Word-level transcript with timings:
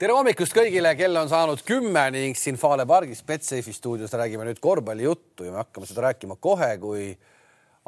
tere 0.00 0.14
hommikust 0.16 0.54
kõigile, 0.56 0.94
kell 0.96 1.18
on 1.20 1.28
saanud 1.28 1.60
kümme 1.66 2.06
ning 2.14 2.38
siin 2.38 2.56
Fale 2.60 2.86
pargis 2.88 3.20
Betsafe'i 3.26 3.74
stuudios 3.76 4.14
räägime 4.16 4.46
nüüd 4.48 4.60
korvpallijuttu 4.64 5.44
ja 5.44 5.52
me 5.52 5.60
hakkame 5.60 5.88
seda 5.88 6.06
rääkima 6.06 6.38
kohe, 6.40 6.70
kui 6.80 7.10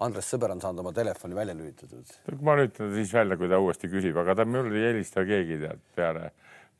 Andres 0.04 0.29
Sõber 0.29 0.53
on 0.53 0.61
saanud 0.61 0.83
oma 0.83 0.93
telefoni 0.96 1.37
välja 1.38 1.56
lülitatud. 1.56 2.12
ma 2.45 2.59
lülitan 2.59 2.90
ta 2.90 2.98
siis 2.98 3.14
välja, 3.17 3.38
kui 3.40 3.48
ta 3.48 3.62
uuesti 3.64 3.88
küsib, 3.93 4.21
aga 4.21 4.37
ta 4.37 4.45
mul 4.45 4.69
ei 4.75 4.90
helista 4.90 5.25
keegi 5.29 5.59
tead 5.64 5.80
peale, 5.96 6.29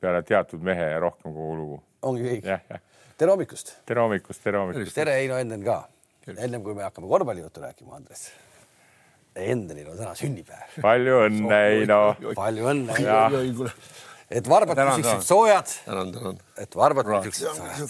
peale 0.01 0.21
teatud 0.29 0.69
mehe 0.69 0.91
ja 0.93 1.01
rohkem 1.01 1.33
kogu 1.33 1.57
lugu. 1.63 1.81
ongi 2.11 2.29
kõik? 2.29 2.79
tere 3.17 3.33
hommikust. 3.33 3.75
tere 3.89 4.05
hommikust, 4.05 4.45
tere 4.45 4.61
hommikust. 4.61 4.95
tere, 5.01 5.17
Heino 5.23 5.41
Enden 5.41 5.65
ka. 5.65 5.81
ennem 6.37 6.61
kui 6.61 6.77
me 6.77 6.85
hakkame 6.85 7.09
korvpallijuttu 7.09 7.65
rääkima, 7.65 7.97
Andres. 7.97 8.29
Endenil 9.33 9.89
on 9.89 9.97
täna 9.97 10.13
sünnipäev. 10.13 10.81
palju 10.81 11.21
õnne, 11.25 11.61
Heino. 11.73 12.01
palju 12.37 12.73
õnne. 12.75 14.11
Et 14.29 14.49
varbad 14.49 14.77
püsiksid 14.79 15.25
soojad. 15.27 15.73
tänan, 15.85 16.13
tänan. 16.15 16.37
et 16.57 16.77
varbad 16.77 17.09
püsiksid 17.15 17.49
soojad. 17.57 17.89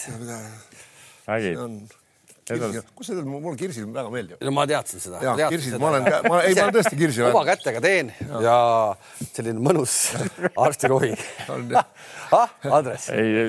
kus 2.95 3.07
see, 3.07 3.21
mulle 3.23 3.55
kirsid 3.59 3.85
väga 3.95 4.09
meeldivad. 4.11 4.41
no 4.43 4.55
ma 4.55 4.65
teadsin 4.67 5.03
seda. 5.03 5.21
jah, 5.23 5.51
kirsid, 5.53 5.77
ma 5.79 5.91
olen, 5.93 6.07
ma, 6.07 6.41
ei, 6.43 6.55
ma 6.57 6.65
olen 6.65 6.75
tõesti 6.77 6.99
kirsi. 6.99 7.23
oma 7.27 7.43
kätega 7.47 7.83
teen 7.83 8.11
ja, 8.19 8.41
ja 8.43 8.57
selline 9.29 9.63
mõnus 9.63 9.93
arstirohi. 10.65 11.13
ah, 12.35 12.57
Andres. 12.67 13.07
ei, 13.15 13.47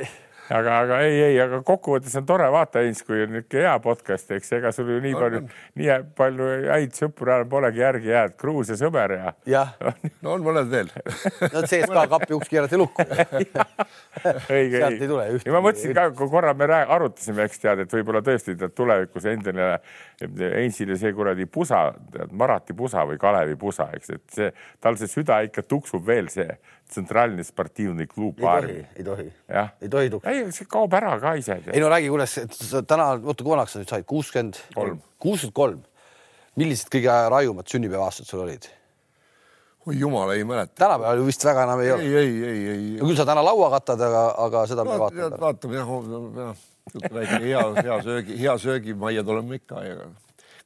aga, 0.50 0.76
aga 0.84 0.98
ei, 1.06 1.16
ei, 1.28 1.36
aga 1.42 1.60
kokkuvõttes 1.66 2.14
on 2.18 2.26
tore 2.28 2.46
vaata, 2.52 2.82
Heinz, 2.84 3.02
kui 3.06 3.22
on 3.24 3.32
niisugune 3.34 3.64
hea 3.64 3.74
podcast, 3.82 4.30
eks 4.34 4.52
ega 4.58 4.72
sul 4.74 4.90
ju 4.90 4.98
nii 5.04 5.14
palju, 5.16 5.42
nii 5.78 5.98
palju 6.18 6.48
häid 6.66 6.96
sõpru 6.98 7.30
enam 7.30 7.50
polegi 7.50 7.82
järgi 7.82 8.10
jäänud. 8.10 8.36
Gruusia 8.40 8.76
sõber 8.80 9.14
ja. 9.16 9.34
jah. 9.48 9.72
no 10.24 10.34
on 10.36 10.44
mõned 10.46 10.70
veel 10.72 10.90
no 11.54 11.62
CSKA 11.62 12.06
kapi 12.14 12.36
uks 12.36 12.50
keerati 12.50 12.80
lukku 12.80 13.04
õige, 14.56 14.80
sealt 14.80 14.96
ei 14.96 15.08
tule 15.08 15.28
ühtegi. 15.36 15.48
ja 15.48 15.56
ma 15.56 15.62
mõtlesin 15.64 15.96
ka, 15.96 16.08
kui 16.18 16.32
korra 16.32 16.54
me 16.56 16.70
arutasime, 16.80 17.46
eks 17.46 17.62
tead, 17.62 17.84
et 17.84 17.94
võib-olla 17.98 18.22
tõesti 18.26 18.56
tead 18.58 18.74
tulevikus 18.76 19.28
endine 19.30 19.72
Heinzile 20.20 20.98
see 21.00 21.14
kuradi 21.16 21.46
pusa, 21.48 21.86
Marati 22.36 22.74
pusa 22.76 23.06
või 23.08 23.16
Kalevi 23.20 23.56
pusa, 23.60 23.88
eks, 23.96 24.10
et 24.18 24.36
see, 24.36 24.50
tal 24.82 24.98
see 25.00 25.08
süda 25.10 25.40
ikka 25.46 25.64
tuksub 25.68 26.04
veel 26.06 26.28
see 26.32 26.50
tsentraalne 26.90 27.44
sportiivne 27.46 28.06
klub. 28.10 28.40
ei 28.40 29.04
tohi, 29.04 29.28
ei 29.80 29.88
tohi 29.90 30.10
ei, 30.24 30.42
see 30.54 30.68
kaob 30.70 30.94
ära 30.98 31.14
ka 31.22 31.34
ise. 31.38 31.60
ei 31.70 31.82
no 31.82 31.90
räägi, 31.92 32.10
kuidas 32.12 32.36
täna, 32.88 33.12
oota, 33.18 33.44
kui 33.44 33.54
vanaks 33.54 33.76
sa 33.76 33.82
nüüd 33.82 33.92
said, 33.92 34.06
kuuskümmend 34.10 34.60
kolm, 34.74 35.00
kuuskümmend 35.22 35.56
kolm. 35.56 35.80
millised 36.60 36.90
kõige 36.92 37.16
rajumad 37.32 37.70
sünnipäevaastad 37.70 38.28
sul 38.28 38.44
olid? 38.44 38.68
oi 39.86 39.98
jumal, 39.98 40.30
ei 40.30 40.44
mäleta. 40.44 40.74
tänapäeval 40.84 41.26
vist 41.26 41.44
väga 41.44 41.62
enam 41.68 41.80
ei 41.80 41.92
ole. 41.92 42.02
ei, 42.02 42.16
ei, 42.16 42.42
ei, 42.44 42.66
ei. 42.72 42.96
no 43.00 43.06
küll 43.08 43.20
sa 43.20 43.28
täna 43.28 43.44
laua 43.44 43.70
katad, 43.78 44.02
aga, 44.08 44.24
aga 44.46 44.64
seda 44.70 44.84
me 44.84 44.98
vaatame. 45.00 45.38
vaatame 45.40 45.78
jah, 45.78 45.94
jah, 46.40 46.66
väike 47.14 47.38
hea, 47.44 47.62
hea 47.82 48.02
söögi, 48.04 48.40
hea 48.40 48.58
söögimajja 48.58 49.24
tuleme 49.24 49.60
ikka 49.60 49.84
ja 49.86 50.10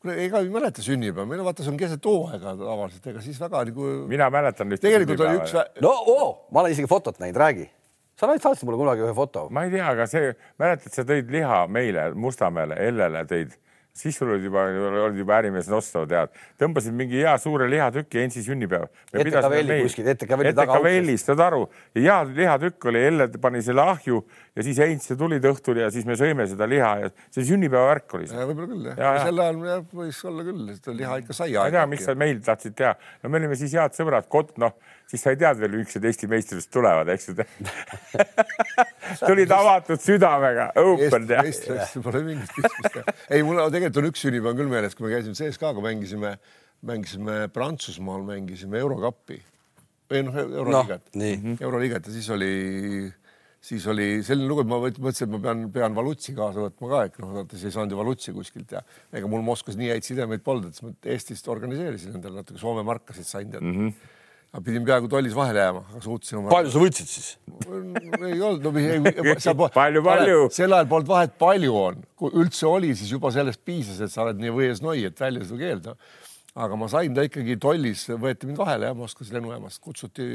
kuule, 0.04 0.18
ega 0.26 0.42
ei 0.44 0.50
mäleta 0.52 0.84
sünnipäeva, 0.84 1.26
meil 1.28 1.44
vaata, 1.46 1.64
see 1.64 1.72
on 1.72 1.80
keset 1.80 2.10
hooaega 2.10 2.52
tavaliselt, 2.60 3.08
ega 3.12 3.24
siis 3.24 3.40
väga 3.40 3.64
nagu. 3.70 3.88
mina 4.10 4.28
mäletan 4.32 4.76
ühte. 4.76 4.84
tegelikult 4.84 5.24
oli 5.24 5.40
üks. 5.40 5.56
no 5.84 5.94
oo, 6.14 6.28
ma 6.52 6.62
olen 6.62 6.76
isegi 6.76 6.90
fotot 6.90 7.18
näinud, 7.22 7.40
räägi 7.40 7.70
sa 8.20 8.30
saatsid 8.30 8.68
mulle 8.68 8.78
kunagi 8.78 9.02
ühe 9.02 9.14
foto. 9.14 9.48
ma 9.50 9.64
ei 9.66 9.72
tea, 9.74 9.86
aga 9.90 10.06
see, 10.10 10.32
mäletad, 10.60 10.94
sa 10.94 11.04
tõid 11.08 11.30
liha 11.34 11.64
meile 11.66 12.10
Mustamäele, 12.14 12.78
Ellele 12.88 13.24
tõid 13.30 13.56
siis 13.94 14.16
sul 14.18 14.32
olid 14.34 14.44
juba, 14.48 14.64
olid 15.04 15.18
juba 15.18 15.36
ärimees 15.38 15.68
Nosto, 15.70 16.02
tead, 16.10 16.32
tõmbasid 16.58 16.94
mingi 16.98 17.20
hea 17.22 17.34
suure 17.38 17.68
lihatüki 17.70 18.24
Ensi 18.24 18.42
sünnipäev. 18.42 18.88
ETK-Velli 19.14 19.76
kuskil, 19.84 20.08
ETK-Velli 20.10 20.54
taga. 20.56 20.80
ETK-Vellis, 20.80 21.26
saad 21.28 21.42
aru, 21.46 21.60
hea 21.94 22.16
lihatükk 22.30 22.88
oli, 22.90 23.04
Elle 23.04 23.28
pani 23.38 23.62
selle 23.62 23.84
ahju 23.94 24.18
ja 24.54 24.64
siis 24.66 24.80
Heinz 24.82 25.06
tulid 25.18 25.46
õhtul 25.46 25.78
ja 25.82 25.90
siis 25.94 26.06
me 26.08 26.18
sõime 26.18 26.46
seda 26.50 26.66
liha 26.70 26.90
ja 27.04 27.12
see 27.34 27.46
sünnipäevavärk 27.46 28.18
oli. 28.18 28.28
võib-olla 28.30 28.68
küll 28.72 28.90
jah, 28.90 29.20
sel 29.28 29.42
ajal 29.44 29.86
võis 30.02 30.20
olla 30.30 30.46
küll, 30.46 30.66
seda 30.74 30.96
liha 30.98 31.20
ikka 31.22 31.38
sai. 31.38 31.54
ma 31.54 31.68
ei 31.70 31.76
tea, 31.76 31.86
miks 31.94 32.06
sa 32.10 32.16
meil 32.18 32.42
tahtsid 32.44 32.76
teha, 32.78 32.94
no 33.22 33.30
me 33.30 33.42
olime 33.42 33.58
siis 33.58 33.74
head 33.78 33.94
sõbrad, 33.94 34.26
kott, 34.30 34.54
noh, 34.62 34.74
siis 35.10 35.22
sa 35.22 35.32
ei 35.34 35.40
teadnud 35.40 35.64
veel, 35.64 35.78
miks 35.82 35.96
need 35.96 36.10
Eesti 36.10 36.28
meistrivõistlused 36.30 36.74
tulevad, 36.74 37.10
eks 37.14 37.30
ju 37.30 37.36
tulid 39.28 39.52
avatud 39.54 40.02
südamega, 40.02 40.70
open 40.80 41.28
teha. 41.30 41.44
meistrivõistlused 41.46 42.04
pole 42.04 42.22
mingit 42.26 42.54
pistmist. 42.56 43.00
ei, 43.30 43.42
mul 43.46 43.60
tegelikult 43.70 43.94
tegelikult 43.94 44.02
on 44.02 44.10
üks 44.10 44.24
sünnipäev 44.24 44.60
küll 44.60 44.70
meeles, 44.70 44.94
kui 44.96 45.06
me 45.06 45.12
käisime 45.14 45.36
CSKA-ga 45.38 45.82
mängisime, 45.84 46.36
mängisime 46.88 47.36
Prantsusmaal, 47.54 48.24
mängisime 48.26 48.80
Eurokappi 48.80 49.40
või 50.10 50.24
noh, 50.26 50.40
Euroliigat 50.44 51.14
no,, 51.16 51.28
Euroliigat 51.60 52.08
ja 52.08 52.14
siis 52.14 52.30
oli, 52.34 52.50
siis 53.64 53.86
oli 53.90 54.08
selline 54.26 54.48
lugu, 54.50 54.64
et 54.64 54.70
ma 54.70 54.80
mõtlesin, 54.82 55.28
et 55.28 55.32
ma 55.32 55.40
pean, 55.46 55.62
pean 55.74 55.96
Valutsi 55.96 56.34
kaasa 56.36 56.66
võtma 56.66 56.90
ka, 56.90 57.04
et 57.08 57.20
noh, 57.22 57.32
vaata 57.38 57.56
siis 57.56 57.70
ei 57.70 57.76
saanud 57.76 57.94
ju 57.94 58.00
Valutsi 58.00 58.34
kuskilt 58.36 58.74
ja 58.76 58.82
ega 59.14 59.30
mul 59.30 59.44
Moskvas 59.46 59.78
nii 59.80 59.94
häid 59.94 60.06
sidemeid 60.06 60.44
polnud, 60.44 60.72
et 60.72 60.80
siis 60.80 60.88
ma 60.88 61.14
Eestist 61.14 61.48
organiseerisin 61.52 62.18
endale 62.18 62.42
natuke 62.42 62.60
Soome 62.60 62.84
markasid 62.86 63.28
sain 63.28 63.50
tead 63.52 63.64
mm. 63.64 63.80
-hmm 63.80 64.20
ma 64.54 64.60
pidin 64.62 64.84
peaaegu 64.86 65.08
tollis 65.10 65.34
vahele 65.34 65.62
jääma, 65.64 65.80
aga 65.90 66.00
suutsin 66.04 66.38
oma. 66.38 66.50
palju 66.52 66.70
sa 66.70 66.82
võtsid 66.82 67.10
siis? 67.10 67.30
ei 67.66 68.38
olnud, 68.38 68.62
no 68.62 68.72
ei, 68.78 69.38
seal 69.42 69.56
palju, 69.58 70.02
palju. 70.06 70.44
sel 70.54 70.76
ajal 70.76 70.90
polnud 70.92 71.10
vahet, 71.10 71.34
palju 71.42 71.74
on, 71.80 72.04
kui 72.18 72.30
üldse 72.42 72.68
oli, 72.70 72.92
siis 72.98 73.10
juba 73.16 73.32
sellest 73.34 73.64
piisas, 73.66 73.98
et 74.04 74.14
sa 74.14 74.22
oled 74.22 74.38
nii 74.38 74.54
võies 74.54 74.84
noi, 74.84 75.02
et 75.08 75.18
välja 75.20 75.42
seda 75.48 75.58
keelda 75.64 75.96
aga 76.54 76.76
ma 76.78 76.86
sain 76.86 77.14
ta 77.14 77.24
ikkagi 77.26 77.56
tollis, 77.58 78.04
võeti 78.14 78.46
mind 78.46 78.60
vahele 78.60 78.86
jah, 78.86 78.94
Moskvas 78.94 79.32
lennujaamast, 79.34 79.80
kutsuti. 79.82 80.26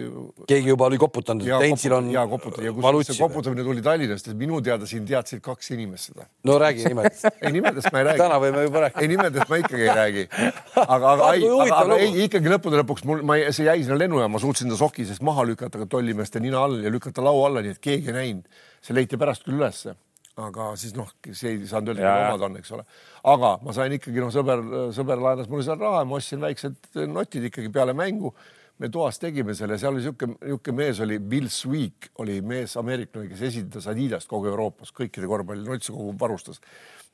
keegi 0.49 0.73
juba 0.73 0.89
oli 0.89 0.97
koputanud, 0.99 1.45
et 1.47 1.63
Heinzil 1.63 1.95
on. 1.95 2.09
ja 2.11 2.25
koputati 2.27 2.67
ja 2.67 2.73
kusjuures 2.75 3.07
see 3.13 3.21
koputamine 3.21 3.63
tuli 3.63 3.83
Tallinnast, 3.85 4.27
minu 4.39 4.59
teada 4.63 4.89
siin 4.89 5.05
teadsid 5.07 5.39
kaks 5.45 5.71
inimest 5.77 6.11
seda. 6.11 6.27
no 6.43 6.57
räägi 6.59 6.91
nimedest 6.91 7.29
ei 7.45 7.53
nimedest 7.55 7.87
ma 7.93 8.01
ei 8.01 8.09
räägi. 8.09 8.23
täna 8.25 8.41
võime 8.43 8.65
juba 8.65 8.83
rääkida. 8.85 9.05
ei 9.05 9.11
nimedest 9.13 9.53
ma 9.53 9.61
ikkagi 9.63 9.87
ei 9.87 9.95
räägi. 10.01 10.27
aga, 10.95 11.13
aga, 11.13 11.31
ei, 11.37 11.47
aga, 11.47 11.79
aga 11.85 12.01
ei, 12.03 12.11
ikkagi 12.25 12.53
lõppude 12.55 12.83
lõpuks 12.83 13.07
mul, 13.07 13.23
ma, 13.23 13.39
see 13.55 13.69
jäi 13.69 13.79
sinna 13.85 14.01
lennujaama, 14.03 14.43
suutsin 14.43 14.75
ta 14.75 14.81
soki 14.81 15.07
seest 15.07 15.23
maha 15.23 15.47
lükata 15.47 15.79
ka 15.85 15.87
tollimeeste 15.95 16.43
nina 16.43 16.65
all 16.67 16.83
ja 16.83 16.91
lükata 16.91 17.23
laua 17.23 17.47
alla, 17.47 17.63
nii 17.63 17.77
et 17.77 17.83
keegi 17.87 18.11
ei 18.11 18.19
näinud. 18.19 18.61
see 18.83 18.95
leiti 18.95 19.15
pärast 19.19 19.47
küll 19.47 19.55
ülesse 19.55 19.95
aga 20.45 20.69
siis 20.79 20.93
noh, 20.97 21.09
see 21.31 21.55
ei 21.55 21.67
saanud 21.69 21.93
öelda, 21.93 22.05
et 22.05 22.29
omad 22.29 22.45
on, 22.47 22.59
eks 22.59 22.71
ole. 22.77 22.85
aga 23.33 23.55
ma 23.65 23.75
sain 23.75 23.95
ikkagi 23.95 24.23
noh, 24.23 24.31
sõber, 24.33 24.63
sõber 24.95 25.21
laenas 25.23 25.49
mulle 25.51 25.65
seal 25.67 25.79
raha 25.81 26.03
ja 26.03 26.07
ma 26.09 26.19
ostsin 26.19 26.43
väiksed 26.43 27.01
notid 27.09 27.49
ikkagi 27.49 27.71
peale 27.73 27.95
mängu. 27.97 28.33
me 28.79 28.87
toas 28.87 29.19
tegime 29.19 29.51
selle, 29.57 29.75
seal 29.77 29.91
oli 29.91 29.99
niisugune, 29.99 30.37
niisugune 30.39 30.77
mees 30.77 31.01
oli 31.03 31.17
Bill 31.19 31.49
Sweek 31.51 32.11
oli 32.23 32.39
mees, 32.41 32.77
ameeriklane, 32.79 33.27
kes 33.27 33.41
esindas 33.49 33.89
Adidast 33.91 34.29
kogu 34.31 34.47
Euroopas, 34.47 34.93
kõikide 34.95 35.27
korvpalli, 35.27 35.65
no 35.65 35.75
üldse 35.75 35.91
kogu 35.91 36.13
varustas. 36.19 36.61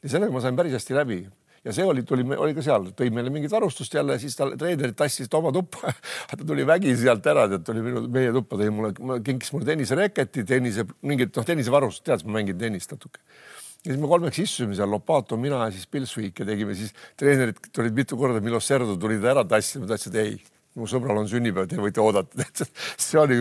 ja 0.03 0.13
sellega 0.13 0.33
ma 0.35 0.43
sain 0.43 0.55
päris 0.55 0.77
hästi 0.77 0.97
läbi 0.99 1.23
ja 1.65 1.73
see 1.73 1.85
oli, 1.85 2.03
tuli, 2.05 2.25
oli 2.37 2.53
ka 2.55 2.63
seal, 2.65 2.89
tõi 2.97 3.09
meile 3.13 3.31
mingit 3.33 3.53
varustust 3.53 3.93
jälle, 3.97 4.19
siis 4.21 4.37
tal 4.37 4.53
treenerid 4.59 4.97
tassisid 4.97 5.33
oma 5.37 5.51
tuppa. 5.55 5.93
Ta 6.29 6.39
tuli 6.41 6.65
vägisi 6.67 7.03
sealt 7.03 7.25
ära, 7.31 7.47
tead, 7.51 7.65
tuli 7.65 7.83
minu, 7.85 8.05
meie 8.13 8.33
tuppa, 8.35 8.59
tõi 8.61 8.71
mulle, 8.73 9.19
kinkis 9.25 9.53
mulle 9.55 9.69
tennisereketi, 9.71 10.45
tennise, 10.47 10.85
mingit 11.05 11.35
noh, 11.35 11.47
tennisevarustust, 11.47 12.05
tead, 12.07 12.25
ma 12.27 12.39
mängin 12.39 12.59
tennist 12.61 12.93
natuke. 12.93 13.23
Ja 13.85 13.91
siis 13.91 14.01
me 14.01 14.09
kolmeks 14.09 14.41
istusime 14.41 14.77
seal, 14.77 14.89
Lopato, 14.89 15.37
mina 15.37 15.65
ja 15.67 15.73
siis 15.73 16.09
Sweek 16.09 16.39
ja 16.41 16.45
tegime 16.45 16.73
siis, 16.77 16.93
treenerid 17.17 17.59
tulid 17.73 17.93
mitu 17.97 18.17
korda, 18.17 18.41
Milos 18.41 18.65
Serdo 18.65 18.97
tulid 18.97 19.25
ära 19.25 19.45
tassima, 19.45 19.85
ta 19.85 19.97
ütles, 19.97 20.09
et 20.09 20.21
ei 20.21 20.54
mu 20.75 20.87
sõbral 20.89 21.21
on 21.21 21.27
sünnipäev, 21.31 21.69
te 21.71 21.79
võite 21.79 22.01
oodata. 22.03 22.45
see 23.05 23.19
oli 23.21 23.37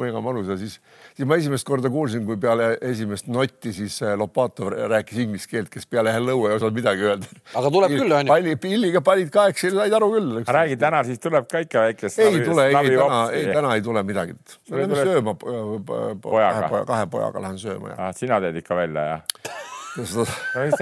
mega 0.00 0.22
mõnus 0.24 0.48
ja 0.52 0.56
siis, 0.60 0.78
siis 1.16 1.28
ma 1.28 1.36
esimest 1.40 1.66
korda 1.68 1.90
kuulsin, 1.92 2.24
kui 2.28 2.38
peale 2.40 2.70
esimest 2.88 3.28
notti 3.32 3.74
siis 3.76 3.98
äh, 4.04 4.14
Lopatov 4.18 4.72
rääkis 4.72 5.20
inglise 5.24 5.50
keelt, 5.50 5.70
kes 5.72 5.88
peale 5.90 6.12
hello 6.14 6.38
ei 6.48 6.56
osanud 6.56 6.78
midagi 6.80 7.06
öelda. 7.10 7.30
aga 7.52 7.72
tuleb 7.76 7.94
küll, 7.94 8.16
onju. 8.20 8.32
palli, 8.32 8.56
pilliga 8.60 9.04
panid 9.04 9.32
kaheksa, 9.34 9.72
said 9.76 9.96
aru 10.00 10.10
küll. 10.16 10.42
räägi 10.48 10.80
täna, 10.80 11.04
siis 11.08 11.20
tuleb 11.22 11.48
ka 11.50 11.64
ikka 11.66 11.86
väike. 11.88 12.12
ei 12.24 12.42
tule, 12.44 12.68
ei 12.70 12.92
täna, 12.96 13.22
ei 13.36 13.48
täna 13.52 13.74
ei 13.76 13.84
tule 13.84 14.04
midagi. 14.08 14.38
me 14.70 14.82
läheme 14.82 15.02
sööma 15.04 15.36
pojaga, 15.38 16.84
kahe 16.88 17.10
pojaga 17.12 17.48
lähen 17.48 17.60
sööma. 17.60 17.96
Ah, 17.98 18.14
sina 18.16 18.40
teed 18.44 18.62
ikka 18.62 18.78
välja, 18.78 19.10
jah? 19.12 19.66
no 19.96 20.06
sa 20.06 20.24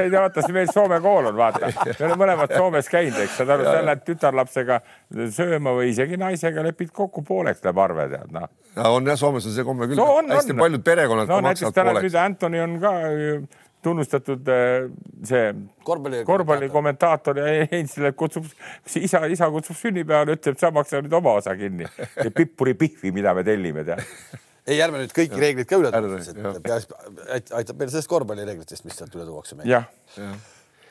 ei 0.03 0.11
tea, 0.11 0.21
vaata, 0.21 0.45
meil 0.55 0.71
Soome 0.73 0.99
kool 1.05 1.31
on, 1.31 1.37
vaata, 1.39 1.71
me 1.87 1.95
oleme 1.97 2.19
mõlemad 2.23 2.55
Soomes 2.57 2.91
käinud, 2.93 3.19
eks 3.25 3.39
saad 3.41 3.53
aru, 3.57 3.67
sa 3.69 3.83
lähed 3.87 4.05
tütarlapsega 4.07 4.81
sööma 5.37 5.75
või 5.77 5.93
isegi 5.93 6.19
naisega 6.21 6.65
lepid 6.67 6.93
kokku 6.97 7.25
pooleks 7.27 7.65
läheb 7.65 7.83
arve, 7.85 8.09
tead 8.13 8.35
noh. 8.35 8.49
on 8.91 9.13
jah, 9.13 9.21
Soomes 9.21 9.47
on 9.47 9.57
see 9.57 9.67
komme 9.67 9.89
küll 9.91 10.01
no,. 10.01 10.09
hästi 10.33 10.57
on. 10.57 10.65
paljud 10.65 10.87
perekonnad 10.87 11.31
no, 11.33 11.41
maksavad 11.49 11.79
pooleks. 11.81 12.09
nüüd 12.09 12.21
Antoni 12.25 12.63
on 12.65 12.81
ka 12.83 12.97
tunnustatud 13.87 14.49
äh, 14.51 14.89
see 15.27 15.45
korvpalli, 15.87 16.25
korvpalli 16.27 16.71
kommentaator 16.73 17.39
ja 17.39 17.53
Heinzile 17.73 18.13
kutsub, 18.19 18.49
isa, 18.99 19.23
isa 19.31 19.51
kutsub 19.55 19.79
sünnipäevale, 19.79 20.39
ütleb, 20.41 20.59
sa 20.61 20.73
maksa 20.75 21.05
nüüd 21.05 21.15
oma 21.15 21.37
osa 21.41 21.55
kinni. 21.59 21.87
pippuri 22.41 22.75
pihvi, 22.79 23.15
mida 23.15 23.35
me 23.37 23.47
tellime, 23.47 23.87
tead 23.87 24.43
ei, 24.67 24.81
ärme 24.83 25.01
nüüd 25.03 25.15
kõiki 25.17 25.41
reegleid 25.41 25.71
ka 25.71 25.81
üle 25.81 25.93
tooks, 25.95 26.31
et 26.33 26.61
peaasi 26.67 27.51
aitab 27.61 27.81
meil 27.81 27.93
sellest 27.93 28.11
korvpallireeglitest, 28.11 28.87
mis 28.87 28.99
sealt 28.99 29.15
üle 29.17 29.27
tuuakse 29.29 29.59
meile. 29.59 29.71
jah 29.71 29.89
ja. 30.19 30.31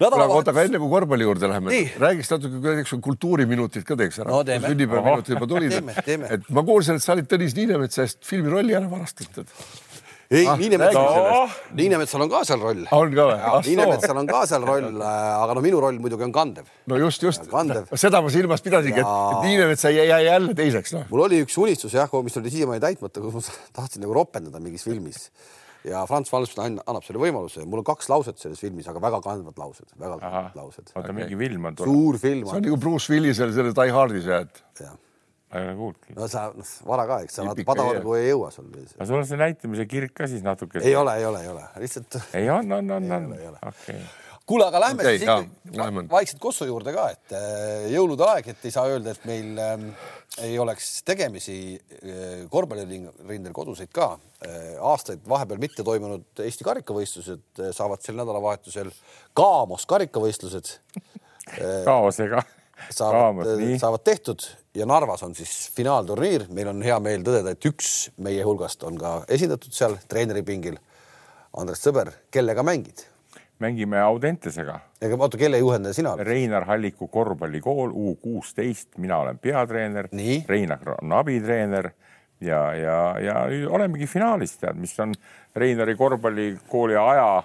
oota, 0.08 0.52
aga 0.52 0.66
enne 0.68 0.82
kui 0.82 0.92
korvpalli 0.92 1.28
juurde 1.28 1.50
läheme, 1.52 1.80
räägiks 2.02 2.32
natuke, 2.34 2.62
näiteks 2.66 2.96
kultuuriminutid 3.10 3.88
ka 3.88 3.98
teeks 4.00 4.22
ära 4.24 4.34
no,. 4.34 4.44
sünnipäevaminutid 4.68 5.38
juba 5.38 5.50
tulid. 5.52 5.80
et 6.38 6.50
ma 6.56 6.66
kuulsin, 6.68 7.00
et 7.00 7.06
sa 7.06 7.16
olid 7.16 7.30
Tõnis 7.32 7.58
Niinemetsa 7.58 8.08
eest 8.08 8.24
filmirolli 8.28 8.78
ära 8.78 8.92
varastanud 8.92 9.56
ei 10.32 10.46
ah,, 10.50 10.58
Niinemetsal 10.58 11.04
no., 11.06 11.42
Niinemetsal 11.78 12.24
on 12.26 12.32
ka 12.32 12.42
seal 12.48 12.62
roll. 12.62 12.86
on 12.98 13.12
ka 13.18 13.26
või? 13.30 13.60
Niinemetsal 13.68 14.22
on 14.22 14.30
ka 14.30 14.46
seal 14.50 14.66
roll, 14.68 14.88
äh, 14.98 15.28
aga 15.42 15.58
no 15.58 15.64
minu 15.66 15.82
roll 15.84 16.00
muidugi 16.02 16.26
on 16.26 16.34
kandev. 16.36 16.72
no 16.90 17.00
just, 17.02 17.26
just. 17.26 17.46
seda 17.94 18.24
ma 18.26 18.32
silmas 18.34 18.66
pidasingi 18.66 19.04
ja..., 19.04 19.12
et 19.36 19.46
Niinemets 19.46 19.86
jäi, 19.86 20.08
jäi 20.10 20.24
jälle 20.26 20.58
teiseks 20.58 20.96
no.. 20.98 21.04
mul 21.12 21.28
oli 21.28 21.44
üks 21.46 21.60
unistus 21.62 21.94
jah, 21.98 22.10
mis 22.26 22.42
oli 22.42 22.54
siiamaani 22.54 22.84
täitmata, 22.84 23.22
kus 23.22 23.38
ma 23.38 23.46
tahtsin 23.82 24.06
nagu 24.06 24.18
ropendada 24.18 24.64
mingis 24.64 24.88
filmis 24.88 25.30
ja 25.86 26.02
Franz 26.10 26.32
Valsman 26.34 26.80
annab 26.82 27.06
selle 27.06 27.22
võimaluse. 27.22 27.66
mul 27.70 27.84
on 27.84 27.90
kaks 27.94 28.10
lauset 28.10 28.42
selles 28.42 28.62
filmis, 28.64 28.88
aga 28.90 29.02
väga 29.04 29.22
kandvad 29.26 29.60
laused, 29.62 29.90
väga 29.94 30.18
kandvad 30.24 30.58
laused. 30.58 30.90
oota 30.90 31.06
okay., 31.06 31.18
mingi 31.22 31.38
film 31.38 31.70
on 31.70 31.78
tulnud. 31.78 31.94
suur 31.94 32.22
film. 32.22 32.46
see 32.50 32.62
on 32.62 32.70
nagu 32.72 32.80
Bruce 32.82 33.14
Willisel 33.14 33.54
selles 33.54 33.78
Die 33.78 33.94
Hardis, 33.94 34.30
et. 34.42 34.64
jah 34.82 34.96
ma 35.52 35.62
ei 35.62 35.70
ole 35.70 35.78
kuulnudki. 35.80 36.18
no 36.18 36.28
sa, 36.32 36.48
noh, 36.56 36.74
vara 36.90 37.08
ka, 37.10 37.22
eks 37.26 37.40
sa 37.40 37.48
vaata, 37.48 37.68
padavargu 37.68 38.18
ei 38.20 38.30
jõua 38.32 38.52
sul. 38.56 38.70
aga 38.74 39.10
sul 39.10 39.22
on 39.22 39.30
see 39.30 39.42
näitamise 39.42 39.88
kirg 39.90 40.14
ka 40.18 40.30
siis 40.32 40.46
natuke? 40.46 40.84
ei 40.84 40.96
ole, 41.00 41.18
ei 41.22 41.26
ole, 41.30 41.42
ei 41.46 41.54
ole, 41.54 41.66
lihtsalt. 41.84 42.22
ei 42.34 42.50
on, 42.54 42.72
on, 42.80 42.96
on, 43.00 43.12
on, 43.20 43.34
okei 43.72 44.00
kuule, 44.46 44.66
aga 44.68 44.82
lähme 44.82 45.02
okay, 45.02 45.18
siis 45.18 45.30
ikkagi 45.30 46.10
vaikselt 46.12 46.42
Kossu 46.42 46.68
juurde 46.70 46.94
ka, 46.94 47.08
et 47.16 47.34
äh, 47.36 47.88
jõulude 47.94 48.26
aeg, 48.30 48.50
et 48.54 48.68
ei 48.68 48.74
saa 48.74 48.86
öelda, 48.92 49.16
et 49.16 49.26
meil 49.30 49.62
ähm, 49.62 49.88
ei 50.46 50.58
oleks 50.62 51.00
tegemisi 51.08 51.58
äh, 51.76 52.44
korvpallirindel 52.52 53.56
koduseid 53.56 53.94
ka 53.96 54.14
äh,. 54.46 54.76
aastaid 54.94 55.26
vahepeal 55.30 55.62
mitte 55.62 55.86
toimunud 55.88 56.44
Eesti 56.46 56.68
karikavõistlused 56.68 57.64
äh, 57.64 57.72
saavad 57.76 58.04
sel 58.06 58.20
nädalavahetusel 58.20 58.92
Kaamos 59.38 59.88
karikavõistlused 59.90 60.76
äh, 61.02 61.82
kaosega 61.88 62.46
saavad, 62.92 63.50
saavad 63.82 64.06
tehtud 64.06 64.46
ja 64.76 64.86
Narvas 64.86 65.24
on 65.24 65.36
siis 65.36 65.72
finaalturniir, 65.76 66.48
meil 66.54 66.70
on 66.72 66.84
hea 66.84 67.00
meel 67.00 67.24
tõdeda, 67.26 67.56
et 67.56 67.68
üks 67.70 68.12
meie 68.22 68.44
hulgast 68.44 68.84
on 68.84 69.00
ka 69.00 69.18
esindatud 69.32 69.74
seal 69.76 69.98
treeneripingil. 70.10 70.80
Andres 71.56 71.84
Sõber, 71.86 72.12
kellega 72.32 72.64
mängid? 72.64 73.06
mängime 73.60 74.02
Audentesega. 74.04 74.80
ega 75.02 75.16
oota, 75.16 75.38
kelle 75.40 75.58
juhendaja 75.58 75.96
sina 75.96 76.12
oled? 76.12 76.28
Reinar 76.28 76.66
Halliku 76.68 77.08
korvpallikool 77.08 77.94
U 77.96 78.16
kuusteist, 78.22 78.98
mina 78.98 79.18
olen 79.24 79.40
peatreener. 79.40 80.10
Reinar 80.48 80.90
on 81.02 81.14
abitreener 81.16 81.92
ja, 82.42 82.74
ja, 82.76 82.98
ja 83.20 83.46
olemegi 83.70 84.08
finaalis, 84.08 84.58
tead, 84.60 84.76
mis 84.76 85.00
on 85.00 85.16
Reinari 85.56 85.96
korvpallikooli 85.96 86.98
aja 87.00 87.44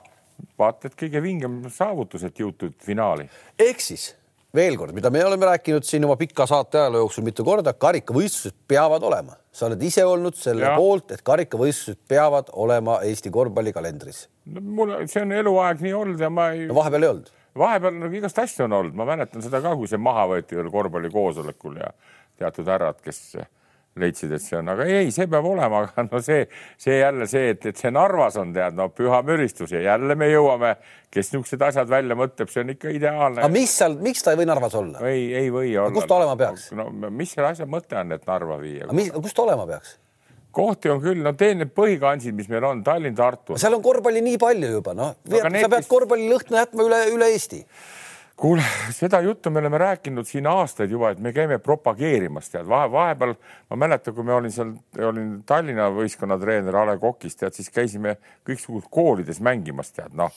vaata 0.58 0.88
et 0.88 0.96
kõige 0.98 1.22
vingem 1.22 1.60
saavutus, 1.72 2.24
et 2.24 2.38
jõutud 2.40 2.74
finaali. 2.84 3.28
ehk 3.58 3.80
siis 3.80 4.14
veel 4.56 4.76
kord, 4.78 4.94
mida 4.96 5.10
me 5.14 5.22
oleme 5.24 5.46
rääkinud 5.46 5.86
siin 5.86 6.04
oma 6.06 6.16
pika 6.20 6.46
saate 6.50 6.80
ajaloo 6.80 7.04
jooksul 7.04 7.26
mitu 7.26 7.44
korda, 7.46 7.72
karikavõistlused 7.72 8.56
peavad 8.68 9.04
olema, 9.06 9.36
sa 9.52 9.68
oled 9.68 9.82
ise 9.86 10.04
olnud 10.06 10.38
selle 10.38 10.66
ja. 10.66 10.74
poolt, 10.78 11.14
et 11.14 11.22
karikavõistlused 11.26 12.00
peavad 12.10 12.50
olema 12.52 13.00
Eesti 13.06 13.32
korvpallikalendris 13.34 14.24
no,. 14.54 14.64
mul, 14.80 14.96
see 15.10 15.22
on 15.24 15.36
eluaeg 15.38 15.84
nii 15.86 15.94
olnud 15.96 16.26
ja 16.26 16.32
ma 16.34 16.50
ei 16.56 16.66
no,. 16.66 16.74
vahepeal 16.80 17.06
ei 17.06 17.12
olnud? 17.14 17.30
vahepeal 17.60 17.96
nagu 18.02 18.20
igast 18.20 18.42
asju 18.42 18.66
on 18.66 18.76
olnud, 18.80 18.98
ma 18.98 19.06
mäletan 19.08 19.42
seda 19.44 19.62
ka, 19.62 19.74
kui 19.78 19.90
see 19.90 20.02
maha 20.02 20.26
võeti 20.34 20.58
ühel 20.58 20.70
korvpallikoosolekul 20.72 21.80
ja 21.82 21.94
teatud 22.40 22.68
härrad, 22.70 23.00
kes 23.04 23.22
leidsid, 23.98 24.30
et 24.36 24.42
see 24.42 24.58
on, 24.58 24.68
aga 24.70 24.86
ei, 24.86 25.10
see 25.14 25.26
peab 25.30 25.46
olema, 25.50 25.82
aga 25.86 26.04
no 26.06 26.20
see, 26.24 26.44
see 26.80 27.00
jälle 27.00 27.26
see, 27.30 27.54
et, 27.54 27.70
et 27.72 27.80
see 27.80 27.90
Narvas 27.94 28.38
on 28.40 28.52
tead, 28.54 28.76
no 28.78 28.90
püha 28.94 29.22
müristus 29.26 29.74
ja 29.74 29.82
jälle 29.82 30.16
me 30.18 30.30
jõuame, 30.30 30.74
kes 31.10 31.32
niisugused 31.32 31.64
asjad 31.70 31.90
välja 31.90 32.16
mõtleb, 32.18 32.52
see 32.52 32.62
on 32.64 32.74
ikka 32.76 32.94
ideaalne. 32.94 33.42
aga 33.42 33.52
mis 33.52 33.74
seal, 33.80 33.98
miks 34.02 34.22
ta 34.26 34.34
ei 34.34 34.40
või 34.40 34.50
Narvas 34.50 34.76
olla? 34.78 35.02
ei, 35.10 35.26
ei 35.42 35.50
või 35.54 35.72
olla. 35.74 35.94
kus 35.96 36.06
ta 36.10 36.20
olema 36.20 36.36
peaks? 36.38 36.70
no 36.76 36.86
mis 37.10 37.34
selle 37.34 37.50
asja 37.50 37.66
mõte 37.70 37.98
on, 37.98 38.14
et 38.14 38.30
Narva 38.30 38.60
viia? 38.62 38.90
mis, 38.94 39.10
kus 39.16 39.34
ta 39.34 39.46
olema 39.48 39.66
peaks? 39.70 39.96
kohti 40.54 40.90
on 40.90 41.02
küll, 41.02 41.22
no 41.22 41.34
teen 41.38 41.60
need 41.62 41.74
põhikansid, 41.74 42.34
mis 42.34 42.50
meil 42.50 42.64
on, 42.66 42.84
Tallinn, 42.86 43.16
Tartu. 43.18 43.58
seal 43.58 43.74
on 43.74 43.82
korvpalli 43.82 44.22
nii 44.26 44.38
palju 44.42 44.70
juba, 44.78 44.94
noh, 44.98 45.16
sa 45.26 45.70
pead 45.70 45.90
korvpallilõhna 45.90 46.64
jätma 46.64 46.86
üle, 46.86 47.02
üle 47.14 47.34
Eesti 47.34 47.64
kuule, 48.40 48.64
seda 48.90 49.20
juttu 49.20 49.50
me 49.50 49.60
oleme 49.60 49.78
rääkinud 49.78 50.24
siin 50.24 50.46
aastaid 50.46 50.90
juba, 50.90 51.10
et 51.12 51.18
me 51.20 51.32
käime 51.36 51.58
propageerimas, 51.60 52.48
tead, 52.52 52.68
vahe, 52.68 52.88
vahepeal 52.92 53.34
ma 53.70 53.80
mäletan, 53.84 54.14
kui 54.16 54.24
me 54.24 54.34
olin 54.34 54.54
seal, 54.54 54.72
olin 55.08 55.34
Tallinna 55.46 55.90
võistkonna 55.94 56.38
treener 56.40 56.76
A 56.80 56.86
Le 56.88 56.96
Coq'is, 57.02 57.36
tead, 57.36 57.56
siis 57.56 57.68
käisime 57.74 58.16
kõiksugused 58.48 58.88
koolides 58.92 59.42
mängimas, 59.44 59.92
tead, 59.92 60.14
noh, 60.16 60.32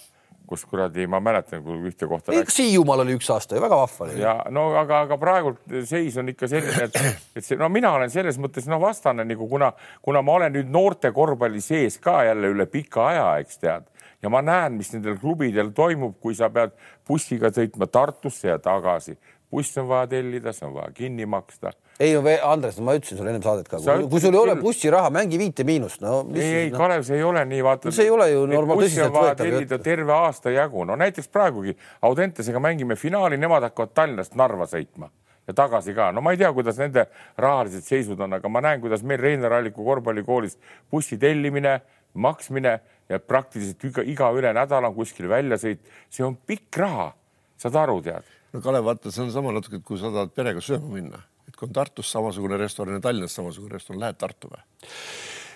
kus 0.48 0.66
kuradi, 0.68 1.06
ma 1.08 1.22
mäletan, 1.24 1.64
kui 1.64 1.80
ühte 1.88 2.08
kohta. 2.10 2.36
Hiiumaal 2.36 3.06
oli 3.06 3.16
üks 3.16 3.30
aasta 3.32 3.56
ju 3.56 3.64
väga 3.64 3.78
vahva 3.80 4.06
oli. 4.10 4.20
ja 4.20 4.36
no 4.52 4.66
aga, 4.76 5.00
aga 5.08 5.18
praegu 5.22 5.56
seis 5.88 6.18
on 6.20 6.34
ikka 6.34 6.50
selline, 6.52 6.90
et, 6.90 7.00
et 7.40 7.46
see, 7.46 7.56
no 7.60 7.72
mina 7.72 7.94
olen 7.96 8.12
selles 8.12 8.38
mõttes 8.42 8.68
noh, 8.68 8.82
vastane 8.84 9.24
nagu 9.28 9.48
kuna, 9.50 9.72
kuna 10.04 10.22
ma 10.22 10.36
olen 10.42 10.58
nüüd 10.58 10.74
noorte 10.74 11.14
korvpalli 11.16 11.64
sees 11.64 11.98
ka 12.04 12.26
jälle 12.28 12.52
üle 12.52 12.68
pika 12.68 13.08
aja, 13.14 13.30
eks 13.46 13.64
tead 13.64 13.88
ja 14.24 14.32
ma 14.32 14.42
näen, 14.46 14.78
mis 14.80 14.92
nendel 14.96 15.18
klubidel 15.22 15.72
toimub, 15.76 16.16
kui 16.24 16.36
sa 16.38 16.50
pead 16.54 16.74
bussiga 17.08 17.52
sõitma 17.54 17.90
Tartusse 17.92 18.54
ja 18.54 18.60
tagasi. 18.60 19.18
buss 19.54 19.78
on 19.78 19.86
vaja 19.86 20.08
tellida, 20.10 20.50
see 20.50 20.66
on 20.66 20.74
vaja 20.74 20.92
kinni 20.96 21.26
maksta. 21.30 21.74
ei, 22.00 22.16
Andres, 22.42 22.80
ma 22.80 22.96
ütlesin 22.98 23.20
sulle 23.20 23.30
ennem 23.30 23.44
saadet 23.44 23.68
ka, 23.70 23.78
kui 24.10 24.20
sul 24.20 24.34
ei 24.34 24.40
ole 24.40 24.56
bussiraha, 24.62 25.10
mängi 25.14 25.38
Viite 25.38 25.64
Miinust, 25.64 26.02
no. 26.02 26.24
ei, 26.34 26.54
ei 26.64 26.72
no. 26.72 26.78
Kalev, 26.78 27.04
see 27.06 27.20
ei 27.20 27.24
ole 27.24 27.44
nii, 27.46 27.64
vaata 27.64 27.90
no,. 27.90 27.94
see 27.94 28.08
ei 28.08 28.14
ole 28.14 28.30
ju 28.32 28.46
normaal 28.50 28.82
tõsiselt 28.82 29.14
võetav. 29.14 29.76
terve 29.84 30.16
aasta 30.16 30.56
jagu, 30.56 30.88
no 30.90 30.98
näiteks 30.98 31.30
praegugi 31.30 31.78
Audentesega 32.02 32.64
mängime 32.64 32.98
finaali, 32.98 33.38
nemad 33.38 33.68
hakkavad 33.70 33.94
Tallinnast 33.94 34.40
Narva 34.40 34.66
sõitma 34.72 35.12
ja 35.48 35.54
tagasi 35.54 35.94
ka. 35.94 36.12
no 36.12 36.22
ma 36.22 36.32
ei 36.32 36.40
tea, 36.40 36.52
kuidas 36.56 36.80
nende 36.80 37.06
rahalised 37.38 37.86
seisud 37.86 38.20
on, 38.24 38.40
aga 38.40 38.50
ma 38.50 38.62
näen, 38.64 38.82
kuidas 38.82 39.04
meil 39.04 39.20
Reinar 39.22 39.60
Alliku 39.60 39.86
korvpallikoolis 39.86 40.58
bussi 40.92 41.18
tellimine, 41.20 41.82
maksmine 42.14 42.74
ja 43.10 43.20
praktiliselt 43.20 43.84
iga, 43.90 44.06
iga 44.06 44.30
üle 44.36 44.54
nädala 44.56 44.90
on 44.92 44.98
kuskil 44.98 45.30
väljasõit, 45.32 45.84
see 46.14 46.26
on 46.26 46.38
pikk 46.38 46.80
raha, 46.84 47.12
saad 47.60 47.78
aru, 47.84 48.00
tead. 48.06 48.32
no 48.54 48.62
Kalev, 48.64 48.88
vaata, 48.90 49.12
see 49.12 49.26
on 49.26 49.32
sama 49.34 49.54
natuke, 49.56 49.82
kui 49.86 50.00
sa 50.02 50.12
tahad 50.14 50.34
perega 50.36 50.64
sööma 50.64 50.94
minna, 50.94 51.24
et 51.48 51.58
kui 51.58 51.68
on 51.68 51.76
Tartus 51.76 52.12
samasugune 52.14 52.60
restoran 52.62 53.00
ja 53.00 53.04
Tallinnas 53.04 53.36
samasugune 53.40 53.78
restoran, 53.78 54.02
lähed 54.06 54.20
Tartu 54.22 54.52
või? 54.54 54.64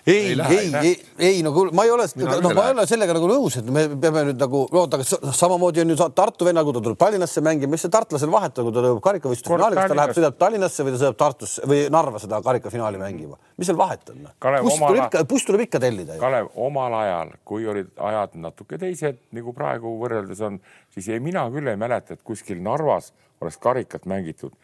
Ei, 0.06 0.34
ei, 0.50 0.70
ei, 0.82 0.92
ei 1.18 1.42
no 1.42 1.52
kuule, 1.52 1.72
ma 1.76 1.84
ei 1.84 1.92
ole, 1.92 2.06
noh, 2.16 2.52
ma 2.56 2.66
ei 2.68 2.74
ole 2.74 2.86
sellega 2.88 3.14
nagu 3.16 3.28
nõus, 3.30 3.58
et 3.60 3.68
me 3.72 3.84
peame 4.00 4.24
nüüd 4.30 4.40
nagu 4.40 4.62
oota, 4.66 4.98
aga 5.00 5.32
samamoodi 5.36 5.82
on 5.82 5.92
ju 5.94 6.08
Tartu 6.18 6.48
venna, 6.48 6.64
kui 6.66 6.76
ta 6.76 6.82
tuleb 6.84 7.00
Tallinnasse 7.00 7.42
mängima, 7.44 7.74
mis 7.74 7.84
see 7.84 7.92
tartlasel 7.92 8.32
vahet 8.32 8.58
on, 8.60 8.68
kui 8.68 8.76
ta 8.76 8.84
jõuab 8.86 9.02
karikavõistluse 9.04 9.54
finaali, 9.54 9.78
kas 9.78 9.92
ta 9.92 9.98
läheb, 10.00 10.14
sõidab 10.18 10.38
Tallinnasse 10.40 10.86
või 10.86 10.94
ta 10.94 11.02
sõidab 11.02 11.20
Tartusse 11.24 11.68
või 11.68 11.80
Narva 11.94 12.22
seda 12.22 12.40
karikafinaali 12.46 13.02
mängima, 13.02 13.38
mis 13.58 13.70
seal 13.70 13.80
vahet 13.80 14.14
on? 14.14 14.26
buss 14.64 14.80
tuleb 14.82 15.02
ikka, 15.04 15.24
buss 15.28 15.48
tuleb 15.48 15.64
ikka 15.66 15.82
tellida. 15.82 16.18
Kalev, 16.22 16.52
omal 16.68 16.98
ajal, 17.02 17.34
kui 17.48 17.68
olid 17.68 17.92
ajad 18.10 18.38
natuke 18.40 18.80
teised, 18.80 19.20
nagu 19.36 19.54
praegu 19.56 19.96
võrreldes 20.00 20.42
on, 20.46 20.60
siis 20.94 21.10
ei, 21.12 21.22
mina 21.24 21.46
küll 21.54 21.70
ei 21.70 21.80
mäleta, 21.80 22.16
et 22.16 22.24
kuskil 22.26 22.62
Narvas 22.64 23.12
oleks 23.42 23.60
karikat 23.62 24.06
mängitud 24.10 24.54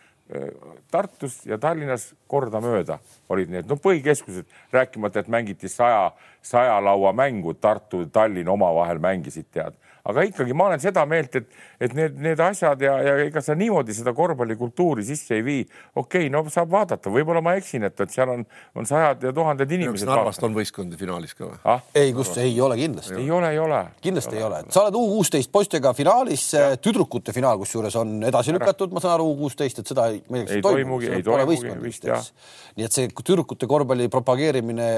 Tartus 0.91 1.43
ja 1.45 1.59
Tallinnas 1.61 2.07
kordamööda 2.33 2.97
olid 3.29 3.51
need, 3.53 3.67
no 3.69 3.77
põhikeskused, 3.77 4.47
rääkimata, 4.73 5.21
et 5.21 5.29
mängiti 5.29 5.69
saja, 5.69 6.15
saja 6.43 6.79
laua 6.81 7.13
mängu, 7.13 7.53
Tartu, 7.55 8.07
Tallinn 8.13 8.49
omavahel 8.49 9.03
mängisid, 9.05 9.51
tead 9.53 9.77
aga 10.05 10.25
ikkagi 10.29 10.53
ma 10.57 10.67
olen 10.69 10.83
seda 10.83 11.05
meelt, 11.09 11.39
et, 11.39 11.47
et 11.81 11.95
need, 11.97 12.19
need 12.21 12.41
asjad 12.45 12.83
ja, 12.85 12.97
ja 13.01 13.15
ega 13.25 13.41
sa 13.45 13.55
niimoodi 13.57 13.95
seda 13.97 14.13
korvpallikultuuri 14.17 15.05
sisse 15.07 15.39
ei 15.39 15.45
vii. 15.45 15.63
okei 15.95 16.27
okay,, 16.27 16.33
no 16.33 16.43
saab 16.53 16.69
vaadata, 16.75 17.13
võib-olla 17.13 17.41
ma 17.45 17.55
eksin, 17.57 17.87
et, 17.89 17.97
et 18.05 18.13
seal 18.13 18.35
on, 18.35 18.45
on 18.77 18.89
sajad 18.89 19.25
ja 19.25 19.33
tuhanded 19.33 19.71
inimesed. 19.79 20.09
Narvast 20.09 20.45
on 20.45 20.57
võistkondi 20.57 21.01
finaalis 21.01 21.33
ka 21.39 21.47
või 21.49 21.57
ah?? 21.73 21.81
ei, 21.97 22.13
kus 22.17 22.35
ei 22.43 22.53
ole 22.61 22.77
kindlasti. 22.81 23.17
ei 23.17 23.31
ole, 23.33 23.55
ei 23.57 23.63
ole. 23.63 23.81
kindlasti 24.05 24.37
ei 24.37 24.43
ole, 24.45 24.61
ei 24.61 24.67
ole., 24.69 24.75
sa 24.77 24.85
oled 24.85 24.99
U 25.01 25.07
kuusteist 25.15 25.53
poistega 25.55 25.95
finaalis, 25.97 26.51
tüdrukute 26.85 27.33
finaal, 27.37 27.57
kusjuures 27.63 27.97
on 28.01 28.19
edasi 28.29 28.53
lükatud, 28.53 28.93
ma 28.93 29.01
saan 29.01 29.17
aru, 29.17 29.31
U 29.33 29.39
kuusteist, 29.41 29.81
et 29.81 29.95
seda 29.95 30.11
ei, 30.13 30.21
ei 30.45 30.61
toimugi, 30.65 31.09
ei 31.17 31.25
toimugi 31.25 31.75
vist 31.81 32.05
jah. 32.09 32.29
nii 32.77 32.85
et 32.91 32.93
see 32.93 33.09
tüdrukute 33.09 33.69
korvpalli 33.71 34.11
propageerimine 34.13 34.91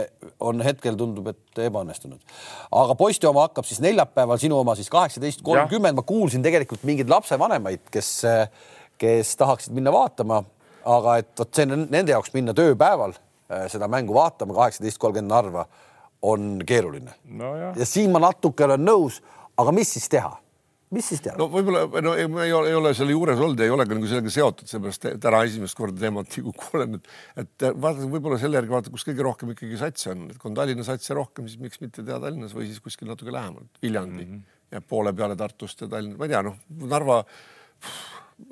on 0.43 0.67
hetkel 0.67 0.99
tundub, 0.99 1.31
et 1.31 1.63
ebaõnnestunud. 1.69 2.19
aga 2.83 2.99
poiste 2.99 3.31
oma 3.31 3.47
hakkab 3.47 3.69
siis 3.69 3.79
neljapäeval, 3.85 4.43
sinu 4.43 4.59
oma 4.59 4.75
siis 4.75 4.91
kaheksateist 4.97 5.45
kolmkümmend, 5.47 5.99
ma 5.99 6.05
kuulsin 6.07 6.45
tegelikult 6.45 6.85
mingeid 6.89 7.11
lapsevanemaid, 7.13 7.87
kes, 7.93 8.11
kes 9.01 9.35
tahaksid 9.41 9.77
minna 9.77 9.93
vaatama, 9.95 10.43
aga 10.87 11.19
et 11.23 11.33
vot 11.39 11.53
see 11.55 11.67
on 11.69 11.87
nende 11.91 12.15
jaoks 12.15 12.33
minna 12.35 12.55
tööpäeval 12.57 13.15
äh, 13.17 13.67
seda 13.73 13.89
mängu 13.91 14.17
vaatama, 14.17 14.57
kaheksateist 14.57 15.01
kolmkümmend 15.03 15.35
Narva 15.35 15.67
on 16.27 16.57
keeruline 16.67 17.15
no. 17.39 17.55
ja 17.77 17.87
siin 17.87 18.13
ma 18.15 18.23
natuke 18.23 18.67
olen 18.67 18.85
nõus, 18.87 19.21
aga 19.59 19.75
mis 19.75 19.93
siis 19.97 20.09
teha? 20.13 20.33
mis 20.95 21.09
siis 21.11 21.23
tead? 21.23 21.37
no 21.41 21.49
võib-olla 21.51 21.85
no 22.05 22.15
ei, 22.19 22.29
ma 22.31 22.45
ei 22.47 22.55
ole, 22.55 22.71
ei 22.71 22.79
ole 22.79 22.93
selle 22.97 23.15
juures 23.15 23.41
olnud, 23.43 23.61
ei 23.63 23.73
ole 23.75 23.87
ka 23.89 23.97
nagu 23.97 24.09
sellega 24.11 24.33
seotud, 24.33 24.71
seepärast 24.71 25.09
täna 25.23 25.43
esimest 25.49 25.79
korda 25.79 25.99
teemat 26.03 26.31
nagu 26.39 26.55
kuulen, 26.57 26.99
et, 26.99 27.15
et 27.43 27.69
vaadata 27.75 28.11
võib-olla 28.13 28.39
selle 28.43 28.61
järgi 28.61 28.75
vaadata, 28.77 28.95
kus 28.95 29.07
kõige 29.09 29.27
rohkem 29.27 29.55
ikkagi 29.55 29.81
satse 29.81 30.13
on, 30.15 30.29
et 30.31 30.39
kui 30.41 30.51
on 30.51 30.59
Tallinna 30.59 30.87
satse 30.87 31.17
rohkem, 31.19 31.49
siis 31.51 31.63
miks 31.63 31.83
mitte 31.83 32.05
teha 32.07 32.21
Tallinnas 32.23 32.55
või 32.57 32.71
siis 32.71 32.83
kuskil 32.85 33.11
natuke 33.11 33.35
lähemalt, 33.35 33.73
Viljandi 33.83 34.23
mm 34.23 34.31
-hmm. 34.31 34.53
Jääb 34.73 34.87
poole 34.89 35.13
peale 35.17 35.37
Tartust 35.37 35.81
ja 35.85 35.89
Tallinna, 35.89 36.19
ma 36.19 36.29
ei 36.29 36.35
tea, 36.35 36.43
noh, 36.47 36.59
Narva 36.91 37.23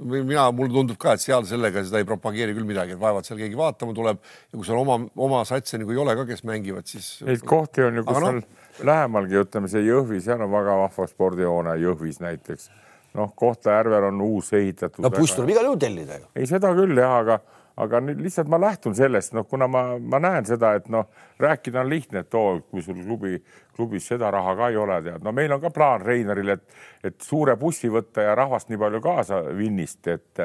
mina, 0.01 0.47
mulle 0.55 0.73
tundub 0.73 0.99
ka, 1.01 1.15
et 1.15 1.23
seal 1.23 1.45
sellega 1.49 1.83
seda 1.85 2.01
ei 2.01 2.07
propageeri 2.09 2.55
küll 2.57 2.67
midagi, 2.69 2.95
et 2.97 3.01
vaevalt 3.01 3.29
seal 3.29 3.41
keegi 3.41 3.59
vaatama 3.59 3.95
tuleb 3.97 4.21
ja 4.23 4.57
kui 4.57 4.67
seal 4.67 4.81
oma, 4.81 4.97
oma 5.27 5.43
satse 5.49 5.79
nagu 5.81 5.93
ei 5.93 6.01
ole 6.01 6.15
ka, 6.17 6.25
kes 6.29 6.45
mängivad, 6.49 6.89
siis. 6.89 7.11
Neid 7.27 7.45
kohti 7.49 7.85
on 7.85 8.01
ju, 8.01 8.07
kus 8.09 8.21
on 8.21 8.41
no, 8.41 8.63
lähemalgi, 8.89 9.39
ütleme 9.45 9.69
see 9.71 9.85
Jõhvi, 9.85 10.23
seal 10.25 10.45
on 10.45 10.53
väga 10.55 10.79
vahva 10.85 11.09
spordihoone 11.11 11.77
Jõhvis 11.83 12.23
näiteks. 12.25 12.71
noh, 13.15 13.35
Kohtla-Järvel 13.37 14.09
on 14.09 14.25
uus 14.25 14.53
ehitatud. 14.57 15.05
no 15.05 15.13
buss 15.13 15.37
tuleb 15.37 15.53
igal 15.53 15.69
juhul 15.69 15.83
tellida 15.85 16.19
ju. 16.23 16.31
ei, 16.35 16.49
seda 16.51 16.73
küll 16.75 16.97
jah, 16.99 17.21
aga 17.21 17.39
aga 17.77 18.01
nüüd 18.05 18.21
lihtsalt 18.23 18.51
ma 18.51 18.59
lähtun 18.63 18.95
sellest, 18.95 19.35
noh, 19.35 19.47
kuna 19.51 19.67
ma, 19.71 19.83
ma 19.99 20.21
näen 20.23 20.47
seda, 20.47 20.75
et 20.79 20.87
noh, 20.93 21.09
rääkida 21.43 21.83
on 21.83 21.91
lihtne, 21.91 22.23
et 22.23 22.39
oo, 22.39 22.61
kui 22.71 22.85
sul 22.87 23.01
klubi, 23.01 23.41
klubis 23.75 24.07
seda 24.13 24.31
raha 24.35 24.55
ka 24.59 24.71
ei 24.71 24.79
ole, 24.81 25.01
tead, 25.07 25.25
no 25.25 25.35
meil 25.35 25.57
on 25.57 25.63
ka 25.65 25.73
plaan 25.75 26.05
Reinaril, 26.05 26.55
et, 26.55 26.81
et 27.11 27.19
suure 27.25 27.57
bussi 27.61 27.91
võtta 27.93 28.29
ja 28.29 28.39
rahvast 28.39 28.71
nii 28.71 28.81
palju 28.81 29.03
kaasa 29.05 29.43
Vinnist, 29.59 30.07
et, 30.07 30.45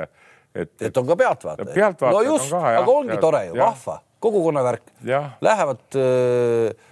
et. 0.55 0.75
et 0.89 1.01
on 1.01 1.09
ka 1.09 1.19
pealtvaatajaid. 1.19 1.74
pealtvaatajad 1.75 2.29
no 2.29 2.38
just, 2.38 2.53
aga 2.59 2.86
ongi 2.86 3.13
tead, 3.13 3.25
tore 3.27 3.43
ju, 3.51 3.57
vahva, 3.62 4.00
kogukonna 4.19 4.65
värk. 4.65 4.95
Lähevad 5.45 6.00
äh, 6.01 6.88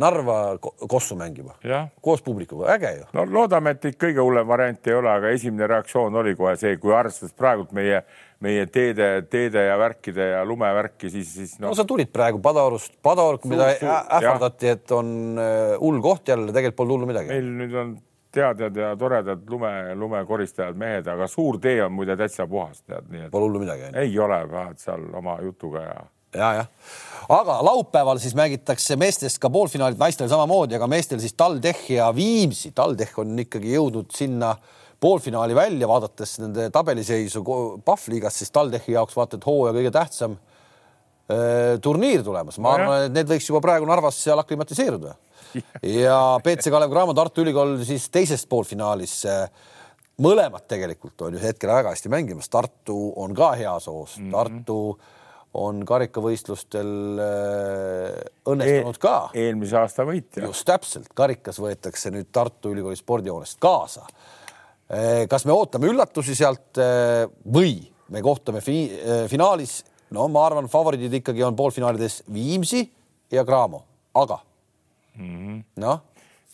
Narva 0.00 0.56
kossu 0.88 1.16
mängima 1.20 1.52
koos 2.00 2.22
publikuga, 2.22 2.74
äge 2.74 2.94
ju. 2.96 3.02
no 3.12 3.26
loodame, 3.28 3.74
et 3.76 3.98
kõige 4.00 4.22
hullem 4.24 4.46
variant 4.48 4.86
ei 4.88 4.94
ole, 4.96 5.10
aga 5.10 5.32
esimene 5.36 5.66
reaktsioon 5.68 6.16
oli 6.16 6.32
kohe 6.38 6.54
see, 6.56 6.78
kui 6.80 6.94
arvestades 6.96 7.36
praegult 7.36 7.74
meie 7.76 8.00
meie 8.42 8.66
teede, 8.72 9.08
teede 9.30 9.66
ja 9.68 9.76
värkide 9.78 10.30
ja 10.32 10.40
lumevärki, 10.46 11.10
siis, 11.10 11.34
siis 11.34 11.54
no. 11.58 11.70
no 11.70 11.76
sa 11.78 11.84
tulid 11.88 12.10
praegu 12.12 12.40
Padaorust, 12.42 12.96
Padaor, 13.02 13.38
mida 13.50 13.70
ähvardati, 13.74 14.72
et 14.74 14.94
on 14.94 15.38
äh, 15.40 15.76
hull 15.80 16.02
koht 16.04 16.28
jälle, 16.32 16.50
tegelikult 16.52 16.80
polnud 16.82 16.98
hullu 16.98 17.10
midagi. 17.12 17.30
meil 17.32 17.52
nüüd 17.60 17.78
on 17.80 17.94
teadjad 18.34 18.76
ja 18.76 18.90
toredad 18.98 19.44
lume, 19.50 19.70
lumekoristajad 19.94 20.78
mehed, 20.78 21.08
aga 21.10 21.28
suur 21.30 21.60
tee 21.62 21.78
on 21.84 21.94
muide 21.94 22.16
täitsa 22.18 22.48
puhas, 22.50 22.82
tead, 22.82 23.06
nii 23.12 23.26
et. 23.28 23.30
Pole 23.32 23.48
hullu 23.48 23.62
midagi. 23.62 23.92
ei 24.02 24.18
ole, 24.18 24.40
vaat 24.50 24.82
seal 24.82 25.06
oma 25.14 25.38
jutuga 25.44 25.84
ja. 25.86 25.98
ja, 26.34 26.52
jah, 26.60 26.94
aga 27.38 27.60
laupäeval 27.70 28.18
siis 28.22 28.34
mängitakse 28.38 28.98
meestest 29.00 29.38
ka 29.42 29.50
poolfinaalid, 29.54 30.00
naistel 30.00 30.30
samamoodi, 30.32 30.76
aga 30.80 30.90
meestel 30.90 31.22
siis 31.22 31.36
TalTech 31.38 31.92
ja 31.94 32.10
Viimsi. 32.16 32.74
TalTech 32.74 33.22
on 33.22 33.38
ikkagi 33.46 33.76
jõudnud 33.76 34.10
sinna 34.14 34.56
äh, 34.56 34.80
poolfinaali 35.04 35.56
välja, 35.56 35.88
vaadates 35.88 36.38
nende 36.40 36.70
tabeliseisu 36.72 37.44
Pahvliigas, 37.84 38.40
siis 38.40 38.52
TalTechi 38.54 38.96
jaoks 38.96 39.16
vaata 39.18 39.38
et 39.38 39.46
hooaja 39.46 39.74
kõige 39.76 39.92
tähtsam 39.92 40.36
äh, 40.38 41.74
turniir 41.84 42.24
tulemas, 42.24 42.58
ma 42.62 42.76
arvan, 42.78 43.08
et 43.08 43.16
need 43.16 43.28
võiks 43.34 43.50
juba 43.50 43.60
praegu 43.64 43.88
Narvas 43.88 44.22
seal 44.24 44.40
aklimatiseeruda. 44.40 45.16
ja 46.04 46.18
BC 46.44 46.72
Kalev 46.72 46.92
Cramo, 46.92 47.14
Tartu 47.16 47.44
Ülikool 47.44 47.76
siis 47.86 48.08
teises 48.10 48.46
poolfinaalis. 48.50 49.20
mõlemad 50.24 50.64
tegelikult 50.70 51.26
on 51.26 51.36
ju 51.36 51.42
hetkel 51.42 51.70
väga 51.70 51.92
hästi 51.92 52.12
mängimas, 52.12 52.48
Tartu 52.48 53.12
on 53.16 53.34
ka 53.34 53.52
heas 53.60 53.86
hoos 53.86 54.16
mm, 54.18 54.24
-hmm. 54.24 54.32
Tartu 54.32 54.98
on 55.54 55.84
karikavõistlustel 55.86 57.20
äh, 57.22 58.24
õnnestunud 58.50 58.98
ka 58.98 59.30
e. 59.34 59.44
eelmise 59.46 59.76
aasta 59.78 60.06
võitja. 60.08 60.46
just 60.48 60.66
täpselt, 60.66 61.12
karikas 61.14 61.60
võetakse 61.60 62.10
nüüd 62.10 62.32
Tartu 62.32 62.72
Ülikooli 62.72 62.96
spordihoonest 62.96 63.60
kaasa 63.60 64.08
kas 65.30 65.46
me 65.48 65.52
ootame 65.54 65.88
üllatusi 65.88 66.36
sealt 66.36 66.78
eh, 66.82 67.24
või 67.48 67.78
me 68.12 68.22
kohtume 68.24 68.60
fi 68.64 68.84
eh, 68.92 69.24
finaalis? 69.30 69.82
no 70.14 70.28
ma 70.28 70.44
arvan, 70.46 70.68
favoriidid 70.70 71.20
ikkagi 71.20 71.42
on 71.42 71.56
poolfinaalides 71.56 72.22
Viimsi 72.32 72.84
ja 73.32 73.44
Cramo, 73.44 73.84
aga 74.14 74.38
-hmm. 75.16 75.62
noh 75.80 76.02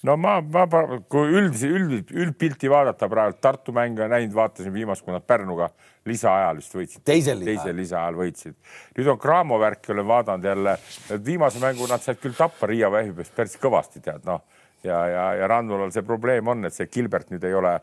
no 0.03 0.17
ma, 0.17 0.39
ma, 0.41 0.67
kui 1.11 1.35
üldise, 1.37 1.69
üld, 1.69 2.13
üldpilti 2.15 2.71
vaadata 2.73 3.09
praegu 3.11 3.37
Tartu 3.41 3.73
mänge 3.77 4.07
näinud, 4.09 4.33
vaatasin 4.35 4.73
viimast, 4.73 5.05
kui 5.05 5.13
nad 5.13 5.27
Pärnuga 5.27 5.69
lisaajal 6.09 6.57
vist 6.57 6.77
võitsid. 6.77 7.03
teisel 7.05 7.43
lisaajal 7.77 8.17
võitsid. 8.17 8.55
nüüd 8.97 9.11
on 9.13 9.19
Cramo 9.21 9.59
värki 9.61 9.93
olen 9.93 10.07
vaadanud 10.07 10.45
jälle, 10.45 10.79
viimase 11.25 11.61
mängu 11.61 11.89
nad 11.91 12.01
said 12.01 12.23
küll 12.23 12.37
tappa 12.39 12.71
Riia 12.71 12.91
Vähibest 12.93 13.35
päris 13.37 13.59
kõvasti, 13.61 14.01
tead 14.01 14.25
noh 14.25 14.41
ja, 14.85 14.99
ja, 15.09 15.25
ja 15.41 15.49
Rannulal 15.51 15.93
see 15.95 16.05
probleem 16.07 16.49
on, 16.49 16.65
et 16.67 16.77
see 16.77 16.89
Gilbert 16.93 17.31
nüüd 17.33 17.45
ei 17.47 17.57
ole 17.57 17.77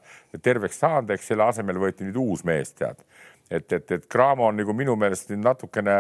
terveks 0.44 0.80
saanud, 0.84 1.13
eks 1.16 1.32
selle 1.32 1.48
asemel 1.48 1.80
võeti 1.82 2.08
nüüd 2.08 2.20
uus 2.22 2.44
mees, 2.48 2.74
tead. 2.77 3.01
et, 3.50 3.72
et, 3.72 3.92
et 3.92 4.08
Cramo 4.12 4.50
on 4.50 4.58
nagu 4.60 4.74
minu 4.75 4.96
meelest 5.00 5.32
natukene 5.38 5.98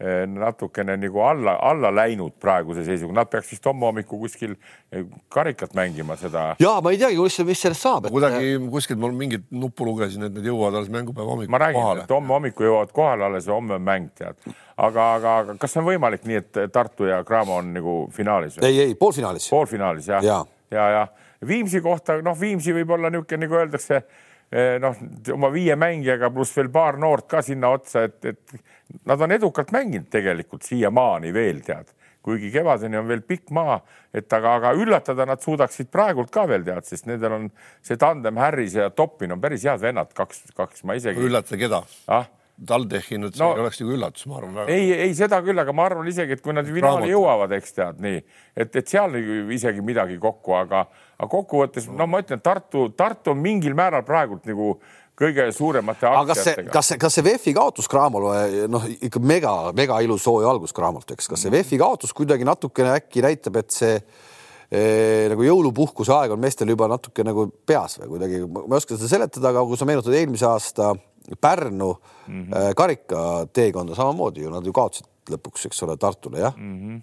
natukene 0.00 0.96
nagu 0.96 1.20
alla, 1.20 1.58
alla 1.60 1.90
läinud 1.92 2.32
praeguse 2.40 2.84
seisuga, 2.86 3.12
nad 3.18 3.28
peaks 3.28 3.50
vist 3.52 3.66
homme 3.68 3.84
hommikul 3.84 4.22
kuskil 4.22 4.54
eh, 4.56 5.04
karikat 5.28 5.74
mängima 5.76 6.16
seda. 6.16 6.54
ja 6.60 6.72
ma 6.80 6.92
ei 6.94 7.00
teagi, 7.00 7.18
mis, 7.20 7.36
mis 7.44 7.64
sellest 7.66 7.84
saab 7.84 8.08
et.... 8.08 8.14
kuidagi 8.14 8.54
kuskilt 8.72 9.00
mul 9.02 9.12
mingit 9.16 9.44
nuppu 9.52 9.84
lugesin, 9.88 10.24
et 10.24 10.32
need 10.36 10.48
jõuavad 10.48 10.80
alles 10.80 10.92
mängupäeva 10.94 11.34
hommikul 11.34 11.52
ma 11.52 11.60
räägin, 11.60 12.02
et 12.04 12.14
homme 12.16 12.36
hommikul 12.36 12.70
jõuavad 12.70 12.94
kohale 12.96 13.28
alles 13.28 13.50
ja 13.50 13.56
homme 13.58 13.76
on 13.76 13.84
mäng, 13.90 14.08
tead. 14.16 14.40
aga, 14.76 15.10
aga, 15.18 15.36
aga 15.44 15.58
kas 15.60 15.76
on 15.76 15.88
võimalik 15.90 16.24
nii, 16.28 16.40
et 16.40 16.62
Tartu 16.72 17.10
ja 17.10 17.20
Cramo 17.28 17.60
on 17.60 17.74
nagu 17.76 17.98
finaalis? 18.16 18.56
ei, 18.64 18.80
ei 18.86 18.96
poolfinaalis. 18.96 19.50
poolfinaalis 19.52 20.08
jah, 20.14 20.24
ja, 20.24 20.40
ja, 20.70 20.88
ja, 20.96 21.04
ja 21.04 21.46
Viimsi 21.48 21.80
kohta, 21.80 22.18
noh, 22.24 22.36
Viimsi 22.40 22.72
võib 22.76 22.90
olla 22.96 23.08
niisugune, 23.12 23.44
nagu 23.46 23.60
öeldakse 23.60 24.02
Eh, 24.50 24.80
noh, 24.82 24.96
oma 25.30 25.46
viie 25.54 25.76
mängijaga 25.78 26.26
pluss 26.34 26.56
veel 26.56 26.72
paar 26.74 26.96
noort 26.98 27.28
ka 27.30 27.38
sinna 27.46 27.68
otsa, 27.70 28.02
et, 28.08 28.32
et 28.32 28.69
nad 29.06 29.20
on 29.20 29.32
edukalt 29.32 29.72
mänginud 29.74 30.10
tegelikult 30.12 30.66
siiamaani 30.66 31.32
veel 31.34 31.60
tead, 31.66 31.92
kuigi 32.22 32.50
kevadeni 32.52 32.98
on 33.00 33.08
veel 33.08 33.22
pikk 33.26 33.52
maa, 33.56 33.78
et 34.14 34.32
aga, 34.36 34.56
aga 34.58 34.74
üllatada 34.76 35.26
nad 35.28 35.40
suudaksid 35.42 35.90
praegult 35.92 36.32
ka 36.34 36.46
veel 36.50 36.66
tead, 36.66 36.84
sest 36.88 37.08
nendel 37.08 37.38
on 37.38 37.48
see 37.86 38.00
tandem 38.00 38.40
Harris 38.40 38.76
ja 38.76 38.90
Toppin 38.90 39.32
on 39.36 39.40
päris 39.40 39.64
head 39.68 39.80
vennad, 39.82 40.12
kaks, 40.16 40.50
kaks 40.56 40.84
ma 40.84 40.98
isegi. 41.00 41.28
üllatada 41.30 41.60
keda 41.60 41.82
ah?? 42.10 42.28
TalTechi 42.66 43.16
nüüd 43.16 43.38
no, 43.40 43.54
oleks 43.56 43.80
nagu 43.80 43.94
üllatus, 43.94 44.26
ma 44.28 44.36
arvan. 44.36 44.58
ei, 44.68 44.90
ei 45.06 45.14
seda 45.16 45.38
küll, 45.44 45.56
aga 45.62 45.72
ma 45.72 45.86
arvan 45.88 46.08
isegi, 46.10 46.36
et 46.36 46.42
kui 46.44 46.52
nad 46.52 46.68
finaali 46.68 47.08
jõuavad, 47.08 47.54
eks 47.56 47.76
tead 47.76 48.02
nii, 48.04 48.18
et, 48.52 48.74
et 48.76 48.90
seal 48.90 49.16
isegi 49.56 49.84
midagi 49.84 50.18
kokku, 50.20 50.52
aga, 50.58 50.84
aga 51.16 51.28
kokkuvõttes 51.32 51.88
no 51.88 52.04
ma 52.10 52.20
ütlen, 52.20 52.42
Tartu, 52.44 52.90
Tartu 52.96 53.32
on 53.32 53.40
mingil 53.40 53.76
määral 53.78 54.04
praegult 54.04 54.44
nagu 54.50 54.74
kõige 55.20 55.46
suuremate 55.52 56.08
aga 56.08 56.32
kas 56.32 56.42
see, 56.46 56.96
kas 57.00 57.14
see, 57.16 57.24
VEF-i 57.26 57.54
kaotus 57.56 57.88
Cramole, 57.90 58.66
noh 58.72 58.86
ikka 58.88 59.22
mega, 59.22 59.54
mega 59.76 60.00
ilus 60.04 60.26
hooaja 60.28 60.50
algus 60.54 60.74
Cramolt, 60.76 61.12
eks, 61.14 61.28
kas 61.30 61.44
see 61.44 61.52
VEF-i 61.52 61.80
kaotus 61.80 62.14
kuidagi 62.16 62.46
natukene 62.48 62.94
äkki 62.96 63.24
näitab, 63.24 63.60
et 63.60 63.74
see 63.74 63.92
eh, 63.98 65.28
nagu 65.32 65.44
jõulupuhkuse 65.44 66.14
aeg 66.16 66.34
on 66.34 66.42
meestel 66.42 66.72
juba 66.72 66.88
natuke 66.90 67.26
nagu 67.26 67.50
peas 67.66 67.98
või 68.00 68.14
kuidagi, 68.16 68.42
ma 68.48 68.66
ei 68.70 68.80
oska 68.80 68.96
seda 68.96 69.12
seletada, 69.12 69.52
aga 69.52 69.64
kui 69.68 69.80
sa 69.80 69.88
meenutad 69.88 70.16
eelmise 70.16 70.48
aasta 70.48 70.94
Pärnu 71.40 71.92
mm 72.26 72.44
-hmm. 72.44 72.74
karikateekonda 72.74 73.94
samamoodi 73.94 74.42
ju 74.42 74.50
nad 74.50 74.66
ju 74.66 74.72
kaotasid 74.72 75.06
lõpuks, 75.30 75.66
eks 75.66 75.82
ole, 75.82 75.96
Tartule 75.96 76.40
jah 76.40 76.56
mm. 76.56 76.78
-hmm. 76.78 77.02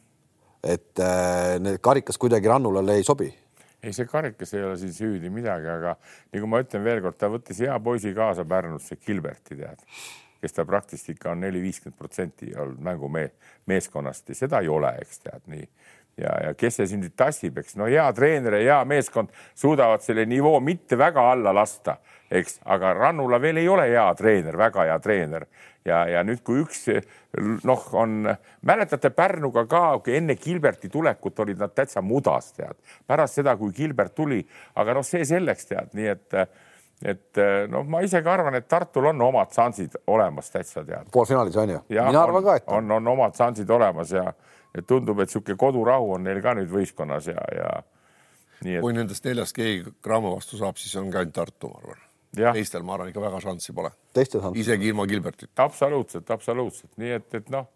et 0.63 0.99
äh, 0.99 1.59
need 1.59 1.77
karikas 1.81 2.17
kuidagi 2.17 2.47
Rannulale 2.47 2.95
ei 2.95 3.03
sobi. 3.03 3.33
Ei, 3.83 3.93
see 3.93 4.07
karikas 4.09 4.53
ei 4.57 4.63
ole 4.65 4.77
siin 4.81 4.93
süüdi 4.93 5.31
midagi, 5.33 5.69
aga 5.71 5.95
nagu 6.33 6.49
ma 6.49 6.61
ütlen 6.63 6.85
veelkord, 6.85 7.17
ta 7.19 7.29
võttis 7.31 7.61
hea 7.65 7.75
poisi 7.83 8.13
kaasa 8.17 8.45
Pärnusse, 8.47 8.97
Gilberti 9.05 9.57
tead, 9.59 9.83
kes 10.41 10.57
ta 10.57 10.65
praktiliselt 10.65 11.15
ikka 11.15 11.33
on 11.33 11.45
neli-viiskümmend 11.45 11.97
protsenti 11.97 12.51
olnud 12.55 12.81
mängumees, 12.83 13.53
meeskonnast 13.69 14.33
ja 14.33 14.41
seda 14.45 14.63
ei 14.65 14.71
ole, 14.71 14.95
eks 15.01 15.23
tead 15.25 15.47
nii. 15.53 15.69
Ja, 16.17 16.31
ja 16.47 16.53
kes 16.57 16.79
see 16.79 16.87
siin 16.89 17.03
nüüd 17.03 17.13
tassib, 17.13 17.59
eks? 17.61 17.75
No 17.77 17.85
hea 17.85 18.05
treener 18.17 18.55
ja 18.57 18.61
hea 18.63 18.77
meeskond 18.89 19.29
suudavad 19.53 20.01
selle 20.01 20.23
nivoo 20.25 20.57
mitte 20.65 20.97
väga 20.97 21.27
alla 21.29 21.53
lasta 21.53 21.99
eks, 22.31 22.59
aga 22.65 22.93
Rannula 22.93 23.39
veel 23.41 23.61
ei 23.61 23.69
ole 23.71 23.87
hea 23.91 24.07
treener, 24.19 24.57
väga 24.59 24.87
hea 24.89 24.97
treener 25.03 25.47
ja, 25.87 26.03
ja 26.11 26.23
nüüd, 26.27 26.43
kui 26.45 26.61
üks 26.63 26.85
noh, 27.67 27.83
on, 27.97 28.29
mäletate 28.67 29.11
Pärnuga 29.15 29.65
ka, 29.69 29.83
kui 30.03 30.17
enne 30.19 30.37
Gilberti 30.39 30.91
tulekut 30.93 31.39
olid 31.43 31.59
nad 31.61 31.73
täitsa 31.75 32.03
mudas, 32.05 32.51
tead, 32.57 32.77
pärast 33.07 33.39
seda, 33.39 33.55
kui 33.59 33.73
Gilbert 33.75 34.15
tuli, 34.17 34.41
aga 34.77 34.97
noh, 34.97 35.05
see 35.07 35.25
selleks 35.27 35.71
tead, 35.71 35.93
nii 35.97 36.09
et 36.15 36.41
et 37.05 37.37
noh, 37.69 37.83
ma 37.85 37.99
isegi 38.01 38.25
arvan, 38.25 38.55
et 38.57 38.65
Tartul 38.65 39.05
on 39.11 39.19
omad 39.21 39.51
šansid 39.53 39.99
olemas 40.09 40.49
täitsa 40.49 40.81
tead. 40.81 41.11
poolfinaalis 41.13 41.59
on 41.61 41.75
ju? 41.75 41.81
mina 41.91 42.23
arvan 42.23 42.43
ka, 42.43 42.55
et 42.57 42.71
on, 42.73 42.89
on 42.95 43.11
omad 43.13 43.37
šansid 43.37 43.69
olemas 43.69 44.15
ja, 44.15 44.25
ja 44.73 44.81
tundub, 44.81 45.21
et 45.21 45.29
niisugune 45.29 45.59
kodurahu 45.61 46.15
on 46.15 46.25
neil 46.25 46.41
ka 46.41 46.55
nüüd 46.57 46.73
võistkonnas 46.73 47.29
ja, 47.29 47.43
ja 47.53 47.69
nii 48.65 48.79
et. 48.79 48.81
kui 48.81 48.97
nendest 48.97 49.29
neljast 49.29 49.53
keegi 49.53 49.93
Cramo 50.01 50.33
vastu 50.39 50.57
saab, 50.57 50.81
siis 50.81 50.97
on 50.97 51.13
ka 51.13 51.21
ainult 51.21 51.37
Tartu, 51.37 51.69
ma 51.69 51.83
arvan 51.83 52.06
teistel, 52.37 52.85
ma 52.87 52.97
arvan, 52.97 53.09
ikka 53.11 53.23
väga 53.23 53.41
šanssi 53.43 53.75
pole. 53.77 53.91
isegi 54.55 54.91
ilma 54.91 55.07
Gilbertita. 55.09 55.63
absoluutselt, 55.63 56.29
absoluutselt, 56.31 56.91
nii 57.01 57.15
et, 57.17 57.27
et 57.41 57.49
noh. 57.53 57.67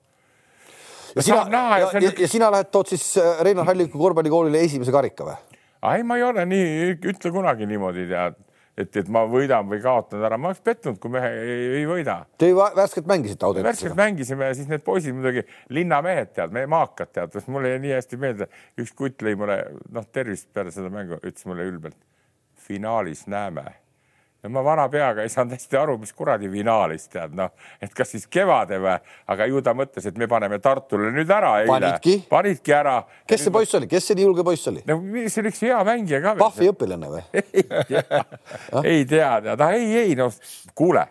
ja 1.16 1.26
sina, 1.26 1.42
ja, 1.50 1.64
ja, 1.86 2.06
ja, 2.08 2.14
ja 2.26 2.30
sina 2.32 2.52
lähed, 2.54 2.72
tood 2.74 2.94
siis 2.94 3.06
äh, 3.22 3.42
Reinar 3.46 3.68
Halliku 3.70 4.00
korvpallikoolile 4.00 4.64
esimese 4.68 4.94
karika 4.96 5.28
või? 5.28 5.36
ei, 5.94 6.06
ma 6.06 6.20
ei 6.20 6.24
ole 6.28 6.46
nii, 6.46 6.96
ütle 7.14 7.34
kunagi 7.34 7.70
niimoodi 7.70 8.08
tead 8.10 8.40
et, 8.78 8.96
et 9.02 9.10
ma 9.12 9.24
võidan 9.30 9.68
või 9.70 9.82
kaotan 9.84 10.24
ära, 10.26 10.38
ma 10.40 10.52
oleks 10.52 10.64
pettunud, 10.66 11.00
kui 11.02 11.12
me 11.14 11.22
ei, 11.28 11.58
ei 11.82 11.88
võida. 11.90 12.18
Te 12.40 12.52
värskelt 12.56 13.10
mängisite 13.10 13.48
Audentesega? 13.48 13.72
värskelt 13.72 14.00
mängisime 14.00 14.50
ja 14.50 14.58
siis 14.58 14.70
need 14.72 14.86
poisid 14.86 15.16
muidugi 15.18 15.44
linnamehed 15.76 16.34
tead, 16.38 16.56
meie 16.56 16.70
maakad 16.72 17.12
tead, 17.16 17.38
mulle 17.52 17.76
jäi 17.76 17.84
nii 17.86 17.94
hästi 17.98 18.22
meelde, 18.22 18.48
üks 18.82 18.96
kutt 18.98 19.26
lõi 19.26 19.36
mulle 19.40 19.60
noh, 19.92 20.08
tervist 20.14 20.50
peale 20.56 20.74
seda 20.74 20.92
mängu, 20.94 21.20
ütles 21.22 21.48
mulle 21.50 21.68
ülbelt. 21.68 22.00
finaalis 22.62 23.26
näeme 23.28 23.66
ja 24.44 24.50
ma 24.50 24.64
vana 24.66 24.88
peaga 24.90 25.24
ei 25.24 25.30
saanud 25.30 25.54
hästi 25.56 25.78
aru, 25.78 25.98
mis 26.02 26.14
kuradi 26.18 26.50
finaalis 26.50 27.08
tead 27.12 27.36
noh, 27.38 27.52
et 27.82 27.94
kas 27.94 28.14
siis 28.16 28.26
kevade 28.32 28.80
või, 28.82 28.96
aga 29.34 29.48
ju 29.50 29.62
ta 29.66 29.74
mõtles, 29.78 30.08
et 30.10 30.18
me 30.18 30.28
paneme 30.32 30.60
Tartule 30.64 31.12
nüüd 31.14 31.30
ära 31.32 31.54
panidki? 31.70 32.18
panidki 32.30 32.76
ära. 32.76 32.98
kes 33.30 33.46
see 33.46 33.54
poiss 33.54 33.78
oli, 33.78 33.90
kes 33.92 34.10
see 34.10 34.18
nii 34.18 34.26
julge 34.26 34.46
poiss 34.48 34.72
oli? 34.72 34.84
no 34.90 34.98
see 35.28 35.44
oli 35.44 35.54
üks 35.54 35.62
hea 35.68 35.82
mängija 35.88 36.22
ka. 36.24 36.36
Pahvi 36.42 36.72
õpilane 36.74 37.12
või 37.12 37.24
ei 37.42 37.68
tea, 37.92 38.24
ei 38.84 39.06
tea, 39.06 39.32
tead, 39.46 39.66
ei, 39.70 39.92
ei 40.06 40.18
no 40.18 40.32
kuule, 40.78 41.06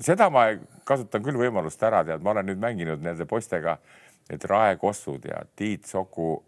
seda 0.00 0.30
ma 0.32 0.48
kasutan 0.88 1.24
küll 1.24 1.40
võimalust 1.40 1.82
ära, 1.84 2.02
tead, 2.06 2.24
ma 2.24 2.32
olen 2.32 2.48
nüüd 2.48 2.60
mänginud 2.62 3.04
nende 3.04 3.28
poistega, 3.28 3.76
et 4.30 4.44
Rae 4.48 4.78
Kossud 4.80 5.24
ja 5.28 5.44
Tiit 5.56 5.88
Soku 5.88 6.38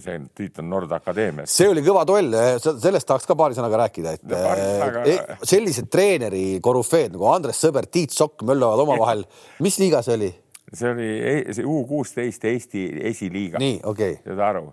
see 0.00 0.18
Tiit 0.36 0.60
on 0.62 0.68
Nord 0.70 0.92
Akadeemias. 0.92 1.52
see 1.52 1.68
oli 1.70 1.82
kõva 1.84 2.04
duell, 2.08 2.34
sellest 2.62 3.08
tahaks 3.08 3.28
ka 3.28 3.36
paari 3.38 3.56
sõnaga 3.58 3.82
rääkida, 3.84 4.14
et 4.16 4.24
no, 4.28 4.38
sõnaga... 4.38 5.04
E, 5.08 5.38
sellised 5.48 5.90
treeneri 5.92 6.44
korüfeed 6.64 7.14
nagu 7.16 7.28
Andres 7.32 7.60
Sõber, 7.62 7.88
Tiit 7.92 8.14
Sokk 8.14 8.44
möllavad 8.48 8.84
omavahel. 8.86 9.26
mis 9.64 9.78
liiga 9.82 10.02
see 10.06 10.18
oli? 10.18 10.32
see 10.72 10.88
oli 10.88 11.08
e-, 11.32 11.52
see 11.52 11.66
U 11.68 11.82
kuusteist 11.88 12.44
Eesti 12.48 12.86
esiliiga. 13.12 13.60
nii, 13.62 13.80
okei 13.84 14.18
okay.. 14.18 14.24
saad 14.30 14.44
aru? 14.50 14.68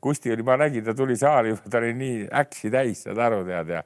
Kusti 0.00 0.30
oli, 0.30 0.44
ma 0.46 0.54
nägin, 0.60 0.84
ta 0.86 0.94
tuli 0.94 1.16
saali, 1.18 1.56
ta 1.70 1.80
oli 1.80 1.90
nii 1.98 2.26
äksi 2.40 2.70
täis, 2.70 3.02
saad 3.08 3.18
aru, 3.18 3.40
tead 3.48 3.72
ja 3.74 3.82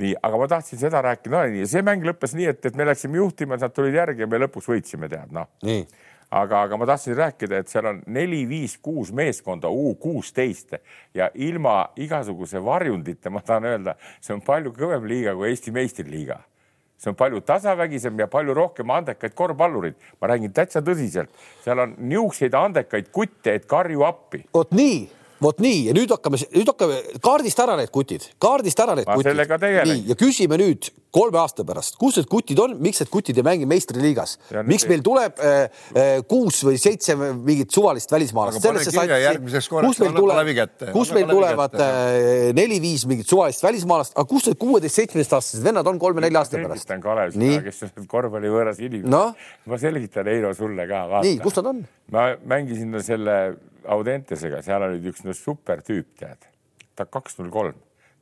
nii, 0.00 0.14
aga 0.24 0.38
ma 0.40 0.46
tahtsin 0.48 0.80
seda 0.80 1.02
rääkida, 1.04 1.46
no 1.52 1.68
see 1.68 1.84
mäng 1.84 2.04
lõppes 2.08 2.36
nii, 2.36 2.48
et, 2.52 2.68
et 2.70 2.76
me 2.76 2.86
läksime 2.88 3.20
juhtima, 3.20 3.58
nad 3.60 3.74
tulid 3.76 3.96
järgi 3.96 4.24
ja 4.24 4.28
me 4.30 4.40
lõpuks 4.46 4.68
võitsime, 4.72 5.10
tead 5.12 5.32
noh. 5.36 5.50
nii 5.66 5.84
aga, 6.30 6.62
aga 6.62 6.76
ma 6.76 6.86
tahtsin 6.86 7.16
rääkida, 7.16 7.60
et 7.60 7.68
seal 7.70 7.86
on 7.92 8.02
neli, 8.06 8.42
viis, 8.48 8.76
kuus 8.82 9.12
meeskonda 9.12 9.68
U 9.68 9.94
kuusteist 10.00 10.76
ja 11.14 11.30
ilma 11.34 11.86
igasuguse 11.96 12.62
varjundita, 12.64 13.30
ma 13.30 13.42
tahan 13.42 13.70
öelda, 13.72 13.96
see 14.20 14.34
on 14.34 14.42
palju 14.44 14.74
kõvem 14.76 15.06
liiga 15.08 15.34
kui 15.34 15.50
Eesti 15.50 15.74
meistriliiga 15.74 16.40
see 16.96 17.10
on 17.12 17.16
palju 17.16 17.42
tasavägisem 17.44 18.18
ja 18.20 18.26
palju 18.26 18.54
rohkem 18.56 18.90
andekaid 18.90 19.34
korvpallureid. 19.36 19.94
ma 20.20 20.28
räägin 20.32 20.52
täitsa 20.52 20.80
tõsiselt, 20.80 21.28
seal 21.64 21.78
on 21.78 21.94
niisuguseid 21.98 22.54
andekaid 22.54 23.10
kutte, 23.12 23.54
et 23.54 23.66
karju 23.66 24.04
appi. 24.04 24.44
vot 24.54 24.72
nii 24.72 25.08
vot 25.42 25.58
nii 25.62 25.80
ja 25.88 25.96
nüüd 25.96 26.12
hakkame, 26.14 26.40
nüüd 26.54 26.70
hakkame 26.72 27.00
kaardist 27.24 27.60
ära 27.62 27.76
need 27.80 27.92
kutid, 27.94 28.24
kaardist 28.42 28.80
ära 28.80 28.96
need 28.98 29.08
ma 29.08 29.18
kutid. 29.18 29.66
nii 29.90 30.04
ja 30.10 30.16
küsime 30.18 30.58
nüüd 30.60 30.88
kolme 31.16 31.38
aasta 31.40 31.64
pärast, 31.66 31.96
kus 32.00 32.18
need 32.18 32.28
kutid 32.30 32.60
on, 32.60 32.74
miks 32.82 33.00
need 33.00 33.10
kutid 33.12 33.38
ei 33.40 33.44
mängi 33.46 33.68
meistriliigas, 33.68 34.36
miks 34.68 34.86
meil 34.90 35.04
tuleb 35.04 35.40
äh, 35.40 35.68
äh, 35.96 36.12
kuus 36.28 36.60
või 36.66 36.80
seitse 36.80 37.16
mingit 37.16 37.72
suvalist 37.74 38.12
välismaalast 38.12 38.64
sellesse 38.64 38.92
satsi, 38.92 39.70
kus 39.70 40.02
meil 40.02 40.16
tuleb, 40.16 40.50
kus 40.92 41.12
meil 41.16 41.28
tulevad 41.30 41.76
äh, 41.80 42.50
neli-viis 42.56 43.06
mingit 43.08 43.30
suvalist 43.30 43.64
välismaalast, 43.64 44.16
aga 44.16 44.28
kus 44.28 44.50
need 44.50 44.60
kuueteist-seitsmeteistaastased 44.60 45.64
vennad 45.64 45.88
on 45.88 46.00
kolme-nelja 46.02 46.44
aasta 46.44 46.60
pärast? 46.60 46.84
selgitan 46.84 47.04
Kalev 47.04 47.32
seda, 47.36 47.62
kes 47.64 47.86
on 47.88 48.10
korvpallivõõras 48.10 48.82
inimene 48.82 49.12
no?. 49.12 49.22
ma 49.70 49.80
selgitan, 49.80 50.28
Eino, 50.32 50.52
sulle 50.58 50.88
ka. 50.90 51.06
nii, 51.24 51.40
kus 51.44 51.56
nad 51.60 51.72
on? 51.72 51.86
ma 52.12 52.28
mängisin 52.44 52.92
selle 53.04 53.38
Audentesega, 53.94 54.62
seal 54.66 54.86
oli 54.88 55.00
üks 55.10 55.24
no 55.26 55.34
super 55.36 55.82
tüüp, 55.86 56.12
tead. 56.18 56.48
ta 56.96 57.04
kaks 57.04 57.38
null 57.40 57.52
kolm, 57.52 57.76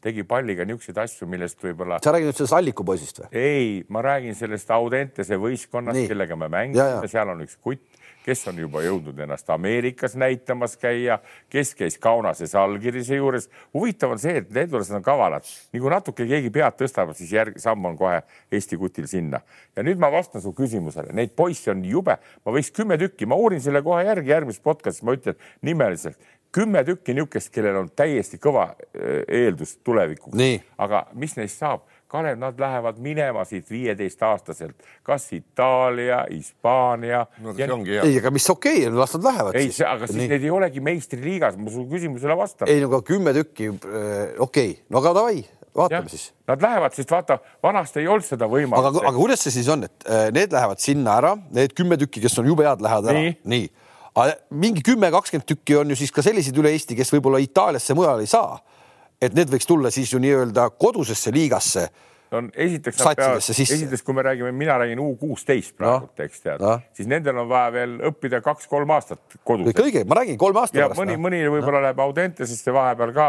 tegi 0.05 0.25
palliga 0.29 0.67
niisuguseid 0.67 0.99
asju, 1.05 1.29
millest 1.31 1.61
võib-olla. 1.63 2.01
sa 2.05 2.15
räägid 2.15 2.31
nüüd 2.31 2.41
sellest 2.41 2.57
Alliku 2.59 2.87
poisist 2.87 3.23
või? 3.23 3.29
ei, 3.39 3.69
ma 3.89 4.03
räägin 4.05 4.37
sellest 4.39 4.71
Audentese 4.75 5.39
võistkonnast, 5.41 6.05
kellega 6.11 6.39
me 6.39 6.51
mängisime, 6.53 7.11
seal 7.11 7.33
on 7.35 7.45
üks 7.47 7.57
kutt, 7.61 7.85
kes 8.25 8.47
on 8.49 8.59
juba 8.59 8.83
jõudnud 8.85 9.19
ennast 9.21 9.51
Ameerikas 9.53 10.17
näitamas 10.21 10.77
käia, 10.81 11.19
kes 11.53 11.75
käis 11.79 11.99
Kaunases 12.01 12.55
allkirjase 12.59 13.19
juures. 13.21 13.51
huvitav 13.75 14.15
on 14.17 14.19
see, 14.19 14.39
et 14.41 14.53
leedulased 14.55 14.97
on 14.97 15.05
kavalad, 15.05 15.49
nii 15.73 15.83
kui 15.83 15.93
natuke 15.93 16.27
keegi 16.29 16.53
pead 16.55 16.79
tõstab, 16.81 17.13
siis 17.19 17.33
järg, 17.37 17.59
samm 17.61 17.85
on 17.91 17.99
kohe 18.01 18.23
Eesti 18.53 18.79
kutil 18.81 19.09
sinna. 19.11 19.41
ja 19.77 19.83
nüüd 19.83 20.01
ma 20.01 20.13
vastan 20.13 20.43
su 20.43 20.55
küsimusele, 20.57 21.13
neid 21.13 21.35
poisse 21.37 21.71
on 21.71 21.85
jube, 21.85 22.17
ma 22.45 22.57
võiks 22.57 22.73
kümme 22.73 22.99
tükki, 22.99 23.27
ma 23.27 23.37
uurin 23.37 23.61
selle 23.61 23.83
kohe 23.83 24.05
järgi 24.05 24.33
järgmises 24.33 24.65
podcast'is, 24.65 25.05
ma 25.05 25.17
ütlen 25.19 25.37
nimeliselt 25.63 26.19
kümme 26.55 26.85
tükki 26.85 27.15
niisugust, 27.15 27.51
kellel 27.55 27.81
on 27.81 27.89
täiesti 27.97 28.39
kõva 28.39 28.69
äh, 28.71 29.25
eeldus 29.29 29.77
tulevikuks. 29.85 30.39
aga 30.79 31.07
mis 31.19 31.37
neist 31.37 31.59
saab? 31.59 31.83
Kalev, 32.09 32.37
nad 32.39 32.61
lähevad 32.61 32.99
minema 33.03 33.43
siit 33.49 33.71
viieteistaastaselt, 33.71 34.77
kas 35.03 35.27
Itaalia, 35.33 36.21
Hispaania 36.31 37.25
no,. 37.43 37.55
ei, 37.57 38.19
aga 38.21 38.31
mis 38.35 38.47
okei 38.53 38.85
on, 38.87 38.99
las 39.01 39.17
nad 39.17 39.25
lähevad 39.31 39.57
ei, 39.59 39.71
aga 39.89 40.07
siis 40.07 40.19
Nii. 40.21 40.29
need 40.35 40.45
ei 40.45 40.53
olegi 40.53 40.83
meistriliigas, 40.85 41.57
ma 41.59 41.73
su 41.73 41.87
küsimusele 41.91 42.37
vastan. 42.39 42.69
ei 42.71 42.83
no 42.85 42.91
aga 42.93 43.01
kümme 43.09 43.35
tükki, 43.35 43.71
äh, 43.73 44.37
okei 44.39 44.71
okay., 44.77 44.77
no 44.93 45.01
aga 45.01 45.15
davai, 45.17 45.41
vaatame 45.75 46.05
ja, 46.05 46.13
siis. 46.13 46.29
Nad 46.49 46.63
lähevad, 46.63 46.95
sest 46.95 47.15
vaata, 47.15 47.39
vanasti 47.65 48.03
ei 48.03 48.11
olnud 48.13 48.29
seda 48.29 48.51
võimalust. 48.53 48.91
aga, 48.93 49.07
aga 49.09 49.17
kuidas 49.17 49.47
see 49.47 49.57
siis 49.57 49.73
on, 49.73 49.87
et 49.89 50.07
äh, 50.07 50.29
need 50.37 50.55
lähevad 50.55 50.85
sinna 50.85 51.17
ära, 51.23 51.33
need 51.57 51.75
kümme 51.75 51.99
tükki, 52.05 52.23
kes 52.27 52.37
on 52.43 52.53
jube 52.53 52.69
head, 52.69 52.85
lähevad 52.85 53.11
ära, 53.11 53.25
nii, 53.25 53.41
nii., 53.55 53.73
mingi 54.55 54.85
kümme, 54.87 55.11
kakskümmend 55.11 55.49
tükki 55.49 55.81
on 55.81 55.91
ju 55.91 55.99
siis 55.99 56.13
ka 56.15 56.23
selliseid 56.23 56.63
üle 56.63 56.71
Eesti, 56.77 56.95
kes 56.95 57.11
võib-olla 57.17 57.41
Itaaliasse 57.43 57.97
mujal 57.99 58.23
ei 58.23 58.31
saa 58.31 58.61
et 59.23 59.35
need 59.35 59.53
võiks 59.53 59.69
tulla 59.69 59.91
siis 59.95 60.13
ju 60.13 60.23
nii-öelda 60.23 60.71
kodusesse 60.79 61.33
liigasse 61.35 61.89
on 62.35 62.51
esiteks, 62.55 63.01
esiteks, 63.51 64.03
kui 64.03 64.15
me 64.17 64.23
räägime, 64.23 64.53
mina 64.53 64.79
räägin 64.79 65.01
U 65.01 65.17
kuusteist 65.21 65.77
praegu 65.79 66.09
no,, 66.09 66.25
eks 66.25 66.43
tead 66.45 66.63
no., 66.63 66.77
siis 66.97 67.09
nendel 67.11 67.39
on 67.43 67.49
vaja 67.51 67.73
veel 67.75 67.97
õppida 68.11 68.41
kaks-kolm 68.45 68.91
aastat 68.95 69.37
kodus. 69.47 69.75
kõige, 69.77 70.05
ma 70.09 70.19
räägin 70.21 70.39
kolme 70.41 70.63
aasta 70.63 70.79
ja 70.79 70.89
pärast. 70.89 71.03
mõni 71.03 71.17
no., 71.19 71.25
mõni 71.27 71.43
võib-olla 71.45 71.81
no. 71.81 71.85
läheb 71.89 72.03
Audentesesse 72.05 72.75
vahepeal 72.75 73.15
ka, 73.17 73.29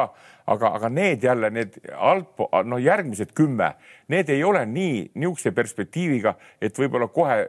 aga, 0.55 0.71
aga 0.79 0.91
need 0.93 1.27
jälle 1.27 1.51
need 1.53 1.77
alt, 1.93 2.45
noh, 2.71 2.81
järgmised 2.81 3.33
kümme, 3.37 3.73
need 4.13 4.31
ei 4.33 4.43
ole 4.47 4.65
nii 4.69 4.97
niisuguse 5.13 5.53
perspektiiviga, 5.55 6.35
et 6.61 6.77
võib-olla 6.79 7.09
kohe 7.13 7.39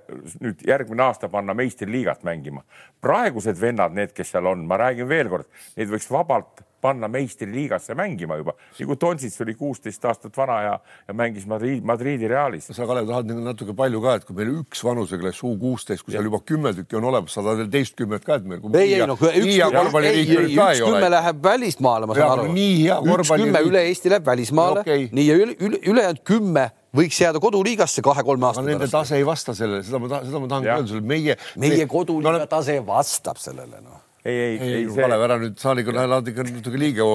nüüd 0.42 0.64
järgmine 0.66 1.08
aasta 1.08 1.30
panna 1.32 1.56
meistriliigat 1.56 2.26
mängima. 2.26 2.64
praegused 3.00 3.60
vennad, 3.60 3.94
need, 3.94 4.12
kes 4.16 4.34
seal 4.34 4.46
on, 4.50 4.66
ma 4.66 4.80
räägin 4.80 5.08
veel 5.08 5.30
kord, 5.32 5.50
neid 5.76 5.92
võiks 5.92 6.10
vabalt 6.10 6.65
panna 6.86 7.10
meistriliigasse 7.10 7.96
mängima 7.98 8.38
juba. 8.40 8.54
nii 8.78 8.88
kui 8.88 8.98
Tonsits 9.00 9.40
oli 9.44 9.54
kuusteist 9.58 10.04
aastat 10.08 10.36
vana 10.36 10.60
ja, 10.62 10.74
ja 11.08 11.14
mängis 11.14 11.46
Madrid, 11.50 11.84
Madridi 11.84 12.28
Realis. 12.30 12.70
sa, 12.70 12.86
Kalev, 12.86 13.08
tahad 13.10 13.32
natuke 13.34 13.74
palju 13.76 14.02
ka, 14.04 14.16
et 14.20 14.28
kui 14.28 14.38
meil 14.38 14.54
üks 14.60 14.84
vanuseklass 14.86 15.44
U 15.46 15.54
kuusteist, 15.60 16.04
kui 16.06 16.14
seal 16.14 16.28
juba 16.28 16.40
kümme 16.46 16.72
tükki 16.76 16.98
on 17.00 17.08
olemas, 17.10 17.34
sa 17.36 17.44
tahad 17.44 17.62
veel 17.64 17.72
teistkümmet 17.74 18.24
ka, 18.26 18.40
et 18.40 18.48
meil. 18.48 18.62
ei, 18.78 18.96
ei 18.96 19.04
no 19.08 19.18
üks, 19.18 19.36
üks 19.42 20.82
kümme 20.84 21.12
läheb 21.16 21.44
välismaale, 21.44 22.10
ma 22.10 22.18
saan 22.18 22.46
aru. 22.46 22.48
üks 22.54 23.34
kümme 23.34 23.62
üle 23.68 23.84
Eesti 23.90 24.12
läheb 24.14 24.26
välismaale 24.26 24.82
okay., 24.86 25.08
nii 25.12 25.28
ja 25.28 25.38
üle, 25.42 25.58
üle, 25.60 25.82
ülejäänud 25.92 26.24
kümme 26.26 26.70
võiks 26.96 27.20
jääda 27.20 27.42
koduliigasse 27.42 28.02
kahe-kolme 28.04 28.48
aasta 28.48 28.62
pärast. 28.62 28.78
Nende 28.78 28.90
tase 28.92 29.20
ei 29.20 29.26
vasta 29.26 29.54
sellele, 29.56 29.84
seda 29.84 30.00
ma 30.00 30.10
tahan, 30.12 30.26
seda 30.30 30.42
ma 30.42 30.50
tahan 30.52 30.68
öelda 30.70 30.92
sulle, 30.94 31.06
meie. 31.14 31.38
meie 31.60 31.86
koduliiga 31.90 32.38
me... 32.40 32.50
tase 32.50 32.80
vastab 32.86 33.40
sellele, 33.42 33.82
noh 33.84 34.05
ei, 34.26 34.36
ei, 34.36 34.56
ei, 34.58 34.72
ei 34.80 34.86
see.... 34.88 34.98
Kalev, 34.98 35.22
ära 35.26 35.36
nüüd 35.40 35.60
saaliga 35.60 35.94
lähed 35.94 36.30
ikka 36.32 36.46
natuke 36.48 36.80
liiga 36.80 37.06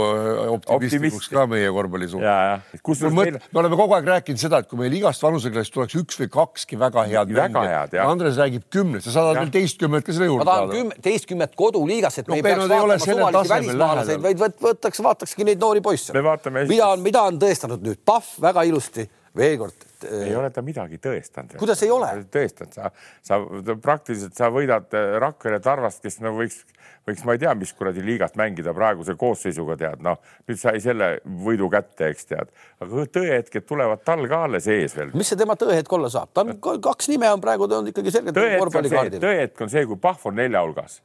optimistlikuks 0.56 1.28
ka 1.32 1.44
meie 1.52 1.72
korvpalli 1.76 2.08
suhtes. 2.12 3.04
Me, 3.04 3.12
meil... 3.18 3.38
me 3.52 3.62
oleme 3.64 3.80
kogu 3.80 3.98
aeg 3.98 4.10
rääkinud 4.14 4.42
seda, 4.42 4.62
et 4.64 4.70
kui 4.72 4.80
meil 4.80 4.96
igast 5.02 5.26
vanuseklassist 5.26 5.76
tuleks 5.76 5.98
üks 6.00 6.22
või 6.22 6.32
kakski 6.38 6.80
väga 6.82 7.06
head 7.12 7.36
mängijat. 7.36 7.98
Andres 8.06 8.40
räägib 8.40 8.66
kümnest, 8.74 9.10
sa 9.10 9.18
saadad 9.20 9.42
veel 9.42 9.54
teistkümmet 9.58 10.08
ka 10.08 10.16
selle 10.16 10.32
juurde. 10.32 10.48
ma 10.48 10.50
tahan 10.56 10.74
kümme, 10.76 11.00
teistkümmet 11.10 11.56
koduliigas, 11.60 12.22
et 12.22 12.32
me 12.32 12.40
ei 12.40 12.48
peaks 12.48 12.66
vaatama 12.66 13.00
suvalisi 13.04 13.56
välismaalaseid, 13.56 14.26
vaid 14.26 14.58
võtaks, 14.70 15.06
vaatakski 15.06 15.48
neid 15.52 15.62
noori 15.62 15.84
poisse. 15.84 16.16
mida 16.16 16.92
on, 16.92 17.06
mida 17.06 17.28
on 17.28 17.40
tõestanud 17.42 17.84
nüüd 17.86 18.04
Pahv 18.06 18.36
väga 18.50 18.68
ilusti, 18.72 19.10
veel 19.38 19.58
kord 19.62 19.91
ei 20.10 20.36
ole 20.36 20.50
ta 20.54 20.64
midagi 20.66 21.00
tõestanud. 21.02 21.58
kuidas 21.62 21.84
ei 21.86 21.92
ole? 21.94 22.12
tõestanud, 22.34 22.76
sa, 22.76 22.92
sa 23.26 23.42
praktiliselt 23.82 24.38
sa 24.38 24.52
võidad 24.54 24.94
Rakvere 25.22 25.60
Tarvast, 25.64 26.02
kes 26.04 26.22
no 26.24 26.36
võiks 26.38 26.64
võiks, 27.08 27.24
ma 27.26 27.36
ei 27.36 27.42
tea, 27.42 27.54
mis 27.58 27.74
kuradi 27.78 28.04
liigat 28.06 28.36
mängida 28.40 28.74
praeguse 28.78 29.16
koosseisuga 29.20 29.78
tead, 29.80 30.02
noh 30.06 30.20
nüüd 30.48 30.60
sai 30.62 30.82
selle 30.84 31.14
võidu 31.46 31.70
kätte, 31.74 32.12
eks 32.14 32.30
tead, 32.30 32.52
aga 32.84 33.06
tõehetked 33.18 33.68
tulevad 33.70 34.04
tal 34.06 34.26
ka 34.30 34.44
alles 34.48 34.68
ees 34.72 34.96
veel. 34.98 35.14
mis 35.18 35.32
see 35.32 35.40
tema 35.40 35.58
tõehetk 35.60 35.98
olla 35.98 36.12
saab, 36.14 36.34
ta 36.34 36.46
on 36.46 36.58
kaks 36.62 37.10
nime 37.12 37.30
on 37.34 37.42
praegu, 37.44 37.70
ta 37.70 37.82
on 37.82 37.90
ikkagi 37.94 38.14
selgelt 38.14 38.38
võrkpallikaardil. 38.38 39.24
tõehetk 39.24 39.66
on 39.66 39.74
see, 39.74 39.88
kui 39.90 40.02
Pahv 40.02 40.30
on 40.30 40.38
nelja 40.42 40.62
hulgas 40.66 41.02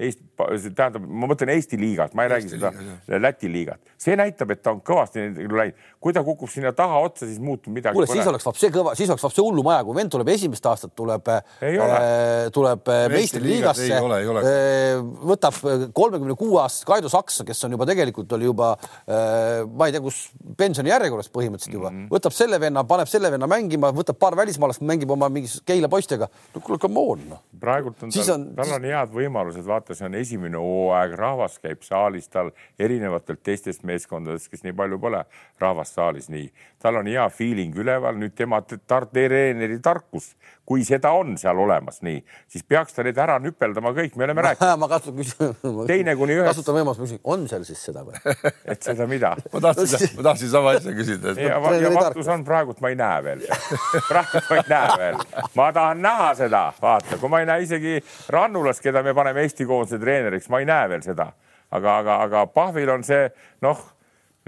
Eesti, 0.00 0.24
tähendab, 0.72 1.04
ma 1.04 1.28
mõtlen 1.28 1.50
Eesti 1.52 1.76
liigat, 1.76 2.14
ma 2.16 2.24
ei 2.24 2.30
Eesti 2.30 2.36
räägi 2.36 2.52
seda 2.54 2.70
liigas, 2.72 3.20
Läti 3.20 3.50
liigat, 3.52 3.90
see 4.00 4.14
näitab, 4.16 4.54
et 4.54 4.62
ta 4.64 4.72
on 4.72 4.80
kõvasti 4.86 5.26
läinud. 5.44 5.82
Kui 6.00 6.14
ta 6.16 6.22
kukub 6.24 6.48
sinna 6.48 6.72
taha 6.72 6.96
otsa, 7.04 7.26
siis 7.28 7.40
muutub 7.44 7.74
midagi. 7.76 7.92
kuule, 7.92 8.06
siis 8.08 8.28
oleks 8.30 8.46
vapse 8.46 8.70
kõva, 8.72 8.94
siis 8.96 9.10
oleks 9.12 9.24
vapse 9.26 9.42
hullumaja, 9.44 9.82
kui 9.84 9.96
vend 9.98 10.12
tuleb 10.12 10.30
esimest 10.32 10.64
aastat, 10.70 10.94
tuleb, 10.96 11.26
äh, 11.28 12.46
tuleb 12.54 12.88
äh, 12.88 13.02
meistriliigasse, 13.12 13.98
äh, 14.00 15.02
võtab 15.28 15.58
kolmekümne 15.96 16.36
kuue 16.40 16.62
aastast 16.62 16.86
Kaido 16.88 17.10
Saksa, 17.12 17.44
kes 17.44 17.60
on 17.68 17.76
juba 17.76 17.84
tegelikult 17.90 18.32
oli 18.32 18.48
juba 18.48 18.70
äh,, 18.80 19.60
ma 19.68 19.90
ei 19.90 19.92
tea, 19.92 20.00
kus 20.04 20.22
pensionijärjekorras 20.56 21.28
põhimõtteliselt 21.34 21.76
juba 21.76 21.90
mm, 21.90 21.98
-hmm. 22.06 22.14
võtab 22.16 22.36
selle 22.38 22.60
venna, 22.64 22.86
paneb 22.88 23.12
selle 23.12 23.32
venna 23.36 23.50
mängima, 23.50 23.92
võtab 23.92 24.16
paar 24.24 24.38
välismaalast, 24.40 24.80
mängib 24.80 25.12
oma 25.12 25.28
mingi 25.28 25.52
Keila 25.68 25.92
poistega. 25.92 26.30
no 26.54 26.64
kuule, 26.64 26.80
come 26.80 27.04
on 27.12 27.28
no.. 27.34 27.42
praegult 27.60 28.00
on 28.06 28.16
tal, 28.16 28.48
tal 28.56 28.74
on 28.78 28.88
head 28.88 29.12
võimalused, 29.12 29.68
vaata, 29.68 29.98
see 29.98 30.08
on 30.08 30.16
esimene 30.16 30.64
hooaeg, 30.64 31.12
rahvas 31.20 31.60
käib 31.60 31.84
saalis 31.84 32.32
tal 32.32 32.54
erinevatelt 32.80 33.44
teistest 33.44 33.84
meeskondadest, 33.84 34.48
kes 34.48 34.64
nii 34.64 34.72
palju 34.80 34.96
pole 35.02 35.24
rahvast 35.60 35.89
saalis 35.94 36.28
nii. 36.32 36.48
tal 36.80 36.96
on 36.96 37.08
hea 37.10 37.26
feeling 37.28 37.74
üleval, 37.76 38.16
nüüd 38.16 38.32
tema 38.36 38.62
treeneri 38.64 39.78
tarkus, 39.84 40.30
kui 40.64 40.84
seda 40.86 41.10
on 41.12 41.34
seal 41.40 41.58
olemas, 41.60 42.00
nii, 42.06 42.22
siis 42.48 42.64
peaks 42.64 42.96
ta 42.96 43.04
need 43.04 43.18
ära 43.20 43.36
nüpeldama 43.42 43.92
kõik, 43.96 44.16
me 44.16 44.24
oleme 44.28 44.44
rääkinud. 44.46 44.80
ma 44.80 44.88
kasutan 44.88 45.18
küsimust. 45.18 45.86
teine 45.90 46.14
kuni 46.16 46.38
ühest. 46.38 46.54
kasutan 46.54 46.78
võimalust, 46.78 47.02
ma 47.02 47.08
küsin, 47.08 47.20
on 47.34 47.44
seal 47.50 47.66
siis 47.68 47.82
seda 47.90 48.06
või? 48.06 48.22
et 48.72 48.88
seda 48.88 49.08
mida? 49.10 49.34
ma 49.52 49.64
tahtsin, 49.66 50.16
ma 50.16 50.26
tahtsin 50.30 50.54
sama 50.54 50.74
asja 50.78 50.96
küsida. 50.96 51.36
ja, 51.36 51.60
ja 51.80 51.92
vastus 51.98 52.32
on 52.32 52.46
praegult 52.48 52.80
ma 52.80 52.94
ei 52.94 52.98
näe 53.00 53.20
veel. 53.28 53.44
praegu 54.10 54.46
ma 54.48 54.62
ei 54.62 54.66
näe 54.72 54.96
veel. 55.04 55.22
ma 55.60 55.68
tahan 55.76 56.02
näha 56.06 56.32
seda, 56.40 56.64
vaata, 56.80 57.20
kui 57.20 57.32
ma 57.32 57.44
ei 57.44 57.52
näe 57.52 57.68
isegi 57.68 58.00
Rannulast, 58.32 58.82
keda 58.84 59.04
me 59.04 59.14
paneme 59.16 59.44
Eesti 59.44 59.68
koondise 59.68 60.00
treeneriks, 60.00 60.48
ma 60.48 60.64
ei 60.64 60.68
näe 60.70 60.88
veel 60.94 61.04
seda 61.04 61.32
aga, 61.70 61.98
aga, 61.98 62.18
aga 62.26 62.44
Pahvil 62.54 62.90
on 62.90 63.04
see 63.06 63.28
noh, 63.64 63.80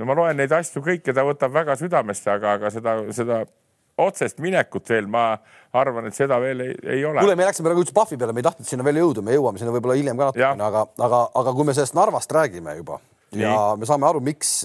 ma 0.00 0.16
loen 0.16 0.38
neid 0.40 0.52
asju 0.56 0.82
kõike, 0.84 1.14
ta 1.14 1.24
võtab 1.26 1.52
väga 1.52 1.76
südamesse, 1.80 2.30
aga, 2.32 2.56
aga 2.58 2.70
seda, 2.72 2.94
seda 3.12 3.42
otsest 4.02 4.40
minekut 4.40 4.88
veel, 4.88 5.08
ma 5.10 5.26
arvan, 5.76 6.08
et 6.08 6.16
seda 6.16 6.38
veel 6.40 6.64
ei, 6.64 6.72
ei 6.96 7.04
ole. 7.04 7.20
kuule, 7.20 7.36
me 7.36 7.46
läksime 7.48 7.68
praegu 7.68 7.84
üldse 7.84 7.94
Pahvi 7.96 8.16
peale, 8.20 8.32
me 8.32 8.40
ei 8.40 8.48
tahtnud 8.48 8.68
sinna 8.68 8.86
veel 8.86 9.02
jõuda, 9.02 9.24
me 9.24 9.36
jõuame 9.36 9.60
sinna 9.60 9.74
võib-olla 9.74 9.98
hiljem 9.98 10.18
ka 10.18 10.30
natukene, 10.30 10.66
aga, 10.70 10.86
aga, 11.08 11.20
aga 11.42 11.54
kui 11.58 11.68
me 11.68 11.76
sellest 11.76 11.96
Narvast 11.98 12.32
räägime 12.32 12.76
juba 12.80 12.98
Nii. 13.32 13.44
ja 13.44 13.54
me 13.78 13.88
saame 13.88 14.08
aru, 14.08 14.24
miks 14.24 14.62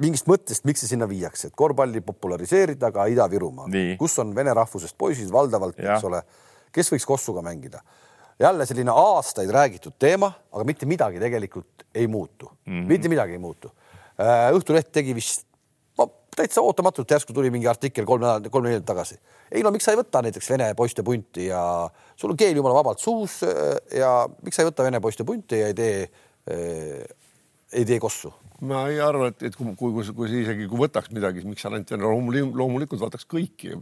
mingist 0.00 0.26
mõttest, 0.28 0.64
miks 0.68 0.82
see 0.84 0.92
sinna 0.92 1.08
viiakse, 1.08 1.50
et 1.50 1.56
korvpalli 1.56 2.02
populariseerida 2.04 2.90
ka 2.92 3.06
Ida-Virumaal, 3.12 3.76
kus 4.00 4.18
on 4.20 4.34
vene 4.36 4.52
rahvusest 4.56 4.96
poisid 4.98 5.30
valdavalt, 5.32 5.78
eks 5.80 6.08
ole, 6.08 6.20
kes 6.72 6.92
võiks 6.92 7.08
Kossuga 7.08 7.44
mängida 7.44 7.84
jälle 8.40 8.66
selline 8.66 8.92
aastaid 8.92 9.50
räägitud 9.50 9.92
teema, 9.98 10.32
aga 10.52 10.64
mitte 10.64 10.86
midagi 10.86 11.20
tegelikult 11.20 11.86
ei 11.94 12.06
muutu 12.06 12.50
mm, 12.66 12.72
-hmm. 12.72 12.88
mitte 12.88 13.08
midagi 13.08 13.32
ei 13.32 13.38
muutu. 13.38 13.72
Äh, 14.16 14.48
Õhtuleht 14.56 14.92
tegi 14.92 15.14
vist 15.16 15.46
täitsa 16.36 16.62
ootamatult 16.64 17.10
järsku 17.10 17.32
tuli 17.32 17.50
mingi 17.52 17.68
artikkel 17.68 18.04
kolm 18.08 18.20
nädalat, 18.20 18.50
kolm 18.52 18.66
nädalat 18.68 18.84
tagasi. 18.88 19.18
ei 19.52 19.62
no 19.64 19.70
miks 19.72 19.86
sa 19.88 19.94
ei 19.94 20.00
võta 20.00 20.20
näiteks 20.24 20.50
vene 20.52 20.68
poiste 20.76 21.04
punti 21.04 21.46
ja 21.48 21.60
sul 22.16 22.34
on 22.34 22.36
keel 22.36 22.58
jumala 22.58 22.76
vabalt 22.76 23.00
suus 23.00 23.38
äh, 23.46 23.76
ja 23.96 24.10
miks 24.42 24.58
sa 24.58 24.64
ei 24.64 24.70
võta 24.70 24.84
vene 24.84 25.00
poiste 25.00 25.24
punti 25.24 25.62
ja 25.62 25.70
ei 25.72 25.76
tee, 25.76 26.02
äh, 26.52 27.06
ei 27.72 27.88
tee 27.88 28.00
kossu 28.02 28.32
ma 28.64 28.86
ei 28.88 29.00
arva, 29.02 29.28
et, 29.28 29.42
et 29.50 29.56
kui, 29.56 29.68
kui, 29.76 30.04
kui, 30.16 30.28
isegi, 30.40 30.64
kui 30.70 30.80
võtaks 30.80 31.10
midagi, 31.12 31.42
miks 31.44 31.64
sa 31.64 31.68
ainult 31.68 31.90
loomulikult, 32.00 32.54
loomulikult 32.56 33.02
võtaks 33.02 33.26
kõiki. 33.28 33.74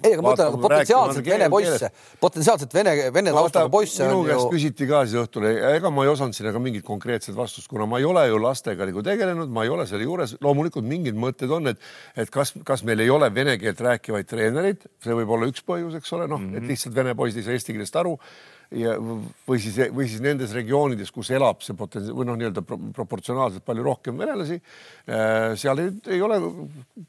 ei, 0.00 0.14
aga 0.14 0.22
ma 0.24 0.30
mõtlen 0.30 0.56
potentsiaalselt 0.62 1.28
vene 1.28 1.48
poisse, 1.52 1.90
potentsiaalselt 2.22 2.76
vene, 2.78 2.94
vene 3.12 3.34
taustaga 3.36 3.68
poisse. 3.72 4.06
minu 4.08 4.24
käest 4.24 4.46
ju... 4.46 4.52
küsiti 4.54 4.88
ka 4.88 5.02
siis 5.04 5.20
õhtul, 5.20 5.48
ega 5.74 5.92
ma 5.92 6.06
ei 6.06 6.12
osanud 6.14 6.36
sinna 6.36 6.54
ka 6.54 6.62
mingit 6.64 6.86
konkreetset 6.86 7.36
vastust, 7.36 7.68
kuna 7.68 7.88
ma 7.90 8.00
ei 8.00 8.08
ole 8.08 8.24
ju 8.30 8.40
lastega 8.40 8.88
nagu 8.88 9.04
tegelenud, 9.04 9.52
ma 9.52 9.66
ei 9.68 9.74
ole 9.74 9.86
selle 9.90 10.08
juures, 10.08 10.36
loomulikult 10.44 10.88
mingid 10.88 11.20
mõtted 11.20 11.52
on, 11.52 11.74
et, 11.74 11.84
et 12.16 12.32
kas, 12.32 12.54
kas 12.64 12.86
meil 12.88 13.04
ei 13.04 13.12
ole 13.12 13.28
vene 13.34 13.58
keelt 13.60 13.84
rääkivaid 13.84 14.32
treenereid, 14.32 14.88
see 15.04 15.20
võib 15.20 15.36
olla 15.36 15.52
üks 15.52 15.64
põhjus, 15.66 16.00
eks 16.00 16.16
ole, 16.16 16.30
noh 16.30 16.40
mm 16.40 16.50
-hmm., 16.50 16.56
et 16.56 16.62
mhm. 16.62 16.72
lihtsalt 16.72 16.96
vene 16.96 17.16
poisid 17.18 17.42
ei 17.42 17.48
saa 17.50 17.58
eesti 17.58 17.76
keelest 17.76 18.00
aru 18.00 18.16
ja 18.74 18.94
või 18.98 19.60
siis, 19.62 19.76
või 19.94 20.06
siis 20.08 20.22
nendes 20.24 20.52
regioonides, 20.56 21.10
kus 21.14 21.30
elab 21.34 21.62
see 21.64 21.76
potents- 21.78 22.12
või 22.14 22.26
noh, 22.28 22.38
nii-öelda 22.38 22.64
proportsionaalselt 22.96 23.64
palju 23.74 23.86
rohkem 23.86 24.20
venelasi. 24.20 24.60
Äh, 25.04 25.54
seal 25.60 25.82
ei, 25.82 25.90
ei 26.14 26.20
ole 26.24 26.38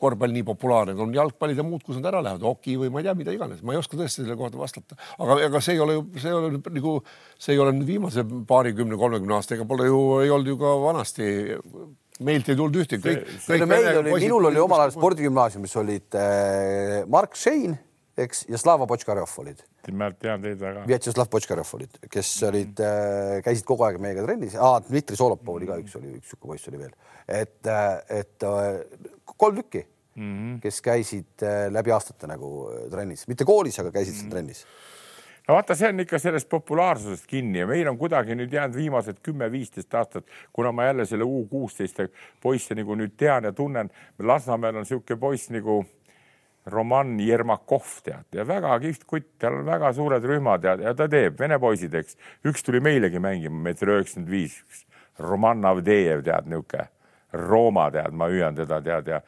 korvpall 0.02 0.34
nii 0.36 0.46
populaarne, 0.48 0.98
on 1.02 1.14
jalgpallid 1.16 1.62
ja 1.62 1.66
muud, 1.68 1.84
kus 1.86 2.00
nad 2.00 2.10
ära 2.12 2.24
lähevad, 2.26 2.46
hoki 2.46 2.76
või 2.82 2.92
ma 2.92 3.02
ei 3.02 3.08
tea, 3.08 3.18
mida 3.18 3.36
iganes, 3.36 3.62
ma 3.66 3.76
ei 3.76 3.82
oska 3.82 4.00
tõesti 4.00 4.24
selle 4.24 4.38
kohta 4.40 4.60
vastata, 4.60 4.98
aga, 5.20 5.38
aga 5.50 5.62
see 5.64 5.78
ei 5.78 5.84
ole 5.86 6.00
ju, 6.00 6.08
see 6.18 6.32
ei 6.32 6.40
ole 6.40 6.64
nagu, 6.66 6.96
see 7.38 7.56
ei 7.56 7.62
ole 7.62 7.76
nüüd 7.78 7.94
viimase 7.94 8.26
paarikümne, 8.50 8.98
kolmekümne 9.00 9.38
aasta, 9.38 9.56
ega 9.56 9.68
pole 9.70 9.88
ju, 9.88 10.02
ei 10.26 10.34
olnud 10.34 10.52
ju 10.56 10.58
ka 10.60 10.74
vanasti 10.82 11.30
meilt 12.26 12.48
ei 12.50 12.56
tulnud 12.56 12.80
ühtegi, 12.80 13.04
kõik, 13.04 13.34
kõik. 13.44 14.12
minul 14.24 14.52
oli 14.52 14.62
omal 14.64 14.86
ajal 14.86 14.96
spordigümnaasiumis 14.96 15.76
olid 15.82 16.20
äh, 16.20 17.02
Mark 17.12 17.36
Shane, 17.40 17.76
eks, 18.18 18.46
ja 18.52 18.60
Slava 18.62 18.88
Potškarjov 18.90 19.34
olid 19.44 19.64
ma 19.94 20.10
tean 20.12 20.42
teid 20.42 20.60
väga. 20.62 20.86
Vjatšeslav 20.90 21.30
Potškarjov 21.34 21.74
olid, 21.78 22.00
kes 22.12 22.32
olid 22.48 22.82
äh,, 22.84 23.42
käisid 23.46 23.68
kogu 23.68 23.86
aeg 23.88 24.00
meiega 24.02 24.26
trennis 24.26 24.58
ah,, 24.58 24.80
Dmitri 24.88 25.20
Solopov 25.20 25.60
oli 25.60 25.70
ka 25.70 25.78
üks, 25.82 25.98
oli 26.00 26.16
üks 26.20 26.34
sihuke 26.34 26.50
poiss 26.52 26.72
oli 26.72 26.82
veel, 26.86 26.96
et, 27.28 27.60
äh, 27.70 28.22
et 28.22 28.48
äh, 28.48 28.82
kolm 29.36 29.62
tükki 29.62 29.86
mm, 29.86 30.34
-hmm. 30.34 30.60
kes 30.64 30.82
käisid 30.82 31.48
läbi 31.72 31.92
aastate 31.92 32.30
nagu 32.32 32.70
trennis, 32.92 33.28
mitte 33.28 33.46
koolis, 33.46 33.80
aga 33.80 33.92
käisid 33.92 34.14
mm 34.14 34.18
-hmm. 34.18 34.22
seal 34.22 34.38
trennis 34.38 34.66
no 35.48 35.54
vaata, 35.54 35.76
see 35.78 35.90
on 35.90 36.02
ikka 36.02 36.20
sellest 36.22 36.50
populaarsusest 36.50 37.28
kinni 37.30 37.62
ja 37.62 37.68
meil 37.70 37.88
on 37.90 37.98
kuidagi 37.98 38.36
nüüd 38.38 38.54
jäänud 38.54 38.78
viimased 38.78 39.20
kümme-viisteist 39.26 39.94
aastat, 39.98 40.26
kuna 40.54 40.72
ma 40.72 40.88
jälle 40.90 41.06
selle 41.06 41.28
U 41.28 41.46
kuusteist 41.50 42.02
poisse 42.42 42.76
nagu 42.76 42.96
nüüd 42.96 43.14
tean 43.18 43.44
ja 43.44 43.52
tunnen. 43.54 43.92
Lasnamäel 44.20 44.76
on 44.76 44.88
niisugune 44.88 45.20
poiss 45.20 45.52
nagu 45.54 45.84
Roman 46.66 47.20
Jermakov 47.22 48.00
tead 48.06 48.34
ja 48.34 48.46
väga 48.48 48.74
kihvt 48.82 49.06
kutt, 49.06 49.28
tal 49.40 49.60
on 49.60 49.68
väga 49.68 49.92
suured 49.94 50.26
rühmad 50.26 50.66
ja, 50.66 50.74
ja 50.82 50.96
ta 50.98 51.08
teeb, 51.12 51.38
vene 51.40 51.60
poisid, 51.62 51.94
eks. 51.94 52.18
üks 52.46 52.66
tuli 52.66 52.82
meilegi 52.82 53.22
mängima, 53.22 53.60
meeter 53.68 53.94
üheksakümmend 53.94 54.32
viis, 54.34 54.58
Roman 55.22 55.66
Avdejev 55.66 56.26
tead, 56.26 56.50
niisugune 56.50 56.90
Rooma 57.36 57.90
tead, 57.92 58.14
ma 58.16 58.30
hüüan 58.32 58.56
teda 58.56 58.80
tead 58.82 59.10
ja 59.12 59.22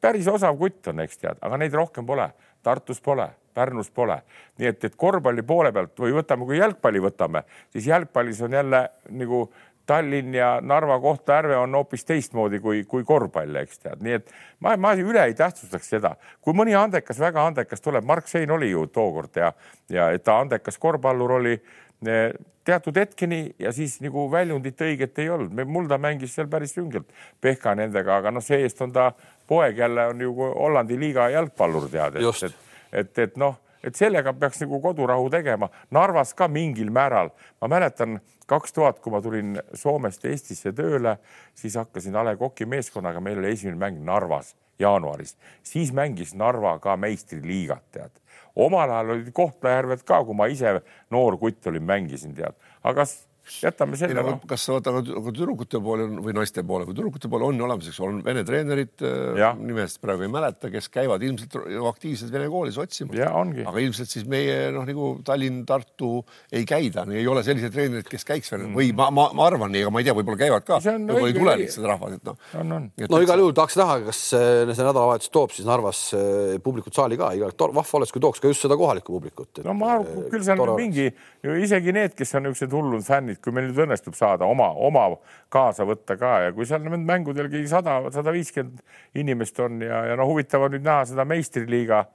päris 0.00 0.28
osav 0.28 0.58
kutt 0.60 0.90
on, 0.92 1.00
eks 1.04 1.20
tead, 1.20 1.40
aga 1.40 1.58
neid 1.60 1.74
rohkem 1.74 2.06
pole. 2.06 2.28
Tartus 2.64 3.00
pole, 3.04 3.26
Pärnus 3.54 3.90
pole, 3.92 4.16
nii 4.58 4.70
et, 4.70 4.84
et 4.88 4.94
korvpalli 4.96 5.42
poole 5.46 5.70
pealt 5.72 6.00
või 6.00 6.14
võtame, 6.16 6.46
kui 6.48 6.56
jalgpalli 6.56 7.02
võtame, 7.04 7.44
siis 7.70 7.90
jalgpallis 7.90 8.40
on 8.42 8.56
jälle 8.56 8.80
nagu 9.12 9.42
Tallinn 9.86 10.34
ja 10.34 10.58
Narva 10.64 10.96
Kohtla-Järve 11.00 11.56
on 11.60 11.74
hoopis 11.76 12.04
teistmoodi 12.08 12.60
kui, 12.60 12.84
kui 12.88 13.04
korvpall, 13.04 13.56
eks 13.60 13.82
tead, 13.82 14.00
nii 14.04 14.16
et 14.16 14.32
ma, 14.64 14.76
ma 14.80 14.94
üle 14.96 15.20
ei 15.28 15.36
tähtsustaks 15.36 15.90
seda, 15.96 16.14
kui 16.40 16.56
mõni 16.56 16.76
andekas, 16.78 17.20
väga 17.20 17.44
andekas 17.50 17.84
tuleb, 17.84 18.06
Mark 18.08 18.28
Sein 18.30 18.50
oli 18.54 18.70
ju 18.70 18.86
tookord 18.92 19.36
ja, 19.36 19.52
ja 19.92 20.08
ta 20.24 20.38
andekas 20.40 20.80
korvpallur 20.80 21.36
oli 21.36 21.52
eh, 21.58 22.32
teatud 22.64 22.96
hetkeni 22.96 23.42
ja 23.60 23.72
siis 23.76 23.98
nagu 24.00 24.24
väljundit 24.32 24.80
õiget 24.80 25.20
ei 25.20 25.28
olnud, 25.34 25.64
mul 25.68 25.90
ta 25.90 25.98
mängis 26.00 26.32
seal 26.36 26.48
päris 26.48 26.72
süngelt 26.78 27.10
Pehka 27.40 27.74
nendega, 27.76 28.22
aga 28.22 28.32
noh, 28.32 28.44
see-eest 28.44 28.80
on 28.86 28.94
ta 28.94 29.10
poeg 29.48 29.78
jälle 29.78 30.08
on 30.14 30.24
ju 30.24 30.32
Hollandi 30.38 30.96
liiga 31.00 31.28
jalgpallur 31.34 31.90
tead, 31.92 32.16
et, 32.22 32.48
et, 32.48 32.56
et, 33.04 33.22
et 33.28 33.36
noh 33.40 33.60
et 33.84 33.96
sellega 33.96 34.32
peaks 34.32 34.62
nagu 34.64 34.80
kodurahu 34.82 35.30
tegema. 35.32 35.68
Narvas 35.94 36.34
ka 36.34 36.48
mingil 36.48 36.90
määral, 36.94 37.30
ma 37.60 37.70
mäletan 37.70 38.18
kaks 38.50 38.72
tuhat, 38.76 39.00
kui 39.04 39.12
ma 39.12 39.22
tulin 39.24 39.58
Soomest 39.76 40.24
Eestisse 40.28 40.72
tööle, 40.76 41.18
siis 41.54 41.76
hakkasin 41.80 42.16
A 42.16 42.24
Le 42.24 42.36
Coq'i 42.40 42.66
meeskonnaga, 42.68 43.22
meil 43.24 43.40
oli 43.40 43.52
esimene 43.54 43.80
mäng 43.80 44.04
Narvas 44.04 44.54
jaanuaris, 44.78 45.36
siis 45.62 45.92
mängis 45.94 46.34
Narva 46.34 46.78
ka 46.82 46.96
meistriliigat, 46.96 47.84
tead. 47.92 48.10
omal 48.56 48.90
ajal 48.90 49.10
olid 49.16 49.30
Kohtla-Järved 49.34 50.02
ka, 50.06 50.24
kui 50.24 50.34
ma 50.34 50.46
ise 50.50 50.80
noor 51.10 51.38
kutt 51.38 51.66
olin, 51.66 51.82
mängisin, 51.82 52.34
tead, 52.34 52.54
aga 52.82 53.06
jätame 53.62 53.98
selle. 54.00 54.22
No, 54.24 54.36
kas 54.48 54.64
sa 54.66 54.76
vaata, 54.76 54.92
aga 55.00 55.32
tüdrukute 55.34 55.80
poole 55.84 56.06
on, 56.08 56.18
või 56.24 56.34
naiste 56.36 56.64
poole 56.66 56.86
või 56.88 56.96
tüdrukute 56.96 57.30
poole 57.32 57.48
on 57.50 57.60
olemas, 57.66 57.88
eks 57.90 58.00
ole, 58.04 58.20
vene 58.24 58.44
treenerid, 58.46 58.94
äh, 59.04 59.44
nimest 59.60 60.00
praegu 60.02 60.26
ei 60.26 60.32
mäleta, 60.32 60.70
kes 60.72 60.88
käivad 60.92 61.22
ilmselt 61.26 61.56
aktiivselt 61.90 62.32
vene 62.34 62.48
koolis 62.52 62.78
otsimas. 62.80 63.20
aga 63.24 63.84
ilmselt 63.84 64.10
siis 64.10 64.26
meie 64.30 64.70
noh, 64.74 64.86
nagu 64.88 65.10
Tallinn, 65.26 65.64
Tartu 65.68 66.24
ei 66.52 66.64
käida, 66.68 67.06
ei 67.12 67.26
ole 67.30 67.44
selliseid 67.46 67.74
treenereid, 67.74 68.08
kes 68.10 68.26
käiks 68.28 68.52
veel 68.52 68.66
mm. 68.66 68.78
või 68.78 68.92
ma, 68.96 69.10
ma, 69.14 69.28
ma 69.36 69.48
arvan 69.48 69.72
nii, 69.74 69.84
aga 69.86 69.94
ma 69.94 70.02
ei 70.02 70.08
tea, 70.08 70.16
võib-olla 70.16 70.40
käivad 70.40 70.66
ka, 70.68 70.80
võib-olla 70.84 71.30
ei 71.30 71.38
tule 71.38 71.56
lihtsalt 71.64 71.88
rahvas, 71.90 72.18
et 72.18 72.30
noh. 72.30 72.88
no 73.10 73.22
igal 73.24 73.44
juhul 73.44 73.56
tahaks 73.56 73.78
näha, 73.80 73.98
kas 74.08 74.22
äh, 74.38 74.64
see 74.72 74.86
nädalavahetus 74.86 75.32
toob 75.34 75.54
siis 75.54 75.68
Narvas 75.68 76.06
äh, 76.16 76.56
publikut 76.64 76.96
saali 76.96 77.18
ka, 77.20 77.32
igal 77.36 77.54
vahva 77.74 78.00
oleks, 78.00 78.12
kui 78.14 78.22
tooks 78.24 78.42
ka 78.42 78.50
just 78.50 78.64
seda 78.64 78.78
kohalikku 78.78 79.14
publikut. 79.14 79.62
no 79.66 79.76
ma 79.78 79.94
arvan, 79.98 80.28
küll 80.32 80.44
seal 80.46 80.62
mingi, 80.78 81.10
isegi 81.64 81.94
need, 81.94 82.16
kes 82.18 82.34
on 82.38 82.48
niisugused 82.48 82.74
hullud 82.74 83.04
fännid, 83.06 83.33
fännid, 83.34 83.42
kui 83.42 83.52
meil 83.52 83.68
nüüd 83.68 83.84
õnnestub 83.84 84.14
saada 84.14 84.46
oma, 84.46 84.72
oma 84.72 85.16
kaasa 85.50 85.84
võtta 85.84 86.16
ka. 86.16 86.44
Ja 86.44 86.52
kui 86.52 86.66
seal 86.66 86.82
mängudelgi 86.82 87.66
sada, 87.68 88.10
sada 88.10 88.32
viiskümmend 88.32 88.82
inimest 89.14 89.58
on 89.60 89.80
ja, 89.82 90.06
ja 90.10 90.16
no 90.16 90.26
huvitav 90.26 90.62
on 90.62 90.72
nüüd 90.72 90.84
näha 90.84 91.04
seda 91.06 91.24
meistriliiga 91.24 92.06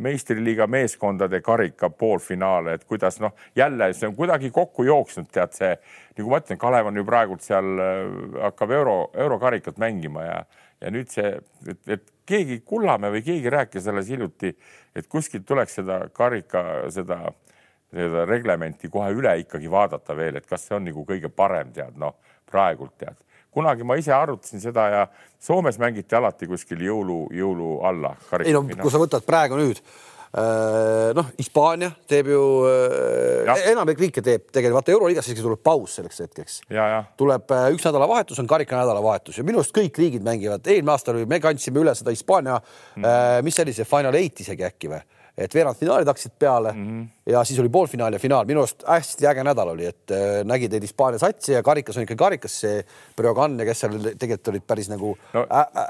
meistriliiga 0.00 0.66
meeskondade 0.66 1.42
karika 1.44 1.90
poolfinaale, 1.90 2.78
et 2.78 2.84
kuidas 2.88 3.20
noh, 3.20 3.34
jälle 3.54 3.92
see 3.92 4.08
on 4.08 4.14
kuidagi 4.16 4.48
kokku 4.50 4.86
jooksnud, 4.88 5.26
tead 5.28 5.52
see, 5.52 5.74
nagu 6.16 6.30
ma 6.30 6.38
ütlen, 6.40 6.58
Kalev 6.58 6.88
on 6.88 6.96
ju 6.96 7.04
praegult 7.04 7.44
seal 7.44 7.68
äh, 7.76 8.00
hakkab 8.46 8.72
euro, 8.72 8.94
eurokarikat 9.12 9.76
mängima 9.76 10.24
ja, 10.24 10.38
ja 10.80 10.94
nüüd 10.96 11.12
see, 11.12 11.34
et, 11.68 11.82
et 11.92 12.06
keegi 12.24 12.62
Kullamäe 12.64 13.12
või 13.18 13.24
keegi 13.26 13.52
rääkis 13.52 13.90
alles 13.92 14.08
hiljuti, 14.08 14.54
et 14.96 15.12
kuskilt 15.12 15.44
tuleks 15.44 15.76
seda 15.82 16.06
karika, 16.16 16.64
seda, 16.88 17.20
seda 17.92 18.24
reglementi 18.24 18.88
kohe 18.88 19.10
üle 19.12 19.36
ikkagi 19.44 19.70
vaadata 19.70 20.16
veel, 20.16 20.36
et 20.36 20.46
kas 20.46 20.66
see 20.68 20.76
on 20.76 20.84
nagu 20.88 21.04
kõige 21.08 21.28
parem, 21.28 21.72
tead 21.72 21.98
noh, 22.00 22.16
praegult 22.50 22.96
tead 22.98 23.18
kunagi 23.52 23.84
ma 23.84 23.98
ise 24.00 24.14
arutasin 24.16 24.62
seda 24.62 24.86
ja 24.92 25.02
Soomes 25.42 25.78
mängiti 25.82 26.16
alati 26.16 26.48
kuskil 26.48 26.80
jõulu, 26.86 27.26
jõulu 27.34 27.74
alla. 27.88 28.14
ei 28.44 28.54
no 28.54 28.64
kui 28.64 28.92
sa 28.92 29.00
võtad 29.02 29.24
praegu 29.26 29.58
nüüd 29.58 29.80
äh, 29.82 31.10
noh, 31.18 31.28
Hispaania 31.36 31.90
teeb 32.08 32.30
ju, 32.32 32.42
äh, 32.70 33.64
enamik 33.74 34.00
riike 34.00 34.24
teeb 34.24 34.46
tegelikult, 34.48 34.78
vaata 34.80 34.94
euroliigas 34.94 35.28
isegi 35.28 35.44
tuleb 35.44 35.60
paus 35.64 35.98
selleks 35.98 36.22
hetkeks. 36.24 36.60
tuleb 37.20 37.52
äh, 37.52 37.68
üks 37.74 37.84
nädalavahetus, 37.88 38.40
on 38.40 38.50
karika 38.50 38.78
nädalavahetus 38.80 39.40
ja 39.40 39.46
minu 39.46 39.60
arust 39.60 39.76
kõik 39.76 40.00
riigid 40.00 40.24
mängivad, 40.24 40.64
eelmine 40.64 40.94
aasta 40.94 41.12
oli, 41.12 41.26
me 41.28 41.42
kandsime 41.42 41.82
üle 41.82 41.96
seda 41.98 42.14
Hispaania 42.14 42.60
mm., 42.62 43.42
mis 43.44 43.58
see 43.58 43.66
oli, 43.66 43.76
see 43.76 43.88
Final 43.88 44.16
Eight 44.22 44.46
isegi 44.46 44.70
äkki 44.70 44.94
või? 44.94 45.02
et 45.32 45.54
veerandfinaalid 45.54 46.08
hakkasid 46.08 46.32
peale 46.38 46.72
mm 46.72 46.88
-hmm. 46.88 47.06
Ja 47.26 47.44
siis 47.44 47.60
oli 47.60 47.68
poolfinaal 47.68 48.12
ja 48.12 48.18
finaal. 48.18 48.46
minu 48.46 48.62
arust 48.62 48.82
hästi 48.88 49.26
äge 49.30 49.44
nädal 49.46 49.68
oli, 49.74 49.86
et 49.86 50.10
äh, 50.10 50.40
nägid 50.44 50.72
neid 50.74 50.82
Hispaania 50.82 51.20
satsi 51.22 51.52
ja 51.52 51.62
karikas 51.62 51.96
on 51.96 52.06
ikka 52.06 52.16
karikas 52.18 52.56
see 52.64 52.80
Breogan 53.16 53.58
ja 53.60 53.66
kes 53.68 53.84
seal 53.84 53.98
tegelikult 54.10 54.50
olid 54.52 54.64
päris 54.66 54.90
nagu 54.90 55.12
no, 55.34 55.44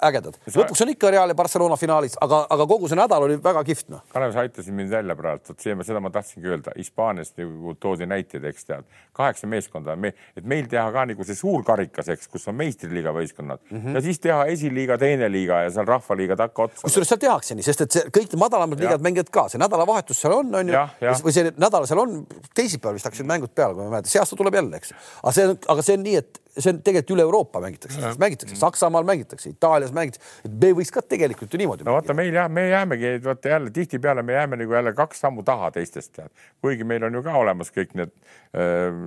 ägedad. 0.08 0.36
lõpuks 0.46 0.84
on 0.84 0.92
ikka 0.92 1.12
Real 1.14 1.32
ja 1.32 1.36
Barcelona 1.38 1.78
finaalis, 1.80 2.18
aga, 2.20 2.42
aga 2.52 2.66
kogu 2.68 2.90
see 2.90 3.00
nädal 3.00 3.24
oli 3.24 3.38
väga 3.42 3.62
kihvt 3.64 3.88
noh. 3.94 4.02
Kalev, 4.12 4.34
sa 4.34 4.44
aitasid 4.44 4.76
mind 4.76 4.92
välja 4.92 5.16
praegu, 5.16 5.44
vot 5.48 5.64
see, 5.64 5.76
seda 5.88 6.02
ma 6.04 6.12
tahtsingi 6.12 6.52
öelda, 6.52 6.76
Hispaaniast 6.76 7.40
nagu 7.40 7.74
toodi 7.80 8.08
näiteid, 8.10 8.44
eks 8.52 8.68
tead, 8.68 8.88
kaheksa 9.16 9.48
meeskonda, 9.48 9.96
me, 9.96 10.12
et 10.36 10.44
meil 10.48 10.68
teha 10.68 10.84
ka 10.92 11.06
nagu 11.08 11.24
see 11.28 11.38
suur 11.38 11.64
karikas, 11.64 12.12
eks, 12.12 12.28
kus 12.32 12.44
on 12.52 12.58
meistriliiga 12.60 13.14
võistkonnad 13.16 13.62
mm 13.70 13.78
-hmm. 13.78 13.96
ja 13.96 14.04
siis 14.04 14.20
teha 14.20 14.44
esiliiga, 14.52 14.98
teine 15.00 15.32
liiga 15.32 15.62
ja 15.64 15.70
seal 15.70 15.88
rahvaliiga 15.88 16.36
takka 16.36 16.68
otsa. 16.68 16.84
kusjuures 16.84 17.08
seal 17.08 17.24
tehakse 17.24 17.56
nii, 17.56 17.66
sest 17.70 17.86
et 17.86 17.98
see 17.98 18.12
kõik 18.20 18.36
madalamad 18.36 18.80
liigad 18.80 19.04
mängivad 19.04 19.32
ka, 19.32 19.48
see 19.48 19.60
nädalavahetus 19.62 20.20
seal 20.20 20.36
on, 20.38 20.54
on 20.60 20.68
ju, 20.68 20.84
või 21.24 21.34
see 21.34 21.50
nädal 21.56 21.86
seal 21.88 22.02
on, 22.02 22.22
teisipäeval 22.56 22.98
vist 22.98 23.08
hakkasid 23.08 23.28
mängud 23.28 23.52
peale, 23.54 23.76
kui 23.76 23.84
ma 23.86 23.96
mäletan, 23.96 24.12
see 24.12 24.22
aasta 24.22 24.38
tuleb 24.38 24.56
jälle, 24.58 24.78
eks. 24.78 24.94
aga 25.22 25.34
see 25.36 25.48
on, 25.48 25.58
aga 25.74 25.84
see 25.86 25.96
on 25.98 26.06
nii, 26.06 26.22
et 26.22 26.40
see 26.52 26.72
on 26.72 26.80
tegelikult 26.84 27.14
üle 27.16 27.24
Euroopa 27.24 27.62
mängitakse, 27.64 28.12
mängitakse 28.20 28.56
Saksamaal 28.60 29.06
mängitakse, 29.08 29.52
Itaalias 29.52 29.92
mängitakse, 29.96 30.42
et 30.44 30.56
me 30.64 30.72
võiks 30.76 30.92
ka 30.92 31.02
tegelikult 31.06 31.54
ju 31.54 31.60
niimoodi. 31.62 31.86
no 31.88 31.96
vaata, 31.96 32.16
meil 32.16 32.34
jah, 32.36 32.48
me 32.52 32.66
jäämegi, 32.68 33.12
vaata 33.24 33.54
jälle 33.54 33.72
tihtipeale 33.74 34.22
me 34.26 34.36
jääme 34.36 34.60
nagu 34.60 34.76
jälle 34.76 34.92
kaks 34.98 35.24
sammu 35.24 35.44
taha 35.48 35.70
teistest, 35.72 36.20
kuigi 36.60 36.84
meil 36.84 37.08
on 37.08 37.16
ju 37.18 37.24
ka 37.24 37.36
olemas 37.40 37.72
kõik 37.74 37.96
need 37.98 38.12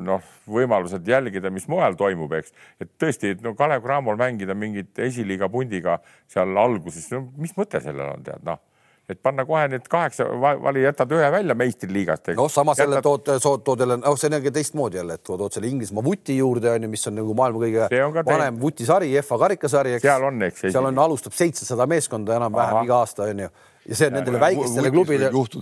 noh, 0.05 0.29
võimalused 0.49 1.05
jälgida, 1.07 1.51
mis 1.53 1.67
mujal 1.69 1.97
toimub, 1.99 2.33
eks. 2.39 2.53
et 2.81 2.95
tõesti, 3.01 3.35
et 3.35 3.43
no 3.45 3.53
Kalev 3.57 3.83
Cramol 3.85 4.17
mängida 4.17 4.57
mingit 4.57 4.97
esiliiga 5.05 5.49
pundiga 5.53 5.99
seal 6.31 6.57
alguses, 6.57 7.11
no 7.13 7.27
mis 7.37 7.53
mõte 7.57 7.83
sellel 7.83 8.15
on, 8.15 8.25
tead 8.25 8.47
noh 8.47 8.63
et 9.09 9.21
panna 9.21 9.45
kohe 9.45 9.67
need 9.69 9.85
kaheksa 9.91 10.25
vali, 10.41 10.81
jätad 10.85 11.11
ühe 11.13 11.27
välja 11.31 11.55
meistriliigast. 11.57 12.31
noh, 12.37 12.49
samas 12.51 12.79
jälle 12.81 13.01
tood, 13.05 13.27
tood, 13.43 13.61
tood 13.65 13.83
jälle, 13.83 13.99
noh, 14.01 14.17
see 14.17 14.31
on 14.31 14.37
jälle 14.39 14.51
teistmoodi 14.55 14.97
jälle, 14.97 15.19
et 15.19 15.23
tood 15.23 15.45
selle 15.53 15.69
Inglismaa 15.69 16.03
vuti 16.03 16.37
juurde 16.37 16.71
on 16.71 16.87
ju, 16.87 16.89
mis 16.89 17.07
on 17.07 17.19
nagu 17.21 17.37
maailma 17.37 17.61
kõige 17.65 18.25
vanem 18.31 18.57
vutisari, 18.61 19.13
FA 19.21 19.37
karikasari, 19.45 19.95
eks. 19.99 20.07
seal 20.07 20.27
on, 20.31 20.41
eks. 20.49 20.65
seal 20.67 20.89
on, 20.89 21.05
alustab 21.05 21.37
seitsesada 21.37 21.87
meeskonda 21.89 22.39
enam-vähem 22.39 22.83
iga 22.87 23.01
aasta 23.03 23.29
on 23.29 23.45
ju 23.45 23.53
ja 23.85 23.97
see 23.99 24.07
on 24.09 24.15
nendele 24.17 24.39
väikestele 24.41 24.89
klubidele, 24.89 25.29
just, 25.35 25.59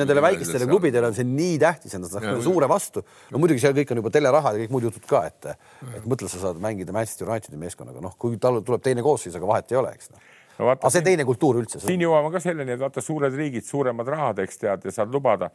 nendele 0.00 0.22
väikestele 0.24 0.66
klubidele 0.66 1.10
on 1.12 1.14
see 1.14 1.26
nii 1.28 1.60
tähtis, 1.62 1.94
et 1.94 2.02
nad 2.02 2.10
saavad 2.10 2.42
suure 2.42 2.66
vastu. 2.70 3.04
no 3.30 3.38
muidugi 3.38 3.62
seal 3.62 3.76
kõik 3.76 3.92
on 3.94 4.02
juba 4.02 4.10
telerahad 4.16 4.58
ja 4.58 4.64
kõik 4.64 4.74
muud 4.74 4.88
jutud 4.88 5.06
ka, 5.06 5.22
et, 5.30 5.52
et 5.94 6.08
mõtle, 6.10 6.30
sa 6.32 6.42
saad 6.48 6.58
mängida 6.62 6.94
Manchester 6.96 7.30
Unitedi 7.30 7.60
meeskonnaga, 7.60 8.02
noh, 8.02 8.18
kui 8.18 8.34
tal 8.42 8.58
tuleb 8.66 8.82
teine 8.82 9.06
koosseis, 9.06 9.38
aga 9.38 9.52
vahet 9.52 9.70
ei 9.70 9.78
ole, 9.78 9.94
eks 9.94 10.10
noh 10.10 10.26
no 10.58 10.70
aga 10.72 10.90
see 10.92 11.04
teine 11.06 11.26
kultuur 11.28 11.60
üldse. 11.62 11.80
siin 11.82 12.02
jõuame 12.02 12.32
ka 12.34 12.42
selleni, 12.42 12.74
et 12.74 12.82
vaata 12.82 13.04
suured 13.04 13.34
riigid, 13.34 13.66
suuremad 13.66 14.08
rahad, 14.14 14.42
eks 14.44 14.64
tead, 14.64 14.88
ja 14.88 14.94
saad 14.94 15.14
lubada 15.14 15.52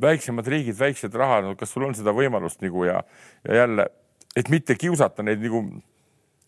väiksemad 0.00 0.46
riigid, 0.46 0.76
väiksed 0.78 1.14
rahad 1.18 1.46
no,, 1.46 1.54
kas 1.58 1.72
sul 1.74 1.86
on 1.88 1.94
seda 1.98 2.14
võimalust 2.14 2.62
nagu 2.64 2.86
ja, 2.86 3.02
ja 3.46 3.62
jälle, 3.62 3.88
et 4.36 4.50
mitte 4.52 4.76
kiusata 4.78 5.26
neid 5.26 5.42
nagu 5.42 5.64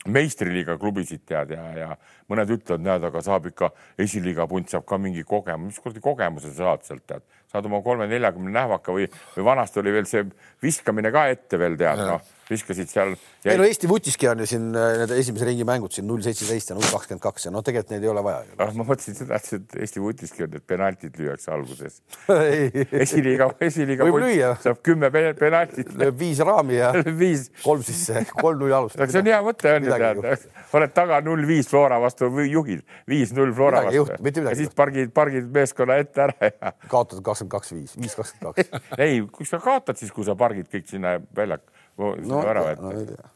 meistriliiga 0.08 0.78
klubisid 0.80 1.26
tead 1.28 1.52
ja, 1.52 1.64
ja 1.76 1.88
mõned 2.30 2.54
ütlevad, 2.54 2.84
näed, 2.86 3.04
aga 3.10 3.22
saab 3.24 3.50
ikka 3.50 3.68
esiliiga 4.00 4.46
punt 4.48 4.72
saab 4.72 4.86
ka 4.88 4.98
mingi 4.98 5.24
kogemus, 5.28 5.74
mis 5.74 5.82
kuradi 5.82 6.04
kogemuse 6.04 6.54
sa 6.54 6.70
saad 6.70 6.86
sealt 6.86 7.04
tead, 7.10 7.26
saad 7.50 7.66
oma 7.66 7.82
kolme-neljakümne 7.84 8.52
nähvaka 8.54 8.94
või, 8.94 9.08
või 9.36 9.46
vanasti 9.52 9.82
oli 9.82 9.94
veel 9.94 10.10
see 10.10 10.26
viskamine 10.62 11.12
ka 11.14 11.28
ette 11.34 11.58
veel 11.60 11.78
tead, 11.80 12.04
noh 12.06 12.28
viskasid 12.50 12.90
seal. 12.90 13.14
ei 13.44 13.56
no 13.58 13.64
Eesti 13.64 13.88
vutiski 13.88 14.28
on 14.28 14.42
ju 14.42 14.46
siin 14.50 14.66
äh, 14.76 14.96
need 15.00 15.12
esimese 15.16 15.46
ringi 15.48 15.64
mängud 15.66 15.94
siin 15.94 16.06
null 16.08 16.22
seitseteist 16.24 16.72
ja 16.72 16.76
null 16.76 16.88
kakskümmend 16.90 17.22
kaks 17.22 17.46
ja 17.46 17.52
no 17.54 17.62
tegelikult 17.66 17.94
neid 17.94 18.04
ei 18.04 18.10
ole 18.12 18.24
vaja. 18.26 18.42
ah, 18.58 18.72
ma 18.76 18.86
mõtlesin 18.88 19.16
seda, 19.16 19.38
et 19.38 19.76
Eesti 19.78 20.02
vutiski 20.02 20.44
on, 20.46 20.56
et 20.58 20.66
penaltid 20.68 21.16
lüüakse 21.20 21.52
alguses 21.54 22.00
esiliiga, 23.04 23.50
esiliiga 23.66 24.08
saab 24.64 24.82
kümme 24.86 25.12
penaltit. 25.14 25.92
lööb 26.02 26.18
viis 26.20 26.42
raami 26.46 26.78
ja 26.80 26.92
viis. 27.22 27.48
kolm 27.62 27.84
sisse, 27.86 28.24
kolm-null 28.34 28.74
alustab. 28.80 29.12
see 29.12 29.22
on 29.22 29.32
hea 29.32 29.40
mõte 29.46 29.76
on 29.76 29.88
ju 29.88 30.00
tead, 30.04 30.48
oled 30.80 30.96
taga 30.96 31.22
null-viis 31.26 31.70
Flora 31.70 32.00
vastu 32.02 32.30
või 32.34 32.50
juhid 32.50 32.84
viis-null 33.10 33.54
Flora 33.56 33.86
vastu. 33.86 34.18
ja 34.42 34.56
siis 34.58 34.74
pargid, 34.76 35.14
pargid 35.16 35.48
meeskonna 35.54 36.00
ette 36.02 36.26
ära 36.28 36.50
ja. 36.50 36.74
kaotad 36.90 37.22
kakskümmend 37.48 37.56
kaks, 37.56 37.72
viis, 37.74 37.96
viis 37.96 38.16
kakskümmend 38.18 38.56
kaks. 38.60 38.86
ei, 39.04 39.20
kui 39.32 39.48
sa 39.48 39.60
kaotad, 39.62 39.98
siis 40.00 40.12
kui 40.12 40.26
sa 40.28 40.36
pargid 40.38 40.68
kõik 40.70 40.88
sinna 40.90 41.16
väljaku 41.36 42.14
no, 42.28 42.42
ära 42.44 42.64
võtta 42.68 42.94
no, 42.94 43.30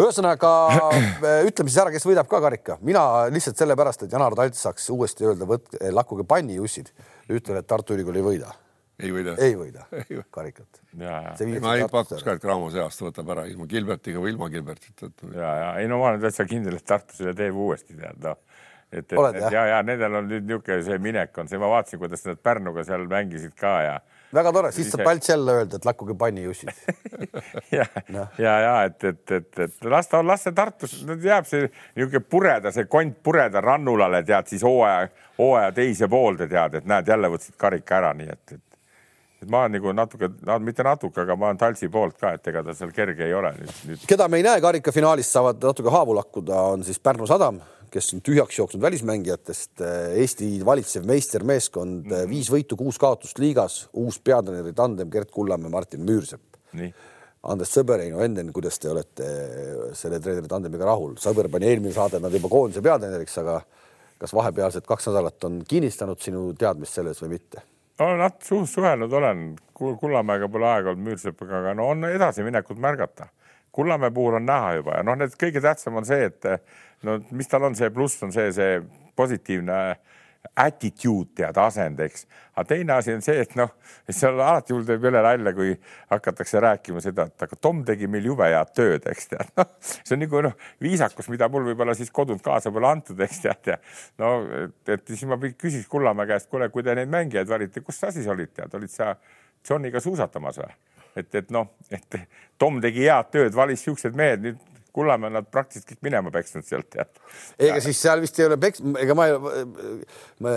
ühesõnaga 0.00 0.50
ütleme 1.48 1.70
siis 1.70 1.80
ära, 1.82 1.92
kes 1.94 2.06
võidab 2.08 2.28
ka 2.30 2.40
karika, 2.44 2.78
mina 2.84 3.04
lihtsalt 3.32 3.60
sellepärast, 3.60 4.06
et 4.06 4.14
Janar 4.14 4.36
Talt 4.38 4.58
saaks 4.58 4.90
uuesti 4.94 5.28
öelda, 5.28 5.48
võtke, 5.48 5.80
lakkuge 5.94 6.26
pannijussid, 6.28 6.92
ütlen, 7.30 7.60
et 7.60 7.68
Tartu 7.70 7.96
Ülikool 7.96 8.18
ei 8.20 8.26
võida. 8.26 8.54
ei 9.02 9.12
võida? 9.14 9.36
ei 9.42 9.54
võida 9.58 9.86
karikat. 10.36 10.82
ma 10.98 11.76
ei 11.78 11.86
pakuks 11.90 12.24
ka, 12.26 12.36
et 12.36 12.42
Cramo 12.42 12.70
see 12.74 12.82
aasta 12.82 13.08
võtab 13.08 13.34
ära 13.36 13.46
ilma 13.50 13.68
Gilbertiga 13.70 14.22
või 14.22 14.34
ilma 14.34 14.50
Gilbertita. 14.52 15.10
ja, 15.30 15.54
ja 15.62 15.70
ei 15.82 15.90
no 15.90 16.00
ma 16.02 16.12
olen 16.12 16.24
täitsa 16.24 16.48
kindel, 16.48 16.80
et 16.80 16.88
Tartu 16.88 17.20
selle 17.20 17.36
teeb 17.38 17.56
uuesti 17.66 17.96
tead 17.98 18.22
noh 18.24 18.40
et, 18.94 19.12
et, 19.12 19.36
et 19.42 19.52
ja, 19.52 19.66
ja 19.72 19.82
nendel 19.86 20.20
on 20.20 20.28
nüüd 20.30 20.46
niisugune 20.48 20.82
see 20.86 20.98
minek 21.02 21.38
on 21.38 21.50
see, 21.50 21.60
ma 21.60 21.70
vaatasin, 21.72 22.00
kuidas 22.02 22.24
nad 22.28 22.40
Pärnuga 22.42 22.84
seal 22.86 23.06
mängisid 23.10 23.54
ka 23.58 23.74
ja 23.84 23.94
väga 24.34 24.52
tore, 24.52 24.72
siis 24.74 24.90
saab 24.92 25.04
Palts 25.06 25.30
jälle 25.30 25.58
öelda, 25.60 25.78
et 25.78 25.88
lakkuge 25.88 26.16
pannijussid 26.18 26.70
ja 27.78 27.86
no., 28.08 28.26
ja, 28.38 28.54
ja 28.66 28.74
et, 28.88 29.04
et, 29.04 29.24
et, 29.38 29.58
et 29.66 29.88
las 29.90 30.10
ta, 30.10 30.22
las 30.26 30.46
see 30.46 30.54
Tartus 30.56 30.96
jääb 31.04 31.48
see 31.48 31.68
niisugune 31.68 32.24
pureda, 32.30 32.72
see 32.74 32.88
kont 32.90 33.20
pureda 33.22 33.62
rannulale 33.64 34.22
tead 34.26 34.50
siis 34.50 34.64
hooaja, 34.66 35.08
hooaja 35.38 35.72
teise 35.76 36.08
poolde 36.10 36.48
tead, 36.50 36.80
et 36.80 36.88
näed, 36.90 37.10
jälle 37.14 37.30
võtsid 37.34 37.58
karika 37.60 38.00
ära, 38.02 38.14
nii 38.18 38.30
et, 38.34 38.56
et 38.58 38.73
et 39.44 39.52
ma 39.52 39.64
olen 39.64 39.76
nagu 39.78 39.92
natuke 39.96 40.30
no,, 40.40 40.58
mitte 40.64 40.86
natuke, 40.86 41.22
aga 41.24 41.36
ma 41.36 41.50
olen 41.52 41.60
Talsi 41.60 41.90
poolt 41.92 42.18
ka, 42.20 42.34
et 42.38 42.50
ega 42.52 42.64
ta 42.66 42.74
seal 42.76 42.92
kerge 42.96 43.28
ei 43.28 43.36
ole 43.36 43.52
nüüd, 43.60 43.76
nüüd. 43.90 44.08
keda 44.10 44.28
me 44.28 44.40
ei 44.40 44.46
näe 44.46 44.64
karikafinaalis, 44.64 45.30
saavad 45.36 45.62
natuke 45.62 45.92
haavu 45.94 46.16
lakkuda, 46.18 46.66
on 46.74 46.84
siis 46.86 47.00
Pärnu 47.04 47.28
Sadam 47.30 47.62
kes 47.94 48.10
on 48.16 48.22
tühjaks 48.26 48.56
jooksnud 48.58 48.82
välismängijatest. 48.82 49.82
Eesti 50.18 50.48
valitsev 50.66 51.04
meistermeeskond 51.06 52.00
mm, 52.04 52.10
-hmm. 52.10 52.30
viis 52.30 52.50
võitu, 52.50 52.74
kuus 52.76 52.98
kaotust 52.98 53.38
liigas, 53.38 53.84
uus 53.92 54.18
peatreeneri 54.18 54.72
tandem 54.74 55.10
Gert 55.10 55.30
Kullamäe, 55.30 55.70
Martin 55.70 56.02
Müürsepp. 56.02 56.42
Andres 57.44 57.74
Sõber, 57.76 58.00
Heino 58.00 58.22
Enden, 58.24 58.52
kuidas 58.56 58.78
te 58.80 58.88
olete 58.90 59.28
selle 59.94 60.18
treeneri 60.20 60.48
tandemiga 60.48 60.88
rahul? 60.88 61.14
Sõber 61.20 61.50
pani 61.52 61.68
eelmine 61.68 61.92
saade 61.94 62.18
nad 62.20 62.32
juba 62.32 62.48
koondise 62.48 62.82
peatreeneriks, 62.82 63.36
aga 63.44 63.60
kas 64.18 64.34
vahepealsed 64.34 64.88
kaks 64.88 65.10
nädalat 65.10 65.44
on 65.44 65.60
kinnistanud 65.68 66.20
sinu 66.24 66.48
teadmist 66.58 66.96
selles 66.96 67.20
või 67.22 67.36
mitte? 67.36 67.62
No 67.98 68.16
nad 68.18 68.40
suht 68.42 68.70
suhelnud 68.70 69.12
olen, 69.12 69.46
Kullamäega 69.74 70.48
pole 70.48 70.68
aega 70.70 70.92
olnud, 70.92 71.04
Müürsepaga, 71.08 71.60
aga 71.60 71.74
no 71.74 71.88
on 71.90 72.06
edasiminekut 72.06 72.78
märgata. 72.78 73.26
Kullamäe 73.74 74.10
puhul 74.14 74.38
on 74.38 74.46
näha 74.46 74.74
juba 74.78 74.98
ja 74.98 75.06
noh, 75.06 75.16
need 75.18 75.34
kõige 75.38 75.62
tähtsam 75.62 75.98
on 75.98 76.06
see, 76.06 76.28
et 76.30 76.46
no 77.02 77.18
mis 77.34 77.50
tal 77.50 77.66
on, 77.66 77.74
see 77.74 77.90
pluss 77.94 78.22
on 78.22 78.34
see, 78.34 78.52
see 78.54 78.76
positiivne 79.18 79.78
attitude 80.54 81.32
tead, 81.34 81.56
asend, 81.58 82.00
eks. 82.04 82.26
aga 82.54 82.64
teine 82.68 82.94
asi 82.94 83.14
on 83.14 83.22
see, 83.24 83.40
et 83.42 83.54
noh, 83.58 83.72
seal 84.08 84.38
alati 84.38 84.74
mul 84.76 84.84
teeb 84.86 85.06
üle 85.08 85.22
nalja, 85.24 85.52
kui 85.56 85.72
hakatakse 86.12 86.62
rääkima 86.62 87.02
seda, 87.02 87.26
et 87.30 87.46
aga 87.46 87.58
Tom 87.60 87.82
tegi 87.86 88.08
meil 88.10 88.28
jube 88.30 88.46
head 88.46 88.72
tööd, 88.76 89.08
eks 89.10 89.30
tead, 89.32 89.52
noh, 89.58 89.70
see 89.82 90.14
on 90.16 90.22
nagu 90.22 90.42
noh, 90.48 90.56
viisakus, 90.84 91.30
mida 91.32 91.48
mul 91.52 91.66
võib-olla 91.70 91.96
siis 91.98 92.12
kodunt 92.14 92.44
kaasa 92.44 92.72
pole 92.74 92.90
antud, 92.90 93.20
eks 93.26 93.42
tead 93.46 93.72
ja 93.72 93.78
no 94.22 94.34
et, 94.64 94.78
et 94.96 95.06
siis 95.14 95.26
ma 95.30 95.40
küsiks 95.40 95.88
Kullamäe 95.90 96.28
käest, 96.30 96.50
kuule, 96.52 96.68
kui 96.74 96.86
te 96.86 96.94
neid 96.98 97.10
mängijaid 97.12 97.50
valite, 97.50 97.82
kus 97.84 98.02
sa 98.04 98.12
siis 98.14 98.28
olid, 98.30 98.52
tead, 98.54 98.74
olid 98.78 98.92
sa 98.92 99.14
Johniga 99.64 100.02
suusatamas 100.04 100.60
või? 100.60 100.70
et, 101.16 101.34
et 101.34 101.50
noh, 101.54 101.70
et 101.94 102.20
Tom 102.58 102.80
tegi 102.82 103.08
head 103.08 103.30
tööd, 103.34 103.54
valis 103.56 103.82
siuksed 103.86 104.16
mehed, 104.18 104.44
nüüd 104.44 104.62
Kullamäe 104.94 105.32
nad 105.34 105.46
praktiliselt 105.50 105.90
kõik 105.90 106.04
minema 106.06 106.30
peksnud 106.34 106.66
sealt 106.66 106.86
tead. 106.94 107.10
ega 107.58 107.80
siis 107.82 107.98
seal 107.98 108.20
vist 108.22 108.38
ei 108.38 108.46
ole 108.46 108.58
peks-, 108.62 108.82
ega 109.02 109.16
ma, 109.18 109.26
ma, 110.44 110.52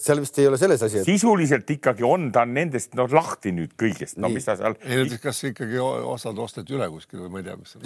seal 0.00 0.22
vist 0.22 0.38
ei 0.40 0.46
ole 0.48 0.56
selles 0.60 0.80
asi 0.86 1.00
et.... 1.00 1.04
sisuliselt 1.04 1.68
ikkagi 1.74 2.04
on 2.06 2.30
ta 2.32 2.46
nendest 2.48 2.96
noh 2.96 3.10
lahti 3.12 3.52
nüüd 3.52 3.74
kõigest, 3.80 4.16
no 4.22 4.30
mis 4.32 4.48
ta 4.48 4.54
seal. 4.56 4.78
ei 4.86 5.02
no 5.02 5.18
kas 5.20 5.42
ikkagi 5.50 5.76
osad 5.80 6.40
osteti 6.40 6.76
üle 6.78 6.88
kuskil 6.92 7.26
või 7.26 7.34
ma 7.34 7.42
ei 7.42 7.46
tea, 7.50 7.58
mis. 7.60 7.76
On... 7.76 7.84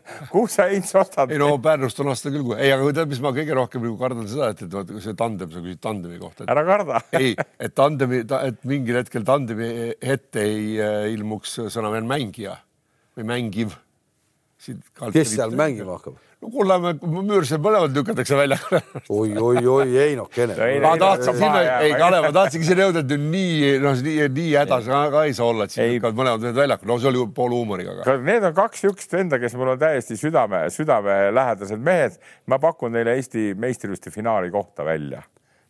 kus 0.32 0.56
sa 0.56 0.66
Heinz 0.70 0.94
ostad? 0.96 1.34
ei 1.34 1.42
no 1.42 1.50
Pärnust 1.60 2.00
on 2.00 2.14
osta 2.14 2.32
küll, 2.32 2.48
ei, 2.56 2.72
aga 2.72 2.88
tead, 2.96 3.12
mis 3.12 3.20
ma 3.20 3.34
kõige 3.36 3.58
rohkem 3.58 3.84
nagu 3.84 4.00
kardan 4.00 4.30
seda, 4.30 4.50
et, 4.54 4.64
et 4.64 4.96
see 5.04 5.18
tandem, 5.20 5.52
sa 5.52 5.60
küsid 5.66 5.82
tandemi 5.84 6.22
kohta 6.22 6.46
et.... 6.46 6.54
ära 6.56 6.64
karda 6.70 7.04
ei, 7.20 7.36
et 7.36 7.76
tandemi, 7.76 8.24
et 8.40 8.66
mingil 8.72 9.02
hetkel 9.02 9.28
tandemi 9.28 9.70
ette 10.00 10.48
ei 10.48 10.74
äh, 10.80 11.04
ilmuks 11.12 11.58
sõna 11.68 11.92
veel 11.92 12.08
mängija 12.08 12.56
või 13.18 13.28
mängiv 13.34 13.76
kes 15.12 15.36
seal 15.36 15.54
mängima 15.56 15.96
hakkab? 15.98 16.18
no 16.40 16.50
Kullamäe 16.52 16.96
Müürsel 17.04 17.60
mõlemad 17.62 17.94
lükatakse 17.96 18.36
välja 18.38 18.56
oi, 19.12 19.32
oi, 19.36 19.60
oi, 19.60 19.88
Einokene. 20.04 20.56
ma 20.82 20.92
tahtsin 21.00 21.36
sinna, 21.36 21.62
ei 21.84 21.94
Kalev, 22.00 22.28
ma 22.28 22.32
tahtsingi 22.34 22.68
sinna 22.68 22.86
jõuda, 22.88 23.02
et 23.04 23.14
nii, 23.24 23.72
noh, 23.82 23.98
nii, 24.06 24.28
nii 24.36 24.52
hädas 24.56 24.88
ka 24.88 25.24
ei 25.28 25.36
saa 25.36 25.48
olla, 25.52 25.66
et 25.66 25.74
siin 25.74 25.92
lükkavad 25.94 26.20
mõlemad 26.20 26.46
mehed 26.46 26.60
väljakule, 26.62 26.92
no 26.92 26.98
see 27.00 27.10
oli 27.12 27.26
pool 27.36 27.56
huumoriga. 27.56 27.98
Need 28.24 28.46
on 28.48 28.56
kaks 28.56 28.84
niisugust 28.84 29.16
venda, 29.16 29.40
kes 29.42 29.56
mul 29.60 29.74
on 29.74 29.82
täiesti 29.82 30.16
südame, 30.20 30.62
südamelähedased 30.74 31.84
mehed. 31.90 32.16
ma 32.48 32.58
pakun 32.62 32.96
neile 32.96 33.18
Eesti 33.18 33.50
meistrivõistluste 33.60 34.12
finaali 34.14 34.50
kohta 34.50 34.84
välja. 34.84 35.22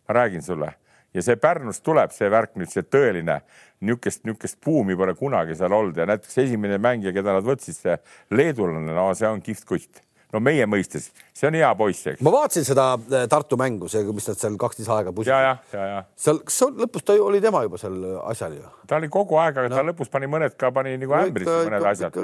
ma 0.07 0.15
räägin 0.15 0.41
sulle 0.41 0.71
ja 1.13 1.25
see 1.25 1.39
Pärnust 1.41 1.83
tuleb 1.83 2.13
see 2.15 2.29
värk 2.31 2.55
nüüd, 2.59 2.71
see 2.71 2.85
tõeline 2.87 3.41
niisugust, 3.81 4.23
niisugust 4.27 4.59
buumi 4.63 4.95
pole 4.99 5.15
kunagi 5.17 5.57
seal 5.57 5.73
olnud 5.75 5.97
ja 5.97 6.07
näiteks 6.09 6.37
esimene 6.45 6.77
mängija, 6.81 7.13
keda 7.15 7.39
nad 7.39 7.47
võtsid, 7.47 7.77
see 7.77 7.97
leedulane, 8.37 8.93
no 8.95 9.09
see 9.17 9.29
on 9.29 9.43
kihvt 9.45 9.67
kutt 9.69 10.03
no 10.31 10.39
meie 10.43 10.65
mõistes, 10.69 11.09
see 11.35 11.49
on 11.49 11.57
hea 11.59 11.69
poiss, 11.77 12.05
eks. 12.11 12.23
ma 12.23 12.33
vaatasin 12.33 12.65
seda 12.67 12.85
äh, 12.95 13.25
Tartu 13.31 13.57
mängu, 13.59 13.89
see, 13.91 14.03
mis 14.15 14.27
nad 14.29 14.39
seal 14.39 14.55
kaksteist 14.59 14.91
aega 14.93 15.13
pusisid. 15.15 16.07
seal, 16.19 16.41
kas 16.47 16.59
lõpus 16.77 17.05
ta 17.07 17.17
oli 17.19 17.41
tema 17.43 17.63
juba 17.65 17.79
seal 17.81 17.97
asjal 18.31 18.55
ju? 18.55 18.71
ta 18.87 18.99
oli 19.01 19.11
kogu 19.11 19.39
aeg, 19.41 19.59
aga 19.59 19.71
no. 19.71 19.79
ta 19.79 19.85
lõpus 19.91 20.11
pani 20.13 20.29
mõned 20.31 20.55
ka 20.59 20.71
pani 20.75 20.95
nagu 21.01 21.17
ämbrisse 21.19 21.57
mõned 21.67 21.87
asjad. 21.91 22.19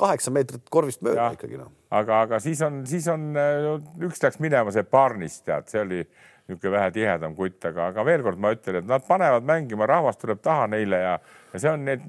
kaheksa 0.00 0.34
meetrit 0.34 0.64
korvist 0.72 1.04
mööda 1.04 1.32
ikkagi 1.36 1.60
noh. 1.60 1.72
aga, 1.92 2.22
aga 2.26 2.40
siis 2.44 2.62
on, 2.64 2.82
siis 2.88 3.08
on, 3.12 3.32
äh, 3.36 3.72
üks 4.08 4.24
läks 4.24 4.40
minema 4.42 4.72
see 4.74 4.86
Barnis, 4.88 5.42
tead, 5.44 5.68
see 5.72 5.84
oli 5.84 6.04
niisugune 6.48 6.74
vähe 6.76 6.90
tihedam 6.94 7.34
kutt, 7.38 7.60
aga, 7.68 7.90
aga 7.92 8.04
veel 8.06 8.24
kord 8.26 8.40
ma 8.42 8.52
ütlen, 8.54 8.80
et 8.82 8.88
nad 8.88 9.04
panevad 9.06 9.46
mängima, 9.46 9.86
rahvas 9.88 10.18
tuleb 10.20 10.42
taha 10.42 10.66
neile 10.72 11.00
ja, 11.02 11.16
ja 11.52 11.62
see 11.62 11.70
on 11.70 11.86
need, 11.86 12.04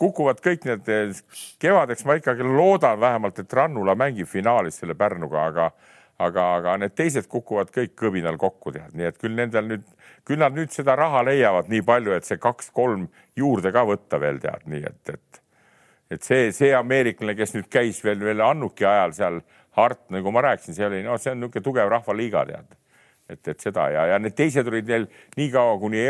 kukuvad 0.00 0.40
kõik 0.44 0.68
need, 0.68 0.92
kevadeks 1.62 2.04
ma 2.08 2.18
ikkagi 2.20 2.46
loodan 2.46 3.00
vähemalt, 3.00 3.40
et 3.40 3.52
Rannula 3.52 3.96
mängib 3.98 4.28
finaalis 4.30 4.80
selle 4.80 4.96
Pärnuga, 4.98 5.48
aga 5.50 5.72
aga, 6.22 6.42
aga 6.60 6.76
need 6.78 6.94
teised 6.94 7.26
kukuvad 7.30 7.72
kõik 7.74 7.96
kõbinal 7.98 8.36
kokku, 8.38 8.72
tead, 8.74 8.92
nii 8.94 9.08
et 9.10 9.16
küll 9.18 9.34
nendel 9.34 9.66
nüüd, 9.66 9.88
küll 10.26 10.38
nad 10.38 10.54
nüüd 10.54 10.70
seda 10.74 10.94
raha 10.98 11.24
leiavad 11.26 11.70
nii 11.72 11.82
palju, 11.86 12.14
et 12.14 12.28
see 12.28 12.38
kaks-kolm 12.38 13.08
juurde 13.38 13.72
ka 13.74 13.82
võtta 13.88 14.20
veel 14.22 14.38
tead, 14.42 14.68
nii 14.70 14.84
et, 14.90 15.16
et 15.16 15.42
et 16.14 16.22
see, 16.22 16.50
see 16.54 16.70
ameeriklane, 16.76 17.34
kes 17.34 17.56
nüüd 17.56 17.66
käis 17.72 17.98
veel, 18.04 18.20
veel 18.22 18.44
Annuki 18.44 18.86
ajal 18.86 19.14
seal 19.16 19.38
Hart, 19.74 20.04
nagu 20.14 20.30
ma 20.30 20.44
rääkisin, 20.44 20.76
see 20.76 20.86
oli, 20.86 21.00
no 21.02 21.16
see 21.18 21.32
on 21.32 21.40
niisugune 21.42 21.64
tugev 21.66 21.88
rahvaliiga, 21.90 22.44
tead 22.46 22.76
et, 23.30 23.48
et 23.48 23.60
seda 23.60 23.88
ja, 23.92 24.06
ja 24.12 24.20
need 24.20 24.36
teised 24.36 24.68
olid 24.68 24.86
veel 24.88 25.06
niikaua, 25.38 25.76
kuni 25.80 26.04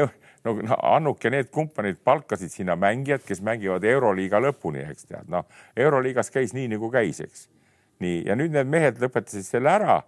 no 0.45 0.57
Annuk 0.83 1.25
ja 1.25 1.33
need 1.33 1.51
kompaniid 1.55 2.01
palkasid 2.05 2.53
sinna 2.53 2.77
mängijad, 2.77 3.25
kes 3.27 3.41
mängivad 3.45 3.85
Euroliiga 3.89 4.41
lõpuni, 4.45 4.85
eks 4.91 5.09
tead, 5.09 5.31
noh, 5.33 5.47
Euroliigas 5.77 6.31
käis 6.35 6.53
nii 6.57 6.69
nagu 6.75 6.91
käis, 6.93 7.23
eks. 7.25 7.47
nii, 8.05 8.25
ja 8.29 8.37
nüüd 8.37 8.53
need 8.55 8.69
mehed 8.71 9.01
lõpetasid 9.03 9.47
selle 9.47 9.73
ära. 9.73 10.03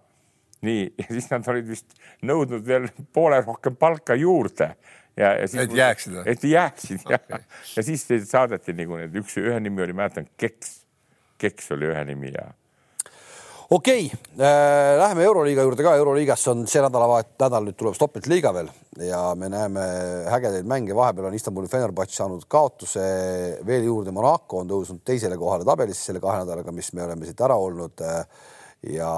nii, 0.65 0.87
ja 0.97 1.07
siis 1.09 1.27
nad 1.29 1.47
olid 1.53 1.67
vist 1.69 1.97
nõudnud 2.25 2.65
veel 2.65 2.87
poole 3.13 3.41
rohkem 3.45 3.75
palka 3.77 4.15
juurde 4.17 4.71
ja, 5.17 5.33
ja 5.37 5.47
siis. 5.47 5.63
et 5.63 5.75
jääksid 5.77 6.15
või? 6.15 6.23
et 6.25 6.43
jääksid 6.43 7.03
okay. 7.05 7.19
ja, 7.29 7.39
ja 7.75 7.83
siis 7.85 8.07
saadeti 8.29 8.73
nagu 8.73 8.97
need 8.97 9.17
üks, 9.21 9.37
ühe 9.41 9.59
nimi 9.61 9.85
oli, 9.85 9.93
mäletan, 9.97 10.29
Keks. 10.37 10.79
Keks 11.37 11.69
oli 11.75 11.91
ühe 11.91 12.03
nimi 12.09 12.31
ja 12.33 12.47
okei 13.69 14.11
äh,, 14.39 14.97
läheme 14.99 15.23
Euroliiga 15.23 15.61
juurde 15.61 15.83
ka. 15.83 15.95
Euroliigas 15.95 16.47
on 16.47 16.65
see 16.67 16.81
nädalavahet, 16.83 17.33
nädal 17.41 17.67
nüüd 17.67 17.77
tuleb 17.79 17.95
Stoppelt 17.97 18.29
liiga 18.31 18.53
veel 18.55 18.69
ja 19.03 19.21
me 19.35 19.49
näeme 19.51 19.87
ägedaid 20.37 20.67
mänge. 20.67 20.95
vahepeal 20.95 21.29
on 21.29 21.35
Istanbuli 21.37 21.67
Fenerbahce 21.71 22.15
saanud 22.15 22.47
kaotuse 22.47 23.07
veel 23.67 23.89
juurde. 23.89 24.15
Monaco 24.15 24.61
on 24.63 24.69
tõusnud 24.71 25.03
teisele 25.05 25.37
kohale 25.37 25.67
tabelis 25.67 26.05
selle 26.09 26.23
kahe 26.23 26.43
nädalaga, 26.43 26.71
mis 26.71 26.93
me 26.93 27.03
oleme 27.03 27.27
siit 27.27 27.43
ära 27.43 27.59
olnud 27.59 28.05
ja. 28.93 29.11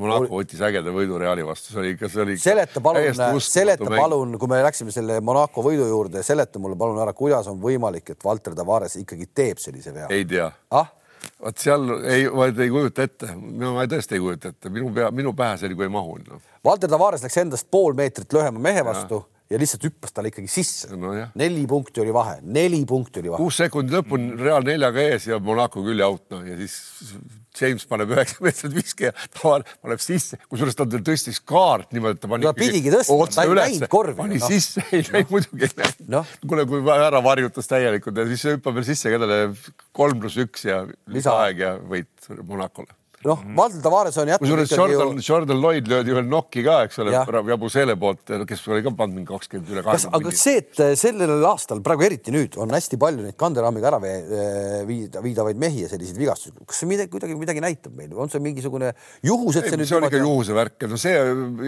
Monaco 0.00 0.40
võttis 0.40 0.62
ägeda 0.64 0.92
võidu 0.94 1.20
Reali 1.20 1.44
vastu, 1.46 1.72
see 1.72 1.82
oli 1.82 1.94
ikka, 1.96 2.10
see 2.12 2.22
oli. 2.24 2.36
seleta 2.40 2.82
palun, 2.82 3.40
seleta 3.42 3.90
palun, 3.90 4.36
kui 4.40 4.50
me 4.50 4.62
läksime 4.64 4.94
selle 4.94 5.20
Monaco 5.24 5.64
võidu 5.66 5.88
juurde, 5.90 6.22
seleta 6.26 6.62
mulle 6.62 6.78
palun 6.78 7.02
ära, 7.04 7.12
kuidas 7.16 7.50
on 7.52 7.60
võimalik, 7.62 8.14
et 8.14 8.24
Valter 8.24 8.56
Tavares 8.56 8.96
ikkagi 9.02 9.28
teeb 9.34 9.60
sellise 9.62 9.94
vea? 9.94 10.08
ei 10.14 10.24
tea 10.28 10.48
ah? 10.78 10.94
Vot 11.42 11.62
seal 11.62 11.86
ei, 12.02 12.26
ma 12.32 12.48
ei 12.50 12.72
kujuta 12.72 13.06
ette, 13.06 13.30
ma 13.36 13.86
tõesti 13.90 14.18
ei 14.18 14.22
kujuta 14.22 14.52
ette, 14.52 14.72
minu 14.72 14.90
pea, 14.94 15.12
minu 15.14 15.32
pähe 15.36 15.56
see 15.60 15.72
nagu 15.72 15.86
ei 15.86 15.92
mahu 15.92 16.18
no.. 16.24 16.42
Valter 16.66 16.90
Tavares 16.92 17.24
läks 17.24 17.40
endast 17.42 17.70
pool 17.70 17.96
meetrit 17.98 18.32
lühema 18.36 18.62
mehe 18.68 18.84
vastu 18.86 19.20
ja, 19.22 19.54
ja 19.54 19.62
lihtsalt 19.62 19.86
hüppas 19.88 20.14
talle 20.16 20.32
ikkagi 20.32 20.50
sisse. 20.50 20.90
No,. 20.96 21.14
neli 21.38 21.66
punkti 21.70 22.02
oli 22.04 22.14
vahe, 22.14 22.38
neli 22.42 22.82
punkti 22.88 23.22
oli 23.22 23.34
vahe. 23.34 23.42
kuus 23.42 23.60
sekundit 23.62 23.98
lõpuni 23.98 24.36
Real 24.40 24.66
neljaga 24.66 25.08
ees 25.12 25.28
ja 25.30 25.40
Monaco 25.42 25.84
küll 25.86 26.02
ja 26.02 26.10
out 26.10 26.26
noh 26.34 26.46
ja 26.46 26.58
siis 26.60 26.78
James 27.60 27.86
paneb 27.88 28.12
üheksa 28.14 28.42
meetrit 28.44 28.76
viske 28.76 29.08
ja 29.08 29.14
Tavar 29.36 29.64
paneb 29.84 30.02
sisse, 30.02 30.38
kusjuures 30.50 30.78
ta 30.78 30.86
tõstis 30.86 31.40
kaart 31.46 31.94
niimoodi, 31.96 32.18
et 32.18 32.24
ta 32.24 32.30
pani. 32.32 32.48
ta 32.48 32.54
pidigi 32.56 32.92
tõstma, 32.94 33.30
ta 33.34 33.46
ei 33.46 33.56
näinud 33.60 33.88
korvi. 33.92 34.16
pani 34.18 34.42
no. 34.42 34.50
sisse, 34.52 34.84
ei 34.92 35.06
näinud 35.08 35.34
muidugi 35.34 35.68
ei 35.68 35.74
näinud 35.82 36.12
no.. 36.16 36.24
kuule, 36.46 36.66
kui 36.70 36.84
ära 36.96 37.22
varjutas 37.24 37.70
täielikult 37.70 38.20
ja 38.20 38.28
siis 38.30 38.46
hüppab 38.52 38.78
veel 38.78 38.88
sisse 38.88 39.12
kellele 39.12 39.40
kolm 39.96 40.22
pluss 40.22 40.38
üks 40.42 40.68
ja 40.68 40.84
lisaaeg 41.12 41.64
ja 41.64 41.74
võit 41.80 42.30
Monacole 42.42 42.92
noh, 43.26 43.42
Valdo 43.56 43.80
Tavares 43.84 44.16
on 44.20 44.30
jätnud 44.30 44.46
kusjuures 44.46 44.72
Jordan 44.72 45.18
ju..., 45.18 45.24
Jordan 45.26 45.60
Lloyd 45.60 45.90
löödi 45.90 46.14
veel 46.16 46.26
nokki 46.30 46.64
ka, 46.66 46.78
eks 46.86 47.00
ole, 47.02 47.14
Jabusele 47.50 47.96
poolt, 48.00 48.32
kes 48.48 48.64
oli 48.70 48.84
ka 48.84 48.92
pannud 48.96 49.18
mingi 49.18 49.30
kakskümmend 49.30 49.72
üle 49.74 49.84
kahekümne. 49.86 50.12
aga 50.18 50.32
see, 50.36 50.62
et 50.62 50.82
äh, 50.82 50.92
sellel 50.98 51.46
aastal 51.50 51.82
praegu 51.86 52.06
eriti 52.06 52.34
nüüd 52.34 52.58
on 52.62 52.74
hästi 52.74 52.98
palju 53.02 53.26
neid 53.26 53.38
kanderaamiga 53.40 53.90
ära 53.92 54.00
äh, 54.00 54.80
viida, 54.88 55.22
viidavaid 55.24 55.60
mehi 55.60 55.84
ja 55.84 55.92
selliseid 55.92 56.20
vigastusi, 56.20 56.56
kas 56.64 56.82
see 56.82 56.90
midagi, 56.90 57.12
kuidagi 57.12 57.38
midagi 57.40 57.64
näitab 57.64 57.96
meile, 57.98 58.16
on 58.22 58.32
see 58.32 58.42
mingisugune 58.44 58.92
juhus, 59.26 59.60
et 59.60 59.68
see 59.68 59.76
ei, 59.76 59.82
nüüd. 59.82 59.90
see 59.90 60.00
oli 60.00 60.10
ikka 60.10 60.22
juhuse 60.22 60.56
värk, 60.56 60.88
no 60.90 61.00
see 61.00 61.14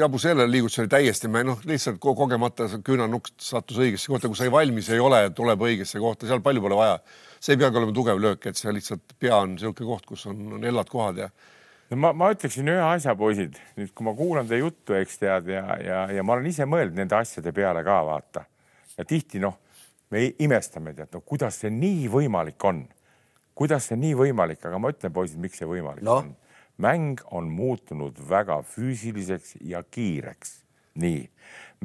Jabusele 0.02 0.48
liigutus 0.50 0.82
oli 0.84 0.92
täiesti, 0.92 1.30
noh, 1.38 1.62
lihtsalt 1.68 2.00
kogemata 2.02 2.68
küünanukk 2.84 3.32
sattus 3.42 3.80
õigesse 3.82 4.10
kohta, 4.10 4.30
kui 4.30 4.38
sa 4.38 4.46
ei 4.46 4.54
valmis 4.54 4.92
ei 4.94 5.02
ole, 5.02 5.24
tuleb 5.36 5.66
õigesse 5.68 6.02
kohta, 6.02 6.28
seal 6.28 6.44
palju 6.44 6.64
pole 6.64 6.78
vaja 6.78 7.00
see 7.40 7.54
ei 7.54 7.60
peagi 7.60 7.78
olema 7.78 7.94
tugev 7.94 8.20
löök, 8.20 8.50
et 8.50 8.58
see 8.58 8.72
lihtsalt 8.74 9.14
pea 9.18 9.36
on 9.38 9.54
niisugune 9.54 9.92
koht, 9.92 10.06
kus 10.06 10.26
on, 10.30 10.40
on 10.58 10.66
hellad 10.66 10.90
kohad 10.90 11.22
ja 11.24 11.30
no 11.90 12.00
ma, 12.02 12.12
ma 12.16 12.32
ütleksin 12.34 12.68
ühe 12.68 12.82
asja, 12.84 13.14
poisid, 13.18 13.56
nüüd 13.78 13.92
kui 13.96 14.06
ma 14.06 14.14
kuulan 14.16 14.48
teie 14.48 14.60
juttu, 14.62 14.96
eks 14.98 15.20
tead 15.22 15.48
ja, 15.52 15.64
ja, 15.82 16.02
ja 16.12 16.24
ma 16.26 16.36
olen 16.36 16.50
ise 16.50 16.66
mõelnud 16.68 16.98
nende 16.98 17.16
asjade 17.18 17.52
peale 17.56 17.84
ka 17.86 18.00
vaata. 18.06 18.44
ja 18.98 19.06
tihti 19.08 19.40
noh, 19.42 19.56
me 20.12 20.26
imestame, 20.44 20.94
tead, 20.96 21.12
no 21.14 21.22
kuidas 21.24 21.60
see 21.62 21.72
nii 21.72 22.08
võimalik 22.12 22.64
on. 22.68 22.84
kuidas 23.58 23.88
see 23.90 23.98
nii 24.00 24.14
võimalik, 24.18 24.62
aga 24.66 24.78
ma 24.78 24.92
ütlen, 24.92 25.14
poisid, 25.14 25.40
miks 25.42 25.62
see 25.62 25.68
võimalik 25.68 26.04
no. 26.06 26.20
on. 26.22 26.34
mäng 26.78 27.24
on 27.34 27.48
muutunud 27.50 28.20
väga 28.28 28.60
füüsiliseks 28.62 29.56
ja 29.66 29.82
kiireks. 29.82 30.58
nii, 30.98 31.24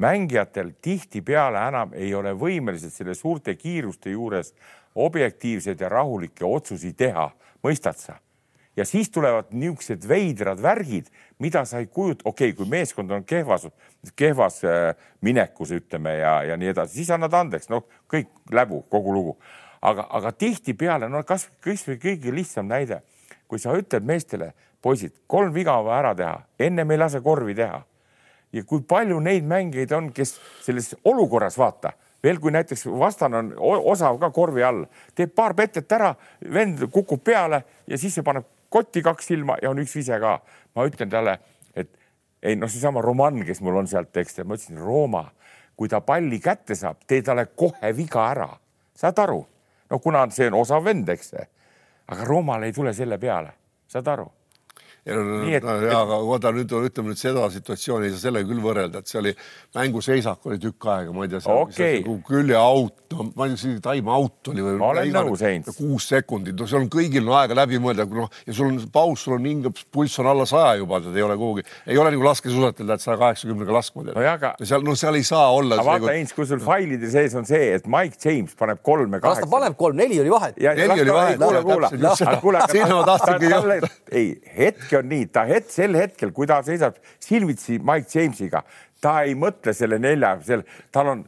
mängijatel 0.02 0.74
tihtipeale 0.82 1.60
enam 1.68 1.92
ei 1.94 2.14
ole 2.14 2.34
võimelised 2.34 2.92
selle 2.92 3.14
suurte 3.14 3.54
kiiruste 3.56 4.10
juures 4.10 4.52
objektiivseid 4.94 5.80
ja 5.80 5.88
rahulikke 5.88 6.46
otsuseid 6.46 6.96
teha, 6.96 7.30
mõistad 7.64 7.98
sa? 7.98 8.18
ja 8.76 8.84
siis 8.84 9.10
tulevad 9.10 9.52
niisugused 9.54 10.02
veidrad 10.08 10.58
värgid, 10.62 11.06
mida 11.38 11.64
sa 11.64 11.78
ei 11.78 11.86
kujuta, 11.86 12.24
okei 12.24 12.50
okay,, 12.50 12.56
kui 12.56 12.70
meeskond 12.70 13.10
on 13.10 13.24
kehvas, 13.24 13.68
kehvas 14.16 14.64
äh, 14.64 14.96
minekus, 15.20 15.70
ütleme 15.70 16.16
ja, 16.18 16.40
ja 16.42 16.56
nii 16.58 16.72
edasi, 16.72 16.98
siis 16.98 17.12
annad 17.14 17.34
andeks, 17.38 17.70
noh, 17.70 17.86
kõik 18.10 18.32
läbu, 18.50 18.82
kogu 18.90 19.14
lugu. 19.14 19.36
aga, 19.84 20.06
aga 20.10 20.32
tihtipeale, 20.32 21.08
no 21.08 21.22
kas, 21.22 21.48
kasvõi 21.60 21.98
kõige 22.00 22.32
lihtsam 22.34 22.66
näide, 22.66 23.02
kui 23.46 23.58
sa 23.62 23.74
ütled 23.76 24.02
meestele, 24.02 24.54
poisid, 24.82 25.12
kolm 25.26 25.52
viga 25.54 25.78
on 25.78 25.86
vaja 25.86 25.98
ära 25.98 26.14
teha, 26.14 26.38
ennem 26.58 26.90
ei 26.90 26.98
lase 26.98 27.20
korvi 27.20 27.54
teha. 27.54 27.84
ja 28.52 28.62
kui 28.64 28.82
palju 28.82 29.20
neid 29.20 29.44
mängijaid 29.44 29.92
on, 29.92 30.12
kes 30.12 30.38
selles 30.62 30.94
olukorras 31.04 31.58
vaata 31.58 31.92
veel 32.24 32.40
kui 32.40 32.52
näiteks 32.54 32.86
vastane 32.98 33.36
on 33.38 33.52
osav 33.92 34.18
ka 34.20 34.30
korvi 34.34 34.64
all, 34.64 34.84
teeb 35.14 35.34
paar 35.36 35.54
petet 35.54 35.92
ära, 35.92 36.14
vend 36.52 36.86
kukub 36.92 37.22
peale 37.24 37.62
ja 37.86 37.98
siis 38.00 38.16
see 38.16 38.26
paneb 38.26 38.48
kotti 38.72 39.02
kaks 39.04 39.30
silma 39.30 39.58
ja 39.62 39.70
on 39.70 39.82
üks 39.82 39.94
vise 39.94 40.18
ka. 40.20 40.38
ma 40.74 40.86
ütlen 40.88 41.10
talle, 41.10 41.38
et 41.74 41.90
ei 42.42 42.56
noh, 42.56 42.70
seesama 42.70 43.02
Roman, 43.02 43.44
kes 43.46 43.60
mul 43.62 43.76
on 43.82 43.90
sealt, 43.90 44.16
eks 44.16 44.40
ma 44.42 44.56
ütlesin, 44.56 44.80
Rooma, 44.82 45.28
kui 45.76 45.88
ta 45.88 46.00
palli 46.00 46.40
kätte 46.42 46.74
saab, 46.74 47.04
tee 47.06 47.22
talle 47.22 47.46
kohe 47.54 47.92
viga 47.96 48.30
ära, 48.30 48.48
saad 48.94 49.18
aru? 49.18 49.44
no 49.90 49.98
kuna 49.98 50.24
see 50.32 50.48
on 50.48 50.56
osav 50.62 50.84
vend, 50.84 51.08
eks. 51.12 51.34
Aga 52.08 52.24
Roomal 52.24 52.64
ei 52.66 52.72
tule 52.72 52.92
selle 52.92 53.18
peale, 53.20 53.52
saad 53.88 54.08
aru 54.08 54.26
nii 55.04 55.58
et 55.58 55.64
no,, 55.64 55.74
ja, 55.84 55.98
aga 56.00 56.16
vaata 56.24 56.50
nüüd 56.56 56.70
ütleme 56.72 57.12
nüüd 57.12 57.20
seda 57.20 57.44
situatsiooni 57.52 58.08
ei 58.08 58.12
saa 58.14 58.22
sellega 58.30 58.48
küll 58.48 58.62
võrrelda, 58.64 59.02
et 59.02 59.10
see 59.10 59.18
oli 59.20 59.32
mänguseisak 59.76 60.46
oli 60.48 60.56
tükk 60.62 60.86
aega, 60.88 61.12
ma 61.12 61.26
ei 61.26 61.32
tea 61.34 61.42
okay., 61.52 61.98
küljeaut, 62.24 62.94
no 63.12 63.26
ma 63.36 63.48
ei 63.50 63.58
tea, 63.60 63.82
time 63.84 64.14
out 64.14 64.48
oli 64.48 64.64
või. 64.64 64.78
ma 64.80 64.88
olen 64.94 65.12
nõus, 65.12 65.42
Heinz. 65.44 65.68
kuus 65.76 66.08
sekundit, 66.08 66.56
no 66.56 66.68
seal 66.70 66.86
on 66.86 66.88
kõigil 66.92 67.28
on 67.28 67.36
aega 67.36 67.58
läbi 67.58 67.80
mõelda, 67.84 68.06
noh 68.08 68.32
ja 68.46 68.56
sul 68.56 68.70
on 68.70 68.78
paus, 68.94 69.26
sul 69.26 69.36
on 69.36 69.48
hinge, 69.50 69.74
pulss 69.92 70.22
on 70.24 70.30
alla 70.32 70.46
saja 70.48 70.78
juba, 70.80 71.02
tead 71.04 71.20
ei 71.20 71.26
ole 71.26 71.36
kuhugi, 71.42 71.66
ei 71.84 72.00
ole 72.00 72.14
nagu 72.14 72.24
laskesuusatajal, 72.24 72.94
et 72.96 73.04
saja 73.04 73.18
kaheksakümnega 73.20 73.76
laskma 73.76 74.06
tead 74.08 74.16
no. 74.16 74.24
aga 74.32 74.54
seal, 74.64 74.88
no 74.88 74.96
seal 74.96 75.20
ei 75.20 75.28
saa 75.28 75.50
olla. 75.52 75.82
aga 75.82 75.88
vaata, 75.90 76.14
Heinz, 76.14 76.32
kui 76.32 76.48
sul 76.48 76.64
failide 76.64 77.12
sees 77.12 77.36
on 77.36 77.44
see, 77.48 77.74
et 77.76 77.84
Mike 77.92 78.16
James 78.24 78.56
paneb 78.56 78.80
kolme 78.80 79.20
kaheksa. 79.20 79.44
las 79.44 79.44
ta 79.44 79.52
paneb 79.52 79.76
kolm, 79.76 80.00
neli 80.00 80.22
oli 80.24 80.32
vahet. 80.32 80.56
neli 80.64 81.04
oli 81.04 81.16
vahet. 81.18 81.44
kuule, 81.44 81.62
kuule. 82.40 82.64
sinna 82.72 82.96
ma 82.96 83.04
tahtsingi 83.12 83.52
jõuda. 83.52 83.92
ei, 84.14 84.32
hetk 84.94 85.02
on 85.02 85.10
nii, 85.10 85.28
ta 85.32 85.44
hetk 85.48 85.70
sel 85.72 85.96
hetkel, 85.98 86.32
kui 86.34 86.46
ta 86.46 86.60
seisab 86.64 86.98
silmitsi 87.22 87.78
Mike 87.82 88.10
Jamesiga, 88.12 88.64
ta 89.02 89.22
ei 89.24 89.34
mõtle 89.34 89.74
selle 89.74 89.98
nelja, 89.98 90.36
selle, 90.44 90.64
tal 90.94 91.10
on 91.12 91.24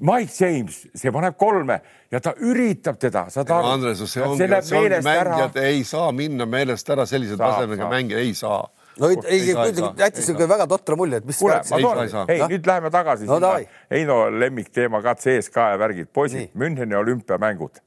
Mike 0.00 0.32
James, 0.32 0.86
see 0.96 1.12
paneb 1.12 1.36
kolme 1.36 1.80
ja 2.12 2.20
ta 2.24 2.32
üritab 2.40 2.96
teda, 3.00 3.26
saad 3.32 3.50
aru. 3.52 3.72
Andres, 3.74 4.00
see 4.08 4.24
ongi, 4.24 4.46
see 4.64 4.78
ongi 4.78 5.00
mängijad 5.04 5.56
ära. 5.56 5.64
ei 5.68 5.82
saa 5.84 6.10
minna 6.16 6.46
meelest 6.48 6.88
ära 6.90 7.04
sellise 7.08 7.36
tasemega 7.40 7.88
mängija, 7.90 8.20
ei 8.20 8.32
saa. 8.34 8.62
No 9.00 9.08
ei, 9.08 9.20
ei, 9.30 9.44
jättis 9.46 10.24
niisugune 10.24 10.48
väga 10.50 10.66
totra 10.68 10.96
mulje, 10.98 11.20
et 11.20 11.28
mis. 11.28 11.38
kuule, 11.38 11.60
ma 11.70 11.78
toon, 11.84 12.32
ei 12.32 12.40
nüüd 12.50 12.66
läheme 12.68 12.90
tagasi 12.92 13.28
no, 13.28 13.38
sinna. 13.38 13.52
Heino 13.92 14.16
lemmikteema 14.34 15.00
ka 15.04 15.14
CSKA 15.20 15.68
ja 15.74 15.78
värgid, 15.80 16.10
poisid, 16.12 16.50
Müncheni 16.58 16.96
olümpiamängud. 16.98 17.80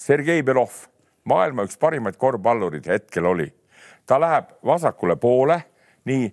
Sergei 0.00 0.44
Belov, 0.46 0.84
maailma 1.28 1.66
üks 1.66 1.76
parimaid 1.80 2.16
korvpallurid 2.20 2.86
hetkel 2.92 3.28
oli 3.32 3.48
ta 4.06 4.20
läheb 4.20 4.56
vasakule 4.64 5.16
poole, 5.16 5.60
nii 6.04 6.32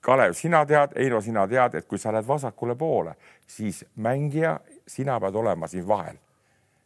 Kalev, 0.00 0.32
sina 0.32 0.62
tead, 0.66 0.94
Eino, 0.96 1.20
sina 1.20 1.46
tead, 1.48 1.74
et 1.74 1.86
kui 1.88 1.98
sa 1.98 2.12
lähed 2.14 2.26
vasakule 2.26 2.76
poole, 2.78 3.14
siis 3.46 3.82
mängija, 3.96 4.58
sina 4.86 5.18
pead 5.20 5.34
olema 5.36 5.68
siin 5.68 5.88
vahel. 5.88 6.16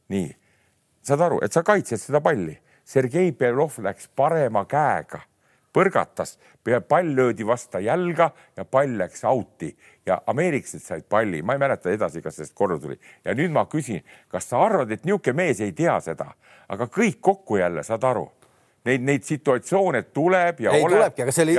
nii, 0.08 0.28
saad 1.02 1.20
aru, 1.20 1.38
et 1.44 1.52
sa 1.52 1.62
kaitsed 1.62 2.00
seda 2.00 2.20
palli. 2.20 2.58
Sergei 2.84 3.30
Belov 3.32 3.78
läks 3.80 4.08
parema 4.16 4.64
käega, 4.68 5.20
põrgatas, 5.72 6.34
pall 6.88 7.14
löödi 7.16 7.46
vastu 7.46 7.78
jalga 7.80 8.30
ja 8.56 8.64
pall 8.64 8.98
läks 8.98 9.24
out'i. 9.24 9.70
Ja 10.06 10.18
ameeriklased 10.26 10.82
said 10.82 11.06
palli, 11.08 11.42
ma 11.42 11.54
ei 11.54 11.62
mäleta 11.62 11.90
edasi, 11.90 12.20
kas 12.22 12.36
sellest 12.36 12.54
korda 12.58 12.80
tuli. 12.82 12.98
Ja 13.24 13.34
nüüd 13.38 13.54
ma 13.54 13.64
küsin, 13.70 14.02
kas 14.28 14.50
sa 14.50 14.60
arvad, 14.64 14.90
et 14.90 15.06
niisugune 15.06 15.44
mees 15.44 15.60
ei 15.60 15.72
tea 15.72 15.94
seda, 16.00 16.32
aga 16.68 16.90
kõik 16.90 17.20
kokku 17.20 17.62
jälle, 17.62 17.86
saad 17.86 18.04
aru 18.04 18.26
neid, 18.88 19.04
neid 19.06 19.26
situatsioone 19.26 20.02
tuleb 20.14 20.62
ja 20.64 20.72
ei 20.74 20.82
oleb. 20.82 20.96
tulebki, 20.96 21.24
aga 21.24 21.34
see 21.34 21.44
oli, 21.46 21.54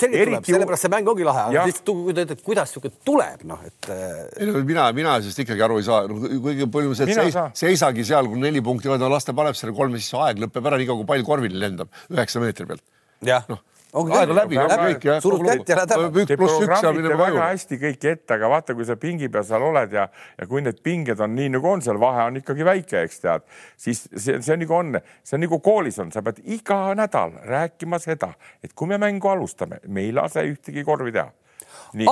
selgelt 0.00 0.28
tuleb, 0.28 0.48
sellepärast 0.50 0.86
see 0.86 0.92
mäng 0.92 1.12
ongi 1.12 1.26
lahe, 1.28 1.46
aga 1.48 1.64
ütleb, 2.12 2.42
kuidas 2.44 2.74
sihuke 2.74 2.92
tuleb, 3.08 3.44
noh, 3.48 3.62
et. 3.68 3.88
Äh, 3.94 4.18
ei 4.42 4.50
no 4.50 4.60
mina, 4.68 4.88
mina 4.96 5.16
sellest 5.22 5.44
ikkagi 5.46 5.64
aru 5.64 5.80
ei 5.80 5.88
saa 5.88 6.04
no,, 6.10 6.18
kuigi 6.44 6.68
põhimõtteliselt 6.74 7.32
seis, 7.32 7.40
seisagi 7.62 8.04
seal, 8.08 8.28
kui 8.30 8.42
neli 8.42 8.62
punkti, 8.64 8.92
las 9.08 9.28
ta 9.28 9.36
paneb 9.36 9.56
selle 9.58 9.76
kolme, 9.76 10.02
siis 10.02 10.12
aeg 10.20 10.44
lõpeb 10.44 10.70
ära, 10.70 10.80
nii 10.80 10.90
kaua 10.90 11.02
kui 11.02 11.10
pall 11.14 11.26
korvile 11.26 11.60
lendab 11.64 11.92
üheksa 12.12 12.44
meetri 12.44 12.68
pealt. 12.68 12.84
jah 13.24 13.48
no 13.94 14.04
aeg 14.12 14.32
on 14.32 14.36
läbi, 14.36 14.58
jah. 14.58 15.20
surud 15.22 15.44
kätt 15.46 15.70
ja 15.70 15.78
lähed 15.78 15.92
ära. 15.94 16.08
üks 16.08 16.36
pluss 16.36 16.64
üks 16.64 16.82
seal 16.82 16.96
minema 16.96 17.18
väga 17.22 17.46
hästi 17.52 17.78
kõik 17.80 18.06
ette, 18.12 18.36
aga 18.36 18.50
vaata, 18.52 18.76
kui 18.76 18.86
sa 18.88 18.98
pingi 19.00 19.30
peal 19.32 19.46
seal 19.48 19.64
oled 19.70 19.94
ja, 19.96 20.08
ja 20.38 20.48
kui 20.50 20.62
need 20.64 20.82
pinged 20.84 21.22
on 21.24 21.34
nii 21.36 21.54
nagu 21.56 21.70
on, 21.70 21.84
seal 21.84 22.00
vahe 22.00 22.26
on 22.28 22.40
ikkagi 22.42 22.66
väike, 22.68 23.04
eks 23.08 23.24
tead, 23.24 23.46
siis 23.80 24.04
see, 24.10 24.36
see 24.44 24.54
on 24.54 24.62
nagu 24.64 24.76
on, 24.76 25.00
see 25.24 25.38
on 25.38 25.44
nagu 25.46 25.60
koolis 25.64 26.00
on, 26.04 26.12
sa 26.14 26.22
pead 26.26 26.42
iga 26.44 26.80
nädal 26.98 27.34
rääkima 27.48 28.00
seda, 28.02 28.34
et 28.64 28.76
kui 28.76 28.90
me 28.90 29.00
mängu 29.00 29.32
alustame, 29.32 29.80
me 29.88 30.04
ei 30.04 30.12
lase 30.16 30.44
ühtegi 30.50 30.84
korvi 30.86 31.14
teha. 31.16 31.30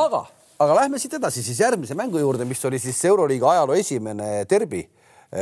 aga, 0.01 0.25
aga 0.65 0.81
lähme 0.83 1.01
siit 1.03 1.19
edasi 1.21 1.45
siis 1.45 1.61
järgmise 1.61 1.99
mängu 1.99 2.23
juurde, 2.23 2.49
mis 2.49 2.65
oli 2.65 2.81
siis 2.81 3.05
Euroliiga 3.05 3.53
ajaloo 3.53 3.77
esimene 3.77 4.47
derbi 4.49 4.87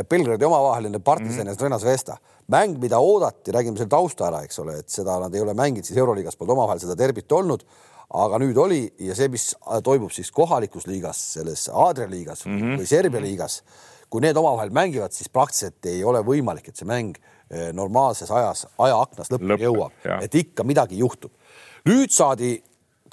Belgradi 0.09 0.45
omavaheline 0.45 0.99
partisan 0.99 1.45
mm 1.45 1.47
-hmm. 1.47 1.49
ja 1.49 1.57
Trena 1.57 1.79
Zvesta 1.79 2.17
mäng, 2.47 2.79
mida 2.79 2.99
oodati, 2.99 3.53
räägime 3.53 3.77
selle 3.77 3.89
tausta 3.89 4.29
ära, 4.29 4.43
eks 4.45 4.59
ole, 4.59 4.79
et 4.83 4.93
seda 4.93 5.17
nad 5.23 5.35
ei 5.35 5.41
ole 5.41 5.55
mänginud, 5.55 5.87
siis 5.87 5.99
Euroliigas 5.99 6.37
polnud 6.37 6.57
omavahel 6.57 6.81
seda 6.83 6.97
derbit 6.99 7.33
olnud. 7.33 7.67
aga 8.15 8.39
nüüd 8.39 8.57
oli 8.61 8.95
ja 9.01 9.15
see, 9.17 9.29
mis 9.33 9.57
toimub 9.83 10.13
siis 10.13 10.29
kohalikus 10.31 10.85
liigas, 10.87 11.19
selles 11.33 11.71
Aadria 11.73 12.07
liigas 12.11 12.45
mm 12.47 12.59
-hmm. 12.59 12.77
või 12.79 12.87
Serbia 12.87 13.21
liigas, 13.21 13.63
kui 14.11 14.21
need 14.21 14.37
omavahel 14.37 14.71
mängivad, 14.71 15.13
siis 15.13 15.29
praktiliselt 15.29 15.87
ei 15.87 16.05
ole 16.05 16.21
võimalik, 16.21 16.69
et 16.69 16.77
see 16.77 16.87
mäng 16.87 17.17
eh, 17.51 17.73
normaalses 17.73 18.31
ajas, 18.31 18.67
ajaaknas 18.79 19.33
lõpuni 19.33 19.59
jõuab, 19.65 19.93
et 20.21 20.35
ikka 20.35 20.65
midagi 20.65 20.99
juhtub. 20.99 21.33
nüüd 21.89 22.11
saadi 22.11 22.63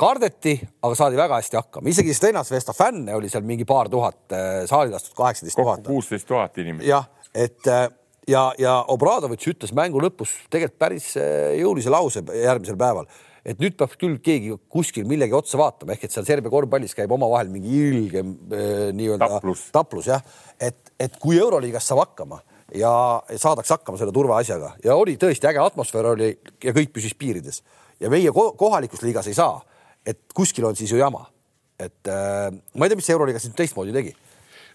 kardeti, 0.02 0.56
aga 0.82 0.98
saadi 0.98 1.20
väga 1.20 1.40
hästi 1.40 1.60
hakkama, 1.60 1.92
isegi 1.92 2.14
Stenas 2.18 2.52
Vesta 2.52 2.74
fänne 2.74 3.16
oli 3.16 3.30
seal 3.30 3.46
mingi 3.48 3.68
paar 3.70 3.90
tuhat, 3.92 4.24
eh, 4.34 4.62
saali 4.70 4.94
lastud 4.94 5.16
kaheksateist 5.18 5.60
tuhat. 5.60 5.84
kuusteist 5.88 6.28
tuhat 6.28 6.58
inimest. 6.58 6.88
jah, 6.88 7.06
et 7.34 7.68
eh, 7.68 7.90
ja, 8.30 8.46
ja 8.60 8.78
Obradovitš 8.92 9.52
ütles 9.54 9.76
mängu 9.78 10.02
lõpus 10.02 10.34
tegelikult 10.50 10.80
päris 10.82 11.12
eh, 11.20 11.58
jõulise 11.62 11.94
lause 11.94 12.24
järgmisel 12.24 12.80
päeval, 12.80 13.10
et 13.46 13.62
nüüd 13.62 13.78
peab 13.78 13.96
küll 14.02 14.20
keegi 14.24 14.54
kuskil 14.70 15.08
millegi 15.10 15.36
otsa 15.38 15.60
vaatama, 15.62 15.96
ehk 15.96 16.06
et 16.06 16.16
seal 16.16 16.28
Serbia 16.28 16.54
korvpallis 16.54 16.96
käib 16.98 17.12
omavahel 17.14 17.50
mingi 17.54 17.74
ilgem 17.90 18.36
eh, 18.54 18.88
nii-öelda 18.98 19.30
taplus, 19.36 19.68
taplus 19.74 20.10
jah, 20.12 20.24
et, 20.60 20.94
et 21.02 21.18
kui 21.22 21.40
Euroliigas 21.42 21.90
saab 21.90 22.06
hakkama 22.06 22.42
ja 22.78 22.92
saadakse 23.36 23.76
hakkama 23.76 24.00
selle 24.00 24.14
turvaasjaga 24.16 24.76
ja 24.86 24.96
oli 24.96 25.18
tõesti 25.20 25.50
äge 25.50 25.60
atmosfäär 25.60 26.14
oli 26.14 26.32
ja 26.64 26.74
kõik 26.76 26.94
püsis 26.96 27.18
piirides 27.18 27.62
ja 28.02 28.10
meie 28.10 28.32
kohalikus 28.32 29.04
liigas 29.04 29.28
ei 29.30 29.36
saa, 29.38 29.60
et 30.08 30.20
kuskil 30.36 30.66
on 30.68 30.78
siis 30.78 30.92
ju 30.92 31.00
jama, 31.00 31.26
et 31.80 32.10
äh, 32.10 32.50
ma 32.76 32.86
ei 32.86 32.92
tea, 32.92 33.00
mis 33.00 33.10
Euroliigas 33.14 33.48
nüüd 33.48 33.58
teistmoodi 33.60 33.96
tegi 33.96 34.16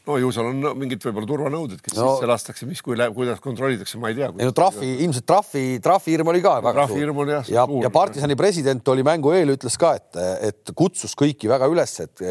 no 0.06 0.16
ju 0.22 0.30
seal 0.34 0.48
on 0.50 0.78
mingid 0.78 1.02
võib-olla 1.02 1.28
turvanõuded, 1.28 1.80
kes 1.82 1.96
no, 1.96 2.12
sisse 2.14 2.28
lastakse, 2.30 2.66
mis, 2.68 2.82
kui 2.84 2.96
läheb, 2.98 3.14
kuidas 3.16 3.40
kontrollitakse, 3.42 3.98
ma 4.02 4.12
ei 4.12 4.18
tea. 4.18 4.28
ei 4.38 4.48
no 4.48 4.54
trahvi, 4.54 4.90
ilmselt 5.04 5.26
trahvi, 5.28 5.64
trahvihirm 5.82 6.30
oli 6.30 6.42
ka 6.44 6.56
väga 6.60 6.70
no, 6.70 6.76
trahvihirm 6.78 7.22
oli 7.24 7.34
jah. 7.34 7.48
ja, 7.50 7.64
ja, 7.64 7.80
ja 7.86 7.92
partisani 7.94 8.36
president 8.38 8.92
oli 8.92 9.06
mängu 9.06 9.34
eel, 9.34 9.56
ütles 9.56 9.78
ka, 9.80 9.96
et, 9.98 10.20
et 10.50 10.74
kutsus 10.78 11.16
kõiki 11.18 11.50
väga 11.50 11.68
üles, 11.72 11.96
et 12.04 12.22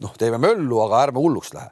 noh, 0.00 0.14
teeme 0.20 0.40
möllu, 0.40 0.80
aga 0.86 1.04
ärme 1.08 1.20
hulluks 1.20 1.52
lähe. 1.56 1.68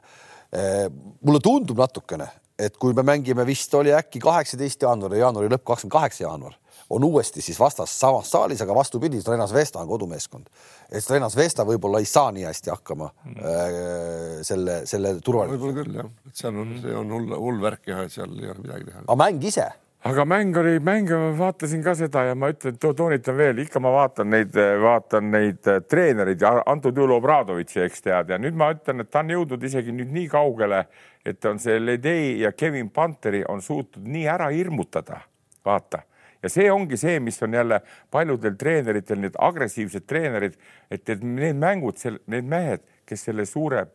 mulle 1.25 1.41
tundub 1.45 1.81
natukene, 1.81 2.29
et 2.59 2.77
kui 2.77 2.93
me 2.93 3.05
mängime, 3.07 3.45
vist 3.47 3.73
oli 3.77 3.93
äkki 3.95 4.21
kaheksateist 4.21 4.85
jaanuar 4.85 5.17
ja 5.17 5.25
jaanuari 5.25 5.49
lõpp, 5.49 5.65
kakskümmend 5.71 5.97
kaheksa 5.97 6.27
jaanuar 6.27 6.57
on 6.89 7.03
uuesti 7.03 7.41
siis 7.41 7.59
vastas 7.59 7.99
samas 7.99 8.31
saalis, 8.31 8.61
aga 8.61 8.75
vastupidi, 8.75 9.21
Strenas 9.21 9.53
Vesta 9.53 9.79
on 9.79 9.87
kodumeeskond. 9.87 10.45
et 10.91 11.03
Strenas 11.03 11.35
Vesta 11.37 11.65
võib-olla 11.65 11.99
ei 11.99 12.05
saa 12.09 12.31
nii 12.31 12.47
hästi 12.47 12.73
hakkama 12.73 13.09
mm. 13.25 13.35
äh, 13.35 14.39
selle, 14.41 14.81
selle 14.89 15.19
turvalisusega. 15.21 15.65
võib-olla 15.65 15.83
küll 15.83 15.99
jah, 15.99 16.09
et 16.27 16.41
seal 16.41 16.57
on, 16.63 16.73
see 16.81 16.95
on 16.95 17.13
hull, 17.17 17.35
hull 17.37 17.61
värk 17.61 17.91
jah, 17.91 18.01
et 18.05 18.15
seal 18.15 18.33
ei 18.41 18.49
ole 18.49 18.65
midagi 18.65 18.89
teha. 18.89 19.05
aga 19.05 19.19
mäng 19.21 19.45
ise? 19.51 19.67
aga 20.09 20.25
mäng 20.25 20.57
oli, 20.57 20.79
mänge 20.79 21.17
ma 21.19 21.29
vaatasin 21.37 21.83
ka 21.85 21.93
seda 21.99 22.23
ja 22.31 22.35
ma 22.35 22.49
ütlen 22.53 22.81
to,, 22.81 22.93
toonitan 22.97 23.37
veel, 23.37 23.61
ikka 23.65 23.83
ma 23.83 23.93
vaatan 23.93 24.33
neid, 24.33 24.59
vaatan 24.81 25.31
neid 25.35 25.69
äh, 25.69 25.81
treenereid 25.85 26.41
ja 26.41 26.55
antud 26.65 26.97
juhul 26.97 27.17
Obradovitši, 27.19 27.85
eks 27.85 28.05
tead, 28.07 28.33
ja 28.33 28.41
nüüd 28.41 28.57
ma 28.57 28.71
ütlen, 28.73 29.03
et 29.03 29.13
ta 29.13 29.21
on 29.21 29.33
jõudnud 29.35 29.69
isegi 29.69 29.93
nüüd 29.93 30.13
nii 30.15 30.27
kaugele, 30.31 30.85
et 31.27 31.45
on 31.45 31.61
see 31.61 31.77
Ledei 31.83 32.37
ja 32.41 32.55
Kevin 32.57 32.89
Panteri 32.89 33.43
on 33.45 33.61
suutnud 33.61 34.07
nii 34.09 34.25
ära 34.31 34.49
hirmutada, 34.55 35.21
vaata 35.65 36.07
ja 36.43 36.49
see 36.49 36.71
ongi 36.71 36.97
see, 36.97 37.19
mis 37.19 37.41
on 37.43 37.53
jälle 37.53 37.81
paljudel 38.11 38.55
treeneritel, 38.59 39.19
need 39.19 39.37
agressiivsed 39.37 40.07
treenerid, 40.07 40.57
et, 40.91 41.03
et 41.09 41.23
need 41.23 41.59
mängud, 41.59 41.99
need 42.31 42.49
mehed, 42.49 42.85
kes 43.09 43.27
selle 43.29 43.45
suure 43.45 43.85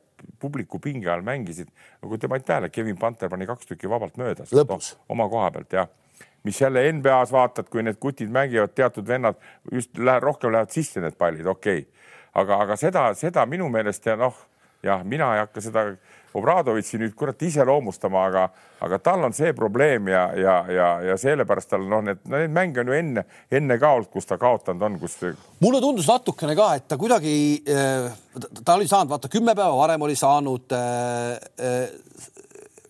publiku 0.40 0.78
pinge 0.80 1.11
all 1.11 1.24
mängisid, 1.26 1.68
nagu 2.03 2.18
te 2.18 2.28
panite 2.30 2.53
tähele, 2.53 2.70
Kevin 2.72 2.97
Panter 3.01 3.28
pani 3.32 3.47
kaks 3.47 3.68
tükki 3.68 3.90
vabalt 3.90 4.16
mööda 4.20 4.47
no, 4.53 4.78
oma 5.12 5.28
koha 5.28 5.51
pealt 5.55 5.76
jah 5.76 5.90
mis 6.45 6.61
jälle 6.61 6.92
NBA-s 6.92 7.32
vaatad, 7.32 7.68
kui 7.72 7.82
need 7.82 7.97
kutid 8.01 8.28
mängivad, 8.32 8.74
teatud 8.76 9.07
vennad 9.09 9.38
just 9.72 9.99
läheb, 9.99 10.22
rohkem 10.22 10.53
lähevad 10.53 10.72
sisse 10.76 11.01
need 11.01 11.16
pallid, 11.18 11.47
okei 11.49 11.78
okay., 11.78 12.11
aga, 12.34 12.59
aga 12.66 12.76
seda, 12.76 13.05
seda 13.16 13.47
minu 13.49 13.68
meelest 13.72 14.07
ja 14.07 14.16
noh, 14.20 14.36
jah, 14.84 15.05
mina 15.05 15.32
ei 15.34 15.45
hakka 15.45 15.62
seda 15.64 15.86
Obradovitši 16.35 16.99
nüüd 16.99 17.14
kurat 17.14 17.43
iseloomustama, 17.47 18.24
aga, 18.28 18.45
aga 18.82 18.99
tal 18.99 19.22
on 19.28 19.35
see 19.37 19.53
probleem 19.55 20.09
ja, 20.11 20.24
ja, 20.35 20.55
ja, 20.66 20.89
ja 21.11 21.16
sellepärast 21.20 21.70
tal 21.70 21.87
noh, 21.91 22.03
need, 22.03 22.24
need 22.30 22.55
mänge 22.55 22.82
on 22.82 22.91
ju 22.91 22.97
enne, 22.99 23.24
enne 23.55 23.78
ka 23.78 23.93
olnud, 23.95 24.11
kus 24.11 24.26
ta 24.26 24.39
kaotanud 24.41 24.82
on, 24.89 24.99
kus. 25.03 25.14
mulle 25.62 25.82
tundus 25.85 26.11
natukene 26.11 26.57
ka, 26.59 26.72
et 26.80 26.89
ta 26.91 26.99
kuidagi, 26.99 27.37
eh, 27.70 28.09
ta 28.64 28.74
oli 28.74 28.91
saanud, 28.91 29.12
vaata 29.14 29.30
kümme 29.30 29.55
päeva 29.55 29.76
varem 29.78 30.07
oli 30.09 30.18
saanud 30.18 30.74
äh, 30.74 31.37
äh, 31.62 32.32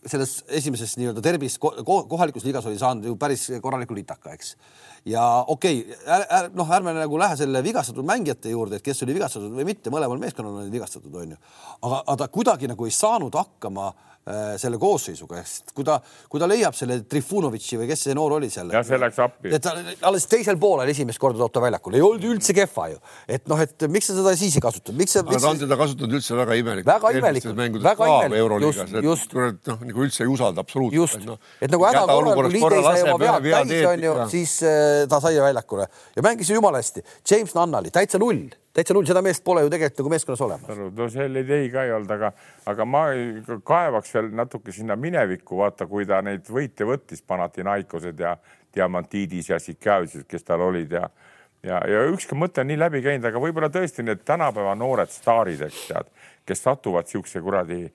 selles 0.04 0.38
esimeses 0.48 0.96
nii-öelda 1.00 1.22
derbis 1.24 1.58
kohalikus 1.60 2.44
liigas 2.44 2.66
oli 2.68 2.80
saanud 2.80 3.08
ju 3.08 3.16
päris 3.20 3.46
korraliku 3.60 3.96
litaka, 3.96 4.32
eks 4.36 4.56
ja 5.04 5.24
okei 5.48 5.82
okay,, 5.84 6.48
noh, 6.54 6.70
ärme 6.76 6.94
nagu 6.96 7.18
lähe 7.20 7.36
selle 7.36 7.62
vigastatud 7.64 8.06
mängijate 8.08 8.54
juurde, 8.54 8.80
et 8.80 8.86
kes 8.86 9.02
oli 9.04 9.16
vigastatud 9.16 9.52
või 9.52 9.68
mitte, 9.68 9.92
mõlemal 9.92 10.20
meeskonnal 10.22 10.62
olid 10.62 10.72
vigastatud, 10.72 11.12
onju. 11.12 11.36
aga, 11.82 12.00
aga 12.00 12.18
ta 12.24 12.32
kuidagi 12.32 12.70
nagu 12.70 12.88
ei 12.88 12.94
saanud 12.94 13.36
hakkama 13.36 13.92
Äh, 13.92 14.13
selle 14.24 14.78
koosseisuga, 14.80 15.42
ehk 15.42 15.74
kui 15.76 15.84
ta, 15.84 15.98
kui 16.32 16.40
ta 16.40 16.48
leiab 16.48 16.76
selle 16.76 17.02
Trifunovitši 17.04 17.80
või 17.82 17.88
kes 17.90 18.06
see 18.06 18.14
noor 18.16 18.38
oli 18.38 18.48
seal. 18.52 18.70
ja 18.72 18.80
see 18.86 18.96
läks 19.00 19.18
appi. 19.20 19.52
et 19.52 19.64
ta 19.64 19.74
alles 20.08 20.24
teisel 20.30 20.56
poolel 20.60 20.88
esimest 20.88 21.20
korda 21.20 21.42
toob 21.42 21.52
ta 21.52 21.60
väljakule, 21.60 22.00
ei 22.00 22.04
olnud 22.06 22.24
üldse 22.32 22.56
kehva 22.56 22.88
ju, 22.94 23.02
et 23.28 23.44
noh, 23.52 23.60
et 23.60 23.86
miks 23.92 24.08
sa 24.08 24.16
seda 24.16 24.32
siis 24.40 24.56
ei 24.56 24.64
kasutanud, 24.64 24.98
miks 25.02 25.18
sa. 25.18 25.24
aga 25.26 25.42
ta 25.44 25.52
on 25.52 25.60
teda 25.60 25.78
kasutanud 25.82 26.16
üldse 26.16 26.40
väga 26.40 26.58
imelikult. 26.62 26.88
väga 26.88 27.12
imelikult, 27.20 27.84
väga 27.84 28.10
imelikult, 28.14 28.66
just, 28.70 28.96
just. 29.10 29.38
noh, 29.68 29.86
nagu 29.90 30.08
üldse 30.08 30.24
ei 30.24 30.32
usalda 30.32 30.64
absoluutselt. 30.64 31.20
just, 31.20 31.28
no, 31.28 31.38
et 31.60 31.76
nagu 31.76 31.88
häda 31.90 32.08
korral, 32.08 32.40
kui 32.40 32.56
liit 32.56 32.68
ei 32.80 32.88
sai 32.88 33.06
oma 33.12 33.38
vead 33.44 33.68
täis, 33.68 33.86
on 33.92 34.08
ju, 34.08 34.18
siis 34.32 34.58
äh, 34.64 35.04
ta 35.12 35.20
sai 35.20 35.36
väljakule 35.36 35.90
ja 36.16 36.24
mängis 36.24 36.48
ju 36.48 36.56
jumala 36.56 36.80
hästi. 36.80 37.04
James 37.28 37.52
Nannali 37.60 37.92
täitsa 37.92 38.20
null 38.22 38.48
täitsa 38.74 38.94
null, 38.96 39.06
seda 39.08 39.22
meest 39.24 39.44
pole 39.46 39.62
ju 39.64 39.70
tegelikult 39.72 40.02
nagu 40.02 40.12
meeskonnas 40.14 40.44
olemas. 40.46 40.80
no 40.98 41.08
selliseid 41.10 41.52
ei 41.58 41.70
ka 41.72 41.84
ei 41.86 41.94
olnud, 41.94 42.10
aga, 42.16 42.32
aga 42.70 42.86
ma 42.88 43.04
kaevaks 43.66 44.14
veel 44.16 44.32
natuke 44.34 44.74
sinna 44.74 44.96
minevikku, 45.00 45.58
vaata, 45.62 45.86
kui 45.90 46.06
ta 46.08 46.20
neid 46.24 46.50
võite 46.50 46.88
võttis, 46.88 47.22
Panathinaikosed 47.22 48.20
ja 48.20 48.36
Diamantidis 48.74 49.52
ja 49.52 49.60
Sikavitsid, 49.62 50.26
kes 50.28 50.46
tal 50.46 50.66
olid 50.66 50.98
ja 50.98 51.08
ja, 51.64 51.80
ja 51.88 52.02
ükski 52.12 52.36
mõte 52.38 52.62
on 52.62 52.68
nii 52.70 52.78
läbi 52.80 53.02
käinud, 53.04 53.24
aga 53.28 53.40
võib-olla 53.40 53.70
tõesti 53.72 54.04
need 54.04 54.24
tänapäeva 54.26 54.74
noored 54.78 55.12
staarid, 55.12 55.62
eks 55.64 55.86
tead, 55.88 56.10
kes 56.44 56.64
satuvad 56.66 57.08
siukse 57.08 57.40
kuradi 57.44 57.80
eh, 57.86 57.92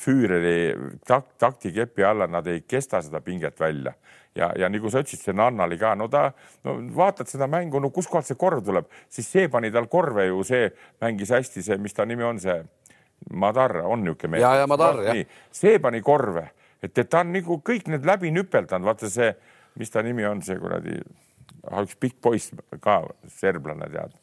Füüreri 0.00 0.72
tak, 1.06 1.34
taktikepi 1.38 2.04
alla, 2.04 2.26
nad 2.26 2.46
ei 2.50 2.62
kesta 2.66 3.02
seda 3.04 3.20
pinget 3.20 3.60
välja 3.60 3.92
ja, 4.34 4.50
ja 4.58 4.68
nagu 4.72 4.90
sa 4.90 5.02
ütlesid, 5.02 5.22
see 5.26 5.36
Nannali 5.36 5.78
ka, 5.80 5.92
no 5.98 6.08
ta, 6.12 6.28
no 6.66 6.76
vaatad 6.96 7.30
seda 7.30 7.48
mängu, 7.50 7.80
no 7.82 7.92
kuskohalt 7.94 8.28
see 8.28 8.38
korv 8.40 8.62
tuleb, 8.66 8.88
siis 9.12 9.28
see 9.28 9.48
pani 9.52 9.72
tal 9.74 9.88
korve 9.92 10.26
ju, 10.28 10.42
see 10.46 10.70
mängis 11.02 11.32
hästi, 11.34 11.64
see, 11.64 11.78
mis 11.82 11.96
ta 11.96 12.06
nimi 12.08 12.26
on, 12.26 12.40
see 12.42 12.60
Madar 13.38 13.76
on 13.84 14.02
niisugune 14.02 14.36
mees. 14.36 14.42
ja, 14.42 14.54
ja 14.62 14.70
Madar 14.70 15.02
jah. 15.06 15.20
see 15.54 15.78
pani 15.82 16.02
korve, 16.04 16.48
et, 16.80 16.94
et 16.96 17.08
ta 17.08 17.22
on 17.22 17.34
nagu 17.36 17.60
kõik 17.64 17.92
need 17.92 18.08
läbi 18.08 18.32
nüpeldanud, 18.34 18.88
vaata 18.88 19.10
see, 19.12 19.30
mis 19.80 19.92
ta 19.92 20.02
nimi 20.04 20.26
on, 20.28 20.42
see 20.44 20.58
kuradi, 20.60 20.98
ah, 21.68 21.84
üks 21.84 21.98
pikk 22.00 22.18
poiss 22.24 22.56
ka, 22.82 23.02
serblane 23.38 23.88
tead. 23.92 24.16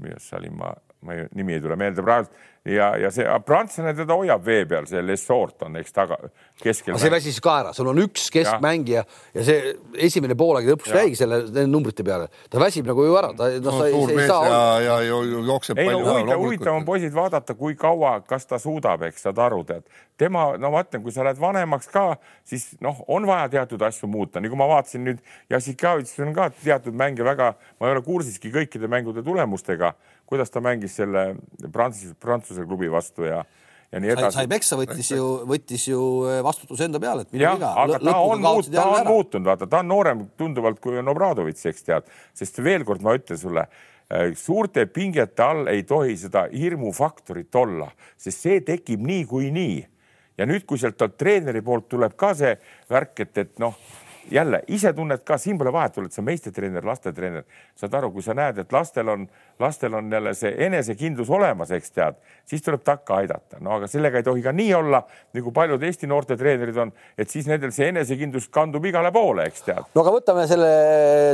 millest 0.00 0.28
see 0.28 0.40
oli, 0.40 0.52
ma, 0.52 0.72
ma 1.06 1.16
ei, 1.16 1.28
nimi 1.38 1.56
ei 1.56 1.64
tule 1.64 1.78
meelde 1.80 2.04
praegu 2.04 2.30
ja, 2.66 2.88
ja 2.98 3.10
see 3.14 3.26
prantslane 3.46 3.92
teda 3.96 4.16
hoiab 4.18 4.44
vee 4.46 4.64
peal, 4.68 4.86
see 4.90 5.02
Lessort 5.04 5.62
on, 5.66 5.76
eks 5.80 5.94
taga 5.94 6.18
keskel. 6.62 6.96
see 7.00 7.12
väsis 7.12 7.38
ka 7.42 7.58
ära, 7.62 7.74
sul 7.76 7.90
on 7.92 8.00
üks 8.02 8.26
keskmängija 8.34 9.04
ja 9.36 9.44
see 9.46 9.74
esimene 10.08 10.36
poolaeg 10.38 10.68
lõpuks 10.72 10.94
jäigi 10.96 11.18
selle 11.20 11.66
numbrite 11.70 12.04
peale, 12.06 12.28
ta 12.50 12.60
väsib 12.62 12.88
nagu 12.88 13.04
ju 13.06 13.18
ära, 13.18 13.32
ta 13.38 13.50
noh 13.54 13.68
no, 13.68 13.76
sa 13.76 13.86
ei, 13.90 14.00
ei 14.16 14.30
saa. 14.30 14.48
ja, 14.82 14.96
ja 15.06 15.20
jookseb 15.50 15.78
ei, 15.78 15.90
palju 15.90 16.02
no, 16.02 16.16
huvitav, 16.16 16.42
huvitav 16.42 16.80
on 16.80 16.88
poisid 16.88 17.14
vaadata, 17.16 17.56
kui 17.58 17.78
kaua, 17.78 18.16
kas 18.26 18.48
ta 18.50 18.60
suudab, 18.62 19.06
eks 19.06 19.28
saad 19.28 19.40
aru, 19.46 19.62
tead. 19.68 19.86
tema, 20.18 20.48
no 20.60 20.72
ma 20.74 20.82
ütlen, 20.86 21.04
kui 21.04 21.14
sa 21.14 21.26
lähed 21.26 21.40
vanemaks 21.40 21.90
ka, 21.92 22.06
siis 22.48 22.72
noh, 22.84 23.04
on 23.12 23.28
vaja 23.28 23.50
teatud 23.52 23.82
asju 23.86 24.10
muuta, 24.10 24.42
nagu 24.42 24.58
ma 24.58 24.68
vaatasin 24.74 25.06
nüüd 25.06 25.22
Jassikavitš 25.52 26.18
on 26.24 26.34
ka 26.36 26.50
teatud 26.56 26.96
mänge 26.96 27.24
väga, 27.26 27.52
ma 27.78 27.88
ei 27.88 27.96
ole 27.96 28.04
kursiski 28.06 28.50
kõikide 28.54 28.90
mängude 28.90 29.22
tulemustega 29.26 29.94
kuidas 30.26 30.50
ta 30.50 30.62
mängis 30.64 30.96
selle 30.98 31.28
Prantsuse, 31.72 32.14
Prantsuse 32.20 32.66
klubi 32.66 32.90
vastu 32.92 33.28
ja 33.28 33.44
ja 33.92 34.00
nii 34.02 34.12
edasi. 34.12 34.34
sai 34.34 34.48
peksa, 34.50 34.76
võttis 34.78 35.10
ju, 35.12 35.26
võttis 35.48 35.88
ju 35.88 36.00
äh, 36.26 36.38
vastutuse 36.44 36.86
enda 36.88 37.00
peale, 37.02 37.26
et 37.26 37.34
minu 37.34 37.52
viga. 37.54 37.72
aga 37.82 38.00
ta 38.02 38.14
on, 38.18 38.42
muut, 38.42 38.70
ta 38.72 38.86
on 38.90 39.06
muutunud, 39.06 39.46
vaata, 39.46 39.68
ta 39.70 39.82
on 39.84 39.90
noorem 39.92 40.24
tunduvalt 40.38 40.80
kui 40.82 40.98
on 40.98 41.12
Obradovitš, 41.12 41.68
eks 41.70 41.86
tead, 41.86 42.08
sest 42.36 42.58
veel 42.64 42.86
kord 42.88 43.04
ma 43.06 43.14
ütlen 43.18 43.40
sulle, 43.40 43.66
äh, 44.10 44.32
suurte 44.38 44.88
pingete 44.90 45.44
all 45.44 45.70
ei 45.72 45.84
tohi 45.86 46.16
seda 46.18 46.46
hirmufaktorit 46.52 47.62
olla, 47.62 47.92
sest 48.18 48.48
see 48.48 48.64
tekib 48.66 49.06
niikuinii. 49.06 49.84
ja 50.36 50.44
nüüd, 50.44 50.66
kui 50.68 50.82
sealt 50.82 51.00
treeneri 51.16 51.62
poolt 51.64 51.86
tuleb 51.88 52.18
ka 52.18 52.34
see 52.36 52.56
värk, 52.90 53.22
et, 53.24 53.38
et 53.38 53.62
noh 53.62 53.78
jälle 54.30 54.60
ise 54.68 54.92
tunned 54.92 55.22
ka, 55.24 55.38
siin 55.38 55.58
pole 55.58 55.72
vahet, 55.72 55.98
oled 55.98 56.12
sa 56.12 56.22
meistritreener, 56.22 56.84
lastetreener, 56.86 57.44
saad 57.78 57.94
aru, 57.98 58.10
kui 58.14 58.24
sa 58.24 58.34
näed, 58.36 58.58
et 58.62 58.72
lastel 58.72 59.08
on, 59.12 59.26
lastel 59.62 59.94
on 59.94 60.10
jälle 60.12 60.34
see 60.34 60.52
enesekindlus 60.66 61.30
olemas, 61.30 61.70
eks 61.76 61.94
tead, 61.94 62.18
siis 62.48 62.64
tuleb 62.66 62.84
takka 62.86 63.20
aidata. 63.20 63.60
no 63.60 63.76
aga 63.78 63.88
sellega 63.90 64.20
ei 64.20 64.26
tohi 64.26 64.42
ka 64.42 64.52
nii 64.56 64.74
olla, 64.74 65.02
nagu 65.36 65.52
paljud 65.52 65.82
Eesti 65.82 66.10
noortetreenerid 66.10 66.82
on, 66.82 66.92
et 67.18 67.30
siis 67.30 67.46
nendel 67.46 67.72
see 67.74 67.90
enesekindlus 67.92 68.48
kandub 68.52 68.84
igale 68.84 69.12
poole, 69.14 69.46
eks 69.50 69.66
tead. 69.68 69.90
no 69.94 70.04
aga 70.04 70.14
võtame 70.18 70.46
selle 70.50 70.70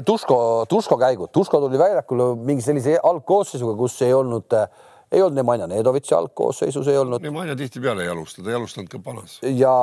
Tuško, 0.06 0.38
Tuško 0.68 0.98
käigu. 1.00 1.28
Tuško 1.32 1.60
tuli 1.64 1.80
väljakule 1.80 2.32
mingi 2.36 2.64
sellise 2.64 2.98
algkoosseisuga, 3.02 3.76
kus 3.78 4.00
ei 4.06 4.14
olnud 4.16 4.56
äh, 4.56 4.68
ei 5.12 5.22
olnud 5.22 5.36
Nemanja 5.36 5.66
Nedovitši 5.70 6.14
algkoosseisus 6.16 6.88
ei 6.88 6.96
olnud. 6.98 7.22
Nemanja 7.22 7.56
tihtipeale 7.56 8.06
ei 8.06 8.12
alusta, 8.12 8.42
ta 8.42 8.50
ei 8.50 8.56
alustanud 8.56 8.88
ka 8.92 9.00
panas. 9.04 9.38
ja, 9.42 9.74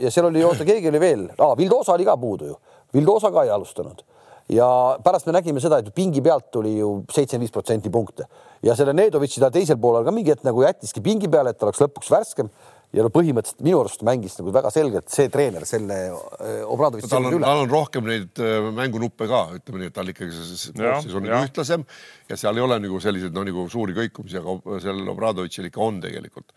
ja 0.00 0.10
seal 0.14 0.30
oli, 0.30 0.44
oota, 0.44 0.66
keegi 0.68 0.92
oli 0.92 1.00
veel 1.02 1.26
ah,, 1.38 1.56
Vildosa 1.58 1.96
oli 1.96 2.06
ka 2.08 2.16
puudu 2.16 2.52
ju, 2.52 2.60
Vildosa 2.94 3.32
ka 3.34 3.44
ei 3.46 3.50
alustanud 3.54 4.04
ja 4.48 4.68
pärast 5.04 5.26
me 5.28 5.34
nägime 5.36 5.60
seda, 5.60 5.80
et 5.82 5.90
pingi 5.94 6.22
pealt 6.24 6.48
tuli 6.54 6.78
ju 6.78 7.02
seitsekümmend 7.12 7.44
viis 7.44 7.52
protsenti 7.52 7.92
punkte 7.92 8.28
ja 8.64 8.76
selle 8.78 8.94
Nedovitši 8.96 9.42
ta 9.44 9.50
teisel 9.52 9.78
poolel 9.80 10.06
ka 10.06 10.14
mingi 10.14 10.32
hetk 10.32 10.46
nagu 10.46 10.64
jättiski 10.64 11.02
pingi 11.04 11.28
peale, 11.30 11.52
et 11.52 11.62
oleks 11.66 11.82
lõpuks 11.84 12.10
värskem 12.14 12.48
ja 12.96 13.04
no 13.04 13.10
põhimõtteliselt 13.12 13.64
minu 13.66 13.82
arust 13.82 14.02
mängis 14.06 14.38
nagu 14.40 14.52
väga 14.54 14.72
selgelt 14.72 15.12
see 15.12 15.28
treener 15.32 15.66
selle 15.68 15.98
äh, 16.08 16.62
Obradovitši 16.64 17.10
tal 17.12 17.28
on, 17.28 17.38
tal 17.44 17.62
on 17.64 17.72
rohkem 17.72 18.08
neid 18.08 18.42
mängunuppe 18.76 19.28
ka, 19.28 19.44
ütleme 19.58 19.82
nii, 19.82 19.92
et 19.92 19.96
tal 19.98 20.12
ikkagi 20.12 20.34
see 20.34 20.74
koosseis 20.78 21.16
on 21.18 21.26
nagu 21.28 21.44
ühtlasem 21.44 21.86
ja 22.30 22.40
seal 22.40 22.56
ei 22.56 22.64
ole 22.64 22.80
nagu 22.82 23.00
selliseid 23.04 23.36
no 23.36 23.44
nagu 23.48 23.68
suuri 23.72 23.96
kõikumisi, 23.98 24.40
aga 24.40 24.82
sellel 24.84 25.14
Obradovitšil 25.14 25.68
ikka 25.68 25.84
on 25.84 26.00
tegelikult. 26.04 26.52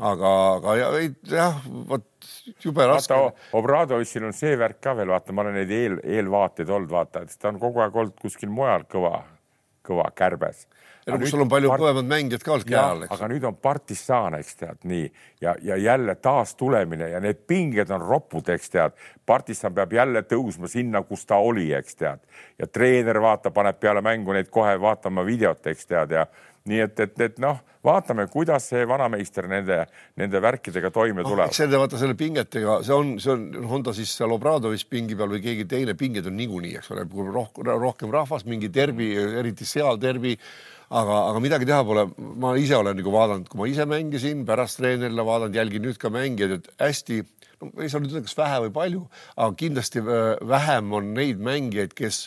aga, 0.00 0.28
aga 0.58 0.76
ja, 0.78 0.90
jah, 1.28 1.58
vot 1.88 2.08
jube 2.64 2.86
raske. 2.88 3.18
Obradovitšil 3.56 4.28
on 4.28 4.36
see 4.36 4.56
värk 4.60 4.80
ka 4.82 4.96
veel, 4.98 5.12
vaata, 5.12 5.34
ma 5.36 5.44
olen 5.44 5.58
neid 5.60 5.72
eel, 5.72 5.98
eelvaateid 6.18 6.70
olnud, 6.72 6.90
vaata, 6.92 7.24
et 7.24 7.36
ta 7.38 7.52
on 7.52 7.60
kogu 7.62 7.82
aeg 7.84 7.96
olnud 7.96 8.16
kuskil 8.20 8.52
mujal 8.52 8.86
kõva, 8.90 9.22
kõva 9.86 10.08
kärbes 10.14 10.66
ja 11.06 11.18
kus 11.18 11.32
sul 11.32 11.42
on 11.42 11.50
palju 11.50 11.70
part... 11.72 11.82
kõvemad 11.82 12.08
mängijad 12.10 12.44
ka 12.46 12.54
olnud 12.54 12.68
käe 12.68 12.78
all, 12.78 13.02
eks. 13.06 13.14
aga 13.16 13.28
nüüd 13.32 13.46
on 13.48 13.56
partisan, 13.62 14.36
eks 14.38 14.58
tead 14.60 14.86
nii 14.88 15.06
ja, 15.42 15.54
ja 15.62 15.78
jälle 15.80 16.14
taastulemine 16.22 17.08
ja 17.10 17.20
need 17.22 17.42
pinged 17.50 17.90
on 17.94 18.04
ropud, 18.06 18.48
eks 18.54 18.70
tead. 18.70 18.94
partisan 19.26 19.74
peab 19.74 19.92
jälle 19.92 20.22
tõusma 20.28 20.70
sinna, 20.70 21.02
kus 21.06 21.26
ta 21.26 21.40
oli, 21.42 21.70
eks 21.74 21.98
tead 21.98 22.22
ja 22.58 22.70
treener 22.70 23.20
vaatab, 23.22 23.54
paneb 23.56 23.80
peale 23.82 24.04
mängu 24.04 24.36
neid 24.36 24.50
kohe 24.50 24.78
vaatama 24.80 25.26
videot, 25.26 25.66
eks 25.66 25.90
tead 25.90 26.14
ja 26.18 26.26
nii 26.70 26.82
et, 26.84 27.00
et, 27.02 27.14
et 27.26 27.38
noh, 27.42 27.60
vaatame, 27.84 28.28
kuidas 28.30 28.68
see 28.70 28.84
vanameister 28.88 29.48
nende, 29.50 29.80
nende 30.20 30.42
värkidega 30.42 30.92
toime 30.94 31.24
tuleb 31.26 31.50
no,. 31.50 31.56
see 31.56 31.70
vaata 31.72 31.98
selle 32.00 32.14
pingetega, 32.18 32.78
see 32.86 32.94
on, 32.94 33.16
see 33.22 33.32
on, 33.34 33.48
on 33.78 33.86
ta 33.86 33.94
siis 33.96 34.12
seal 34.18 34.34
Obradovis 34.36 34.84
pingi 34.86 35.18
peal 35.18 35.32
või 35.34 35.42
keegi 35.42 35.66
teine, 35.70 35.96
pinged 35.98 36.28
on 36.30 36.38
niikuinii, 36.38 36.76
eks 36.78 36.92
ole, 36.94 37.06
rohkem, 37.34 37.72
rohkem 37.82 38.14
rahvast, 38.14 38.46
mingi 38.50 38.70
derbi, 38.72 39.10
eriti 39.42 39.66
seal 39.68 39.98
derbi 40.02 40.36
aga, 40.92 41.18
aga 41.30 41.42
midagi 41.42 41.68
teha 41.68 41.82
pole, 41.86 42.06
ma 42.42 42.54
ise 42.60 42.76
olen 42.78 42.98
nagu 42.98 43.14
vaadanud, 43.14 43.48
kui 43.50 43.60
ma 43.60 43.68
ise 43.70 43.86
mängisin, 43.88 44.44
pärast 44.48 44.80
treenerile 44.80 45.24
vaadanud, 45.26 45.56
jälgin 45.56 45.86
nüüd 45.86 45.98
ka 46.00 46.12
mängijaid, 46.12 46.58
et 46.58 46.70
hästi, 46.82 47.22
no 47.62 47.72
ei 47.80 47.90
saa 47.92 48.02
nüüd 48.02 48.14
öelda, 48.14 48.26
kas 48.28 48.38
vähe 48.38 48.60
või 48.66 48.74
palju, 48.76 49.02
aga 49.36 49.58
kindlasti 49.64 50.04
äh, 50.04 50.22
vähem 50.52 50.94
on 50.98 51.12
neid 51.16 51.42
mängijaid, 51.42 51.96
kes 51.98 52.26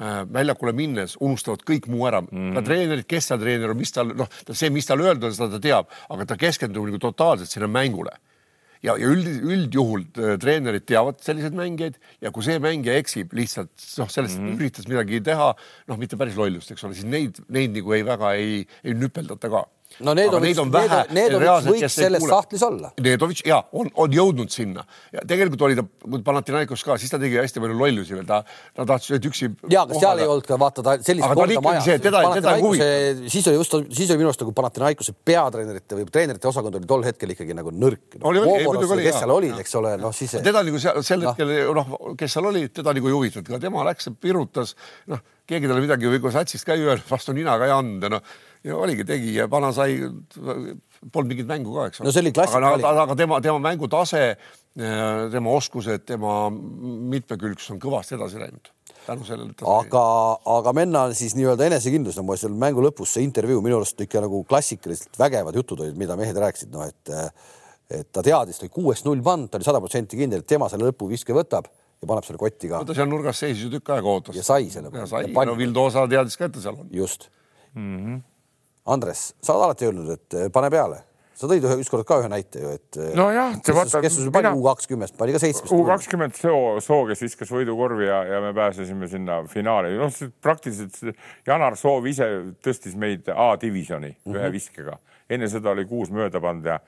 väljakule 0.00 0.72
minnes 0.72 1.16
unustavad 1.20 1.62
kõik 1.68 1.90
muu 1.92 2.06
ära 2.08 2.22
mm, 2.22 2.32
-hmm. 2.32 2.54
ka 2.56 2.62
treenerid, 2.64 3.06
kes 3.10 3.30
seal 3.30 3.40
treener 3.42 3.74
on, 3.74 3.76
mis 3.76 3.92
tal 3.92 4.14
noh, 4.16 4.28
see, 4.48 4.70
mis 4.72 4.88
talle 4.88 5.10
öeldud 5.10 5.28
on, 5.28 5.36
seda 5.36 5.50
ta 5.56 5.60
teab, 5.60 5.94
aga 6.08 6.26
ta 6.26 6.40
keskendub 6.40 6.88
nagu 6.88 7.00
totaalselt 7.02 7.52
sinna 7.52 7.68
mängule 7.68 8.16
ja, 8.82 8.94
ja 8.96 9.10
üld, 9.10 9.28
üldjuhul 9.44 10.06
äh, 10.06 10.36
treenerid 10.40 10.86
teavad 10.88 11.20
selliseid 11.24 11.56
mängijaid 11.56 11.98
ja 12.24 12.32
kui 12.34 12.46
see 12.46 12.60
mängija 12.62 12.96
eksib 13.00 13.34
lihtsalt 13.36 13.72
noh, 14.00 14.08
sellest 14.08 14.38
mm 14.38 14.46
-hmm. 14.46 14.60
üritas 14.60 14.88
midagi 14.88 15.20
teha, 15.24 15.52
noh, 15.90 16.00
mitte 16.00 16.16
päris 16.20 16.38
lollust, 16.40 16.72
eks 16.72 16.84
ole, 16.84 16.96
siis 16.96 17.08
neid, 17.08 17.42
neid 17.48 17.76
nagu 17.76 17.92
ei 17.96 18.06
väga 18.06 18.32
ei, 18.40 18.64
ei 18.84 18.96
nüpeldata 18.96 19.52
ka 19.52 19.66
no 20.04 20.14
Needovitš, 20.16 20.60
Needovitš 21.14 21.66
võiks 21.68 21.96
selles 21.96 22.24
sahtlis 22.28 22.62
olla. 22.66 22.90
Needovitš 23.00 23.44
ja 23.48 23.60
on, 23.76 23.90
on 24.00 24.14
jõudnud 24.14 24.52
sinna 24.52 24.84
ja 25.14 25.24
tegelikult 25.28 25.64
oli 25.68 25.78
ta 25.78 25.84
Panathinaikos 26.26 26.84
ka, 26.86 26.96
siis 27.00 27.12
ta 27.12 27.20
tegi 27.20 27.38
hästi 27.40 27.62
palju 27.62 27.76
lollusi 27.78 28.16
veel, 28.16 28.26
ta, 28.28 28.40
ta 28.76 28.86
tahtis 28.88 29.14
üht 29.16 29.28
üksi. 29.30 29.50
ja, 29.72 29.84
aga 29.84 29.98
seal 30.00 30.22
ei 30.22 30.28
olnud 30.28 30.46
ka 30.48 30.58
vaata 30.60 30.84
ta 30.86 30.96
sellist 31.04 31.34
korda 31.36 31.64
majas. 31.64 31.88
teda, 32.04 32.22
teda 32.36 32.54
ei 32.56 32.64
huvita. 32.64 32.90
siis 33.32 33.50
oli 33.50 33.60
just, 33.60 33.76
siis 33.88 34.12
oli 34.12 34.22
minu 34.22 34.32
arust 34.32 34.44
nagu 34.44 34.54
Panathinaikose 34.60 35.16
peatreenerite 35.30 35.98
või 35.98 36.08
treenerite 36.12 36.50
osakond 36.50 36.80
oli 36.80 36.90
tol 36.90 37.04
hetkel 37.06 37.34
ikkagi 37.36 37.56
nagu 37.56 37.74
nõrk 37.74 38.20
no,. 38.20 38.34
kes 39.00 39.20
seal 39.22 39.34
olid, 39.34 39.58
eks 39.64 39.76
ole, 39.80 39.96
noh 40.00 40.14
siis. 40.16 40.38
teda 40.44 40.64
nagu 40.66 40.80
seal 40.82 41.02
sel 41.06 41.24
noh. 41.24 41.34
hetkel 41.34 41.74
noh, 41.76 42.14
kes 42.20 42.38
seal 42.38 42.50
oli, 42.52 42.66
teda 42.74 42.94
nagu 42.96 43.10
ei 43.10 43.18
huvitanud, 43.18 43.50
ka 43.50 43.60
tema 43.62 43.84
läks, 43.88 44.10
pirutas, 44.20 44.76
noh, 45.10 45.22
keegi 45.50 45.70
talle 45.70 45.82
midagi 45.82 46.10
või 46.10 46.32
satsist 46.34 46.66
ka 46.66 46.76
ei 46.78 46.86
öelnud, 46.86 47.06
vastu 47.10 47.34
nina 47.36 47.56
ka 47.58 47.68
ei 47.68 47.74
andnud 47.74 48.06
ja 48.06 48.14
noh 48.16 48.38
ja 48.64 48.76
oligi, 48.76 49.06
tegi 49.08 49.34
ja 49.36 49.46
vana 49.50 49.72
sai, 49.76 49.98
polnud 51.12 51.30
mingit 51.32 51.48
mängu 51.48 51.76
ka, 51.76 51.86
eks 51.90 52.00
ole. 52.00 52.08
no 52.08 52.14
see 52.14 52.24
oli 52.24 52.34
klassikaline. 52.36 52.80
aga, 52.80 53.06
aga 53.06 53.16
tema, 53.18 53.40
tema 53.44 53.62
mängutase, 53.70 54.24
tema 55.32 55.54
oskused, 55.56 56.04
tema 56.08 56.34
mitmekülgsus 56.50 57.72
on 57.74 57.80
kõvasti 57.82 58.18
edasi 58.18 58.42
läinud 58.42 58.70
tänu 59.06 59.24
sellele. 59.24 59.54
aga, 59.66 60.04
aga 60.56 60.74
Menna 60.76 61.06
siis 61.16 61.34
nii-öelda 61.38 61.70
enesekindlus, 61.70 62.18
no 62.18 62.26
ma 62.28 62.36
seal 62.40 62.54
mängu 62.58 62.84
lõpus 62.84 63.16
see 63.16 63.24
intervjuu 63.26 63.62
minu 63.64 63.80
arust 63.80 64.00
ikka 64.04 64.22
nagu 64.24 64.42
klassikaliselt 64.48 65.18
vägevad 65.20 65.56
jutud 65.56 65.84
olid, 65.84 65.98
mida 66.00 66.16
mehed 66.20 66.36
rääkisid, 66.36 66.72
noh 66.74 66.86
et 66.88 67.14
et 67.90 68.06
ta 68.14 68.22
teadis, 68.22 68.60
ta 68.60 68.62
oli 68.62 68.70
kuuest 68.70 69.06
null 69.08 69.22
pannud, 69.26 69.50
ta 69.50 69.58
oli 69.58 69.66
sada 69.66 69.80
protsenti 69.82 70.18
kindel, 70.18 70.44
et 70.44 70.46
tema 70.46 70.68
selle 70.70 70.86
lõpuviske 70.92 71.34
võtab 71.34 71.66
ja 72.00 72.08
paneb 72.08 72.26
selle 72.26 72.38
kotti 72.38 72.70
ka. 72.70 72.84
ta 72.86 72.96
seal 72.96 73.10
nurgas 73.10 73.40
seisis 73.42 73.64
ju 73.66 73.72
tükk 73.72 73.90
aega 73.96 74.12
ootas. 74.12 74.36
ja 74.38 74.44
sai 74.46 74.70
selle. 74.72 74.92
ja 74.94 75.06
sai, 75.10 75.26
no 75.34 75.56
Vildosa 75.58 76.06
teadis 76.10 76.38
ka, 76.38 76.46
et 76.46 76.54
ta 76.54 76.62
seal 76.62 76.78
on. 76.78 76.88
just 76.94 77.28
mm. 77.74 77.96
-hmm. 77.96 78.20
Andres, 78.90 79.30
sa 79.42 79.54
oled 79.54 79.68
alati 79.68 79.88
öelnud, 79.88 80.10
et 80.16 80.36
eh, 80.38 80.50
pane 80.52 80.70
peale 80.72 81.04
sa 81.40 81.48
tõid 81.48 81.64
ühe 81.64 81.76
ükskord 81.80 82.04
ka 82.08 82.18
ühe 82.20 82.28
näite 82.30 82.60
ju, 82.60 82.72
et. 82.76 82.98
Eh, 83.00 83.12
nojah, 83.16 83.54
see 83.64 83.76
vaata. 83.76 84.02
kes 84.04 84.16
sul 84.18 84.32
pani 84.34 84.52
U 84.52 84.64
kakskümmend, 84.66 85.14
pani 85.16 85.34
ka 85.36 85.40
seitsmest. 85.40 85.72
U 85.72 85.84
kakskümmend 85.88 86.36
Soo, 86.36 86.74
Soo, 86.84 87.06
kes 87.08 87.24
viskas 87.24 87.52
võidukorvi 87.54 88.08
ja, 88.10 88.20
ja 88.28 88.40
me 88.44 88.52
pääsesime 88.56 89.08
sinna 89.08 89.40
finaali. 89.48 89.94
noh, 90.00 90.12
praktiliselt 90.44 91.16
Janar 91.48 91.78
Soov 91.80 92.08
ise 92.10 92.28
tõstis 92.64 92.96
meid 92.98 93.30
A-divisjoni 93.32 94.10
mm 94.12 94.18
-hmm. 94.26 94.36
ühe 94.36 94.52
viskega. 94.52 94.98
enne 95.30 95.48
seda 95.48 95.70
oli 95.70 95.86
kuus 95.86 96.10
mööda 96.10 96.40
pannud 96.42 96.66
ja 96.66 96.80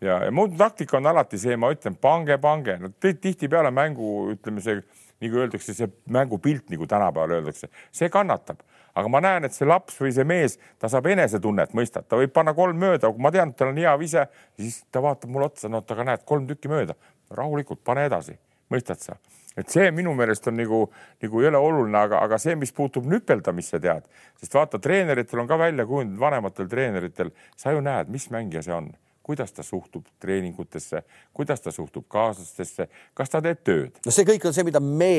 ja, 0.00 0.24
ja 0.24 0.32
mu 0.32 0.48
taktika 0.58 0.98
on 0.98 1.06
alati 1.10 1.38
see, 1.40 1.56
ma 1.60 1.70
ütlen, 1.74 1.96
pange, 2.00 2.38
pange, 2.42 2.76
no 2.80 2.90
tihtipeale 3.00 3.70
mängu, 3.74 4.30
ütleme 4.34 4.64
see 4.64 4.80
nagu 5.20 5.40
öeldakse, 5.42 5.74
see 5.76 5.88
mängupilt, 6.12 6.68
nagu 6.72 6.86
tänapäeval 6.88 7.36
öeldakse, 7.38 7.68
see 7.92 8.08
kannatab, 8.12 8.62
aga 8.96 9.10
ma 9.12 9.20
näen, 9.24 9.46
et 9.46 9.56
see 9.56 9.68
laps 9.68 9.98
või 10.00 10.14
see 10.16 10.24
mees, 10.28 10.56
ta 10.80 10.88
saab 10.92 11.10
enesetunnet 11.12 11.74
mõista, 11.76 12.02
ta 12.02 12.18
võib 12.20 12.32
panna 12.36 12.54
kolm 12.56 12.80
mööda, 12.80 13.12
kui 13.12 13.22
ma 13.22 13.32
tean, 13.34 13.52
et 13.52 13.60
tal 13.60 13.74
on 13.74 13.80
hea 13.80 13.92
vise, 14.00 14.24
siis 14.60 14.80
ta 14.92 15.02
vaatab 15.04 15.32
mulle 15.32 15.50
otsa, 15.50 15.68
no 15.68 15.82
aga 15.84 16.08
näed, 16.12 16.24
kolm 16.28 16.48
tükki 16.48 16.72
mööda, 16.72 16.96
rahulikult 17.36 17.84
pane 17.84 18.08
edasi, 18.08 18.38
mõistad 18.72 19.04
sa? 19.04 19.20
et 19.58 19.68
see 19.68 19.90
minu 19.92 20.12
meelest 20.16 20.46
on 20.48 20.54
nagu, 20.56 20.76
nagu 21.20 21.40
jõle 21.42 21.58
oluline, 21.60 21.98
aga, 21.98 22.20
aga 22.24 22.38
see, 22.40 22.54
mis 22.56 22.70
puutub 22.72 23.04
nüpeldamisse, 23.10 23.80
tead, 23.82 24.06
sest 24.40 24.54
vaata, 24.56 24.78
treeneritel 24.80 25.42
on 25.42 25.50
ka 25.50 25.58
välja 25.60 25.84
kujundatud, 25.84 26.20
vanematel 26.22 26.68
treeneritel, 26.70 27.32
sa 27.58 27.74
ju 27.74 27.82
näed, 27.84 28.08
mis 28.14 28.30
mängija 28.32 28.62
see 28.64 28.76
on 28.76 28.92
kuidas 29.22 29.52
ta 29.52 29.62
suhtub 29.62 30.06
treeningutesse, 30.20 31.02
kuidas 31.34 31.60
ta 31.60 31.72
suhtub 31.72 32.08
kaaslastesse, 32.08 32.88
kas 33.14 33.30
ta 33.30 33.42
teeb 33.44 33.62
tööd? 33.64 34.02
no 34.06 34.14
see 34.14 34.26
kõik 34.28 34.46
on 34.48 34.56
see, 34.56 34.66
mida 34.66 34.80
me 34.80 35.12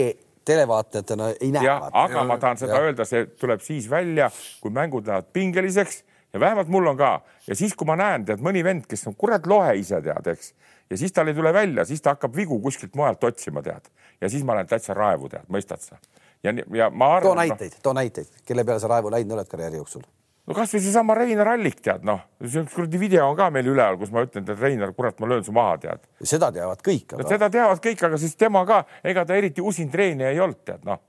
televaatajatena 0.45 1.34
ei 1.39 1.52
näe. 1.54 1.68
aga 1.91 2.24
ma 2.28 2.38
tahan 2.41 2.62
seda 2.62 2.78
ja. 2.78 2.88
öelda, 2.88 3.06
see 3.06 3.26
tuleb 3.39 3.62
siis 3.66 3.89
välja, 3.89 4.32
kui 4.62 4.74
mängud 4.74 5.08
lähevad 5.08 5.30
pingeliseks 5.34 6.04
ja 6.34 6.39
vähemalt 6.39 6.68
mul 6.68 6.88
on 6.93 6.97
ka 6.97 7.12
ja 7.47 7.56
siis, 7.56 7.76
kui 7.78 7.88
ma 7.89 7.97
näen, 7.99 8.26
tead 8.26 8.41
mõni 8.43 8.64
vend, 8.66 8.88
kes 8.89 9.08
on 9.12 9.18
kurat 9.20 9.47
lohe 9.47 9.76
ise 9.80 10.02
tead, 10.02 10.32
eks, 10.34 10.54
ja 10.89 10.97
siis 10.97 11.14
tal 11.14 11.30
ei 11.30 11.38
tule 11.38 11.54
välja, 11.54 11.86
siis 11.86 12.02
ta 12.02 12.16
hakkab 12.16 12.36
vigu 12.36 12.60
kuskilt 12.64 12.95
mujalt 12.97 13.24
otsima, 13.30 13.64
tead, 13.66 13.91
ja 14.22 14.30
siis 14.30 14.45
ma 14.47 14.58
lähen 14.58 14.72
täitsa 14.72 14.97
raevu, 14.97 15.30
tead, 15.30 15.45
mõistad 15.52 15.84
sa? 15.84 15.99
ja, 16.43 16.54
ja 16.74 16.89
ma 16.89 17.14
arvan. 17.18 17.30
too 17.30 17.38
näiteid 17.43 17.78
no,, 17.78 17.84
too 17.84 17.93
näiteid, 17.93 18.41
kelle 18.45 18.66
peale 18.66 18.82
sa 18.82 18.89
raevu 18.91 19.14
läinud 19.14 19.38
oled 19.38 19.52
karjääri 19.52 19.82
jooksul 19.82 20.08
no 20.48 20.58
kasvõi 20.58 20.82
seesama 20.82 21.16
Reinar 21.18 21.54
Allik, 21.54 21.80
tead 21.86 22.06
noh, 22.08 22.24
see 22.42 22.64
kuradi 22.74 23.00
video 23.02 23.28
on 23.30 23.38
ka 23.38 23.50
meil 23.54 23.70
üleval, 23.72 24.00
kus 24.02 24.12
ma 24.14 24.24
ütlen, 24.26 24.46
et 24.48 24.60
Reinar, 24.60 24.94
kurat, 24.98 25.18
ma 25.22 25.30
löön 25.30 25.46
su 25.46 25.54
maha, 25.56 25.78
tead. 25.82 26.06
seda 26.28 26.52
teavad 26.56 26.82
kõik 26.86 27.16
aga.... 27.16 27.28
seda 27.30 27.50
teavad 27.54 27.84
kõik, 27.84 28.06
aga 28.10 28.20
siis 28.22 28.38
tema 28.39 28.64
ka, 28.68 28.84
ega 29.08 29.26
ta 29.28 29.38
eriti 29.38 29.64
usin 29.64 29.92
treenija 29.94 30.32
ei 30.34 30.42
olnud, 30.42 30.64
tead 30.68 30.88
noh. 30.88 31.02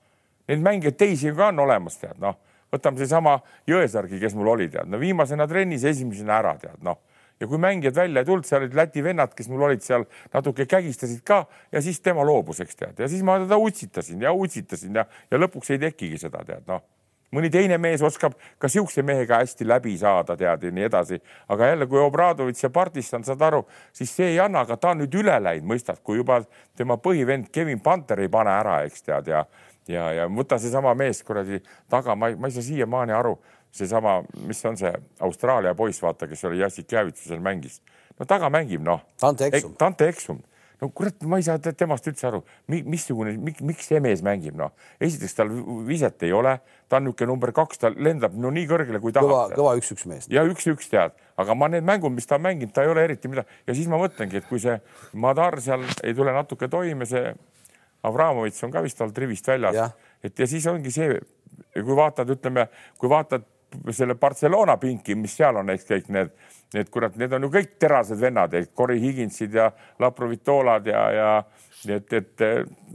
Neid 0.50 0.64
mängijaid 0.64 0.98
teisi 0.98 1.30
ka 1.36 1.52
on 1.52 1.62
olemas, 1.64 1.96
tead 2.00 2.20
noh. 2.22 2.36
võtame 2.72 3.00
seesama 3.00 3.38
Jõesargi, 3.68 4.20
kes 4.20 4.36
mul 4.36 4.52
oli, 4.56 4.68
tead, 4.72 4.90
no 4.90 5.00
viimasena 5.00 5.48
trennis, 5.48 5.86
esimesena 5.88 6.38
ära, 6.42 6.58
tead 6.60 6.84
noh 6.84 7.00
ja 7.42 7.48
kui 7.50 7.58
mängijad 7.58 7.96
välja 7.96 8.22
ei 8.22 8.26
tulnud, 8.28 8.46
seal 8.46 8.60
olid 8.62 8.74
Läti 8.78 9.02
vennad, 9.02 9.32
kes 9.34 9.48
mul 9.50 9.64
olid 9.66 9.82
seal 9.82 10.04
natuke 10.30 10.62
kägistasid 10.70 11.24
ka 11.26 11.40
ja 11.74 11.80
siis 11.82 11.98
tema 11.98 12.22
loobus, 12.22 12.60
eks 12.62 12.78
tead, 12.78 13.00
ja 13.02 13.08
siis 13.10 13.24
ma 13.26 13.34
teda 13.42 13.58
utsitasin 13.58 14.22
ja 14.22 14.30
utsitasin 14.30 15.00
ja, 15.00 15.08
ja 15.30 15.40
lõpuks 15.40 15.72
ei 15.74 15.80
tekigi 15.82 16.20
seda, 16.22 16.44
tead 16.46 16.68
noh 16.70 16.84
mõni 17.32 17.50
teine 17.52 17.78
mees 17.80 18.02
oskab 18.04 18.34
ka 18.60 18.68
siukse 18.68 19.02
mehega 19.02 19.40
hästi 19.40 19.66
läbi 19.68 19.96
saada, 19.98 20.36
tead 20.36 20.66
ja 20.66 20.70
nii 20.70 20.84
edasi. 20.88 21.20
aga 21.48 21.66
jälle, 21.66 21.86
kui 21.86 22.00
Obradovitš 22.00 22.62
ja 22.62 22.70
Partistan, 22.70 23.24
saad 23.24 23.42
aru, 23.42 23.64
siis 23.92 24.16
see 24.16 24.32
ei 24.34 24.40
anna, 24.40 24.66
aga 24.66 24.76
ta 24.76 24.92
on 24.92 25.02
nüüd 25.02 25.14
üle 25.22 25.38
läinud, 25.42 25.68
mõistad, 25.72 26.02
kui 26.02 26.16
juba 26.16 26.42
tema 26.76 26.96
põhivend 26.96 27.50
Kevin 27.52 27.80
Panter 27.80 28.20
ei 28.20 28.28
pane 28.28 28.50
ära, 28.50 28.82
eks 28.86 29.02
tead 29.02 29.32
ja 29.32 29.46
ja, 29.88 30.12
ja 30.12 30.28
võta 30.30 30.58
seesama 30.62 30.94
mees 30.94 31.22
kuradi 31.26 31.58
taga, 31.90 32.14
ma 32.14 32.30
ei, 32.30 32.36
ma 32.36 32.48
ei 32.48 32.54
saa 32.54 32.62
siiamaani 32.62 33.16
aru, 33.16 33.34
seesama, 33.74 34.20
mis 34.46 34.62
on 34.68 34.78
see 34.78 34.92
Austraalia 35.20 35.74
poiss, 35.74 36.02
vaata, 36.02 36.28
kes 36.30 36.44
oli 36.44 36.60
Jassik 36.60 36.92
Javitsusel 36.92 37.40
mängis. 37.40 37.80
no 38.18 38.26
taga 38.28 38.50
mängib, 38.50 38.82
noh. 38.84 39.00
Dante 39.20 39.48
Eksum. 39.50 39.74
Dante 39.80 40.08
Eksum 40.08 40.42
no 40.82 40.88
kurat, 40.90 41.22
ma 41.30 41.38
ei 41.38 41.44
saa 41.46 41.60
temast 41.62 42.06
üldse 42.10 42.26
aru, 42.26 42.40
missugune, 42.66 43.36
miks 43.38 43.86
see 43.86 44.00
mees 44.02 44.22
mängib, 44.26 44.56
noh. 44.58 44.72
esiteks 45.02 45.36
tal 45.38 45.52
viset 45.86 46.24
ei 46.26 46.34
ole, 46.34 46.56
ta 46.90 46.98
on 46.98 47.06
niisugune 47.06 47.30
number 47.30 47.52
kaks, 47.54 47.78
ta 47.84 47.92
lendab 47.94 48.34
no 48.34 48.50
nii 48.54 48.66
kõrgele, 48.70 48.98
kui 49.02 49.14
tahab. 49.14 49.30
kõva, 49.30 49.44
kõva 49.54 49.76
üks-üks 49.78 50.08
mees. 50.10 50.26
ja 50.32 50.42
üks-üks 50.48 50.90
tead, 50.90 51.14
aga 51.38 51.56
ma 51.58 51.70
need 51.70 51.86
mängud, 51.86 52.14
mis 52.16 52.26
ta 52.26 52.40
on 52.40 52.46
mänginud, 52.48 52.74
ta 52.74 52.82
ei 52.82 52.90
ole 52.90 53.06
eriti 53.06 53.30
midagi 53.30 53.62
ja 53.70 53.78
siis 53.78 53.90
ma 53.92 54.00
mõtlengi, 54.02 54.42
et 54.42 54.48
kui 54.50 54.62
see 54.62 54.74
Madar 55.22 55.60
seal 55.62 55.86
ei 56.02 56.16
tule 56.18 56.34
natuke 56.34 56.70
toime, 56.72 57.06
see 57.08 57.30
Avramovitš 58.02 58.66
on 58.66 58.74
ka 58.74 58.82
vist 58.82 58.98
olnud 59.04 59.22
rivist 59.22 59.46
väljas, 59.46 59.94
et 60.26 60.38
ja 60.38 60.50
siis 60.50 60.66
ongi 60.66 60.90
see, 60.90 61.20
kui 61.76 61.94
vaatad, 61.94 62.34
ütleme, 62.34 62.66
kui 62.98 63.10
vaatad 63.12 63.46
selle 63.94 64.18
Barcelona 64.18 64.76
pinki, 64.82 65.14
mis 65.14 65.36
seal 65.38 65.62
on, 65.62 65.70
eks 65.72 65.86
kõik 65.88 66.10
need 66.12 66.34
Need 66.72 66.90
kurat, 66.92 67.16
need 67.20 67.32
on 67.36 67.46
ju 67.46 67.52
kõik 67.52 67.74
terased 67.82 68.20
vennad, 68.20 68.54
Cory 68.76 69.00
Higginsid 69.02 69.54
ja 69.58 69.70
Laprovitolad 70.00 70.86
ja, 70.88 71.02
ja 71.12 71.32
et, 71.92 72.12
et 72.16 72.44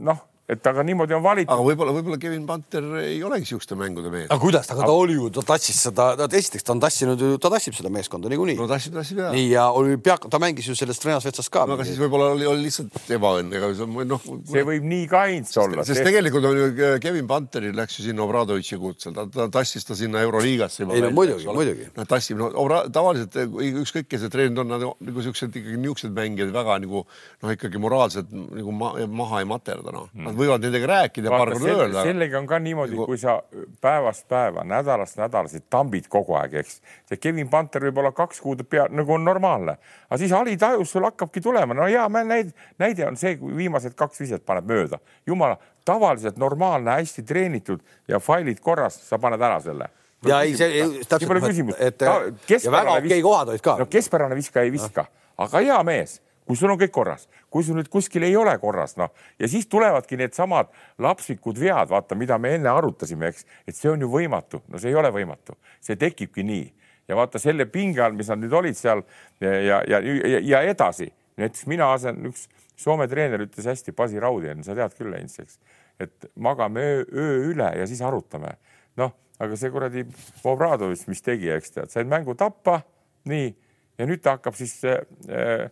noh 0.02 0.27
et 0.48 0.68
aga 0.70 0.82
niimoodi 0.86 1.12
on 1.12 1.22
valitud. 1.24 1.52
aga 1.52 1.64
võib-olla, 1.64 1.92
võib-olla 1.92 2.18
Kevin 2.20 2.44
Panter 2.48 2.86
ei 3.02 3.18
olegi 3.26 3.50
siukeste 3.50 3.76
mängude 3.76 4.08
mees. 4.12 4.28
aga 4.30 4.40
kuidas, 4.40 4.70
aga 4.72 4.86
ta 4.88 4.94
oli 4.96 5.18
ju, 5.18 5.28
ta 5.36 5.44
tassis 5.50 5.80
seda, 5.88 6.06
esiteks 6.24 6.64
ta 6.64 6.72
on 6.72 6.80
tassinud 6.80 7.20
ju, 7.20 7.36
ta 7.42 7.50
tassib 7.52 7.76
seda 7.76 7.92
meeskonda 7.92 8.30
niikuinii. 8.32 8.56
no 8.56 8.68
tassib, 8.70 8.94
tassib 8.96 9.20
ja. 9.20 9.28
nii 9.34 9.50
ja 9.50 9.66
oli 9.76 9.98
pea, 10.00 10.16
ta 10.16 10.40
mängis 10.40 10.70
ju 10.70 10.76
selles 10.78 11.02
Treenasvetsas 11.02 11.52
ka. 11.52 11.66
no 11.68 11.76
aga 11.76 11.84
siis 11.84 12.00
võib-olla 12.00 12.30
oli, 12.32 12.48
oli 12.48 12.64
lihtsalt 12.64 13.12
ebaõnn, 13.18 13.52
ega 13.58 13.68
noh. 14.08 14.24
see 14.48 14.64
võib 14.70 14.86
nii 14.88 15.10
ka 15.10 15.26
ainult 15.26 15.60
olla. 15.66 15.84
sest 15.90 16.04
tegelikult 16.08 16.48
on 16.48 16.62
ju 16.62 16.88
Kevin 17.04 17.28
Panteril 17.28 17.76
läks 17.76 18.00
ju 18.00 18.06
sinna 18.08 18.24
Obradovitši 18.24 18.80
kutsel, 18.80 19.16
ta, 19.18 19.26
ta 19.28 19.50
tassis 19.58 19.84
ta 19.84 19.98
sinna 20.00 20.24
Euroliigasse. 20.24 20.88
ei 20.88 21.04
no 21.04 21.12
muidugi, 21.12 21.44
muidugi. 21.52 21.90
Nad 21.98 22.08
tassib, 22.08 22.40
no 22.40 22.48
obra, 22.56 22.80
tavaliselt 22.92 23.36
ükskõik, 23.84 24.08
kes 24.08 24.24
see 24.24 24.32
treener 24.32 24.64
on, 24.64 24.72
nad 24.72 24.88
nagu 24.88 25.28
siuksed 25.28 25.52
ikkagi 25.52 25.76
niisugused 25.76 26.16
mängijad 26.16 26.56
väga 26.56 26.80
nagu 26.86 27.04
noh, 27.04 27.52
ikkagi 27.52 27.80
moraalselt 27.82 28.32
nagu 28.32 28.72
ma, 28.72 28.94
maha 29.20 29.44
ei 29.44 29.48
materda, 29.52 29.92
noh, 29.94 30.08
nad 30.16 30.37
võivad 30.38 30.64
nendega 30.64 30.88
rääkida 30.90 31.32
paar 31.32 31.52
korda 31.52 31.72
öelda. 31.74 32.02
sellega 32.06 32.38
on 32.38 32.46
ka 32.46 32.58
niimoodi, 32.62 32.96
nagu- 32.96 33.06
kui 33.06 33.18
sa 33.18 33.38
päevast 33.80 34.28
päeva, 34.28 34.64
nädalast 34.64 35.18
nädalasid 35.18 35.66
tambid 35.70 36.08
kogu 36.08 36.34
aeg, 36.38 36.54
eks. 36.62 36.80
see 37.08 37.20
Kevin 37.20 37.48
Panter 37.48 37.82
võib 37.88 37.98
olla 37.98 38.12
kaks 38.12 38.40
kuud 38.40 38.64
pea 38.68 38.86
nagu 38.90 39.14
on 39.14 39.24
normaalne, 39.24 39.78
aga 40.08 40.18
siis 40.18 40.32
alitajus 40.32 40.90
sul 40.90 41.04
hakkabki 41.08 41.40
tulema, 41.40 41.74
no 41.74 41.86
hea 41.86 42.08
näide, 42.08 42.52
näide 42.78 43.06
on 43.06 43.16
see, 43.16 43.36
kui 43.36 43.56
viimased 43.56 43.94
kaks 43.94 44.20
viset 44.20 44.46
paneb 44.46 44.68
mööda, 44.68 44.98
jumala 45.26 45.58
tavaliselt 45.84 46.36
normaalne, 46.36 46.90
hästi 46.90 47.22
treenitud 47.22 47.80
ja 48.08 48.20
failid 48.20 48.60
korras, 48.60 49.00
sa 49.08 49.18
paned 49.18 49.40
ära 49.40 49.60
selle. 49.60 49.88
Ja 50.26 50.40
ei, 50.42 50.56
see 50.58 50.82
täpselt, 51.08 51.44
et, 51.78 52.02
et 52.02 52.64
ja 52.64 52.72
väga 52.74 52.96
okei 52.98 53.20
kohad 53.22 53.52
olid 53.52 53.62
ka. 53.62 53.76
no 53.78 53.86
keskpärane 53.86 54.34
viskaja 54.34 54.66
ei 54.66 54.72
viska, 54.74 55.04
aga 55.38 55.62
hea 55.62 55.76
mees 55.86 56.18
kui 56.48 56.56
sul 56.56 56.72
on 56.72 56.80
kõik 56.80 56.92
korras, 56.94 57.26
kui 57.52 57.64
sul 57.64 57.76
nüüd 57.76 57.90
kuskil 57.92 58.24
ei 58.24 58.36
ole 58.36 58.54
korras, 58.62 58.96
noh 58.96 59.12
ja 59.38 59.48
siis 59.50 59.68
tulevadki 59.68 60.16
needsamad 60.16 60.72
lapsikud 61.04 61.60
vead, 61.60 61.90
vaata, 61.92 62.16
mida 62.16 62.38
me 62.40 62.54
enne 62.56 62.72
arutasime, 62.72 63.28
eks, 63.28 63.44
et 63.68 63.76
see 63.76 63.90
on 63.92 64.00
ju 64.00 64.08
võimatu, 64.12 64.62
no 64.72 64.80
see 64.80 64.92
ei 64.94 64.98
ole 64.98 65.12
võimatu, 65.14 65.58
see 65.84 65.98
tekibki 66.00 66.46
nii. 66.48 66.66
Ja 67.08 67.16
vaata 67.16 67.40
selle 67.40 67.64
pinge 67.72 68.02
all, 68.04 68.16
mis 68.16 68.28
nad 68.28 68.40
nüüd 68.40 68.52
olid 68.52 68.76
seal 68.76 69.00
ja, 69.40 69.52
ja, 69.52 69.76
ja, 69.88 70.00
ja, 70.00 70.40
ja 70.44 70.62
edasi, 70.68 71.08
näiteks 71.40 71.68
mina 71.70 71.92
asen, 71.94 72.24
üks 72.32 72.48
Soome 72.78 73.08
treener 73.10 73.42
ütles 73.42 73.66
hästi, 73.66 73.90
Basi 73.90 74.20
Raudien, 74.22 74.60
sa 74.62 74.76
tead 74.78 74.92
küll, 74.94 75.10
Heinz, 75.10 75.32
eks, 75.42 75.56
et 75.98 76.28
magame 76.38 76.84
öö, 76.84 77.06
öö 77.10 77.40
üle 77.50 77.72
ja 77.74 77.86
siis 77.90 77.98
arutame. 78.06 78.52
noh, 78.96 79.10
aga 79.42 79.56
see 79.58 79.70
kuradi 79.74 80.04
Obradovitš, 80.46 81.08
mis 81.10 81.24
tegi, 81.26 81.50
eks 81.50 81.74
tead, 81.74 81.90
said 81.90 82.06
mängu 82.06 82.36
tappa, 82.38 82.80
nii 83.26 83.50
ja 83.98 84.06
nüüd 84.08 84.22
ta 84.22 84.36
hakkab 84.36 84.56
siis 84.58 84.74
äh, 84.86 85.00
äh, 85.28 85.70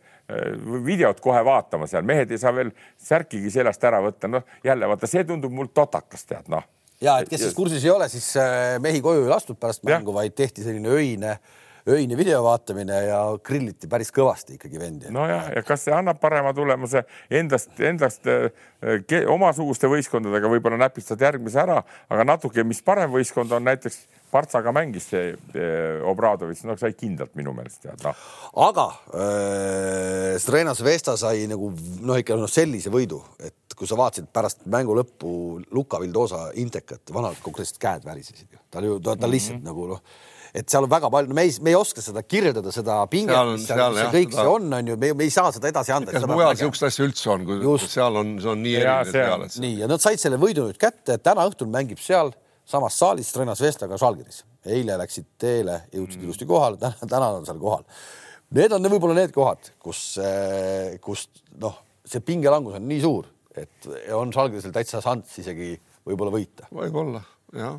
videot 0.87 1.21
kohe 1.25 1.43
vaatama 1.47 1.89
seal, 1.91 2.07
mehed 2.07 2.33
ei 2.35 2.41
saa 2.43 2.55
veel 2.57 2.73
särkigi 3.03 3.53
seljast 3.55 3.85
ära 3.87 4.03
võtta, 4.05 4.31
noh 4.31 4.47
jälle 4.67 4.89
vaata, 4.91 5.11
see 5.11 5.27
tundub 5.29 5.55
mul 5.55 5.71
totakas, 5.75 6.27
tead 6.29 6.51
noh. 6.53 6.67
ja 7.03 7.21
et 7.23 7.31
kes 7.31 7.47
siis 7.47 7.55
kursis 7.57 7.85
ei 7.87 7.95
ole, 7.95 8.11
siis 8.13 8.33
äh, 8.43 8.81
mehi 8.83 9.05
koju 9.05 9.27
ei 9.27 9.31
lastud 9.33 9.61
pärast 9.61 9.87
mängu, 9.87 10.15
vaid 10.17 10.37
tehti 10.37 10.67
selline 10.67 10.91
öine 10.99 11.39
öine 11.87 12.17
video 12.19 12.41
vaatamine 12.43 12.97
ja 13.07 13.19
grilliti 13.47 13.87
päris 13.87 14.09
kõvasti 14.11 14.57
ikkagi 14.57 14.81
vendi. 14.81 15.11
nojah, 15.15 15.53
ja 15.55 15.63
kas 15.63 15.85
see 15.87 15.95
annab 15.95 16.19
parema 16.19 16.51
tulemuse 16.55 17.05
endast, 17.31 17.77
endast 17.79 18.27
ke, 19.07 19.21
omasuguste 19.31 19.87
võistkondadega 19.93 20.51
võib-olla 20.51 20.81
näpistad 20.83 21.23
järgmise 21.23 21.61
ära, 21.63 21.77
aga 22.11 22.27
natuke, 22.27 22.65
mis 22.67 22.83
parem 22.83 23.15
võistkond 23.15 23.55
on 23.55 23.71
näiteks 23.71 24.01
Partsaga 24.31 24.73
mängis 24.75 25.09
see 25.13 25.33
eh, 25.33 26.03
Obradovitš, 26.11 26.65
no 26.67 26.77
sai 26.81 26.93
kindlalt 26.99 27.35
minu 27.39 27.55
meelest 27.57 27.85
tead 27.85 28.03
noh. 28.05 28.25
aga 28.67 28.87
äh, 29.15 30.37
Strenas 30.43 30.83
Vesta 30.85 31.17
sai 31.21 31.47
nagu 31.51 31.71
noh, 31.73 32.17
ikka 32.19 32.39
noh, 32.39 32.51
sellise 32.51 32.93
võidu, 32.93 33.23
et 33.41 33.77
kui 33.77 33.89
sa 33.89 33.99
vaatasid 33.99 34.31
pärast 34.35 34.65
mängu 34.73 34.97
lõppu 34.97 35.33
Luka 35.77 36.01
Vildosa 36.03 36.49
intekat, 36.59 37.05
vanad 37.15 37.39
konkreetselt 37.45 37.81
käed 37.83 38.09
värisesid 38.09 38.49
ju, 38.51 38.63
tal 38.73 38.89
ju, 38.89 38.99
ta, 39.01 39.17
ta 39.21 39.31
lihtsalt 39.31 39.61
mm 39.61 39.63
-hmm. 39.63 39.71
nagu 39.73 39.93
noh 39.95 40.35
et 40.57 40.73
seal 40.73 40.87
on 40.87 40.91
väga 40.91 41.11
palju, 41.13 41.35
me 41.37 41.45
ei, 41.47 41.53
me 41.65 41.73
ei 41.73 41.77
oska 41.77 42.03
seda 42.05 42.23
kirjeldada, 42.25 42.73
seda 42.75 42.99
pinget, 43.13 43.51
mis 43.53 43.67
seal, 43.69 43.81
seal, 43.81 43.99
see 43.99 44.13
kõik 44.15 44.33
seda... 44.33 44.45
see 44.47 44.55
on, 44.55 44.73
on 44.79 44.91
ju, 44.93 44.97
me, 45.03 45.13
me 45.19 45.29
ei 45.29 45.35
saa 45.35 45.53
seda 45.55 45.71
edasi 45.73 45.93
anda. 45.97 46.15
kas 46.15 46.27
mujal 46.31 46.55
niisugust 46.55 46.89
asja 46.89 47.07
üldse 47.07 47.31
on, 47.35 47.45
kui 47.49 47.61
Just. 47.65 47.93
seal 47.93 48.21
on, 48.23 48.33
see 48.43 48.53
on 48.55 48.65
nii 48.65 48.75
erinev 48.81 49.13
peal, 49.13 49.47
et. 49.47 49.59
nii 49.67 49.83
ja 49.83 49.91
nad 49.91 50.05
said 50.05 50.23
selle 50.23 50.41
võidu 50.41 50.69
nüüd 50.71 50.81
kätte, 50.81 51.19
täna 51.21 51.47
õhtul 51.51 51.71
mängib 51.73 52.01
seal 52.03 52.33
samas 52.67 52.99
saalis 52.99 53.33
Trena 53.35 53.55
Zvestaga 53.59 53.99
Žalgiris. 54.01 54.45
eile 54.67 54.97
läksid 54.99 55.29
teele, 55.39 55.81
jõudsid 55.95 56.19
mm. 56.19 56.27
ilusti 56.27 56.47
kohale, 56.51 56.79
täna, 56.83 57.09
täna 57.09 57.31
on 57.39 57.47
seal 57.47 57.61
kohal. 57.63 57.85
Need 58.57 58.75
on 58.75 58.91
võib-olla 58.91 59.15
need 59.19 59.35
kohad, 59.35 59.71
kus, 59.83 60.01
eh, 60.23 60.97
kus 61.03 61.27
noh, 61.63 61.79
see 62.07 62.23
pingelangus 62.23 62.79
on 62.79 62.87
nii 62.87 63.03
suur, 63.03 63.29
et 63.55 63.91
on 64.15 64.35
Žalgirisel 64.35 64.75
täitsa 64.75 65.03
šanss 65.05 65.43
isegi 65.43 65.75
võib-olla 66.07 66.35
võita. 66.35 66.71
võib-olla, 66.75 67.23
jah 67.55 67.79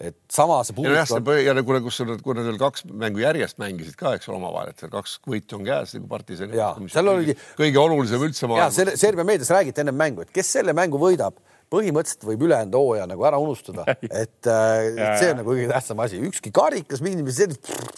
et 0.00 0.16
sama 0.32 0.60
see 0.64 0.74
publik 0.76 0.96
on. 1.12 1.28
ja 1.44 1.52
nad, 1.52 1.66
kus 1.84 2.00
nad, 2.08 2.22
kui 2.24 2.36
nad 2.36 2.46
veel 2.48 2.58
kaks 2.60 2.86
mängu 2.88 3.20
järjest 3.20 3.58
mängisid 3.60 3.98
ka, 4.00 4.14
eks 4.16 4.30
ole, 4.30 4.38
omavahel, 4.38 4.72
et 4.72 4.80
seal 4.80 4.92
kaks 4.92 5.18
võitu 5.28 5.58
on 5.58 5.66
käes 5.66 5.92
nagu 5.96 6.08
partisani. 6.08 6.56
seal 6.88 7.12
oligi 7.12 7.34
kõige 7.58 7.82
olulisem 7.82 8.24
üldse 8.24 8.48
maailmas. 8.48 8.96
Serbia 9.00 9.26
meedias 9.28 9.52
räägiti 9.52 9.84
ennem 9.84 9.98
mängu, 10.00 10.24
et 10.24 10.32
kes 10.32 10.54
selle 10.56 10.72
mängu 10.76 11.00
võidab 11.00 11.36
põhimõtteliselt 11.70 12.26
võib 12.26 12.44
ülejäänud 12.48 12.76
hooaja 12.76 13.06
nagu 13.10 13.26
ära 13.28 13.38
unustada, 13.42 13.84
et 14.22 14.50
äh, 14.50 15.16
see 15.20 15.30
on 15.32 15.40
nagu 15.42 15.52
kõige 15.52 15.68
tähtsam 15.70 16.02
asi, 16.04 16.20
ükski 16.30 16.52
karikas, 16.54 17.02
see, 17.02 17.48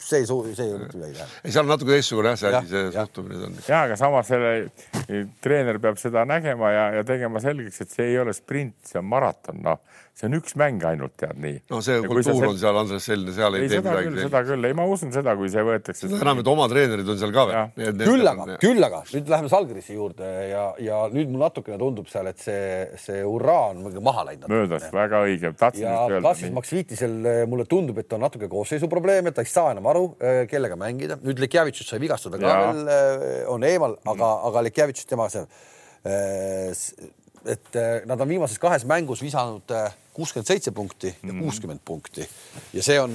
see 0.03 0.23
ei 0.23 0.29
soovi, 0.29 0.55
see 0.59 0.69
ei 0.69 0.75
ole 0.77 0.85
mitte 0.85 1.01
midagi 1.01 1.23
ei, 1.23 1.55
seal 1.55 1.65
on 1.65 1.73
natuke 1.73 1.97
teistsugune 1.97 2.35
jah, 2.35 2.41
see 2.41 2.53
asi, 2.53 2.73
see 2.75 2.93
suhtumine 2.99 3.49
on. 3.49 3.59
ja, 3.69 3.83
aga 3.87 3.99
samas 4.01 4.31
selle 4.33 5.25
treener 5.45 5.81
peab 5.83 6.01
seda 6.01 6.27
nägema 6.29 6.73
ja, 6.75 6.87
ja 6.99 7.07
tegema 7.09 7.43
selgeks, 7.45 7.83
et 7.85 7.97
see 7.97 8.13
ei 8.13 8.21
ole 8.23 8.37
sprint, 8.37 8.77
see 8.93 9.01
on 9.01 9.09
maraton, 9.13 9.63
noh 9.65 9.81
see 10.13 10.29
on 10.29 10.37
üks 10.37 10.53
mäng 10.61 10.83
ainult, 10.85 11.15
tead 11.17 11.39
nii. 11.41 11.55
no 11.73 11.79
see 11.85 11.95
ja 11.97 12.05
kultuur 12.05 12.45
on 12.51 12.59
seal, 12.61 12.77
Andres 12.77 13.07
selline, 13.09 13.33
seal 13.33 13.57
ei, 13.57 13.65
ei 13.65 13.71
tee 13.73 13.81
midagi. 13.81 14.11
seda 14.27 14.43
küll, 14.45 14.67
ei, 14.69 14.75
ma 14.77 14.85
usun 14.91 15.13
seda, 15.15 15.33
kui 15.39 15.49
see 15.53 15.63
võetakse. 15.65 16.05
seda 16.05 16.19
enam, 16.21 16.43
et 16.43 16.51
oma 16.53 16.67
treenerid 16.69 17.09
on 17.09 17.21
seal 17.21 17.33
ka 17.33 17.45
veel. 17.49 17.95
küll 18.03 18.29
aga, 18.29 18.47
küll 18.61 18.89
aga 18.89 19.01
nüüd 19.09 19.33
läheme 19.33 19.53
Salgrisse 19.53 19.97
juurde 19.97 20.33
ja, 20.51 20.67
ja 20.85 20.99
nüüd 21.13 21.33
mul 21.33 21.47
natukene 21.47 21.79
tundub 21.81 22.11
seal, 22.13 22.29
et 22.29 22.43
see, 22.43 22.67
see 23.01 23.23
hurraa 23.25 23.71
on 23.71 23.89
maha 24.05 24.27
läinud. 24.29 24.51
möödas, 24.53 24.85
väga 24.93 25.23
õige. 25.25 25.55
ja 25.81 25.95
Klassis 26.19 26.53
Maksvitisel 26.59 27.17
eh, 27.33 27.41
mulle 27.49 27.65
tundub, 27.71 28.03
et 28.03 28.13
on 28.13 28.23
natuke 28.27 28.51
koosseisuprobleem, 28.53 29.33
et 29.33 29.39
ta 29.39 29.47
ei 29.47 29.51
saa 29.53 29.73
enam 29.73 29.89
aru, 29.95 30.05
eh, 30.21 30.43
kellega 30.51 30.77
mängida. 30.77 31.17
nüüd 31.25 31.41
Lekjavitšus 31.41 31.89
sai 31.95 32.03
vigastada 32.05 32.41
ka 32.43 32.53
ja. 32.53 32.61
veel, 32.69 32.85
eh, 32.85 33.41
on 33.49 33.65
eemal, 33.65 33.97
aga, 34.13 34.31
aga 34.51 34.67
Lekjavitšus 34.69 35.09
tema 35.09 35.31
see 35.33 35.49
et 37.51 37.81
nad 38.07 38.21
on 38.21 38.29
viimases 38.29 38.61
kahes 38.63 38.87
mängus 38.89 39.23
visanud 39.25 39.73
kuuskümmend 40.13 40.49
seitse 40.49 40.73
punkti 40.77 41.09
ja 41.09 41.31
mhm. 41.33 41.41
kuuskümmend 41.41 41.81
mm. 41.81 41.85
punkti 41.89 42.27
ja 42.77 42.83
see 42.85 42.99
on, 43.01 43.15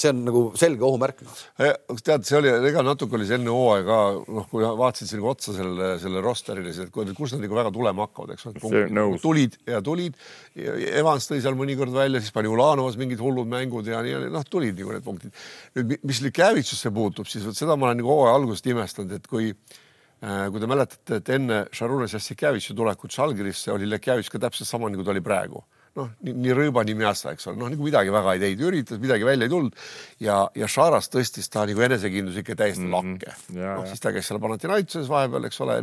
see 0.00 0.08
on 0.08 0.22
nagu 0.24 0.42
selge 0.58 0.86
ohumärk. 0.86 1.20
tead, 1.58 2.24
see 2.24 2.38
oli, 2.38 2.52
ega 2.70 2.84
natuke 2.86 3.18
oli 3.18 3.28
selline 3.28 3.52
hooaeg 3.52 3.84
ka, 3.88 3.98
noh, 4.38 4.48
kui 4.48 4.64
vaatasid 4.64 5.12
siin 5.12 5.26
otsa 5.28 5.52
selle, 5.56 5.90
selle 6.00 6.24
rosterile, 6.24 6.72
et 6.72 6.92
kus 7.18 7.36
nad 7.36 7.44
nagu 7.44 7.60
väga 7.60 7.74
tulema 7.74 8.08
hakkavad, 8.08 8.34
eks 8.34 8.48
ole. 8.48 9.06
tulid 9.22 9.60
ja 9.68 9.82
tulid. 9.84 10.16
Evans 10.56 11.28
tõi 11.28 11.42
seal 11.44 11.58
mõnikord 11.60 11.92
välja, 11.94 12.22
siis 12.24 12.32
pani 12.34 12.48
Ulanovas 12.48 12.96
mingid 13.00 13.20
hullud 13.20 13.50
mängud 13.50 13.88
ja 13.92 14.00
nii, 14.04 14.30
noh, 14.32 14.48
tulid 14.48 14.80
nagu 14.80 14.96
need 14.96 15.04
punktid. 15.04 15.46
nüüd, 15.76 15.96
mis 16.08 16.24
Likjavitsusse 16.24 16.92
puutub, 16.94 17.28
siis 17.28 17.44
vot 17.44 17.58
seda 17.58 17.76
ma 17.76 17.90
olen 17.90 18.00
nagu 18.00 18.14
hooaja 18.16 18.38
algusest 18.40 18.72
imestanud, 18.72 19.12
et 19.18 19.28
kui 19.28 19.52
äh, 19.52 19.82
kui 20.24 20.60
te 20.62 20.68
mäletate, 20.70 21.20
et 21.20 21.28
enne 21.36 21.64
Šarunas 21.74 22.14
Jassikjavitši 22.16 22.76
tulekut 22.76 23.12
Žalgirisse 23.12 23.72
oli 23.74 23.88
Lekjavitš 23.90 24.32
ka 24.32 24.40
täpselt 24.46 24.70
sama, 24.70 24.88
nagu 24.92 25.04
ta 25.04 25.12
oli 25.12 25.24
praegu 25.24 25.64
noh, 25.98 26.10
nii 26.26 26.54
rõõba, 26.56 26.82
nii 26.86 26.96
mjassa, 26.98 27.32
eks 27.34 27.48
ole, 27.50 27.58
noh 27.60 27.70
nagu 27.70 27.86
midagi 27.86 28.12
väga 28.14 28.34
ei 28.34 28.42
teinud, 28.42 28.62
üritas, 28.68 29.00
midagi 29.02 29.26
välja 29.26 29.46
ei 29.46 29.52
tulnud 29.52 29.84
ja, 30.22 30.38
ja 30.58 30.68
Šaras 30.70 31.10
tõstis 31.12 31.50
ta 31.52 31.64
nagu 31.68 31.84
enesekindlus 31.86 32.40
ikka 32.40 32.56
täiesti 32.58 32.82
mm 32.82 32.94
-hmm. 32.94 33.14
lakke. 33.14 33.60
noh, 33.60 33.84
siis 33.90 34.02
ta 34.02 34.12
käis 34.14 34.26
seal 34.28 34.40
Panathinaikoses 34.42 35.08
vahepeal, 35.10 35.46
eks 35.48 35.60
ole. 35.62 35.78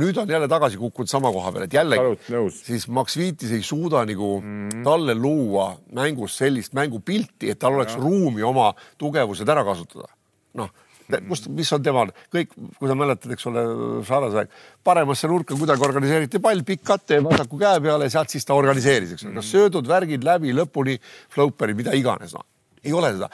nüüd 0.00 0.22
on 0.22 0.32
jälle 0.36 0.48
tagasi 0.48 0.80
kukkunud 0.80 1.10
sama 1.10 1.32
koha 1.32 1.52
peal, 1.52 1.68
et 1.68 1.76
jällegi 1.76 2.52
siis 2.62 2.88
Max 2.88 3.16
Viitis 3.16 3.52
ei 3.52 3.62
suuda 3.62 4.04
nagu 4.04 4.40
mm 4.40 4.68
-hmm. 4.68 4.84
talle 4.84 5.14
luua 5.14 5.76
mängus 5.92 6.38
sellist 6.38 6.72
mängupilti, 6.72 7.50
et 7.50 7.58
tal 7.58 7.74
oleks 7.74 7.94
ja. 7.94 8.00
ruumi 8.00 8.42
oma 8.42 8.74
tugevused 8.98 9.48
ära 9.48 9.64
kasutada. 9.64 10.08
noh 10.54 10.70
kust, 11.28 11.48
mis 11.54 11.72
on 11.76 11.84
temal, 11.86 12.12
kõik, 12.34 12.54
kui 12.78 12.90
sa 12.90 12.96
mäletad, 12.98 13.32
eks 13.36 13.48
ole, 13.50 13.64
Sarase 14.06 14.42
aeg, 14.42 14.56
paremasse 14.86 15.30
nurka 15.30 15.58
kuidagi 15.58 15.86
organiseeriti 15.86 16.42
pall, 16.42 16.64
pikk 16.66 16.84
kate 16.86 17.20
vasaku 17.24 17.60
käe 17.60 17.82
peale, 17.84 18.10
sealt 18.12 18.32
siis 18.32 18.46
ta 18.46 18.56
organiseeris, 18.58 19.16
eks 19.16 19.26
ole, 19.26 19.36
kas 19.40 19.52
söödud 19.54 19.90
värgid 19.90 20.26
läbi 20.26 20.54
lõpuni, 20.56 20.98
floperid, 21.34 21.78
mida 21.82 21.94
iganes, 21.96 22.34
noh. 22.36 22.46
Ei 22.86 22.94
ole 22.94 23.14
seda 23.16 23.30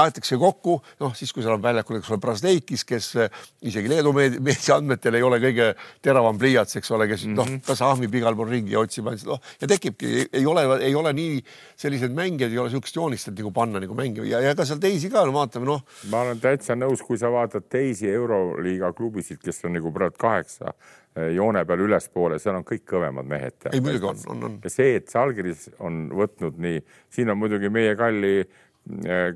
aetakse 0.00 0.36
kokku, 0.40 0.76
noh 1.00 1.14
siis, 1.16 1.32
kui 1.32 1.44
seal 1.44 1.56
on 1.56 1.62
väljakul, 1.64 1.98
eks 2.00 2.10
ole, 2.12 2.20
Brasdeikis, 2.20 2.84
kes 2.88 3.08
eh, 3.22 3.38
isegi 3.68 3.88
Leedu 3.90 4.12
meedia 4.16 4.76
andmetel 4.76 5.16
ei 5.16 5.24
ole 5.24 5.38
kõige 5.42 5.70
teravam 6.04 6.36
pliiats, 6.40 6.76
eks 6.80 6.92
ole, 6.92 7.08
kes 7.08 7.24
mm 7.24 7.32
-hmm. 7.32 7.56
noh, 7.56 7.62
kas 7.66 7.80
mhm. 7.80 7.88
ahmib 7.94 8.18
igal 8.20 8.36
pool 8.36 8.52
ringi 8.52 8.76
ja 8.76 8.82
otsib, 8.84 9.08
noh 9.08 9.40
ja 9.60 9.68
tekibki, 9.70 10.28
ei 10.32 10.46
ole, 10.46 10.66
ei 10.84 10.94
ole 10.94 11.12
nii 11.16 11.40
selliseid 11.76 12.12
mängijaid, 12.12 12.52
ei 12.52 12.58
ole 12.58 12.68
niisugust 12.68 12.96
joonist, 12.96 13.28
et 13.28 13.40
nagu 13.40 13.52
panna 13.52 13.80
nagu 13.80 13.94
mängima 13.94 14.26
ja, 14.28 14.40
ja 14.44 14.52
ega 14.52 14.68
seal 14.68 14.82
teisi 14.82 15.10
ka 15.10 15.24
no, 15.24 15.32
vaatame, 15.32 15.66
noh. 15.66 15.82
ma 16.10 16.20
olen 16.26 16.40
täitsa 16.40 16.76
nõus, 16.76 17.02
kui 17.02 17.18
sa 17.18 17.32
vaatad 17.32 17.68
teisi 17.68 18.10
Euroliiga 18.10 18.92
klubisid, 18.92 19.40
kes 19.40 19.64
on 19.64 19.76
nagu 19.78 19.92
praegu 19.92 20.20
kaheksa 20.20 20.74
eh, 21.16 21.32
joone 21.38 21.64
peal 21.64 21.86
ülespoole, 21.88 22.38
seal 22.42 22.60
on 22.60 22.68
kõik 22.68 22.84
kõvemad 22.84 23.24
mehed. 23.24 23.72
ei 23.72 23.80
muidugi 23.80 24.12
on, 24.12 24.22
on, 24.28 24.44
on. 24.50 24.60
ja 24.64 24.70
see, 24.70 25.00
et 25.00 25.08
Žalgiris 25.08 25.70
on 25.78 26.10
võtnud 26.12 26.60
nii, 26.60 26.84
siin 27.08 27.32
on 27.32 27.40
muidugi 27.40 27.72
meie 27.72 27.96
kalli 27.96 28.44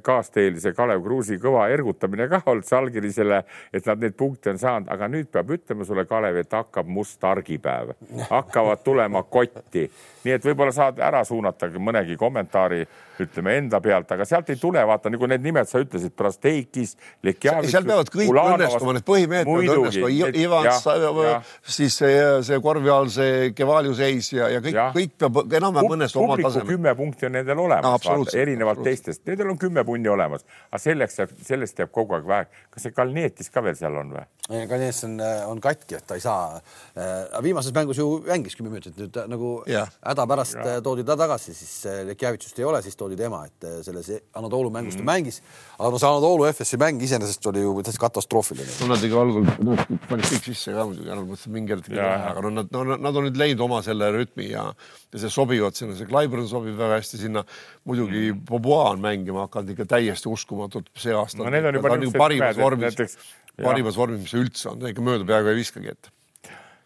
kaasteelise 0.02 0.72
Kalev 0.76 1.02
Kruusi 1.02 1.38
kõva 1.42 1.66
ergutamine 1.74 2.28
ka 2.30 2.40
olnud 2.46 2.66
Salgirisele, 2.66 3.42
et 3.74 3.86
nad 3.86 4.02
neid 4.02 4.14
punkte 4.18 4.52
on 4.52 4.60
saanud, 4.62 4.90
aga 4.92 5.08
nüüd 5.10 5.30
peab 5.32 5.50
ütlema 5.56 5.86
sulle, 5.86 6.04
Kalev, 6.06 6.38
et 6.42 6.54
hakkab 6.54 6.88
must 6.88 7.24
argipäev, 7.26 7.94
hakkavad 8.30 8.84
tulema 8.86 9.24
kotti, 9.26 9.88
nii 10.24 10.36
et 10.36 10.46
võib-olla 10.46 10.74
saad 10.74 11.02
ära 11.02 11.24
suunata 11.26 11.70
mõnegi 11.78 12.18
kommentaari 12.20 12.84
ütleme 13.24 13.56
enda 13.60 13.80
pealt, 13.84 14.10
aga 14.14 14.26
sealt 14.28 14.50
ei 14.52 14.58
tule, 14.60 14.82
vaata 14.86 15.12
nagu 15.12 15.28
need 15.30 15.44
nimed 15.44 15.68
sa 15.70 15.80
ütlesid, 15.82 16.14
Prasteikis, 16.16 16.96
Lekjavitš. 17.26 17.72
seal 17.74 17.86
peavad 17.88 18.10
kõik 18.12 18.32
Ulanovas, 18.32 18.74
õnnestuma, 18.74 18.94
need 18.96 19.06
põhimehed 19.06 19.48
peavad 19.48 19.72
õnnestuma, 19.76 20.30
Ivans, 20.42 21.50
siis 21.76 21.96
see, 22.00 22.18
see 22.46 22.60
korvi 22.64 22.92
all 22.92 23.10
see 23.12 23.52
Kevaliu 23.56 23.94
seis 23.96 24.32
ja, 24.34 24.48
ja 24.52 24.62
kõik, 24.64 24.80
kõik 24.96 25.16
peab 25.24 25.40
enam-vähem 25.60 25.96
õnnestuma 25.96 26.28
oma 26.28 26.38
tasemel. 26.40 26.68
kümme 26.74 26.94
punkti 26.98 27.28
on 27.28 27.36
nendel 27.38 27.62
olemas 27.66 28.08
no,, 28.08 28.26
erinevalt 28.42 28.82
teistest, 28.86 29.24
nendel 29.28 29.52
on 29.54 29.60
kümme 29.60 29.84
punni 29.86 30.10
olemas, 30.12 30.46
aga 30.70 30.82
selleks 30.82 31.20
sellest 31.46 31.80
jääb 31.80 31.92
kogu 31.94 32.18
aeg 32.18 32.28
vähe. 32.28 32.48
kas 32.70 32.86
see 32.86 32.94
Kalnietis 32.96 33.50
ka 33.52 33.64
veel 33.64 33.76
seal 33.78 33.96
on 34.00 34.14
või? 34.16 34.26
Kalnietis 34.50 35.04
on, 35.06 35.16
on 35.50 35.60
katki, 35.62 35.98
et 36.00 36.06
ta 36.06 36.18
ei 36.18 36.24
saa 36.24 36.58
äh,. 36.58 37.42
viimases 37.42 37.74
mängus 37.74 38.00
ju 38.00 38.08
mängis 38.26 38.56
kümme 38.58 38.72
minutit 38.72 38.98
nüüd 38.98 39.20
nagu 39.30 39.52
häda 39.66 40.26
pärast 40.30 40.58
ja. 40.58 40.80
toodi 40.84 41.04
ta 41.06 41.16
tagasi, 41.18 41.54
siis 41.54 42.06
Lekjavitšust 42.10 42.58
ei 42.60 42.68
ole, 42.68 42.82
siis 42.82 42.98
toodi 42.98 43.09
oli 43.10 43.18
tema, 43.18 43.42
et 43.48 43.66
äh, 43.66 43.78
selles 43.84 44.08
Anatoolu 44.38 44.70
mängus 44.70 44.96
ta 44.96 45.02
mm 45.02 45.08
-hmm. 45.08 45.10
mängis, 45.10 45.40
aga 45.78 45.90
no 45.90 45.98
see 45.98 46.08
Anatoolu 46.08 46.46
FS-i 46.52 46.78
mäng 46.80 47.02
iseenesest 47.02 47.46
oli 47.50 47.64
ju 47.64 47.74
täitsa 47.82 48.00
katastroofiline. 48.00 48.68
no 48.80 48.86
nad 48.94 49.04
ikka 49.04 49.20
algul 49.20 49.46
no, 49.66 49.76
panid 50.08 50.28
kõik 50.30 50.44
sisse 50.50 50.74
ka 50.74 50.86
muidugi, 50.86 51.08
nad 51.08 51.24
mõtlesid 51.24 51.54
mingi 51.56 51.74
hetk, 51.74 51.90
aga 51.98 52.44
no 52.46 52.50
nad, 52.50 52.70
no 52.72 52.96
nad 52.96 53.16
on 53.16 53.26
nüüd 53.28 53.40
leidnud 53.42 53.64
oma 53.66 53.82
selle 53.82 54.12
rütmi 54.14 54.50
ja, 54.50 54.68
ja 55.12 55.24
see 55.24 55.30
sobivad 55.30 55.74
sinna, 55.74 55.96
see 55.98 56.06
Clyburn 56.06 56.48
sobib 56.48 56.78
väga 56.78 57.00
hästi 57.00 57.18
sinna. 57.26 57.44
muidugi 57.84 58.32
mm. 58.32 58.44
Bobois 58.46 58.94
on 58.94 59.00
mängima 59.00 59.46
hakanud 59.48 59.74
ikka 59.74 59.84
täiesti 59.96 60.28
uskumatult 60.28 60.90
see 60.94 61.14
aasta 61.14 61.42
no,. 61.42 61.50
ta 61.50 61.56
on 61.58 62.00
nagu 62.00 62.12
parimas 62.18 62.56
vormis, 62.56 63.18
parimas 63.56 63.96
vormis, 63.96 64.20
mis 64.20 64.30
see 64.30 64.40
üldse 64.46 64.72
on, 64.72 64.88
ikka 64.88 65.02
mööda 65.02 65.24
peaaegu 65.24 65.52
ei 65.52 65.60
viskagi 65.62 65.92
ette 65.94 66.19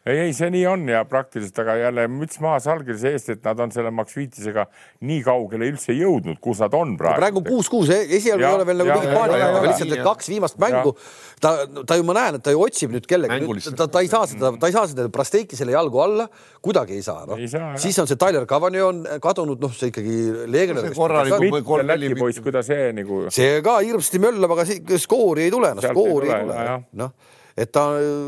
ei, 0.05 0.19
ei, 0.27 0.33
see 0.37 0.51
nii 0.53 0.65
on 0.69 0.83
ja 0.89 0.99
praktiliselt, 1.09 1.57
aga 1.63 1.75
jälle 1.81 2.03
müts 2.13 2.37
maha 2.45 2.59
Salgirise 2.61 3.15
eest, 3.15 3.31
et 3.33 3.47
nad 3.47 3.61
on 3.65 3.71
selle 3.73 3.89
Max 3.95 4.13
Viitisega 4.19 4.67
nii 5.09 5.23
kaugele 5.25 5.71
üldse 5.73 5.97
jõudnud, 5.97 6.37
kus 6.45 6.61
nad 6.61 6.75
on 6.77 6.93
praegu. 7.01 7.23
praegu 7.23 7.43
kuus-kuus, 7.47 7.89
esialgu 7.89 8.45
ei 8.45 8.59
ole 8.59 8.67
veel 8.69 8.83
nagu 8.83 8.91
mingit 8.93 9.17
paanika, 9.17 9.47
aga 9.49 9.63
lihtsalt 9.65 9.93
need 9.95 10.03
kaks 10.05 10.29
viimast 10.35 10.59
mängu, 10.61 10.93
ta, 11.41 11.55
ta 11.89 11.97
ju, 11.97 12.05
ma 12.05 12.17
näen, 12.19 12.37
et 12.37 12.45
ta 12.45 12.53
ju 12.53 12.61
otsib 12.67 12.93
nüüd 12.93 13.09
kellegi, 13.09 13.73
ta, 13.81 13.89
ta 13.89 14.03
ei 14.05 14.11
saa 14.13 14.29
seda, 14.29 14.51
ta 14.61 14.69
ei 14.69 14.77
saa 14.77 14.91
seda 14.91 15.07
Prasteikisele 15.15 15.73
jalgu 15.73 16.03
alla, 16.05 16.27
kuidagi 16.65 16.99
ei 16.99 17.07
saa, 17.07 17.25
noh. 17.31 17.41
siis 17.81 17.97
on 18.03 18.11
see 18.11 18.21
Tyler 18.21 18.45
Cavani 18.51 18.83
on 18.85 19.01
kadunud, 19.25 19.63
noh, 19.65 19.73
see 19.73 19.89
ikkagi 19.89 20.19
legionär. 20.53 20.91
Läti 21.85 22.13
poiss, 22.21 22.45
kuidas 22.45 22.69
see 22.69 22.93
nagu. 23.01 23.25
see 23.33 23.57
ka 23.65 23.79
hirmsasti 23.81 24.21
möllab, 24.21 24.53
aga 24.59 24.99
skoori 25.01 25.49
ei 25.49 25.55
tule, 25.55 25.73
noh, 25.79 25.89
skoori 25.95 26.29
ei 26.29 26.45
tule, 26.45 26.77
noh 27.01 27.17
et 27.55 27.71
ta 27.71 27.85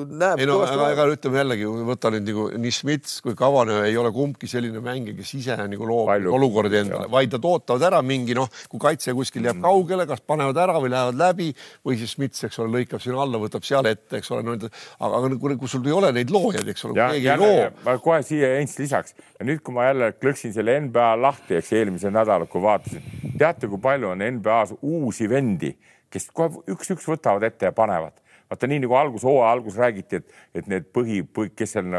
näeb. 0.07 0.39
ei 0.39 0.47
no 0.47 0.61
aga, 0.63 0.87
aga 0.93 1.07
ütleme 1.11 1.41
jällegi, 1.41 1.67
võta 1.89 2.13
nüüd 2.15 2.29
nagu 2.29 2.45
nii 2.63 2.75
Schmitz 2.75 3.17
kui 3.25 3.35
Kavanev 3.39 3.83
ei 3.89 3.97
ole 3.99 4.13
kumbki 4.15 4.47
selline 4.51 4.79
mängija, 4.83 5.17
kes 5.19 5.33
ise 5.41 5.57
nagu 5.59 5.89
loob 5.89 6.13
Palju. 6.13 6.31
olukordi 6.37 6.79
endale, 6.85 7.09
vaid 7.11 7.35
nad 7.35 7.49
ootavad 7.51 7.87
ära 7.89 8.03
mingi 8.07 8.37
noh, 8.39 8.47
kui 8.71 8.83
kaitse 8.83 9.15
kuskil 9.19 9.43
jääb 9.43 9.59
mm. 9.59 9.67
kaugele, 9.67 10.07
kas 10.07 10.23
panevad 10.23 10.61
ära 10.63 10.79
või 10.83 10.93
lähevad 10.95 11.19
läbi 11.19 11.49
või 11.83 11.99
siis 11.99 12.15
Schmitz, 12.15 12.45
eks 12.47 12.61
ole, 12.63 12.71
lõikab 12.77 13.03
sinna 13.03 13.25
alla, 13.25 13.41
võtab 13.43 13.67
seal 13.67 13.89
ette, 13.91 14.21
eks 14.21 14.31
ole 14.31 14.45
no,, 14.47 14.55
aga, 14.55 15.11
aga 15.19 15.33
kui, 15.43 15.57
kui 15.59 15.73
sul 15.73 15.89
ei 15.91 15.97
ole 15.97 16.13
neid 16.15 16.31
loojaid, 16.35 16.71
eks 16.71 16.87
ole, 16.87 16.95
keegi 17.01 17.33
ei 17.33 17.43
loo. 17.43 17.65
ma 17.83 17.97
kohe 18.05 18.21
siia 18.27 18.53
Heinz 18.55 18.77
lisaks 18.79 19.17
ja 19.41 19.49
nüüd, 19.49 19.65
kui 19.67 19.75
ma 19.75 19.89
jälle 19.89 20.13
klõksin 20.21 20.55
selle 20.55 20.79
NBA 20.87 21.09
lahti, 21.25 21.59
eks 21.59 21.73
eelmisel 21.81 22.15
nädalal, 22.15 22.47
kui 22.53 22.63
vaatasin, 22.63 23.03
teate, 23.41 23.67
kui 23.67 23.83
palju 23.83 24.15
on 24.15 24.23
NBA-s 24.39 24.79
uusi 24.87 25.27
vendi, 25.31 25.73
kes 26.15 26.31
kohe 26.31 26.63
üks-üks 26.71 27.11
võtavad 27.11 27.43
ette 27.51 27.67
ja 27.67 27.75
panevad 27.75 28.15
vaata 28.51 28.69
nii 28.71 28.83
nagu 28.85 28.95
algus, 28.99 29.25
hooaja 29.27 29.53
algus 29.53 29.79
räägiti, 29.79 30.21
et, 30.21 30.35
et 30.55 30.69
need 30.71 30.87
põhi, 30.95 31.23
põhi, 31.27 31.53
kes 31.57 31.77
seal 31.77 31.97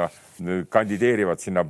kandideerivad 0.74 1.42
sinna 1.44 1.66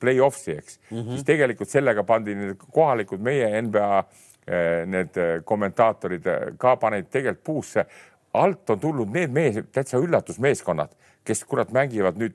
play-off'i, 0.00 0.58
eks 0.58 0.78
mm, 0.78 0.98
-hmm. 0.98 1.10
siis 1.12 1.26
tegelikult 1.28 1.70
sellega 1.70 2.04
pandi 2.04 2.34
need 2.34 2.56
kohalikud 2.72 3.20
meie 3.20 3.50
NBA 3.62 3.90
eh, 3.98 4.86
need 4.86 5.16
eh, 5.16 5.34
kommentaatorid 5.44 6.26
eh, 6.26 6.46
ka 6.58 6.76
panid 6.76 7.10
tegelikult 7.10 7.44
puusse. 7.44 7.86
alt 8.34 8.70
on 8.70 8.80
tulnud 8.80 9.12
need 9.14 9.30
mees, 9.30 9.60
täitsa 9.72 9.98
üllatusmeeskonnad, 9.98 10.90
kes 11.24 11.44
kurat 11.44 11.70
mängivad 11.72 12.16
nüüd 12.18 12.34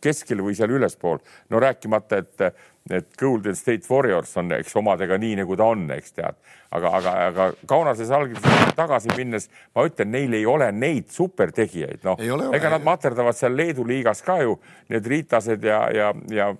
keskel 0.00 0.42
või 0.44 0.54
seal 0.54 0.70
ülespool. 0.70 1.18
no 1.48 1.60
rääkimata, 1.60 2.16
et 2.16 2.54
et 2.90 3.06
Golden 3.20 3.56
State 3.56 3.86
Warriors 3.90 4.32
on, 4.40 4.54
eks 4.56 4.76
omadega 4.80 5.18
nii 5.20 5.36
nagu 5.42 5.56
ta 5.58 5.68
on, 5.74 5.84
eks 5.94 6.16
tead, 6.16 6.38
aga, 6.70 6.94
aga, 6.96 7.12
aga 7.28 7.48
Kaunase 7.68 8.06
salgise 8.08 8.72
tagasi 8.78 9.12
minnes 9.16 9.50
ma 9.76 9.84
ütlen, 9.86 10.10
neil 10.14 10.34
ei 10.38 10.46
ole 10.48 10.70
neid 10.72 11.10
supertegijaid, 11.12 12.02
noh, 12.06 12.18
ega 12.56 12.72
nad 12.72 12.86
materdavad 12.86 13.36
seal 13.36 13.54
Leedu 13.56 13.84
liigas 13.86 14.24
ka 14.26 14.40
ju 14.42 14.56
need 14.90 15.06
Riitased 15.06 15.64
ja, 15.64 15.84
ja, 15.94 16.12
ja 16.32 16.52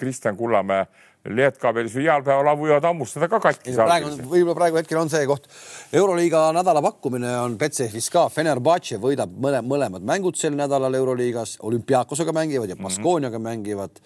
Kristjan 0.00 0.38
Kullamäe 0.38 0.86
Leetkaabelis 1.28 1.92
või 1.92 2.06
heal 2.08 2.22
päeval 2.24 2.56
võivad 2.56 2.84
hammustada 2.88 3.26
ka 3.28 3.42
katki. 3.44 3.74
praegu, 3.76 4.08
võib-olla 4.24 4.54
praegu 4.56 4.78
hetkel 4.80 4.96
on 5.02 5.10
see 5.12 5.26
koht. 5.28 5.50
euroliiga 5.92 6.46
nädala 6.56 6.80
pakkumine 6.80 7.34
on 7.42 7.58
Betsafe'is 7.60 8.08
ka. 8.12 8.28
Fenerbahce 8.32 8.96
võidab 8.96 9.34
mõle, 9.36 9.60
mõlemad 9.60 10.06
mängud 10.06 10.40
sel 10.40 10.56
nädalal 10.56 10.96
Euroliigas, 10.96 11.58
olümpiaakosega 11.60 12.32
mängivad 12.32 12.72
ja 12.72 12.76
Baskooniaga 12.80 13.38
mm 13.38 13.44
-hmm. 13.44 13.48
mängivad 13.50 14.00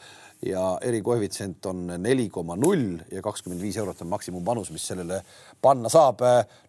ja 0.47 0.63
erikoefitsient 0.85 1.67
on 1.67 1.87
neli 1.99 2.29
koma 2.33 2.57
null 2.57 2.99
ja 3.13 3.23
kakskümmend 3.25 3.63
viis 3.63 3.77
eurot 3.81 4.03
on 4.05 4.11
maksimumpanus, 4.13 4.71
mis 4.75 4.87
sellele 4.87 5.21
panna 5.63 5.89
saab. 5.93 6.21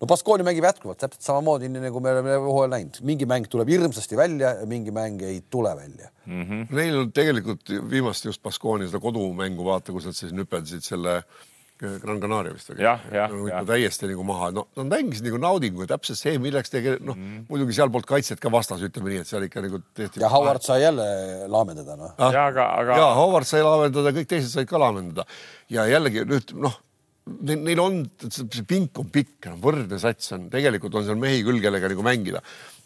no 0.01 0.07
Baskooni 0.07 0.45
mängib 0.47 0.67
jätkuvalt 0.67 1.01
täpselt 1.01 1.25
samamoodi, 1.25 1.69
nii 1.71 1.87
nagu 1.87 2.03
me 2.03 2.13
oleme 2.15 2.37
hooajal 2.45 2.75
näinud, 2.75 3.01
mingi 3.07 3.27
mäng 3.29 3.49
tuleb 3.51 3.71
hirmsasti 3.73 4.17
välja 4.17 4.55
ja 4.61 4.69
mingi 4.69 4.93
mäng 4.95 5.21
ei 5.21 5.41
tule 5.49 5.75
välja 5.75 6.09
mm. 6.25 6.43
-hmm. 6.43 6.75
Neil 6.75 6.99
on 6.99 7.11
tegelikult 7.11 7.73
viimast 7.89 8.25
just 8.25 8.43
Baskooni 8.43 8.87
seda 8.87 8.99
kodumängu 8.99 9.65
vaata, 9.65 9.91
kus 9.91 10.05
nad 10.05 10.15
siis 10.15 10.33
nüpeldasid 10.33 10.83
selle 10.83 11.17
äh, 11.17 11.43
Gran 11.79 12.21
Canaria 12.23 12.53
vist 12.55 12.69
oli. 12.71 12.83
jah, 12.85 13.01
jah, 13.11 13.33
jah. 13.49 13.65
täiesti 13.67 14.07
nagu 14.07 14.23
maha, 14.27 14.51
no 14.55 14.65
nad 14.79 14.87
mängisid 14.93 15.27
nagu 15.27 15.41
naudingu, 15.43 15.87
täpselt 15.89 16.19
see, 16.21 16.37
milleks 16.39 16.71
tegelikult 16.71 17.09
noh 17.09 17.17
mm., 17.17 17.43
muidugi 17.49 17.75
sealpoolt 17.75 18.07
kaitset 18.07 18.39
ka 18.43 18.51
vastas, 18.53 18.83
ütleme 18.87 19.11
nii, 19.11 19.25
et 19.25 19.31
seal 19.31 19.43
ikka 19.47 19.63
nagu 19.65 19.81
tehti. 19.97 20.23
ja 20.23 20.31
Howard 20.31 20.63
sai 20.63 20.85
jälle 20.85 21.05
laamendada, 21.51 21.97
noh 21.99 22.13
ah,. 22.15 22.31
ja, 22.31 22.47
aga, 22.53 22.69
aga. 22.79 22.99
ja 23.01 23.11
Howard 23.19 23.49
sai 23.49 23.63
laamendada, 23.65 24.15
kõik 24.15 24.31
teised 24.31 24.53
said 24.55 24.71
ka 24.71 24.79
laamendada 24.79 25.27
ja 25.73 25.87
jällegi 25.91 26.23
nüüd 26.29 26.55
noh 26.63 26.79
neil 27.25 27.79
on, 27.81 28.03
see 28.29 28.63
pink 28.69 28.99
on 29.01 29.07
pikk, 29.09 29.49
võrdne 29.61 29.97
sats 29.99 30.31
on, 30.35 30.45
tegelikult 30.53 30.95
on 30.99 31.07
seal 31.07 31.17
mehi 31.19 31.41
küll, 31.43 31.57
kellega 31.63 31.89
nagu 31.89 32.05
mängida 32.05 32.43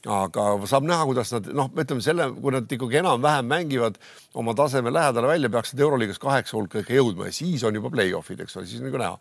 aga 0.08 0.44
saab 0.70 0.86
näha, 0.88 1.06
kuidas 1.10 1.32
nad 1.36 1.48
noh, 1.56 1.70
ütleme 1.76 2.04
selle, 2.04 2.30
kui 2.40 2.54
nad 2.56 2.72
ikkagi 2.72 3.00
enam-vähem 3.02 3.50
mängivad 3.52 3.98
oma 4.40 4.54
taseme 4.56 4.94
lähedale 4.94 5.28
välja, 5.28 5.52
peaksid 5.52 5.82
Euroliigas 5.84 6.22
kaheksa 6.24 6.56
hulka 6.58 6.84
ikka 6.84 6.96
jõudma 6.96 7.28
ja 7.28 7.36
siis 7.36 7.66
on 7.68 7.76
juba 7.76 7.92
play-off'id, 7.92 8.40
eks 8.46 8.56
ole, 8.58 8.70
siis 8.70 8.80
on 8.80 8.88
nagu 8.88 9.02
näha. 9.02 9.20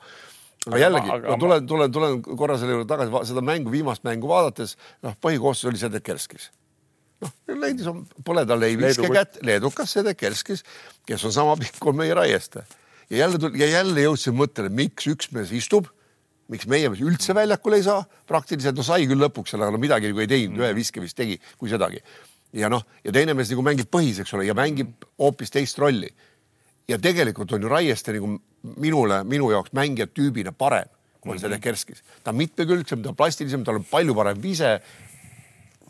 aga 0.68 0.81
jällegi, 0.85 1.18
ma 1.26 1.41
tulen, 1.41 1.66
tulen, 1.66 1.93
tulen 1.93 2.22
korra 2.22 2.59
selle 2.61 2.76
juurde 2.76 2.89
tagasi, 2.91 3.24
seda 3.33 3.43
mängu, 3.43 3.74
viimast 3.74 4.07
mängu 4.07 4.31
vaadates, 4.31 4.76
noh, 5.03 5.18
põhikoosseis 5.24 5.72
oli 5.72 5.83
Sedekerskis. 5.83 6.51
noh, 7.24 7.35
leidis, 7.59 7.91
pole 8.24 8.47
tal 8.47 8.62
ei 8.62 8.79
viske 8.79 9.11
kätt, 9.11 9.43
leedukas 9.43 9.99
Sedekerskis, 9.99 10.62
kes 11.07 11.26
on 11.26 11.35
sama 11.35 11.59
pikk 11.59 11.83
kui 11.83 11.97
meie 11.97 12.14
Raieste 12.14 12.62
ja 13.11 13.24
jälle, 13.24 13.51
ja 13.59 13.66
jälle 13.81 14.07
jõudsin 14.07 14.37
mõttele, 14.39 14.70
miks 14.70 15.11
üks 15.11 15.33
mees 15.35 15.51
istub 15.51 15.91
miks 16.49 16.66
meie 16.70 16.88
üldse 16.88 17.34
väljakule 17.36 17.76
ei 17.76 17.84
saa, 17.86 18.03
praktiliselt 18.28 18.76
no 18.78 18.86
sai 18.86 19.07
küll 19.09 19.20
lõpuks 19.20 19.53
seal, 19.53 19.62
aga 19.64 19.74
no 19.74 19.80
midagi 19.82 20.11
nagu 20.11 20.24
ei 20.24 20.30
teinud, 20.30 20.61
ühe 20.62 20.72
viske 20.76 21.03
vist 21.05 21.16
tegi, 21.16 21.38
kui 21.59 21.70
sedagi. 21.70 22.01
ja 22.53 22.70
noh, 22.72 22.84
ja 23.05 23.12
teine 23.12 23.34
mees 23.34 23.51
nagu 23.53 23.62
mängib 23.62 23.90
põhis, 23.92 24.20
eks 24.22 24.34
ole, 24.34 24.46
ja 24.49 24.55
mängib 24.57 25.09
hoopis 25.20 25.53
teist 25.53 25.78
rolli. 25.78 26.09
ja 26.88 26.99
tegelikult 26.99 27.53
on 27.53 27.62
ju 27.62 27.68
Raieste 27.68 28.12
nagu 28.16 28.38
minule, 28.76 29.24
minu 29.24 29.51
jaoks 29.53 29.72
mängija 29.76 30.09
tüübina 30.09 30.53
parem 30.53 30.88
kui 31.20 31.30
on 31.30 31.36
mm 31.36 31.38
-hmm. 31.38 31.42
Sedekerskis. 31.42 32.03
ta 32.24 32.30
on 32.30 32.36
mitmekülgsem, 32.36 33.03
ta 33.03 33.09
on 33.09 33.16
plastilisem, 33.16 33.64
tal 33.64 33.74
on 33.74 33.84
palju 33.84 34.14
parem 34.14 34.42
vise 34.42 34.80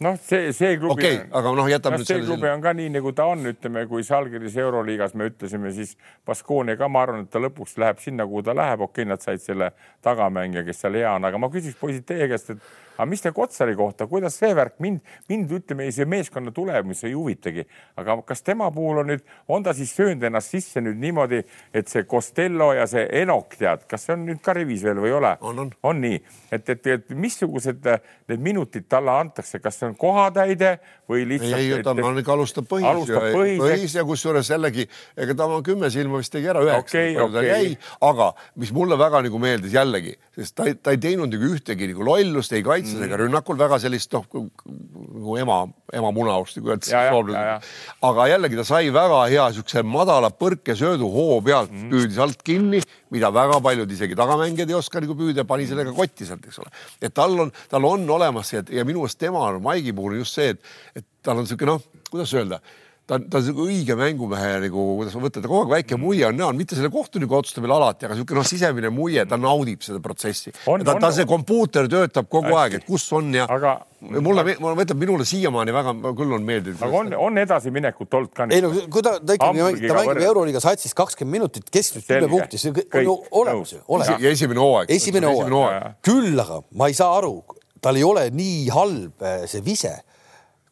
noh, 0.05 0.19
see, 0.23 0.53
see 0.57 0.77
klubi 0.79 1.03
okay,, 1.03 1.21
aga 1.41 1.53
noh, 1.59 1.69
jätame 1.71 2.01
no, 2.01 2.07
see 2.07 2.21
klubi 2.23 2.45
selle... 2.45 2.55
on 2.57 2.65
ka 2.65 2.73
nii, 2.79 2.91
nagu 2.99 3.13
ta 3.17 3.29
on, 3.33 3.47
ütleme, 3.51 3.85
kui 3.91 4.05
Salgiris 4.07 4.59
Euroliigas 4.61 5.15
me 5.19 5.31
ütlesime, 5.31 5.73
siis 5.75 5.97
Baskonia 6.27 6.79
ka, 6.79 6.91
ma 6.93 7.05
arvan, 7.07 7.25
et 7.27 7.33
ta 7.35 7.43
lõpuks 7.43 7.79
läheb 7.83 8.03
sinna, 8.03 8.27
kuhu 8.29 8.45
ta 8.47 8.57
läheb, 8.57 8.85
okei 8.87 9.03
okay,, 9.03 9.11
nad 9.11 9.25
said 9.25 9.43
selle 9.43 9.73
tagamängija, 10.07 10.67
kes 10.69 10.85
seal 10.85 10.99
hea 11.01 11.15
on, 11.15 11.27
aga 11.29 11.41
ma 11.43 11.51
küsiks 11.53 11.79
poisid 11.81 12.07
teie 12.09 12.29
käest, 12.31 12.55
et 12.55 12.88
aga 12.99 13.07
mis 13.07 13.23
te 13.23 13.31
Kotsari 13.33 13.77
kohta, 13.79 14.09
kuidas 14.11 14.37
see 14.41 14.51
värk 14.59 14.81
mind, 14.83 15.01
mind 15.31 15.53
ütleme, 15.55 15.87
see 15.95 16.07
meeskonna 16.09 16.51
tulemus 16.55 17.05
ei 17.07 17.15
huvitagi, 17.15 17.65
aga 18.01 18.19
kas 18.27 18.43
tema 18.43 18.71
puhul 18.75 19.05
on 19.05 19.13
nüüd, 19.13 19.23
on 19.49 19.63
ta 19.63 19.75
siis 19.77 19.93
söönud 19.95 20.27
ennast 20.27 20.55
sisse 20.55 20.83
nüüd 20.83 20.99
niimoodi, 20.99 21.45
et 21.75 21.91
see 21.91 22.03
Costello 22.11 22.73
ja 22.75 22.89
see 22.91 23.07
Enok 23.23 23.55
tead, 23.61 23.87
kas 23.91 24.09
see 24.09 24.17
on 24.17 24.27
nüüd 24.27 24.43
ka 24.43 24.57
rivis 24.59 24.83
veel 24.87 24.99
või 24.99 25.13
ei 25.13 25.19
ole? 25.21 25.35
on, 25.47 25.63
on. 25.65 25.73
on 25.93 26.03
nii, 26.03 26.19
et, 26.51 26.75
et, 26.75 26.91
et 26.99 27.15
missugused 27.15 27.87
need 28.29 28.43
minutid 28.43 28.89
talle 28.91 29.15
antakse, 29.15 29.63
kas 29.63 29.79
see 29.79 29.89
on 29.93 29.97
kohatäide 29.99 30.75
või 31.09 31.25
lihtsalt? 31.31 31.61
ei, 31.61 31.71
ei, 31.79 31.87
ta 31.87 31.95
on 31.95 32.23
ikka 32.23 32.35
alustab 32.35 32.69
põhis 32.71 32.89
alustab 32.91 33.29
ja, 33.29 33.33
põhis, 33.37 33.63
põhis 33.63 33.97
ja 34.01 34.07
kusjuures 34.09 34.53
jällegi, 34.53 34.89
ega 35.17 35.39
ta 35.39 35.47
oma 35.47 35.63
kümme 35.67 35.93
silma 35.95 36.19
vist 36.19 36.35
tegi 36.35 36.51
ära 36.51 36.65
üheksa 36.67 36.83
okay,, 36.83 37.15
okay. 37.23 37.79
aga 38.11 38.33
mis 38.59 38.75
mulle 38.75 38.99
väga 38.99 39.23
nagu 39.29 39.43
meeldis 39.43 39.79
jällegi, 39.79 40.17
sest 40.35 40.59
ta, 40.59 40.67
ta 40.83 40.97
ei 40.97 41.03
teinud 41.03 41.31
nagu 41.31 41.55
ühtegi 41.55 41.93
nagu 41.93 42.11
lollust, 42.11 42.53
ei 42.59 42.67
kaitse 42.67 42.88
kaitsmisega 42.89 43.17
mm. 43.17 43.23
rünnakul 43.23 43.59
väga 43.59 43.79
sellist 43.83 44.13
noh, 44.13 44.25
nagu 44.33 45.37
ema, 45.41 45.59
ema 45.93 46.13
munaust 46.15 46.59
nagu 46.59 46.73
öeldakse. 46.73 46.95
aga 48.09 48.27
jällegi 48.33 48.59
ta 48.59 48.65
sai 48.65 48.91
väga 48.95 49.21
hea 49.33 49.47
siukse 49.57 49.83
madala 49.83 50.31
põrkesöödu 50.31 51.09
hoo 51.13 51.41
pealt 51.45 51.71
mm., 51.73 51.91
püüdis 51.93 52.19
alt 52.23 52.43
kinni, 52.43 52.81
mida 53.15 53.31
väga 53.35 53.61
paljud 53.65 53.91
isegi 53.93 54.17
tagamängijad 54.19 54.71
ei 54.73 54.79
oska 54.79 55.03
nagu 55.05 55.17
püüda, 55.19 55.45
pani 55.49 55.69
sellega 55.69 55.95
kotti 55.97 56.29
sealt, 56.29 56.45
eks 56.49 56.61
ole. 56.63 56.73
et 57.01 57.15
tal 57.15 57.39
on, 57.47 57.53
tal 57.69 57.85
on 57.89 58.09
olemas 58.19 58.53
see 58.53 58.65
ja 58.73 58.85
minu 58.89 59.05
arust 59.05 59.21
tema 59.21 59.49
Maigi 59.63 59.93
puhul 59.93 60.21
just 60.23 60.39
see, 60.39 60.53
et, 60.55 60.61
et 60.97 61.07
tal 61.23 61.41
on 61.41 61.49
sihuke 61.49 61.69
noh, 61.69 61.83
kuidas 62.11 62.35
öelda 62.35 62.63
ta 63.09 63.17
on, 63.17 63.25
ta 63.31 63.41
on 63.41 63.45
sihuke 63.47 63.65
õige 63.65 63.97
mängumehe 63.97 64.55
nagu, 64.67 64.85
kuidas 64.99 65.17
ma 65.17 65.25
mõtlen, 65.25 65.45
ta 65.45 65.49
kogu 65.49 65.63
aeg 65.65 65.73
väike 65.73 65.99
muie 66.01 66.27
on 66.29 66.37
näol, 66.37 66.57
mitte 66.59 66.77
selle 66.77 66.91
kohtuniku 66.93 67.39
otsustab 67.39 67.65
veel 67.65 67.73
alati, 67.79 68.05
aga 68.05 68.17
sihuke 68.19 68.37
noh, 68.37 68.47
sisemine 68.47 68.91
muie, 68.93 69.23
ta 69.29 69.39
naudib 69.41 69.85
seda 69.85 70.01
protsessi. 70.05 70.53
ta, 70.53 70.97
ta 71.01 71.11
see 71.17 71.29
kompuuter 71.29 71.89
töötab 71.89 72.29
kogu 72.29 72.51
hästi. 72.51 72.59
aeg, 72.61 72.77
et 72.83 72.89
kus 72.89 73.07
on 73.17 73.31
ja 73.33 73.47
aga 73.49 73.79
mulle, 74.01 74.45
mulle 74.61 74.75
mõtleb, 74.83 75.01
minule 75.01 75.27
siiamaani 75.29 75.75
väga 75.75 75.95
küll 76.19 76.35
on 76.37 76.45
meeldinud. 76.49 76.83
aga 76.85 77.01
on, 77.01 77.15
on 77.29 77.41
edasiminekut 77.45 78.19
olnud 78.19 78.35
ka? 78.37 78.49
ei 78.53 78.65
no 78.65 78.73
kui 78.77 79.05
ta, 79.07 79.15
ta 79.19 79.39
ikkagi 79.39 79.65
mängib, 79.65 79.87
ta 79.89 80.03
mängib 80.03 80.25
Euroliiga 80.29 80.63
satsis 80.65 80.93
kakskümmend 80.99 81.39
minutit 81.39 81.73
keskmiselt 81.73 82.11
kümme 82.13 82.33
punkti, 82.35 82.61
see 82.61 82.75
on 82.77 83.09
ju 83.09 83.17
olemas 83.41 83.73
ju. 83.73 83.81
ja 84.19 84.35
esimene 84.35 84.61
hooaeg. 84.61 84.93
esimene 84.99 85.33
hooaeg, 85.33 85.97
küll 86.05 86.45
aga 86.45 86.61
ma 86.77 86.93
ei 86.93 86.99
saa 86.99 87.17
aru, 87.23 87.39
tal 87.81 87.97
ei 87.97 88.05
ole 88.05 88.29
nii 88.35 88.69
halb 88.75 89.25
eh, 89.25 89.49
see 89.49 89.65
vise 89.65 89.97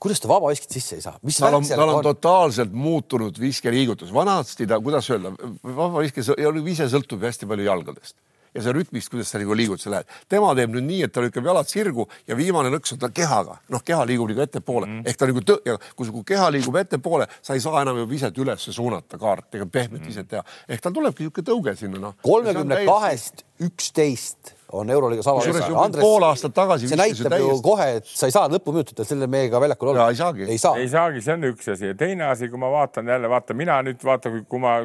kuidas 0.01 0.21
ta 0.23 0.31
vabaviskit 0.31 0.77
sisse 0.79 0.99
ei 0.99 1.05
saa? 1.05 1.19
tal 1.39 1.59
on, 1.59 1.67
tal 1.69 1.89
on, 1.89 2.03
totaalselt 2.05 2.73
muutunud 2.73 3.41
viskeliigutus, 3.41 4.13
vanasti 4.15 4.67
ta, 4.69 4.81
kuidas 4.83 5.11
öelda, 5.11 5.35
vabaviske 5.65 6.25
ise 6.73 6.89
sõltub 6.93 7.23
hästi 7.27 7.49
palju 7.49 7.69
jalgadest. 7.69 8.17
Ja 8.57 8.63
see 8.65 8.73
rütmist, 8.73 9.11
kuidas 9.13 9.29
sa 9.29 9.41
nagu 9.41 9.53
liigud, 9.57 9.81
sa 9.81 9.91
lähed. 9.93 10.13
tema 10.33 10.55
teeb 10.57 10.73
nüüd 10.73 10.87
nii, 10.87 11.03
et 11.05 11.13
ta 11.13 11.21
lükkab 11.21 11.45
jalad 11.45 11.69
sirgu 11.69 12.07
ja 12.29 12.37
viimane 12.39 12.71
nõks 12.73 12.95
on 12.95 13.01
tal 13.03 13.13
kehaga, 13.13 13.59
noh, 13.73 13.83
keha 13.85 14.07
liigub 14.09 14.31
nagu 14.31 14.41
ettepoole. 14.47 14.89
Mm. 14.89 15.03
Ehk 15.11 15.21
ta 15.21 15.29
nagu 15.29 15.43
tõ-, 15.45 15.77
kui 15.99 16.09
su 16.09 16.23
keha 16.25 16.49
liigub 16.55 16.79
ettepoole, 16.81 17.29
sa 17.45 17.53
ei 17.53 17.61
saa 17.61 17.83
enam 17.85 18.01
ju 18.01 18.07
viset 18.09 18.41
üles 18.41 18.65
suunata 18.65 19.21
kaart 19.21 19.61
ega 19.61 19.69
pehmet 19.69 20.01
mm. 20.01 20.09
viset 20.09 20.31
teha, 20.33 20.41
ehk 20.73 20.85
tal 20.87 20.97
tulebki 20.97 21.27
niisugune 21.27 21.51
tõuge 21.51 21.77
sinna, 21.77 22.01
noh. 22.09 22.17
kolmekümne 22.25 22.81
kahest 22.89 23.45
üksteist 23.67 24.55
on 24.73 24.91
Euroliigas 24.91 25.27
avalikult. 25.29 26.01
pool 26.01 26.23
aastat 26.27 26.55
tagasi. 26.55 26.89
see 26.89 26.99
näitab 26.99 27.39
ju 27.39 27.57
kohe, 27.63 27.89
et 28.01 28.07
sa 28.07 28.27
ei 28.27 28.35
saa 28.35 28.49
lõpuminutitel 28.51 29.07
selle 29.07 29.29
mehega 29.31 29.61
väljakul 29.63 29.93
olla. 29.93 30.09
ei 30.11 30.19
saagi. 30.19 30.47
ei, 30.49 30.59
saa. 30.59 30.77
ei 30.83 30.89
saagi, 30.91 31.23
see 31.23 31.35
on 31.37 31.49
üks 31.53 31.71
asi 31.73 31.93
ja 31.93 31.99
teine 31.99 32.27
asi, 32.31 32.49
kui 32.53 32.59
ma 32.59 32.71
vaatan 32.73 33.09
jälle, 33.15 33.31
vaata 33.31 33.55
mina 33.55 33.79
nüüd 33.87 34.03
vaata, 34.05 34.33
kui 34.49 34.63
ma 34.63 34.79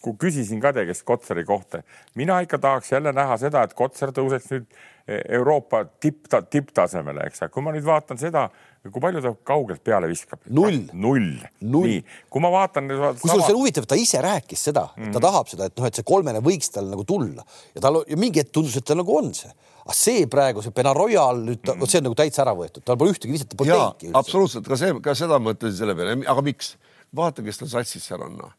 kui 0.00 0.16
küsisin 0.20 0.62
ka 0.62 0.72
teie 0.76 0.88
käest 0.90 1.04
Kotsari 1.06 1.44
kohta, 1.44 1.82
mina 2.18 2.40
ikka 2.44 2.58
tahaks 2.58 2.92
jälle 2.92 3.12
näha 3.16 3.36
seda, 3.40 3.62
et 3.66 3.76
Kotsar 3.78 4.14
tõuseks 4.16 4.50
nüüd 4.54 4.66
Euroopa 5.10 5.84
tipp, 6.00 6.26
tipptasemele, 6.50 7.24
eks, 7.30 7.46
kui 7.50 7.64
ma 7.64 7.74
nüüd 7.74 7.86
vaatan 7.86 8.18
seda, 8.20 8.48
kui 8.88 9.02
palju 9.02 9.20
ta 9.24 9.32
kaugelt 9.44 9.82
peale 9.84 10.08
viskab? 10.08 10.40
null. 10.48 10.82
null, 10.92 11.32
null.. 11.60 11.88
nii, 11.88 12.04
kui 12.32 12.44
ma 12.44 12.52
vaatan. 12.54 12.88
kusjuures 12.88 13.44
see 13.44 13.54
on 13.54 13.60
huvitav, 13.60 13.88
ta 13.90 13.98
ise 14.00 14.22
rääkis 14.24 14.68
seda, 14.70 14.86
et 14.96 15.10
ta 15.10 15.18
mm. 15.18 15.24
tahab 15.26 15.50
seda, 15.52 15.68
et 15.68 15.76
noh, 15.76 15.88
et 15.90 16.00
see 16.00 16.06
kolmene 16.06 16.40
võiks 16.44 16.72
tal 16.72 16.88
nagu 16.88 17.04
tulla 17.08 17.44
ja 17.74 17.84
tal 17.84 18.00
ja 18.08 18.20
mingi 18.20 18.40
hetk 18.40 18.54
tundus, 18.56 18.78
et 18.80 18.86
tal 18.88 19.00
nagu 19.02 19.18
on 19.18 19.34
see 19.36 19.52
aga 19.84 19.96
see 19.96 20.24
praegu 20.30 20.64
see 20.64 20.74
Benaroyal 20.76 21.42
nüüd 21.44 21.64
mm., 21.64 21.90
see 21.90 22.00
on 22.00 22.08
nagu 22.08 22.18
täitsa 22.18 22.44
ära 22.44 22.54
võetud, 22.56 22.84
tal 22.86 22.98
pole 23.00 23.14
ühtegi 23.14 23.42
polnud 23.52 23.74
teinudki. 23.74 24.14
absoluutselt, 24.22 24.68
ka 24.68 24.78
see, 24.80 24.96
ka 25.04 25.16
seda 25.18 25.40
mõtlesin 25.42 25.82
selle 25.82 25.98
peale, 25.98 26.16
aga 26.30 26.46
miks? 26.46 26.74
vaata, 27.16 27.44
kes 27.44 27.64
tal 27.64 27.72
satsis 27.72 28.06
seal 28.06 28.22
on 28.22 28.38
noh 28.38 28.56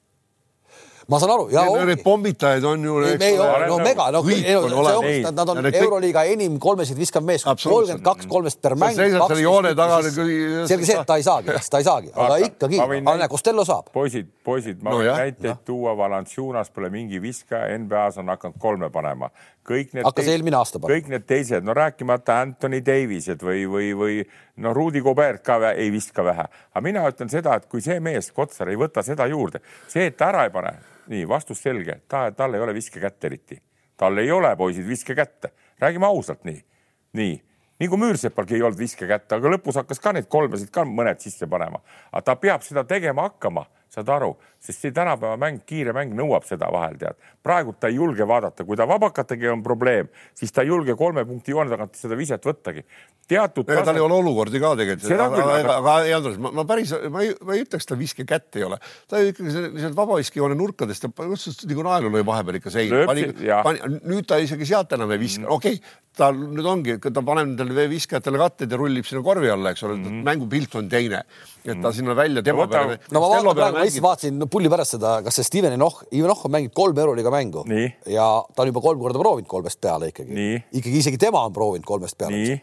ma 1.10 1.20
saan 1.22 1.34
aru. 1.36 1.48
Need 1.90 2.04
pommitajaid 2.04 2.66
on 2.68 2.84
ju. 2.86 3.00
no 3.68 3.78
mega, 3.82 4.10
no 4.14 4.22
nad, 4.22 5.34
nad 5.36 5.50
on 5.50 5.70
Euroliiga 5.72 6.24
enim 6.30 6.58
kolmesid 6.62 7.00
viskav 7.00 7.26
mees, 7.26 7.46
kolmkümmend 7.46 8.04
kaks 8.06 8.30
kolmest 8.32 8.62
per 8.62 8.76
mäng. 8.80 8.96
seisad 8.98 9.26
selle 9.32 9.46
joone 9.46 9.74
taga. 9.78 10.02
selge 10.04 10.86
see, 10.86 10.98
et 10.98 11.08
ta 11.08 11.18
ei 11.20 11.26
saagi, 11.26 11.56
ta 11.70 11.82
ei 11.82 11.88
saagi, 11.88 12.12
aga 12.16 12.40
ikkagi, 12.48 12.82
aga 12.82 13.30
Costello 13.32 13.66
saab. 13.68 13.90
poisid, 13.94 14.30
poisid, 14.44 14.82
ma 14.84 14.96
võin 14.98 15.12
näiteid 15.12 15.66
tuua, 15.66 15.96
Valanciunas 15.98 16.72
pole 16.74 16.92
mingi 16.94 17.22
viskaja, 17.22 17.78
NBA-s 17.82 18.22
on 18.22 18.32
hakanud 18.34 18.62
kolme 18.62 18.92
panema. 18.94 19.32
Kõik 19.68 19.94
need. 19.96 20.06
hakkas 20.06 20.30
eelmine 20.32 20.58
aasta 20.58 20.80
panema. 20.80 20.98
kõik 20.98 21.12
need 21.14 21.26
teised, 21.30 21.66
no 21.66 21.76
rääkimata 21.78 22.40
Anthony 22.46 22.82
Davised 22.86 23.44
või, 23.46 23.66
või, 23.70 23.92
või 23.98 24.18
no 24.64 24.74
Rudi 24.78 25.02
Gobert 25.04 25.44
ka 25.46 25.60
ei 25.72 25.92
viska 25.94 26.26
vähe, 26.26 26.48
aga 26.72 26.86
mina 26.86 27.06
ütlen 27.10 27.30
seda, 27.32 27.56
et 27.58 27.68
kui 27.72 27.84
see 27.84 28.00
mees, 28.00 28.32
Kotsar 28.36 28.72
ei 28.72 28.80
võta 28.80 29.04
seda 29.06 29.28
juurde, 29.30 29.62
see, 29.88 30.10
et 30.12 30.18
ta 30.18 30.32
ära 30.32 30.48
ei 30.48 30.54
pane 30.54 30.74
nii, 31.12 31.28
vastus 31.28 31.62
selge, 31.62 32.02
ta, 32.08 32.30
tal 32.36 32.56
ei 32.56 32.64
ole 32.64 32.74
viskekätt 32.78 33.30
eriti. 33.30 33.62
tal 33.98 34.18
ei 34.18 34.32
ole, 34.32 34.56
poisid, 34.56 34.88
viskekätte. 34.88 35.52
räägime 35.80 36.06
ausalt 36.06 36.44
nii, 36.44 36.62
nii 37.14 37.40
nagu 37.82 37.98
Müürsepalgi 37.98 38.56
ei 38.56 38.62
olnud 38.62 38.78
viskekätte, 38.80 39.36
aga 39.36 39.52
lõpus 39.56 39.80
hakkas 39.80 40.00
ka 40.00 40.14
neid 40.14 40.28
kolmesid 40.30 40.70
ka 40.74 40.84
mõned 40.86 41.22
sisse 41.24 41.48
panema. 41.50 41.82
aga 42.12 42.22
ta 42.22 42.36
peab 42.36 42.62
seda 42.62 42.84
tegema 42.84 43.26
hakkama 43.30 43.66
saad 43.92 44.10
aru, 44.14 44.32
sest 44.62 44.86
see 44.86 44.94
tänapäeva 44.96 45.36
mäng, 45.40 45.62
kiire 45.68 45.92
mäng 45.96 46.14
nõuab 46.16 46.46
seda 46.48 46.70
vahel, 46.72 46.96
tead. 47.02 47.18
praegu 47.44 47.74
ta 47.76 47.90
ei 47.92 47.98
julge 47.98 48.28
vaadata, 48.28 48.64
kui 48.64 48.78
ta 48.80 48.86
vabakatega 48.88 49.52
on 49.52 49.64
probleem, 49.66 50.08
siis 50.38 50.54
ta 50.56 50.64
ei 50.64 50.72
julge 50.72 50.96
kolme 50.96 51.26
punkti 51.28 51.52
joone 51.52 51.72
tagant 51.74 51.98
seda 52.00 52.16
viset 52.16 52.46
võttagi. 52.48 52.86
teatud. 53.28 53.68
ega 53.70 53.84
tal 53.88 54.00
ei 54.00 54.06
ole 54.06 54.16
olukordi 54.22 54.62
ka 54.64 54.74
tegelikult. 54.80 55.12
aga, 55.26 55.42
aga, 55.58 55.76
aga 55.82 55.96
ei, 56.06 56.14
Andres, 56.16 56.38
ma, 56.40 56.54
ma 56.62 56.66
päris, 56.70 56.94
ma 57.12 57.26
ei, 57.26 57.34
ma 57.44 57.58
ei 57.58 57.66
ütleks, 57.66 57.90
tal 57.90 58.00
viske 58.00 58.26
kätt 58.28 58.60
ei 58.62 58.64
ole. 58.68 58.80
ta 59.12 59.20
ikkagi 59.26 59.56
sealt 59.58 59.98
vabaviskijoone 59.98 60.56
nurkadest 60.56 61.10
nagu 61.12 61.88
naelu 61.90 62.14
lõi 62.16 62.24
vahepeal 62.32 62.62
ikka 62.62 62.72
seina. 62.72 63.04
nüüd 64.00 64.30
ta 64.30 64.40
isegi 64.40 64.72
sealt 64.72 64.96
enam 64.96 65.12
ei 65.12 65.20
viska, 65.20 65.44
mm. 65.44 65.52
okei 65.52 65.82
okay, 65.82 66.00
ta 66.18 66.30
nüüd 66.36 66.68
ongi, 66.68 66.98
ta 67.00 67.24
paneb 67.24 67.54
nendele 67.54 67.88
viskajatele 67.92 68.40
katted 68.42 68.72
ja 68.72 68.80
rullib 68.80 69.08
sinna 69.08 69.24
korvi 69.26 69.52
alla, 69.52 69.72
eks 69.72 69.84
ole 69.88 69.96
mm 69.98 70.06
-hmm., 70.06 70.24
mängupilt 70.28 70.76
on 70.76 70.90
teine, 70.92 71.24
et 71.66 71.74
ta 71.76 71.90
mm. 71.90 71.96
sinna 71.98 72.16
välja 72.18 72.44
tema 72.46 72.68
peale. 72.68 73.00
no 73.12 73.24
ma 73.24 73.32
vaatan 73.36 73.56
praegu, 73.56 73.78
ma 73.78 73.86
lihtsalt 73.86 74.06
vaatasin 74.08 74.40
no, 74.42 74.50
pulli 74.52 74.72
pärast 74.72 74.98
seda, 74.98 75.18
kas 75.26 75.40
see 75.40 75.48
Steven 75.48 75.76
Enoch, 75.78 76.04
Enoch 76.12 76.46
on 76.48 76.56
mänginud 76.58 76.76
kolm 76.78 77.02
Euroliiga 77.06 77.34
mängu 77.34 77.66
Nii. 77.70 77.90
ja 78.16 78.28
ta 78.56 78.66
on 78.66 78.72
juba 78.72 78.84
kolm 78.84 79.02
korda 79.02 79.22
proovinud 79.22 79.50
kolmest 79.50 79.82
peale 79.82 80.12
ikkagi. 80.14 80.48
ikkagi 80.72 81.04
isegi 81.04 81.22
tema 81.22 81.46
on 81.46 81.54
proovinud 81.54 81.88
kolmest 81.88 82.18
peale 82.18 82.60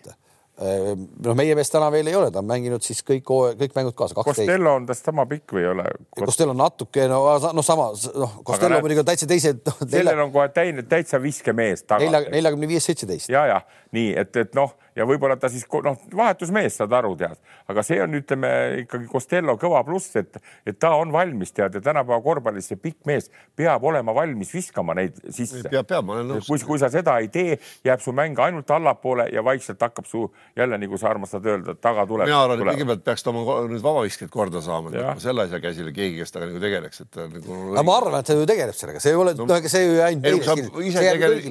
Ehm, 0.58 1.04
noh, 1.22 1.36
meie 1.38 1.54
mees 1.54 1.70
täna 1.70 1.86
veel 1.94 2.08
ei 2.10 2.16
ole, 2.18 2.32
ta 2.34 2.40
on 2.42 2.48
mänginud 2.48 2.82
siis 2.82 3.04
kõik, 3.06 3.22
kõik 3.60 3.76
mängud 3.76 3.94
kaasa. 3.98 4.16
Costello 4.26 4.72
on 4.74 4.88
tast 4.88 5.06
sama 5.06 5.22
pikk 5.30 5.54
või 5.54 5.62
ei 5.62 5.68
ole? 5.70 5.84
Costello 6.18 6.50
on 6.50 6.58
natuke 6.58 7.04
no, 7.10 7.20
noh, 7.54 7.66
sama 7.66 7.92
noh, 7.94 8.32
Costello 8.46 8.80
muidugi 8.82 9.04
on 9.04 9.06
täitsa 9.06 9.28
teised 9.30 9.62
no,. 9.68 9.76
sellel 9.84 10.24
on 10.24 10.32
kohe 10.34 10.48
täine, 10.50 10.82
täitsa 10.90 11.22
viskemees 11.22 11.86
taga. 11.86 12.24
neljakümne 12.26 12.70
viis, 12.70 12.90
seitseteist. 12.90 13.30
ja, 13.30 13.44
ja 13.46 13.60
nii 13.94 14.10
et, 14.18 14.34
et 14.42 14.58
noh 14.58 14.74
ja 14.98 15.06
võib-olla 15.06 15.36
ta 15.38 15.50
siis 15.52 15.64
noh, 15.84 15.98
vahetusmees, 16.16 16.78
saad 16.80 16.94
aru, 16.98 17.14
tead, 17.18 17.38
aga 17.70 17.84
see 17.86 18.00
on, 18.02 18.16
ütleme 18.18 18.50
ikkagi 18.84 19.08
Costello 19.10 19.54
kõva 19.60 19.84
pluss, 19.86 20.16
et, 20.18 20.38
et 20.66 20.78
ta 20.80 20.94
on 20.98 21.12
valmis, 21.14 21.52
tead, 21.54 21.78
ja 21.78 21.82
tänapäeva 21.84 22.20
korvpallis 22.24 22.70
see 22.72 22.80
pikk 22.80 23.06
mees 23.08 23.30
peab 23.58 23.84
olema 23.88 24.14
valmis 24.16 24.50
viskama 24.54 24.96
neid 24.98 25.16
sisse. 25.34 25.62
peab, 25.68 25.86
peab, 25.88 26.06
ma 26.06 26.18
olen 26.18 26.32
nõus. 26.34 26.48
kui, 26.50 26.60
kui 26.66 26.80
sa 26.82 26.90
seda 26.92 27.18
ei 27.22 27.30
tee, 27.32 27.58
jääb 27.86 28.02
su 28.02 28.14
mäng 28.16 28.38
ainult 28.42 28.70
allapoole 28.74 29.28
ja 29.34 29.44
vaikselt 29.46 29.82
hakkab 29.86 30.08
su 30.10 30.24
jälle, 30.58 30.78
nagu 30.80 31.00
sa 31.00 31.12
armastad 31.12 31.46
öelda, 31.46 31.76
taga 31.78 32.06
tuleb. 32.08 32.28
mina 32.28 32.42
arvan, 32.44 32.62
et 32.62 32.72
kõigepealt 32.72 33.04
peaks 33.06 33.26
ta 33.26 33.32
oma 33.32 33.60
nüüd 33.70 33.84
vabavisked 33.84 34.32
korda 34.34 34.62
saama, 34.64 34.92
selle 35.22 35.46
asja 35.46 35.62
käsile 35.62 35.94
keegi, 35.94 36.18
kes 36.22 36.34
temaga 36.34 36.52
nagu 36.52 36.64
tegeleks, 36.64 37.04
et 37.06 37.20
nagu. 37.36 37.60
aga 37.74 37.86
ma 37.86 37.98
arvan, 38.00 38.18
et 38.20 38.30
ta 38.30 38.38
ju 38.38 38.48
tegeleb 38.48 38.78
sellega, 38.78 39.02
see 39.02 39.14
ei 39.14 39.20
ole, 39.20 39.36
noh, 39.38 39.54
ega 39.58 39.72
see 39.72 39.86
ju 39.86 40.02
ainult. 40.08 40.50
kui 40.74 40.92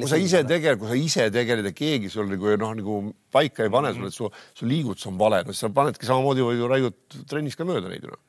sa 0.09 0.19
ise 0.19 0.43
tegeled, 0.47 0.81
kui 0.81 0.91
sa 0.91 0.99
ise 0.99 1.29
tegeled 1.33 1.71
ja 1.71 1.75
keegi 1.75 2.11
sul 2.11 2.27
nagu 2.31 2.57
noh, 2.57 2.75
nagu 2.77 2.99
paika 3.38 3.67
ei 3.67 3.73
pane 3.73 3.93
sulle, 3.95 4.11
et 4.11 4.17
su, 4.17 4.31
su 4.57 4.69
liigutus 4.69 5.07
on 5.11 5.19
vale, 5.19 5.43
no 5.47 5.55
sa 5.55 5.69
panedki 5.73 6.09
samamoodi 6.09 6.47
või 6.47 6.57
ju 6.59 6.71
raiud 6.71 7.21
trennis 7.29 7.57
ka 7.57 7.67
mööda 7.67 7.91
neid 7.91 8.09
noh. 8.09 8.23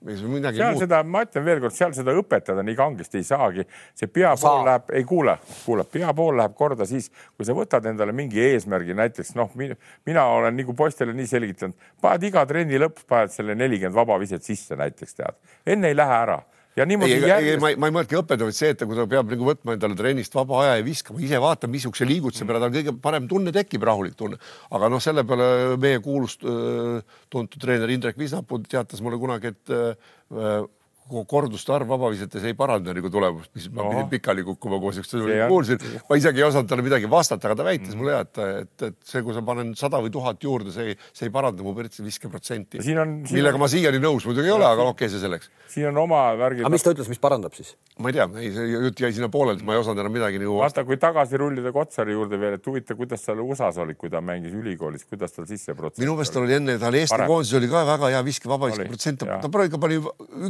Midagi 0.00 0.56
seal 0.56 0.70
muud. 0.72 0.80
seda, 0.80 1.02
ma 1.04 1.20
ütlen 1.26 1.44
veelkord, 1.44 1.74
seal 1.76 1.92
seda 1.92 2.14
õpetada 2.16 2.62
nii 2.64 2.76
kangesti 2.78 3.18
ei 3.20 3.26
saagi. 3.28 3.66
see 3.98 4.08
peapool 4.08 4.62
läheb, 4.64 4.86
ei 4.96 5.04
kuule, 5.04 5.34
kuule, 5.66 5.84
peapool 5.84 6.38
läheb 6.40 6.54
korda 6.56 6.86
siis, 6.88 7.10
kui 7.36 7.44
sa 7.44 7.52
võtad 7.56 7.84
endale 7.90 8.14
mingi 8.16 8.40
eesmärgi, 8.40 8.96
näiteks 8.96 9.34
noh, 9.36 9.52
mina 10.08 10.24
olen 10.24 10.56
nagu 10.56 10.72
poistele 10.76 11.12
nii 11.12 11.28
selgitanud, 11.28 11.76
paned 12.00 12.24
iga 12.30 12.46
trenni 12.48 12.80
lõpus, 12.80 13.04
paned 13.12 13.34
selle 13.34 13.58
nelikümmend 13.60 13.98
vabaviset 13.98 14.46
sisse 14.46 14.78
näiteks 14.80 15.20
tead, 15.20 15.36
enne 15.68 15.92
ei 15.92 16.00
lähe 16.00 16.16
ära 16.22 16.40
ja 16.78 16.86
niimoodi 16.86 17.16
ei, 17.16 17.22
järjest... 17.26 17.54
ei, 17.54 17.60
ma 17.62 17.70
ei, 17.72 17.78
ma 17.80 17.90
ei 17.90 17.94
mõelnudki 17.96 18.18
õpetada, 18.20 18.48
vaid 18.48 18.58
see, 18.58 18.72
et 18.74 18.84
kui 18.84 18.98
ta 18.98 19.06
peab 19.10 19.30
nagu 19.32 19.48
võtma 19.48 19.76
endale 19.76 19.98
trennist 19.98 20.34
vaba 20.36 20.62
aja 20.64 20.76
ja 20.78 20.86
viskama, 20.86 21.22
ise 21.26 21.40
vaatama, 21.42 21.74
missuguse 21.76 22.08
liigutuse 22.08 22.48
peale 22.48 22.62
tal 22.64 22.74
kõige 22.74 22.96
parem 23.02 23.28
tunne 23.30 23.54
tekib, 23.54 23.86
rahulik 23.86 24.18
tunne. 24.18 24.40
aga 24.70 24.90
noh, 24.92 25.02
selle 25.02 25.24
peale 25.28 25.78
meie 25.82 26.02
kuulus 26.04 26.38
tuntud 26.40 27.58
treener 27.60 27.90
Indrek 27.94 28.18
Visnapuu 28.20 28.62
teatas 28.68 29.02
mulle 29.04 29.18
kunagi, 29.20 29.54
et 29.54 29.74
korduste 31.30 31.72
arv 31.74 31.90
vabavisetes 31.90 32.44
ei 32.46 32.54
paranda 32.58 32.94
nagu 32.96 33.10
tulemust, 33.12 33.50
mis 33.56 33.68
ma 33.74 33.86
pidin 33.88 34.08
pikali 34.12 34.44
kukkuma 34.46 34.78
koos, 34.82 35.00
kuulsin, 35.10 35.80
ma 36.08 36.18
isegi 36.18 36.42
ei 36.42 36.46
osanud 36.46 36.70
talle 36.70 36.84
midagi 36.86 37.10
vastata, 37.10 37.48
aga 37.48 37.58
ta 37.60 37.66
väitis 37.66 37.88
mm 37.88 37.92
-hmm. 37.92 37.98
mulle 37.98 38.12
ja, 38.12 38.20
et, 38.20 38.38
et, 38.62 38.82
et 38.90 38.98
see, 39.12 39.22
kui 39.26 39.34
sa 39.34 39.42
panen 39.42 39.74
sada 39.78 39.98
või 40.02 40.12
tuhat 40.14 40.42
juurde, 40.42 40.72
see, 40.72 40.94
see 41.12 41.26
ei 41.28 41.34
paranda 41.34 41.66
mu 41.66 41.74
viiskeprotsenti. 41.74 42.78
millega 42.84 43.54
on... 43.54 43.60
ma 43.60 43.68
siiani 43.68 43.98
nõus 43.98 44.26
muidugi 44.26 44.46
ei 44.46 44.54
ole, 44.54 44.66
aga 44.66 44.82
okei 44.82 45.06
okay,, 45.06 45.08
see 45.08 45.20
selleks. 45.24 45.50
siin 45.68 45.88
on 45.90 45.98
oma 46.04 46.22
värgid. 46.38 46.64
aga 46.64 46.72
mis 46.72 46.86
ta 46.86 46.94
ütles, 46.94 47.08
mis 47.08 47.18
parandab 47.18 47.54
siis? 47.54 47.74
ma 47.98 48.08
ei 48.08 48.18
tea, 48.18 48.28
ei, 48.40 48.52
see 48.54 48.68
jutt 48.70 49.00
jäi 49.00 49.12
sinna 49.12 49.28
pooleli, 49.28 49.64
ma 49.66 49.74
ei 49.74 49.82
osanud 49.82 50.04
enam 50.04 50.12
midagi 50.12 50.38
nagu. 50.38 50.58
vaata, 50.62 50.84
kui 50.84 50.96
tagasi 50.96 51.36
rullida 51.40 51.72
Kotsari 51.72 52.12
juurde 52.12 52.38
veel, 52.40 52.54
et 52.54 52.66
huvitav, 52.66 52.96
kuidas 52.96 53.24
seal 53.24 53.40
USA-s 53.40 53.78
olid, 53.82 53.98
kui 53.98 54.10
ta 54.10 54.20
mängis 54.20 54.54
ülikoolis, 54.54 55.04
kuidas 55.10 55.32
tal 55.32 55.46
sisseprotsent. 55.50 56.02
minu 56.04 56.14
meelest 56.14 56.34
tal 56.34 56.46
oli 56.46 56.54
enne, 56.54 56.78
tal 56.78 56.94
Eesti 56.94 57.20
koondises 57.26 57.58
oli 57.58 57.68
ka 57.70 57.84
väga 57.88 58.14
hea 58.14 58.22
viskevaba 58.24 58.70
protsent, 58.78 59.26
ta 59.26 59.52
praegu 59.52 59.80
pani 59.82 60.00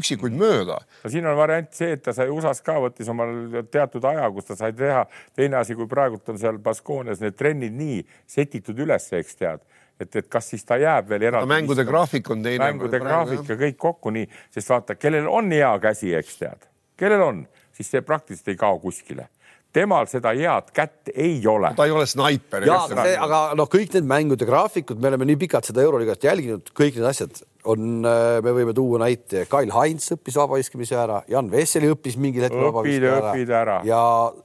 üksikuid 0.01 0.37
mööda 0.37 0.50
mööda. 0.51 0.79
no 1.05 1.13
siin 1.13 1.27
on 1.31 1.39
variant 1.39 1.73
see, 1.75 1.95
et 1.97 2.05
ta 2.05 2.15
sai 2.17 2.29
USA-s 2.33 2.65
ka, 2.67 2.77
võttis 2.83 3.11
omal 3.13 3.65
teatud 3.73 4.05
aja, 4.13 4.29
kus 4.35 4.51
ta 4.51 4.59
sai 4.59 4.73
teha. 4.77 5.07
teine 5.37 5.61
asi, 5.63 5.79
kui 5.79 5.89
praegult 5.91 6.29
on 6.29 6.41
seal 6.41 6.59
Baskoonias 6.63 7.23
need 7.23 7.39
trennid 7.39 7.77
nii 7.79 8.03
setitud 8.29 8.79
üles, 8.87 9.11
eks 9.17 9.39
tead 9.41 9.67
et, 10.01 10.17
et 10.17 10.29
kas 10.33 10.47
siis 10.53 10.65
ta 10.65 10.79
jääb 10.81 11.11
veel 11.11 11.29
eraldi. 11.31 11.51
mängude 11.51 11.85
graafik 11.89 12.31
on 12.33 12.45
teine. 12.45 12.71
mängude 12.71 13.01
graafik 13.03 13.49
ja 13.49 13.59
kõik 13.61 13.77
kokku 13.81 14.13
nii, 14.17 14.29
sest 14.55 14.73
vaata, 14.73 14.97
kellel 14.97 15.29
on 15.29 15.51
hea 15.53 15.73
käsi, 15.83 16.15
eks 16.17 16.41
tead, 16.41 16.65
kellel 17.01 17.27
on, 17.27 17.45
siis 17.77 17.93
see 17.93 18.05
praktiliselt 18.07 18.53
ei 18.55 18.61
kao 18.61 18.81
kuskile 18.83 19.29
temal 19.75 20.09
seda 20.11 20.33
head 20.35 20.73
kätt 20.75 21.13
ei 21.15 21.39
ole. 21.47 21.73
ta 21.77 21.87
ei 21.87 21.95
ole 21.95 22.07
snaiper. 22.09 22.67
aga 22.67 23.41
noh, 23.59 23.69
kõik 23.71 23.95
need 23.95 24.09
mängude 24.11 24.49
graafikud, 24.49 24.99
me 24.99 25.13
oleme 25.13 25.29
nii 25.31 25.39
pikalt 25.45 25.71
seda 25.71 25.85
Euroliigat 25.85 26.27
jälginud, 26.27 26.73
kõik 26.75 26.99
need 26.99 27.07
asjad 27.07 27.43
on, 27.69 28.05
äh, 28.07 28.39
me 28.45 28.53
võime 28.57 28.73
tuua 28.77 29.01
näite, 29.03 29.45
Kail 29.51 29.73
Heinz 29.75 30.11
õppis 30.15 30.37
vabaviskamise 30.41 30.97
ära, 30.97 31.21
Jan 31.31 31.51
Vesseli 31.53 31.91
õppis 31.93 32.17
mingil 32.21 32.47
hetkel 32.47 32.63
vabaviskamise 32.67 33.57
ära. 33.57 33.57
ära 33.61 33.79
ja 33.89 34.03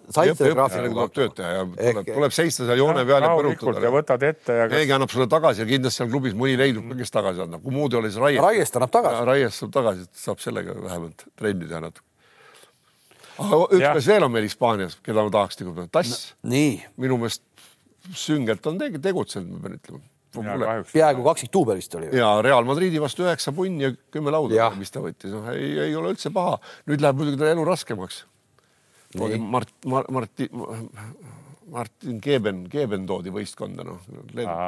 said 0.10 0.34
selle 0.36 0.56
graafiku. 0.56 0.90
tuleb 0.96 1.14
tööd 1.16 1.36
teha 1.38 1.52
ja 1.54 1.62
tuleb, 1.66 1.86
Ehk... 1.90 2.10
tuleb 2.12 2.36
seista 2.36 2.68
seal 2.68 2.82
joone 2.82 3.06
peal 3.08 3.28
ja 3.28 3.36
põrutada. 3.36 3.84
ja 3.86 3.94
võtad 3.94 4.26
ette 4.30 4.58
ja. 4.60 4.66
keegi 4.72 4.96
annab 4.98 5.14
sulle 5.14 5.30
tagasi 5.32 5.64
ja 5.64 5.70
kindlasti 5.70 6.02
seal 6.02 6.12
klubis 6.12 6.36
mõni 6.38 6.58
leidub 6.60 6.92
kes 7.00 7.16
tagasi 7.16 7.46
annab, 7.46 7.64
kui 7.64 7.76
muud 7.76 7.96
ei 7.96 8.02
ole, 8.02 8.12
siis 8.12 8.24
Raiest. 8.24 8.44
Raiest 8.48 8.82
annab 8.82 8.96
tagasi. 8.96 9.24
Raiest 9.32 9.64
saab 9.64 9.72
tagasi, 9.76 10.10
saab 10.26 10.44
sellega 10.44 10.76
vähemalt 10.82 11.28
trenni 11.40 11.70
teha 11.70 11.84
natuke 11.86 12.12
aga 13.36 13.62
üks, 13.68 13.86
kes 14.00 14.10
veel 14.12 14.24
on 14.28 14.32
meil 14.32 14.48
Hispaanias, 14.48 15.00
keda 15.04 15.26
ma 15.26 15.32
tahaks 15.34 15.60
nagu, 15.60 15.88
Tass 15.92 16.34
no,. 16.44 16.66
minu 17.04 17.20
meelest 17.20 17.44
süngelt 18.16 18.68
on 18.70 18.78
tegutsenud, 18.80 19.50
ma 19.56 19.64
pean 19.64 19.80
ütlema 19.80 20.04
peaaegu 20.92 21.26
kaksikduubel 21.26 21.80
vist 21.80 21.96
oli. 21.96 22.12
ja 22.18 22.36
Real 22.46 22.68
Madridi 22.68 23.02
vastu 23.02 23.26
üheksa 23.26 23.54
punni 23.56 23.88
ja 23.88 23.92
kümme 24.14 24.34
lauda, 24.36 24.70
mis 24.80 24.94
ta 24.94 25.04
võttis, 25.04 25.34
noh, 25.34 25.50
ei, 25.54 25.74
ei 25.88 25.96
ole 25.96 26.14
üldse 26.16 26.32
paha. 26.36 26.58
nüüd 26.90 27.04
läheb 27.04 27.22
muidugi 27.22 27.42
tal 27.42 27.54
elu 27.54 27.68
raskemaks. 27.68 28.24
Mart, 29.40 29.70
Mart, 29.88 30.10
Marti, 30.12 30.50
Martin 31.72 32.20
Keeben, 32.22 32.66
Keeben 32.70 33.06
toodi 33.10 33.32
võistkonda, 33.34 33.82
noh, 33.88 34.02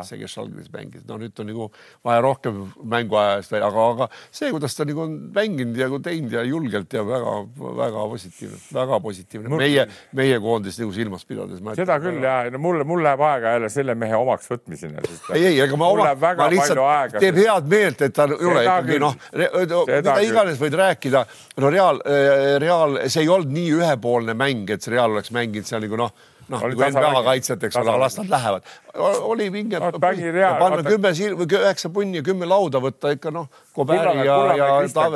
see, 0.06 0.18
kes 0.18 0.34
Schalgis 0.34 0.70
mängis, 0.74 1.04
no 1.06 1.20
nüüd 1.22 1.38
on 1.44 1.50
nagu 1.52 1.68
vaja 2.06 2.22
rohkem 2.26 2.64
mänguaja 2.90 3.36
eest, 3.38 3.54
aga, 3.54 3.84
aga 3.94 4.08
see, 4.26 4.50
kuidas 4.54 4.74
ta 4.74 4.86
nagu 4.88 5.04
on 5.04 5.18
mänginud 5.36 5.78
ja 5.78 5.90
teinud 6.04 6.34
ja 6.34 6.46
julgelt 6.48 6.96
ja 6.98 7.04
väga-väga 7.06 8.06
positiivne, 8.14 8.62
väga 8.80 9.00
positiivne. 9.04 9.52
Mul... 9.54 9.62
meie, 9.62 9.86
meie 10.18 10.40
koondist 10.42 10.82
nagu 10.82 10.96
silmas 10.96 11.26
pidades. 11.30 11.62
seda 11.78 12.00
küll 12.02 12.18
ja 12.26 12.38
no 12.54 12.62
mulle, 12.64 12.88
mul 12.88 13.04
läheb 13.06 13.22
aega 13.28 13.54
jälle 13.58 13.70
selle 13.74 13.96
mehe 13.96 14.18
omaks 14.18 14.50
võtmiseni. 14.50 15.04
ei, 15.36 15.44
ei, 15.52 15.60
ega 15.68 15.78
ma 15.78 15.92
oma, 15.94 16.08
ma 16.18 16.48
lihtsalt 16.54 17.20
teeb 17.20 17.38
head 17.44 17.70
meelt, 17.70 18.02
et 18.08 18.16
ta 18.18 18.26
ei 18.32 18.50
ole 18.54 18.64
ikkagi 18.66 18.98
noh, 19.04 19.20
mida 19.38 20.18
iganes 20.26 20.58
võid 20.62 20.80
rääkida, 20.82 21.28
no 21.62 21.72
Real, 21.74 22.02
Real, 22.64 22.98
see 23.06 23.22
ei 23.28 23.30
olnud 23.30 23.54
nii 23.54 23.78
ühepoolne 23.78 24.34
mäng, 24.38 24.74
et 24.74 24.82
see 24.82 24.96
Real 24.96 25.14
oleks 25.14 25.30
mänginud 25.36 25.70
seal 25.70 25.86
nagu 25.86 26.02
noh 26.02 26.16
noh, 26.52 26.64
nagu 26.64 26.88
NBA 26.88 27.24
kaitsjat, 27.28 27.64
eks 27.68 27.80
ole, 27.82 27.96
las 28.02 28.18
nad 28.20 28.30
lähevad. 28.32 28.68
oli 29.32 29.52
vinge 29.54 29.80
no,. 29.80 29.92
panna 30.00 30.84
kümme 30.84 31.14
silm, 31.18 31.44
üheksa 31.46 31.92
punni 31.94 32.22
ja 32.22 32.26
kümme 32.26 32.50
lauda 32.50 32.82
võtta 32.84 33.14
ikka 33.16 33.32
noh. 33.34 33.50
Kullamäe 33.76 34.26
ja, 34.26 34.38
ja 34.58 34.70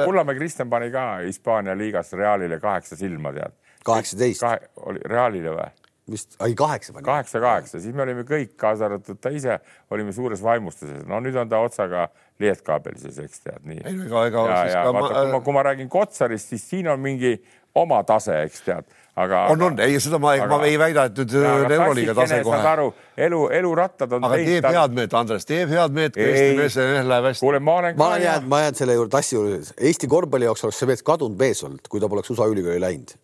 Kullamäe 0.05 0.38
Kristjan 0.39 0.69
pani 0.69 0.91
ka 0.91 1.05
Hispaania 1.25 1.77
liigas 1.77 2.13
Realile 2.13 2.59
kaheksa 2.59 2.95
silma, 2.99 3.34
tead. 3.36 3.55
kaheksateist. 3.86 4.43
oli 4.86 5.05
Realile 5.05 5.55
või? 5.55 5.69
vist, 6.11 6.36
ai 6.39 6.55
kaheksa 6.55 6.93
pani. 6.93 7.05
kaheksa, 7.05 7.39
kaheksa, 7.39 7.79
siis 7.79 7.95
me 7.95 8.03
olime 8.03 8.23
kõik, 8.27 8.55
kaasa 8.59 8.88
arvatud 8.89 9.19
ta 9.21 9.32
ise, 9.34 9.59
olime 9.91 10.13
suures 10.15 10.43
vaimustuses. 10.43 11.05
no 11.07 11.19
nüüd 11.23 11.38
on 11.39 11.49
ta 11.49 11.61
otsaga 11.63 12.07
lietkaabelises, 12.41 13.19
eks 13.23 13.45
tead 13.45 13.67
nii. 13.69 13.82
ei 13.86 13.95
no 13.97 14.07
ega, 14.07 14.25
ega. 14.32 14.45
ja, 14.49 14.82
ja 14.82 14.84
vaata, 14.93 15.13
kui 15.21 15.32
ma, 15.36 15.41
kui 15.45 15.55
ma 15.55 15.65
räägin 15.69 15.89
Kotsarist, 15.89 16.51
siis 16.53 16.67
siin 16.69 16.89
on 16.91 16.99
mingi 16.99 17.38
oma 17.75 18.01
tase, 18.03 18.41
eks 18.47 18.65
tead 18.67 18.97
aga. 19.16 19.45
on, 19.51 19.62
on, 19.62 19.80
ei 19.80 19.99
seda 19.99 20.20
ma, 20.22 20.36
ma 20.47 20.62
ei 20.66 20.78
väida, 20.80 21.07
et 21.09 21.18
nüüd 21.20 21.36
Euroliiga 21.72 22.16
tase 22.18 22.41
kohe. 22.45 22.62
aru, 22.74 22.91
elu, 23.18 23.41
elurattad 23.51 24.14
on. 24.16 24.26
aga 24.28 24.38
teeb 24.39 24.66
ta... 24.66 24.72
head 24.76 24.95
meelt, 24.95 25.14
Andres, 25.18 25.45
teeb 25.47 25.72
head 25.74 25.95
meelt, 25.95 26.16
kui 26.16 26.28
Eesti 26.28 26.57
mees 26.59 26.78
läheb 26.78 27.28
hästi. 27.30 27.43
kuule, 27.43 27.59
ma 27.64 27.76
olen. 27.82 27.97
ma 27.99 28.09
jäänud, 28.22 28.47
ma 28.51 28.62
jään 28.64 28.78
selle 28.80 28.95
juurde, 28.97 29.12
tassi 29.16 29.36
juurde. 29.36 29.59
Eesti 29.89 30.09
korvpalli 30.12 30.47
jaoks 30.47 30.66
oleks 30.68 30.82
see 30.82 30.89
mees 30.89 31.03
kadunud 31.07 31.39
mees 31.39 31.64
olnud, 31.68 31.84
kui 31.91 32.01
ta 32.03 32.09
poleks 32.12 32.32
USA 32.34 32.47
ülikooli 32.51 32.82
läinud. 32.82 33.16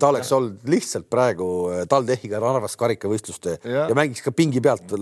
ta 0.00 0.08
oleks 0.08 0.32
olnud 0.36 0.66
lihtsalt 0.72 1.08
praegu 1.12 1.48
äh, 1.72 1.84
TalTechiga 1.90 2.40
Narvas 2.42 2.76
karikavõistluste 2.80 3.58
ja. 3.62 3.86
ja 3.90 3.98
mängiks 3.98 4.24
ka 4.24 4.32
pingi 4.36 4.62
pealt, 4.64 4.94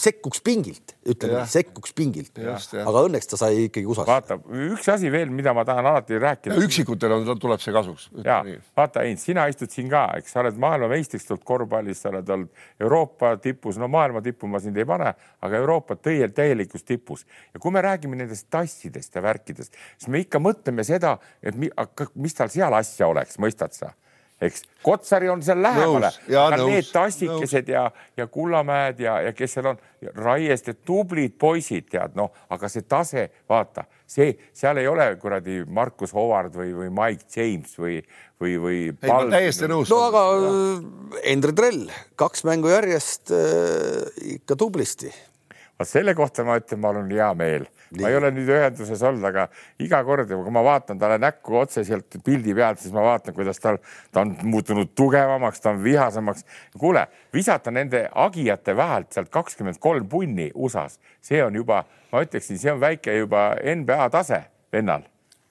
sekkuks 0.00 0.42
pingilt, 0.46 0.96
ütleme 1.08 1.44
sekkuks 1.50 1.96
pingilt. 1.96 2.38
aga 2.38 3.04
õnneks 3.08 3.32
ta 3.32 3.40
sai 3.40 3.66
ikkagi 3.66 3.86
USA-sse. 3.86 4.10
vaata, 4.12 4.38
üks 4.70 4.90
asi 4.94 5.10
veel, 5.12 5.32
mida 5.34 5.54
ma 5.56 5.66
tahan 5.68 5.90
alati 5.92 6.20
rääkida. 6.22 6.58
üksikutele 6.66 7.20
tuleb 7.40 7.62
see 7.62 7.74
kasuks. 7.74 8.08
ja 8.24 8.42
vaata, 8.76 9.04
Heinz, 9.06 9.26
sina 9.26 9.46
istud 9.50 9.72
siin 9.72 9.90
ka, 9.92 10.06
eks 10.20 10.34
sa 10.34 10.42
oled 10.44 10.58
maailmameistriks 10.62 11.26
tulnud 11.28 11.44
korvpallis, 11.46 12.00
sa 12.02 12.12
oled 12.12 12.30
olnud 12.36 12.64
Euroopa 12.80 13.36
tipus, 13.56 13.80
no 13.80 13.88
maailma 13.88 14.22
tippu 14.22 14.46
ma 14.46 14.60
sind 14.62 14.76
ei 14.76 14.86
pane, 14.88 15.12
aga 15.40 15.60
Euroopa 15.60 15.96
tõel 15.96 16.32
täielikus 16.36 16.84
tipus. 16.84 17.26
ja 17.54 17.60
kui 17.60 17.72
me 17.72 17.82
räägime 17.82 18.16
nendest 18.16 18.50
tassidest 18.50 19.14
ja 19.14 19.22
värkidest, 19.22 19.74
siis 19.96 20.08
me 20.12 20.20
ikka 20.20 20.38
mõtleme 20.38 20.84
seda, 20.84 21.16
et 21.42 21.56
mi, 21.56 21.70
mis 22.14 22.34
tal 22.34 22.52
seal 22.52 22.74
asja 22.74 23.08
oleks, 23.08 23.40
mõistad 23.40 23.72
sa? 23.72 23.94
Eks 24.40 24.64
Kotsari 24.84 25.28
on 25.32 25.40
seal 25.42 25.62
lähemale, 25.64 26.10
aga 26.28 26.58
nõus, 26.60 26.68
need 26.70 26.88
tassikesed 26.92 27.70
ja, 27.72 27.86
ja 28.16 28.26
Kullamäed 28.30 29.00
ja, 29.02 29.16
ja 29.24 29.32
kes 29.34 29.56
seal 29.56 29.70
on, 29.72 29.80
Raieste 30.20 30.76
tublid 30.86 31.38
poisid, 31.40 31.88
tead 31.90 32.14
noh, 32.18 32.28
aga 32.52 32.68
see 32.70 32.84
tase, 32.86 33.24
vaata, 33.48 33.86
see, 34.06 34.34
seal 34.54 34.78
ei 34.82 34.88
ole 34.90 35.08
kuradi 35.22 35.62
Markus 35.64 36.12
Howard 36.14 36.54
või, 36.58 36.74
või 36.76 36.90
Mike 36.94 37.26
James 37.32 37.78
või, 37.80 37.96
või, 38.42 38.58
või. 38.60 38.82
ei, 38.92 39.08
ma 39.08 39.22
täiesti 39.32 39.70
nõus. 39.72 39.90
no 39.90 40.02
aga 40.10 40.26
äh, 40.36 41.22
Endre 41.32 41.56
Trell, 41.56 41.88
kaks 42.20 42.44
mängu 42.46 42.70
järjest 42.70 43.32
äh, 43.34 44.04
ikka 44.36 44.58
tublisti. 44.60 45.14
Vot 45.78 45.88
selle 45.88 46.14
kohta 46.16 46.44
ma 46.44 46.56
ütlen, 46.60 46.80
mul 46.80 47.00
on 47.02 47.10
hea 47.10 47.28
meel. 47.38 47.66
ma 48.00 48.10
ei 48.10 48.16
ole 48.18 48.32
nüüd 48.34 48.48
ühenduses 48.50 49.02
olnud, 49.06 49.24
aga 49.28 49.46
iga 49.82 50.00
kord, 50.04 50.30
kui 50.30 50.52
ma 50.54 50.62
vaatan 50.66 50.98
talle 50.98 51.18
näkku 51.22 51.58
otse 51.60 51.84
sealt 51.86 52.18
pildi 52.24 52.54
pealt, 52.56 52.80
siis 52.82 52.94
ma 52.94 53.04
vaatan, 53.04 53.34
kuidas 53.36 53.62
tal, 53.62 53.78
ta 54.12 54.24
on 54.24 54.34
muutunud 54.42 54.90
tugevamaks, 54.98 55.62
ta 55.62 55.70
on 55.74 55.82
vihasemaks. 55.84 56.44
kuule, 56.78 57.06
visata 57.34 57.70
nende 57.70 58.08
agijate 58.26 58.76
vahelt 58.76 59.12
sealt 59.12 59.30
kakskümmend 59.30 59.78
kolm 59.80 60.08
punni 60.08 60.50
USA-s, 60.54 61.00
see 61.22 61.42
on 61.44 61.54
juba, 61.54 61.84
ma 62.12 62.24
ütleksin, 62.26 62.58
see 62.58 62.72
on 62.72 62.80
väike 62.82 63.18
juba 63.20 63.52
NBA 63.76 64.08
tase 64.10 64.44
vennal 64.72 65.06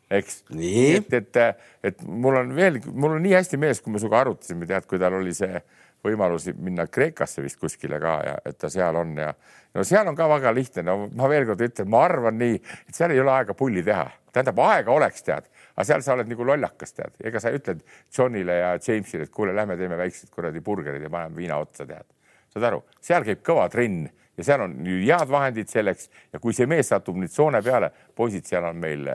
eks. 0.09 0.43
et, 0.53 1.13
et, 1.13 1.39
et 1.83 2.03
mul 2.05 2.37
on 2.41 2.53
veel, 2.55 2.79
mul 2.93 3.17
on 3.17 3.23
nii 3.25 3.35
hästi 3.37 3.59
meeles, 3.61 3.81
kui 3.81 3.93
me 3.93 4.01
sinuga 4.01 4.23
arutasime, 4.23 4.67
tead, 4.69 4.85
kui 4.89 5.01
tal 5.01 5.17
oli 5.17 5.33
see 5.35 5.61
võimalus 6.05 6.47
minna 6.61 6.85
Kreekasse 6.91 7.43
vist 7.43 7.59
kuskile 7.61 7.99
ka 8.01 8.15
ja 8.25 8.35
et 8.45 8.57
ta 8.61 8.69
seal 8.69 8.97
on 8.99 9.15
ja 9.17 9.31
no 9.75 9.85
seal 9.87 10.07
on 10.07 10.17
ka 10.17 10.27
väga 10.29 10.53
lihtne, 10.55 10.85
no 10.85 10.97
ma 11.17 11.29
veel 11.31 11.47
kord 11.49 11.63
ütlen, 11.65 11.89
ma 11.91 12.03
arvan 12.07 12.37
nii, 12.39 12.59
et 12.89 12.97
seal 12.97 13.13
ei 13.15 13.21
ole 13.21 13.33
aega 13.33 13.55
pulli 13.57 13.83
teha, 13.85 14.05
tähendab, 14.33 14.61
aega 14.67 14.93
oleks, 14.93 15.25
tead, 15.25 15.47
aga 15.73 15.87
seal 15.89 16.05
sa 16.05 16.13
oled 16.15 16.29
nagu 16.31 16.47
lollakas, 16.47 16.93
tead, 16.95 17.15
ega 17.25 17.41
sa 17.41 17.53
ütled 17.55 17.81
Johnile 18.15 18.59
ja 18.61 18.75
Jamesile, 18.77 19.25
et 19.27 19.33
kuule, 19.33 19.55
lähme 19.57 19.77
teeme 19.79 19.97
väiksed 19.99 20.29
kuradi 20.33 20.61
burgerid 20.65 21.03
ja 21.03 21.11
paneme 21.11 21.41
viina 21.41 21.57
otsa, 21.61 21.87
tead. 21.89 22.07
saad 22.53 22.69
aru, 22.69 22.83
seal 23.03 23.25
käib 23.27 23.41
kõva 23.45 23.67
trenn 23.73 24.05
ja 24.37 24.43
seal 24.43 24.65
on 24.65 24.77
head 24.85 25.29
vahendid 25.31 25.71
selleks 25.71 26.09
ja 26.33 26.39
kui 26.43 26.53
see 26.55 26.67
mees 26.69 26.91
satub 26.91 27.17
nüüd 27.19 27.33
soone 27.33 27.61
peale, 27.65 27.91
poisid, 28.15 28.45
seal 28.47 28.67
on 28.69 28.79
meil 28.79 29.09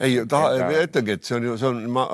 ei 0.00 0.20
taha, 0.30 0.68
ütlengi, 0.84 1.16
et 1.18 1.26
see 1.26 1.36
on 1.38 1.46
ju, 1.48 1.56
see 1.58 1.68
on, 1.68 1.80
ma, 1.90 2.04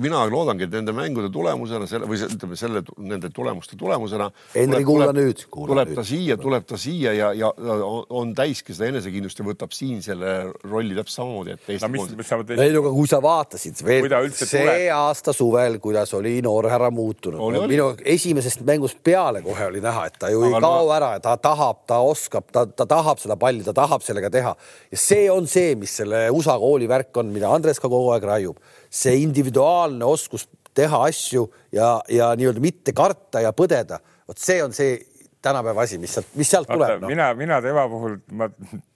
mina 0.00 0.22
loodangi, 0.28 0.66
et 0.66 0.74
nende 0.74 0.92
mängude 0.96 1.30
tulemusena 1.32 1.86
selle 1.88 2.08
või 2.08 2.20
ütleme 2.26 2.58
selle, 2.58 2.82
nende 3.00 3.30
tulemuste 3.32 3.78
tulemusena. 3.80 4.28
Henri, 4.54 4.82
kuula 4.84 5.08
nüüd. 5.16 5.46
tuleb 5.48 5.94
ta 5.96 6.04
siia, 6.04 6.36
tuleb 6.40 6.66
ta 6.68 6.78
siia 6.80 7.14
ja, 7.16 7.30
ja 7.36 7.50
on 7.56 8.34
täiski 8.36 8.76
seda 8.76 8.90
enesekindlust 8.92 9.40
ja 9.40 9.46
võtab 9.46 9.72
siin 9.76 10.02
selle 10.04 10.34
rolli 10.66 10.96
täpselt 10.98 11.20
samamoodi, 11.20 11.56
et 11.56 11.70
Eesti 11.76 11.88
no,. 11.88 12.60
ei 12.60 12.74
no 12.74 12.82
aga 12.84 12.92
kui 12.98 13.08
sa 13.10 13.20
vaatasid 13.24 13.80
veel 13.86 14.08
see 14.34 14.50
tuleb. 14.52 14.84
aasta 14.94 15.34
suvel, 15.36 15.78
kuidas 15.82 16.12
oli 16.18 16.36
noor 16.44 16.68
härra 16.70 16.90
muutunud. 16.94 17.56
minu 17.70 17.90
esimesest 18.04 18.64
mängust 18.68 19.00
peale 19.04 19.42
kohe 19.46 19.70
oli 19.70 19.80
näha, 19.84 20.06
et 20.10 20.20
ta 20.20 20.30
ju 20.32 20.44
aga 20.44 20.60
ei 20.60 20.66
kao 20.66 20.84
no... 20.84 20.92
ära, 20.98 21.10
ta 21.24 21.36
tahab, 21.40 21.82
ta 21.88 22.00
oskab, 22.04 22.52
ta, 22.52 22.66
ta 22.68 22.86
tahab 22.90 23.22
seda 23.22 23.38
palli, 23.40 23.64
ta 23.64 23.74
tahab 23.76 24.04
sellega 24.04 24.30
teha 24.32 24.54
ja 24.92 25.02
see 25.08 25.26
on 25.32 25.48
see, 25.50 25.74
mis 25.80 25.96
selle 26.02 26.26
USA 26.34 26.58
kooli 26.60 26.88
värk 26.90 27.22
on 27.22 27.29
mida 27.34 27.50
Andres 27.52 27.80
ka 27.80 27.88
kogu 27.88 28.12
aeg 28.14 28.26
raiub, 28.28 28.58
see 28.90 29.20
individuaalne 29.22 30.06
oskus 30.06 30.46
teha 30.76 31.02
asju 31.08 31.46
ja, 31.74 31.98
ja 32.08 32.32
nii-öelda 32.38 32.62
mitte 32.62 32.94
karta 32.96 33.42
ja 33.44 33.52
põdeda, 33.56 34.00
vot 34.28 34.38
see 34.38 34.60
on 34.64 34.74
see 34.76 34.98
tänapäeva 35.42 35.86
asi, 35.86 35.98
mis 35.98 36.14
sealt, 36.14 36.30
mis 36.36 36.50
sealt 36.52 36.68
Vaata, 36.68 36.78
tuleb 36.78 37.04
no.. 37.04 37.10
mina, 37.10 37.32
mina 37.38 37.60
tema 37.64 37.86
puhul, 37.90 38.18
ma 38.36 38.50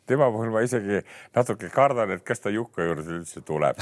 tema 0.07 0.31
puhul 0.33 0.51
ma 0.53 0.61
isegi 0.65 1.01
natuke 1.35 1.71
kardan, 1.73 2.13
et 2.15 2.25
kas 2.27 2.43
ta 2.43 2.53
Jukka 2.53 2.85
juurde 2.85 3.05
üldse 3.19 3.41
tuleb. 3.47 3.81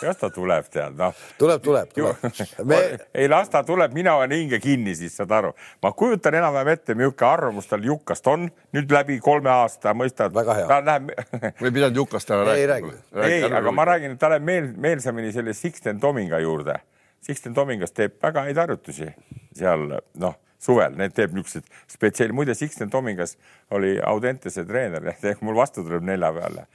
kas 0.00 0.20
ta 0.20 0.30
tuleb, 0.30 0.68
tead, 0.72 0.94
noh. 0.98 1.14
tuleb, 1.38 1.62
tuleb, 1.64 1.92
tuleb. 1.94 2.26
Me... 2.70 2.78
ei, 3.14 3.28
las 3.30 3.50
ta 3.52 3.62
tuleb, 3.66 3.94
mina 3.96 4.16
olen 4.20 4.34
hinge 4.36 4.60
kinni, 4.62 4.94
siis 4.98 5.16
saad 5.18 5.34
aru. 5.34 5.52
ma 5.82 5.92
kujutan 5.92 6.38
enam-vähem 6.38 6.72
ette, 6.74 6.94
milline 6.94 7.28
arvamus 7.28 7.70
tal 7.70 7.84
Jukast 7.84 8.26
on 8.30 8.48
nüüd 8.76 8.92
läbi 8.92 9.18
kolme 9.22 9.50
aasta, 9.50 9.94
mõistad. 9.94 10.34
väga 10.34 10.60
hea. 10.60 10.68
ta 10.70 10.80
läheb. 10.84 11.12
me 11.60 11.70
ei 11.70 11.76
pidanud 11.80 12.02
Jukast 12.02 12.30
täna 12.30 12.46
rääkima. 12.46 12.94
ei, 13.24 13.40
ei, 13.42 13.50
aga 13.50 13.74
ma 13.74 13.88
räägin, 13.90 14.16
et 14.16 14.22
ta 14.22 14.30
läheb 14.32 14.46
meel, 14.46 14.72
meelsamini 14.88 15.34
selle 15.34 15.56
Sixten 15.56 16.00
Tominga 16.00 16.40
juurde. 16.44 16.80
Sixten 17.26 17.54
Tomingas 17.54 17.94
teeb 17.96 18.20
väga 18.22 18.46
häid 18.46 18.58
harjutusi 18.60 19.10
seal, 19.56 19.88
noh 20.14 20.36
suvel, 20.66 20.98
need 20.98 21.14
teeb 21.16 21.34
niisugused 21.36 21.66
spetsiaal, 21.90 22.34
muide 22.36 22.56
Sixten 22.58 22.90
Tomingas 22.92 23.36
oli 23.74 23.96
Audentese 24.02 24.66
treener, 24.66 25.12
mul 25.46 25.58
vastu 25.58 25.86
tuleb 25.86 26.06
neljapäeval 26.06 26.62
ja, 26.62 26.66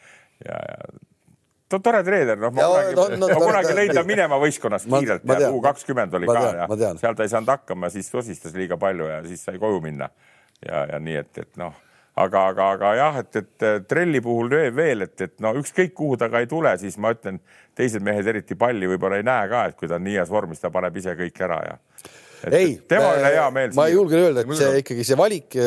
ja 0.57 1.79
tore 1.79 2.01
treener, 2.03 2.39
noh, 2.39 2.51
ma 2.55 2.65
kunagi 2.67 2.95
no, 2.97 3.05
no, 3.15 3.29
no, 3.31 3.37
kunagi 3.45 3.75
lõin 3.77 3.93
ta 3.95 4.03
minema 4.07 4.39
võistkonnast 4.41 4.89
kiirelt 4.89 5.27
ja 5.39 5.51
U 5.53 5.61
kakskümmend 5.63 6.17
oli 6.19 6.27
ma 6.27 6.35
ka 6.35 6.41
tean, 6.49 6.73
ja 6.81 6.91
seal 6.99 7.15
ta 7.15 7.27
ei 7.27 7.31
saanud 7.31 7.53
hakkama, 7.53 7.91
siis 7.93 8.09
sosistas 8.11 8.55
liiga 8.57 8.79
palju 8.81 9.07
ja 9.07 9.21
siis 9.27 9.45
sai 9.47 9.61
koju 9.61 9.79
minna. 9.83 10.09
ja, 10.65 10.83
ja 10.91 10.99
nii, 11.01 11.15
et, 11.23 11.37
et 11.45 11.61
noh, 11.61 11.77
aga, 12.19 12.43
aga, 12.51 12.67
aga 12.75 12.93
jah, 12.99 13.19
et, 13.23 13.39
et 13.39 13.87
trelli 13.89 14.21
puhul 14.21 14.51
veel, 14.75 15.07
et, 15.07 15.15
et 15.21 15.37
no 15.43 15.53
ükskõik 15.57 15.93
kuhu 15.97 16.17
ta 16.19 16.29
ka 16.29 16.43
ei 16.43 16.49
tule, 16.51 16.73
siis 16.81 16.97
ma 17.01 17.13
ütlen, 17.15 17.39
teised 17.77 18.03
mehed 18.03 18.27
eriti 18.27 18.57
palli 18.59 18.89
võib-olla 18.91 19.21
ei 19.21 19.27
näe 19.27 19.47
ka, 19.51 19.65
et 19.69 19.79
kui 19.79 19.89
ta 19.89 19.97
on 19.97 20.05
nii 20.05 20.19
heas 20.19 20.33
vormis, 20.33 20.61
ta 20.61 20.73
paneb 20.73 20.97
ise 21.01 21.15
kõik 21.17 21.41
ära 21.47 21.61
ja 21.69 21.79
ei, 22.49 22.79
tema 22.89 23.11
üle 23.17 23.33
hea 23.35 23.43
meel. 23.53 23.75
ma 23.77 23.85
julgen 23.91 24.23
öelda, 24.25 24.43
et 24.45 24.57
see 24.57 24.79
ikkagi 24.81 25.05
see 25.05 25.17
valik, 25.19 25.57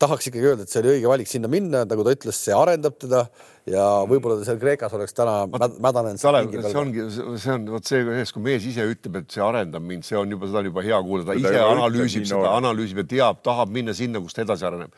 tahaks 0.00 0.30
ikkagi 0.30 0.52
öelda, 0.52 0.66
et 0.66 0.72
see 0.72 0.82
oli 0.82 0.92
õige 0.98 1.10
valik 1.10 1.30
sinna 1.30 1.50
minna, 1.50 1.82
nagu 1.88 2.06
ta 2.06 2.14
ütles, 2.14 2.38
see 2.46 2.54
arendab 2.54 2.96
teda 3.02 3.24
ja 3.70 3.86
võib-olla 4.08 4.38
ta 4.40 4.46
seal 4.48 4.60
Kreekas 4.60 4.94
oleks 4.96 5.16
täna 5.16 5.36
mädanenud. 5.48 6.20
See 6.20 6.78
ongi, 6.80 7.08
see 7.40 7.54
on 7.54 7.66
vot 7.72 7.88
see, 7.88 8.04
kui 8.36 8.44
mees 8.44 8.68
ise 8.68 8.86
ütleb, 8.90 9.22
et 9.22 9.34
see 9.34 9.44
arendab 9.44 9.84
mind, 9.84 10.06
see 10.06 10.18
on 10.20 10.36
juba, 10.36 10.50
seda 10.50 10.62
on 10.62 10.70
juba 10.70 10.84
hea 10.86 11.00
kuulda, 11.08 11.32
ta 11.32 11.38
ise 11.40 11.64
analüüsib 11.64 12.28
seda, 12.28 12.54
analüüsib 12.60 13.02
ja 13.02 13.08
teab, 13.14 13.42
tahab 13.46 13.72
minna 13.74 13.96
sinna, 13.96 14.22
kus 14.22 14.36
ta 14.36 14.44
edasi 14.44 14.68
areneb. 14.68 14.94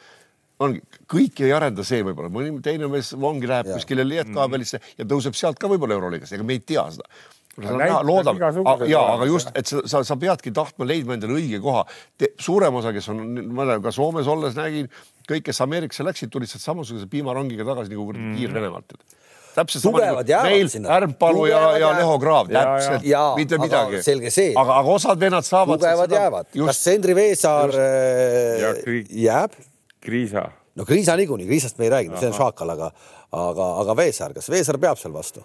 Ongi, 0.66 0.80
kõiki 1.12 1.44
ei 1.44 1.52
arenda 1.52 1.84
see 1.84 2.00
võib-olla, 2.00 2.30
mõni 2.32 2.54
teine 2.64 2.88
mees 2.88 3.10
ongi, 3.12 3.48
läheb 3.48 3.68
kuskile 3.74 4.06
lietkabelisse 4.08 4.80
ja 4.96 5.04
tõuseb 5.08 5.36
sealt 5.36 5.60
ka 5.60 5.68
võib-olla 5.68 5.98
Euroliigasse, 5.98 6.38
ega 6.38 6.46
me 6.48 6.56
ei 6.56 6.62
tea 6.64 6.86
seda 6.94 7.04
loodame, 7.56 8.50
ja 8.90 9.02
aga 9.14 9.28
just, 9.28 9.52
et 9.56 9.68
sa, 9.68 9.82
sa, 9.88 10.02
sa 10.04 10.16
peadki 10.20 10.52
tahtma 10.54 10.88
leidma 10.88 11.16
endale 11.16 11.38
õige 11.38 11.60
koha. 11.64 11.84
suurem 12.40 12.74
osa, 12.80 12.92
kes 12.96 13.08
on, 13.12 13.22
ma 13.56 13.68
tean, 13.68 13.84
ka 13.84 13.92
Soomes 13.94 14.28
olles 14.28 14.58
nägin, 14.58 14.90
kõik, 15.28 15.46
kes 15.48 15.62
Ameerikasse 15.64 16.04
läksid, 16.06 16.32
tulid 16.32 16.50
sealt 16.50 16.64
samasuguse 16.64 17.08
piimarongiga 17.12 17.64
tagasi 17.68 17.94
nagu 17.94 18.08
kuradi 18.10 18.26
mm. 18.26 18.36
kiir-Venemaalt 18.40 18.98
täpselt 19.56 19.86
tugevad 19.86 20.28
jäävad 20.28 20.50
meil. 20.52 20.68
Ärmpalu 20.96 21.46
ja, 21.48 21.62
ja 21.80 21.92
Leho 21.96 22.18
Graav, 22.20 22.50
täpselt, 22.52 23.08
mitte 23.36 23.58
midagi. 23.58 24.02
selge 24.04 24.30
see. 24.30 24.52
aga, 24.52 24.78
aga 24.82 24.94
osad 24.98 25.20
vennad 25.20 25.46
saavad. 25.48 25.80
tugevad 25.80 26.10
seda, 26.10 26.20
jäävad. 26.20 26.52
kas 26.52 26.82
Sendri 26.84 27.16
Veesaar 27.16 27.72
äh, 27.72 29.00
jääb? 29.24 29.56
Kriisa. 30.00 30.48
no 30.76 30.84
Kriisa 30.84 31.16
niikuinii, 31.16 31.48
Kriisast 31.48 31.78
me 31.78 31.88
ei 31.88 31.94
räägi, 31.94 32.12
see 32.20 32.28
on 32.28 32.36
Šaakal, 32.36 32.76
aga, 32.76 32.90
aga, 33.32 33.70
aga 33.84 33.96
Veesaar, 33.96 34.36
kas 34.36 34.50
Veesaar 34.52 34.78
peab 34.82 35.00
seal 35.00 35.16
vastu? 35.16 35.44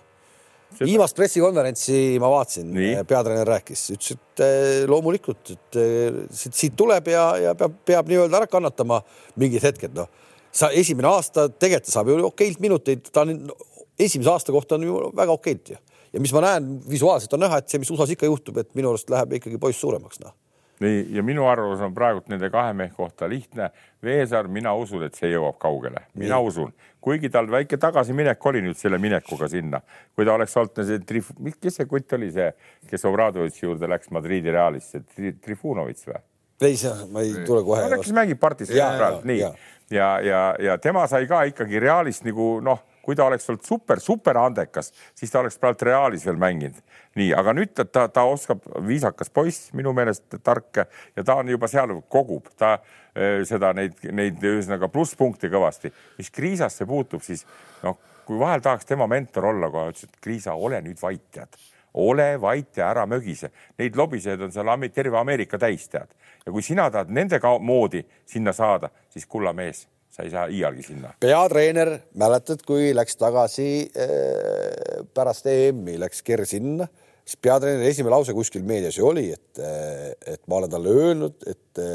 Viimast 0.79 1.17
pressikonverentsi 1.17 2.17
ma 2.21 2.29
vaatasin, 2.31 2.71
peatreener 3.07 3.47
rääkis, 3.47 3.83
ütles, 3.93 4.15
et 4.15 4.43
äh, 4.45 4.69
loomulikult, 4.89 5.51
et 5.53 5.77
äh, 5.77 6.21
siit, 6.33 6.55
siit 6.57 6.77
tuleb 6.79 7.11
ja, 7.11 7.25
ja 7.37 7.53
peab, 7.59 7.75
peab 7.85 8.09
nii-öelda 8.09 8.39
ära 8.39 8.49
kannatama 8.49 9.01
mingid 9.41 9.63
hetked, 9.67 9.93
noh. 9.97 10.09
sa 10.51 10.71
esimene 10.75 11.11
aasta 11.11 11.49
tegelikult 11.51 11.93
saab 11.93 12.11
ju 12.11 12.17
okeilt 12.31 12.63
minuteid, 12.63 13.11
ta 13.13 13.25
on 13.27 13.51
esimese 13.99 14.31
aasta 14.31 14.55
kohta 14.55 14.79
on 14.79 14.87
ju 14.87 15.01
väga 15.17 15.35
okeilt 15.37 15.73
ju. 15.75 15.81
ja 16.13 16.23
mis 16.23 16.33
ma 16.33 16.45
näen 16.47 16.71
visuaalselt 16.89 17.33
on 17.37 17.45
näha, 17.45 17.61
et 17.61 17.69
see, 17.69 17.81
mis 17.83 17.91
USA-s 17.91 18.15
ikka 18.15 18.31
juhtub, 18.31 18.57
et 18.63 18.73
minu 18.75 18.89
arust 18.93 19.11
läheb 19.11 19.37
ikkagi 19.37 19.61
poiss 19.61 19.83
suuremaks, 19.83 20.23
noh 20.23 20.33
nii, 20.81 21.05
ja 21.15 21.23
minu 21.23 21.45
arvamus 21.49 21.81
on 21.85 21.93
praegult 21.93 22.29
nende 22.31 22.49
kahe 22.53 22.73
mehe 22.73 22.91
kohta 22.95 23.29
lihtne. 23.29 23.69
Veesaar, 24.03 24.47
mina 24.51 24.73
usun, 24.77 25.05
et 25.05 25.17
see 25.17 25.29
jõuab 25.31 25.59
kaugele, 25.61 26.05
mina 26.17 26.39
nii. 26.39 26.47
usun, 26.49 26.73
kuigi 27.01 27.29
tal 27.33 27.49
väike 27.51 27.77
tagasiminek 27.81 28.45
oli 28.45 28.61
nüüd 28.65 28.77
selle 28.77 28.99
minekuga 29.01 29.49
sinna, 29.51 29.81
kui 30.15 30.27
ta 30.27 30.35
oleks 30.37 30.57
olnud 30.61 30.83
see 30.87 31.01
Trif-, 31.07 31.33
kes 31.61 31.79
see 31.79 31.89
kutt 31.89 32.13
oli 32.17 32.31
see, 32.33 32.51
kes 32.89 33.07
Obradovitši 33.09 33.65
juurde 33.65 33.89
läks 33.89 34.11
Madridi 34.13 34.53
Realisse 34.53 35.03
Tri, 35.07 35.33
Trifunovitš 35.41 36.11
või? 36.11 36.21
ei, 36.61 36.77
see, 36.77 36.93
ma 37.09 37.25
ei 37.25 37.33
tule 37.47 37.63
kohe. 37.65 37.89
kes 37.97 38.13
mängib 38.15 38.39
partisanis 38.41 38.97
praegu, 38.99 39.25
nii 39.25 39.39
ja, 39.41 39.51
ja, 39.89 40.09
ja, 40.25 40.41
ja 40.69 40.77
tema 40.81 41.07
sai 41.09 41.25
ka 41.29 41.43
ikkagi 41.49 41.81
Realist 41.81 42.27
nagu 42.27 42.53
noh 42.63 42.85
kui 43.01 43.15
ta 43.17 43.25
oleks 43.25 43.49
olnud 43.49 43.65
super, 43.65 43.99
super 43.99 44.37
andekas, 44.41 44.91
siis 45.17 45.31
ta 45.31 45.41
oleks 45.41 45.57
praegu 45.61 45.87
Realis 45.87 46.25
veel 46.25 46.39
mänginud. 46.41 46.81
nii, 47.15 47.33
aga 47.35 47.53
nüüd 47.53 47.73
ta, 47.75 47.85
ta, 47.85 48.07
ta 48.07 48.23
oskab, 48.29 48.63
viisakas 48.87 49.29
poiss, 49.29 49.71
minu 49.77 49.93
meelest 49.93 50.37
tark 50.43 50.83
ja 51.15 51.23
ta 51.23 51.35
on 51.41 51.49
juba 51.49 51.67
seal 51.67 51.97
kogub, 52.09 52.47
ta 52.57 52.77
äh, 52.77 53.41
seda 53.47 53.73
neid, 53.77 53.97
neid 54.11 54.39
ühesõnaga 54.39 54.87
plusspunkte 54.91 55.51
kõvasti. 55.51 55.91
mis 56.17 56.31
Kriisasse 56.31 56.85
puutub, 56.85 57.21
siis 57.25 57.45
noh, 57.83 57.99
kui 58.25 58.39
vahel 58.39 58.61
tahaks 58.61 58.85
tema 58.85 59.07
mentor 59.07 59.51
olla, 59.51 59.71
kohe 59.71 59.91
ütles, 59.91 60.07
et 60.07 60.23
Kriisa, 60.23 60.55
ole 60.55 60.81
nüüd 60.81 61.01
vait, 61.01 61.23
tead 61.31 61.59
ole 61.93 62.37
vait 62.41 62.77
ja 62.77 62.85
ära 62.87 63.03
mögise. 63.05 63.49
Neid 63.79 63.97
lobisejaid 63.99 64.41
on 64.45 64.51
seal 64.51 64.69
terve 64.93 65.17
Ameerika 65.19 65.57
täis, 65.59 65.89
tead. 65.89 66.07
ja 66.45 66.51
kui 66.51 66.61
sina 66.61 66.89
tahad 66.91 67.09
nende 67.09 67.39
moodi 67.59 68.05
sinna 68.25 68.53
saada, 68.53 68.89
siis 69.09 69.25
kulla 69.25 69.53
mees 69.53 69.87
sa 70.11 70.25
ei 70.25 70.31
saa 70.33 70.47
iialgi 70.51 70.85
sinna. 70.85 71.13
peatreener, 71.23 71.93
mäletad, 72.19 72.63
kui 72.67 72.91
läks 72.95 73.17
tagasi 73.19 73.69
äh, 73.95 75.05
pärast 75.15 75.47
EM-i, 75.49 75.97
läks 76.01 76.23
Ger 76.27 76.43
sinna, 76.49 76.87
siis 77.23 77.39
peatreeneri 77.41 77.91
esimene 77.93 78.15
lause 78.15 78.35
kuskil 78.35 78.65
meedias 78.67 78.99
ju 78.99 79.07
oli, 79.11 79.29
et, 79.35 79.61
äh, 79.63 80.11
et 80.33 80.43
ma 80.51 80.59
olen 80.61 80.73
talle 80.73 80.97
öelnud, 81.03 81.47
et 81.47 81.85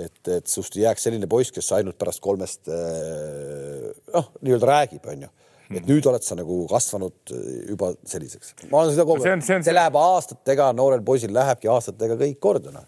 et, 0.00 0.28
et 0.30 0.46
sinust 0.46 0.76
ei 0.78 0.84
jääks 0.84 1.02
selline 1.02 1.26
poiss, 1.26 1.50
kes 1.50 1.66
ainult 1.74 1.96
pärast 1.98 2.20
kolmest 2.22 2.68
äh, 2.70 3.88
noh, 4.14 4.28
nii-öelda 4.38 4.68
räägib, 4.70 5.08
onju 5.10 5.32
et 5.70 5.86
nüüd 5.86 6.06
oled 6.10 6.24
sa 6.26 6.34
nagu 6.34 6.64
kasvanud 6.70 7.30
juba 7.70 7.92
selliseks. 8.08 8.56
ma 8.72 8.80
olen 8.80 8.94
seda 8.94 9.04
kogu 9.06 9.22
aeg, 9.22 9.42
see, 9.42 9.46
see, 9.46 9.66
see 9.68 9.74
läheb 9.74 9.98
aastatega, 9.98 10.70
noorel 10.74 11.02
poisil 11.06 11.34
lähebki 11.34 11.70
aastatega 11.70 12.16
kõik 12.18 12.40
korda 12.42 12.74
noh 12.74 12.86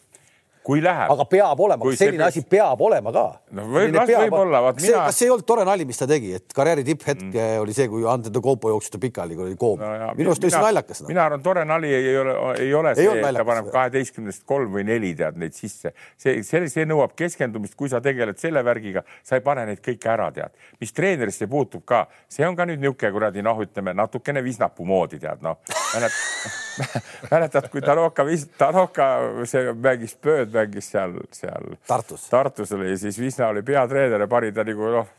kui 0.63 0.83
läheb. 0.83 1.11
aga 1.11 1.25
peab 1.31 1.61
olema, 1.65 1.93
selline 1.99 2.23
peaks... 2.23 2.37
asi 2.39 2.49
peab 2.49 2.81
olema 2.87 3.13
ka. 3.15 3.25
no 3.57 3.65
võib, 3.71 3.97
võib-olla, 3.99 4.61
vaat 4.67 4.81
mina. 4.83 5.05
kas 5.09 5.19
see 5.19 5.27
ei 5.27 5.33
olnud 5.35 5.47
tore 5.49 5.65
nali, 5.67 5.87
mis 5.89 5.99
ta 5.99 6.07
tegi, 6.11 6.33
et 6.39 6.55
karjääri 6.55 6.85
tipphetk 6.87 7.25
mm. 7.27 7.63
oli 7.65 7.75
see, 7.77 7.89
kui 7.91 8.07
Antetokounmpo 8.09 8.71
jooksis 8.71 8.95
ta 8.95 9.01
pikali, 9.03 9.37
kui 9.39 9.49
oli 9.49 9.59
koom 9.59 9.83
no,. 9.83 10.13
minu 10.19 10.33
arust 10.33 10.47
oli 10.47 10.55
see 10.55 10.63
naljakas 10.63 11.03
no.. 11.03 11.11
mina 11.11 11.25
arvan, 11.27 11.43
tore 11.45 11.65
nali 11.69 11.91
ei 11.97 12.15
ole, 12.21 12.37
ei 12.63 12.75
ole 12.79 12.95
ei 12.95 13.01
see, 13.01 13.17
et 13.19 13.39
ta 13.39 13.47
paneb 13.49 13.71
kaheteistkümnest 13.75 14.47
kolm 14.49 14.71
või 14.77 14.87
neli 14.87 15.13
tead 15.19 15.41
neid 15.43 15.57
sisse. 15.59 15.95
see, 16.21 16.39
see, 16.47 16.71
see 16.71 16.87
nõuab 16.89 17.17
keskendumist, 17.19 17.75
kui 17.79 17.91
sa 17.91 18.03
tegeled 18.05 18.39
selle 18.43 18.63
värgiga, 18.67 19.03
sa 19.27 19.41
ei 19.41 19.45
pane 19.45 19.67
neid 19.73 19.83
kõiki 19.83 20.11
ära, 20.15 20.31
tead. 20.35 20.55
mis 20.83 20.95
treenerisse 20.95 21.51
puutub 21.51 21.87
ka, 21.89 22.05
see 22.31 22.47
on 22.47 22.59
ka 22.59 22.69
nüüd 22.69 22.83
niisugune 22.83 23.13
kuradi 23.15 23.43
noh, 23.43 23.59
ütleme 23.67 23.95
natukene 23.99 24.43
visnapuu 24.45 24.87
moodi 24.87 25.19
tead 25.23 25.43
noh. 25.43 25.59
mäletad, 27.31 27.67
kui 27.73 27.83
Tanoka, 27.83 28.27
Tanoka 28.59 29.09
see 29.49 29.75
mängis 29.75 30.15
pööd 30.23 30.52
mängis 30.55 30.91
seal, 30.93 31.17
seal 31.35 31.75
Tartus, 31.89 32.29
Tartus 32.31 32.73
oli, 32.77 32.95
siis 33.01 33.19
Visna 33.21 33.51
oli 33.53 33.65
peatreener 33.67 34.27
ja 34.27 34.31
pani 34.31 34.53
ta 34.55 34.65
nagu 34.67 34.91
noh, 34.97 35.11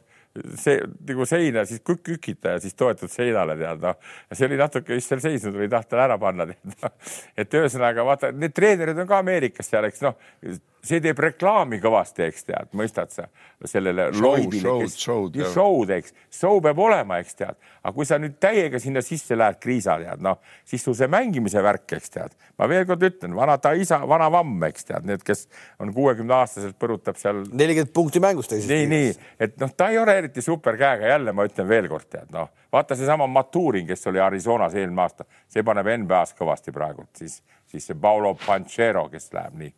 see 0.57 0.79
nagu 1.07 1.25
seina, 1.29 1.65
siis 1.69 1.83
kük, 1.85 2.01
kükita 2.07 2.55
ja 2.55 2.61
siis 2.61 2.75
toetud 2.77 3.11
seinale 3.11 3.55
tead 3.59 3.83
noh. 3.83 3.97
see 4.33 4.47
oli 4.49 4.57
natuke 4.59 4.97
vist 4.97 5.11
seal 5.11 5.21
seisnud, 5.23 5.57
oli 5.59 5.69
tahtel 5.71 6.01
ära 6.05 6.17
panna 6.21 6.47
tead 6.49 6.75
noh. 6.75 6.93
et 7.43 7.59
ühesõnaga 7.59 8.05
vaata, 8.07 8.31
need 8.33 8.55
treenerid 8.55 9.03
on 9.03 9.09
ka 9.09 9.21
Ameerikas 9.21 9.69
seal, 9.69 9.89
eks 9.89 10.05
noh, 10.05 10.17
see 10.83 10.99
teeb 11.03 11.19
reklaami 11.23 11.79
kõvasti, 11.81 12.25
eks 12.27 12.47
tead, 12.49 12.71
mõistad 12.75 13.11
sa? 13.13 13.27
Sellele 13.63 14.09
loibile, 14.19 14.73
kes 14.81 14.97
show'd, 14.99 15.93
eks, 15.95 16.11
show 16.33 16.59
peab 16.63 16.79
olema, 16.83 17.21
eks 17.23 17.37
tead, 17.39 17.55
aga 17.79 17.93
kui 17.95 18.07
sa 18.07 18.17
nüüd 18.19 18.35
täiega 18.43 18.81
sinna 18.83 18.99
sisse 19.05 19.37
lähed, 19.39 19.61
kriisa 19.63 19.95
tead, 20.01 20.23
noh, 20.23 20.41
siis 20.67 20.83
sul 20.83 20.97
see 20.97 21.07
mängimise 21.11 21.63
värk, 21.63 21.85
eks 21.95 22.11
tead, 22.17 22.35
ma 22.59 22.67
veel 22.67 22.83
kord 22.89 23.05
ütlen, 23.07 23.35
vana 23.37 23.55
ta 23.63 23.71
isa, 23.79 24.01
vana 24.09 24.27
vamm, 24.33 24.57
eks 24.67 24.89
tead, 24.89 25.07
need, 25.07 25.23
kes 25.23 25.45
on 25.83 25.93
kuuekümne 25.95 26.35
aastaselt, 26.41 26.75
põrutab 26.81 27.19
seal. 27.21 27.45
nelikümmend 27.53 27.93
punkti 27.95 28.19
mängust. 28.23 28.51
nii, 28.51 28.89
nii, 28.91 29.13
et 29.47 29.55
noh, 29.63 29.71
ta 29.71 29.87
ei 29.93 30.01
ole 30.01 30.17
eriti 30.19 30.43
super 30.43 30.75
käega, 30.79 31.07
jälle 31.13 31.31
ma 31.31 31.47
ütlen 31.47 31.69
veel 31.69 31.87
kord, 31.91 32.09
tead 32.11 32.33
noh, 32.35 32.51
vaata 32.73 32.97
seesama 32.99 33.29
Maturin, 33.31 33.87
kes 33.87 34.11
oli 34.11 34.19
Arizonas 34.19 34.75
eelmine 34.75 35.05
aasta, 35.05 35.23
see 35.47 35.63
paneb 35.63 35.87
NBA-s 36.03 36.35
kõvasti 36.35 36.75
praegult, 36.75 37.13
siis, 37.23 37.39
siis 37.71 37.87
see 37.87 37.95
Paulo 37.95 38.35
Panchero, 38.43 39.07
kes 39.13 39.31
läheb 39.31 39.55
nii 39.63 39.71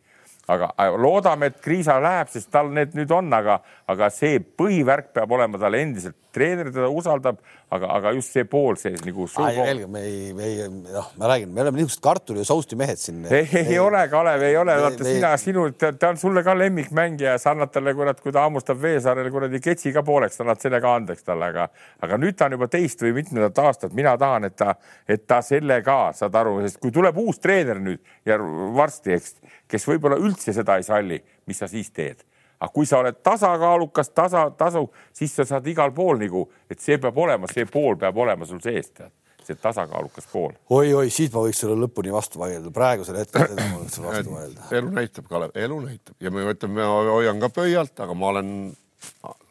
aga 0.46 0.70
loodame, 1.00 1.50
et 1.50 1.58
Kriisa 1.62 1.96
läheb, 2.02 2.30
sest 2.30 2.50
tal 2.54 2.70
need 2.74 2.94
nüüd 2.96 3.10
on, 3.14 3.32
aga, 3.34 3.58
aga 3.90 4.10
see 4.14 4.38
põhivärk 4.38 5.10
peab 5.16 5.34
olema 5.34 5.58
tal 5.60 5.74
endiselt. 5.78 6.16
treener 6.36 6.68
teda 6.68 6.90
usaldab, 6.92 7.38
aga, 7.72 7.88
aga 7.96 8.10
just 8.12 8.34
see 8.34 8.44
pool 8.44 8.76
sees 8.76 9.00
nagu. 9.06 9.24
selge, 9.32 9.86
me 9.88 10.02
ei, 10.04 10.34
me 10.36 10.44
ei, 10.44 10.66
noh, 10.68 11.06
ma 11.16 11.30
räägin, 11.30 11.48
me 11.48 11.62
oleme 11.62 11.80
niisugused 11.80 12.02
kartuli 12.04 12.42
ja 12.42 12.44
sousti 12.44 12.76
mehed 12.76 13.00
siin. 13.00 13.22
ei, 13.30 13.48
ei 13.62 13.78
ole, 13.80 14.02
Kalev, 14.12 14.44
ei 14.44 14.56
ole, 14.60 14.74
vaata 14.82 15.06
sina, 15.06 15.30
sinu, 15.40 15.64
ta 15.80 16.10
on 16.10 16.20
sulle 16.20 16.44
ka 16.44 16.52
lemmikmängija, 16.58 17.38
sa 17.40 17.54
annad 17.54 17.72
talle, 17.72 17.94
kurat, 17.96 18.20
kui 18.20 18.36
ta 18.36 18.44
hammustab 18.44 18.82
Veesaarele 18.82 19.32
kuradi 19.32 19.62
ketsi 19.64 19.94
ka 19.96 20.04
pooleks, 20.04 20.36
annad 20.44 20.60
selle 20.60 20.82
ka 20.84 20.92
andeks 21.00 21.24
talle, 21.24 21.48
aga, 21.54 21.66
aga 22.04 22.20
nüüd 22.20 22.36
ta 22.36 22.50
on 22.50 22.58
juba 22.58 22.68
teist 22.68 23.00
või 23.06 23.16
mitmendat 23.22 23.64
aastat, 23.64 23.96
mina 23.96 24.12
tahan, 24.20 24.50
et 24.50 24.60
ta, 24.60 24.76
et 25.08 25.24
ta 25.24 25.40
selle 25.40 25.80
ka, 25.86 26.12
saad 26.20 26.36
aru, 26.36 26.58
sest 26.66 26.82
kui 26.84 26.92
tuleb 26.92 27.16
uus 27.24 27.40
treener 27.40 27.80
nüüd 27.80 28.04
ja 28.28 28.36
varsti, 28.76 29.16
eks 29.16 29.40
kes 29.68 29.86
võib-olla 29.88 30.18
üldse 30.22 30.54
seda 30.56 30.78
ei 30.78 30.86
salli, 30.86 31.20
mis 31.46 31.62
sa 31.62 31.68
siis 31.70 31.90
teed? 31.90 32.24
aga 32.56 32.72
kui 32.72 32.86
sa 32.88 33.02
oled 33.02 33.18
tasakaalukas, 33.20 34.08
tasa, 34.16 34.46
tasu, 34.56 34.86
siis 35.12 35.34
sa 35.36 35.44
saad 35.44 35.66
igal 35.68 35.92
pool 35.92 36.16
nagu, 36.16 36.46
et 36.70 36.80
see 36.80 36.96
peab 36.96 37.18
olema, 37.20 37.50
see 37.52 37.66
pool 37.68 37.98
peab 38.00 38.16
olema 38.16 38.48
sul 38.48 38.62
sees, 38.64 38.88
tead 38.96 39.12
see 39.46 39.58
tasakaalukas 39.62 40.26
pool 40.32 40.50
oi,. 40.50 40.88
oi-oi, 40.88 41.10
siit 41.12 41.34
ma 41.34 41.44
võiks 41.44 41.60
sulle 41.62 41.76
lõpuni 41.78 42.12
vastu 42.14 42.40
vaielda, 42.40 42.72
praegusel 42.74 43.20
hetkel 43.20 43.44
seda 43.50 43.66
ma 43.68 43.82
võiks 43.82 43.98
sulle 43.98 44.10
vastu 44.10 44.32
vaielda. 44.34 44.64
elu 44.78 44.94
näitab, 44.96 45.28
Kalev, 45.30 45.52
elu 45.66 45.76
näitab 45.84 46.26
ja 46.26 46.32
ma 46.34 46.46
ütlen, 46.54 46.74
ma 46.78 46.88
hoian 47.12 47.42
ka 47.42 47.52
pöialt, 47.60 47.94
aga 48.06 48.16
ma 48.18 48.32
olen 48.32 48.50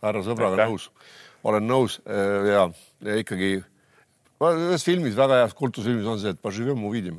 härra 0.01 0.25
sõbraga 0.25 0.67
nõus, 0.67 0.89
olen 1.47 1.69
nõus 1.69 1.99
ja, 2.49 2.65
ja 3.05 3.21
ikkagi 3.21 3.53
ühes 4.43 4.83
filmis, 4.83 5.13
väga 5.15 5.37
heas 5.41 5.53
kultusfilmis 5.55 6.07
on 6.11 6.17
see, 6.19 6.33
et 6.35 6.39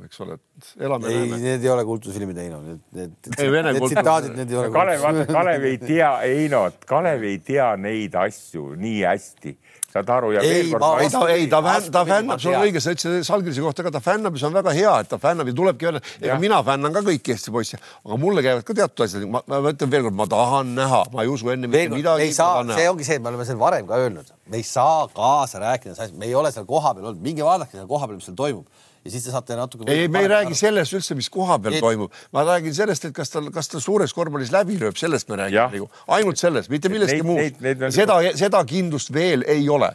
eks 0.05 0.19
ole, 0.21 0.37
et 0.37 0.83
elame. 0.85 1.09
ei, 1.09 1.31
need 1.41 1.65
ei 1.65 1.71
ole 1.73 1.85
kultusfilmi 1.87 2.35
teinud, 2.37 2.67
need, 2.67 2.83
need, 2.93 3.31
need 3.33 3.87
tsitaadid, 3.87 4.35
need 4.37 4.53
ei 4.53 4.59
ole. 4.61 4.69
Kalev, 4.75 5.07
Kalev 5.31 5.65
ei 5.71 5.79
tea, 5.81 6.11
Einot, 6.29 6.77
Kalev 6.85 7.25
ei 7.25 7.39
tea 7.41 7.71
neid 7.81 8.15
asju 8.21 8.75
nii 8.77 9.01
hästi 9.01 9.55
saad 9.97 10.11
aru 10.17 10.31
ja 10.35 10.43
ei, 10.45 10.53
veel 10.53 10.71
kord. 10.73 11.01
ei, 11.03 11.09
ta, 11.13 11.21
ei, 11.33 11.47
ta 11.51 11.61
fänn, 11.65 11.89
ta 11.93 12.03
fännab, 12.07 12.41
sul 12.43 12.55
on 12.55 12.65
õige, 12.67 12.81
sa 12.83 12.93
ütlesid 12.95 13.27
Salgrise 13.27 13.63
kohta 13.65 13.85
ka, 13.85 13.93
ta 13.97 14.01
fännab 14.03 14.37
ja 14.37 14.43
see 14.43 14.49
on 14.49 14.57
väga 14.57 14.73
hea, 14.77 14.93
et 15.03 15.11
ta 15.11 15.19
fännab 15.21 15.51
ja 15.51 15.55
tulebki 15.57 15.89
öelda, 15.89 16.01
ega 16.21 16.39
mina 16.41 16.61
fännan 16.67 16.95
ka 16.95 17.03
kõiki 17.07 17.35
Eesti 17.35 17.53
poisse, 17.55 17.81
aga 18.05 18.19
mulle 18.21 18.45
käivad 18.45 18.65
ka 18.67 18.77
teatud 18.77 19.05
asjad, 19.07 19.27
ma, 19.31 19.43
ma 19.51 19.61
ütlen 19.73 19.93
veel 19.93 20.07
kord, 20.07 20.17
ma 20.21 20.29
tahan 20.31 20.73
näha, 20.77 21.03
ma 21.13 21.25
ei 21.25 21.31
usu 21.33 21.53
enne 21.53 21.69
mitte 21.71 21.93
midagi. 21.95 22.31
see 22.77 22.89
ongi 22.91 23.07
see, 23.07 23.21
me 23.21 23.33
oleme 23.33 23.47
seal 23.47 23.61
varem 23.61 23.87
ka 23.89 24.01
öelnud, 24.03 24.33
me 24.47 24.61
ei 24.61 24.67
saa 24.67 25.07
kaasa 25.13 25.63
rääkida, 25.63 26.11
me 26.17 26.29
ei 26.29 26.35
ole 26.37 26.53
seal 26.55 26.67
kohapeal 26.69 27.11
olnud, 27.11 27.23
minge 27.23 27.45
vaadake 27.47 27.77
seal 27.77 27.89
kohapeal, 27.89 28.21
mis 28.21 28.29
seal 28.29 28.37
toimub 28.39 28.85
ja 29.07 29.13
siis 29.13 29.25
te 29.25 29.31
saate 29.31 29.55
natuke. 29.55 29.87
ei, 29.91 30.07
me 30.11 30.21
ei 30.25 30.27
räägi 30.31 30.51
aru. 30.51 30.59
sellest 30.59 30.95
üldse, 30.97 31.15
mis 31.17 31.29
koha 31.31 31.57
peal 31.63 31.77
et... 31.77 31.83
toimub, 31.83 32.13
ma 32.35 32.43
räägin 32.47 32.75
sellest, 32.75 33.07
et 33.07 33.15
kas 33.15 33.31
tal, 33.33 33.47
kas 33.55 33.71
ta 33.71 33.81
suures 33.83 34.13
korvpallis 34.15 34.51
läbi 34.53 34.77
lööb, 34.81 34.97
sellest 34.99 35.31
me 35.31 35.39
räägime 35.43 35.79
nagu 35.79 35.89
ainult 36.17 36.41
sellest, 36.41 36.71
mitte 36.73 36.91
millestki 36.91 37.23
muust. 37.27 37.63
seda, 37.95 38.19
seda 38.37 38.63
kindlust 38.67 39.13
veel 39.15 39.47
ei 39.47 39.67
ole 39.71 39.93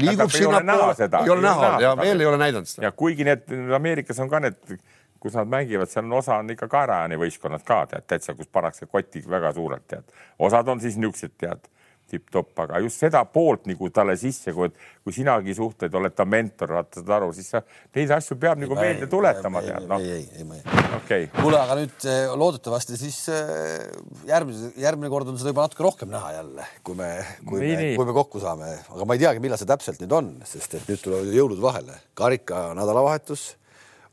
liigub 0.00 0.32
sinnapoole, 0.32 0.94
ei 1.24 1.30
ole 1.34 1.44
näha 1.44 1.70
ja 1.82 1.94
veel 1.98 2.22
ei 2.22 2.30
ole 2.30 2.40
näidanud 2.40 2.70
seda. 2.70 2.88
ja 2.88 2.92
kuigi 2.96 3.26
need 3.26 3.50
Ameerikas 3.76 4.22
on 4.22 4.30
ka 4.30 4.40
need, 4.46 4.78
kus 5.20 5.36
nad 5.38 5.50
mängivad, 5.50 5.90
seal 5.90 6.06
on 6.06 6.18
osa 6.20 6.38
on 6.40 6.54
ikka 6.54 6.68
kaeraääni 6.70 7.18
võistkonnad 7.20 7.66
ka 7.66 7.84
tead 7.90 8.06
täitsa, 8.14 8.36
kus 8.38 8.50
pannakse 8.52 8.86
kotti 8.86 9.24
väga 9.28 9.52
suurelt 9.56 9.86
tead, 9.90 10.06
osad 10.38 10.68
on 10.68 10.82
siis 10.84 10.98
niisugused 11.00 11.36
tead 11.40 11.66
tipp-topp, 12.10 12.52
aga 12.66 12.80
just 12.84 13.00
seda 13.02 13.22
poolt 13.30 13.68
nagu 13.70 13.88
talle 13.94 14.16
sisse, 14.20 14.52
kui, 14.56 14.68
kui 15.04 15.14
sinagi 15.16 15.54
suhtled, 15.56 15.94
oled 15.98 16.14
ta 16.16 16.26
mentor, 16.28 16.74
vaata 16.78 17.00
saad 17.00 17.12
aru, 17.16 17.30
siis 17.36 17.48
sa 17.54 17.62
neid 17.96 18.12
asju 18.16 18.36
peab 18.40 18.60
nagu 18.60 18.76
meelde 18.78 19.08
tuletama, 19.10 19.62
tead 19.64 19.88
noh. 19.90 20.04
ei, 20.04 20.20
ei, 20.20 20.44
ei, 20.44 20.60
ei. 20.60 20.84
okei 21.00 21.30
kuule, 21.38 21.58
aga 21.60 21.78
nüüd 21.80 22.06
eh, 22.10 22.28
loodetavasti 22.44 23.00
siis 23.00 23.18
eh, 23.32 23.88
järgmise, 24.28 24.74
järgmine 24.84 25.12
kord 25.12 25.32
on 25.32 25.40
seda 25.40 25.54
juba 25.54 25.66
natuke 25.66 25.86
rohkem 25.86 26.12
näha 26.12 26.36
jälle, 26.36 26.68
kui 26.86 27.00
me, 27.00 27.10
kui 27.48 27.64
nii, 27.64 27.74
me, 27.80 27.90
kui 27.98 28.08
me 28.08 28.16
kokku 28.16 28.42
saame, 28.44 28.70
aga 28.94 29.08
ma 29.08 29.18
ei 29.18 29.24
teagi, 29.24 29.44
millal 29.44 29.60
see 29.60 29.70
täpselt 29.70 30.00
nüüd 30.04 30.16
on, 30.20 30.32
sest 30.48 30.78
et 30.78 30.88
nüüd 30.90 31.04
tulevad 31.04 31.34
jõulud 31.34 31.62
vahele, 31.64 32.00
karika 32.18 32.70
nädalavahetus 32.78 33.54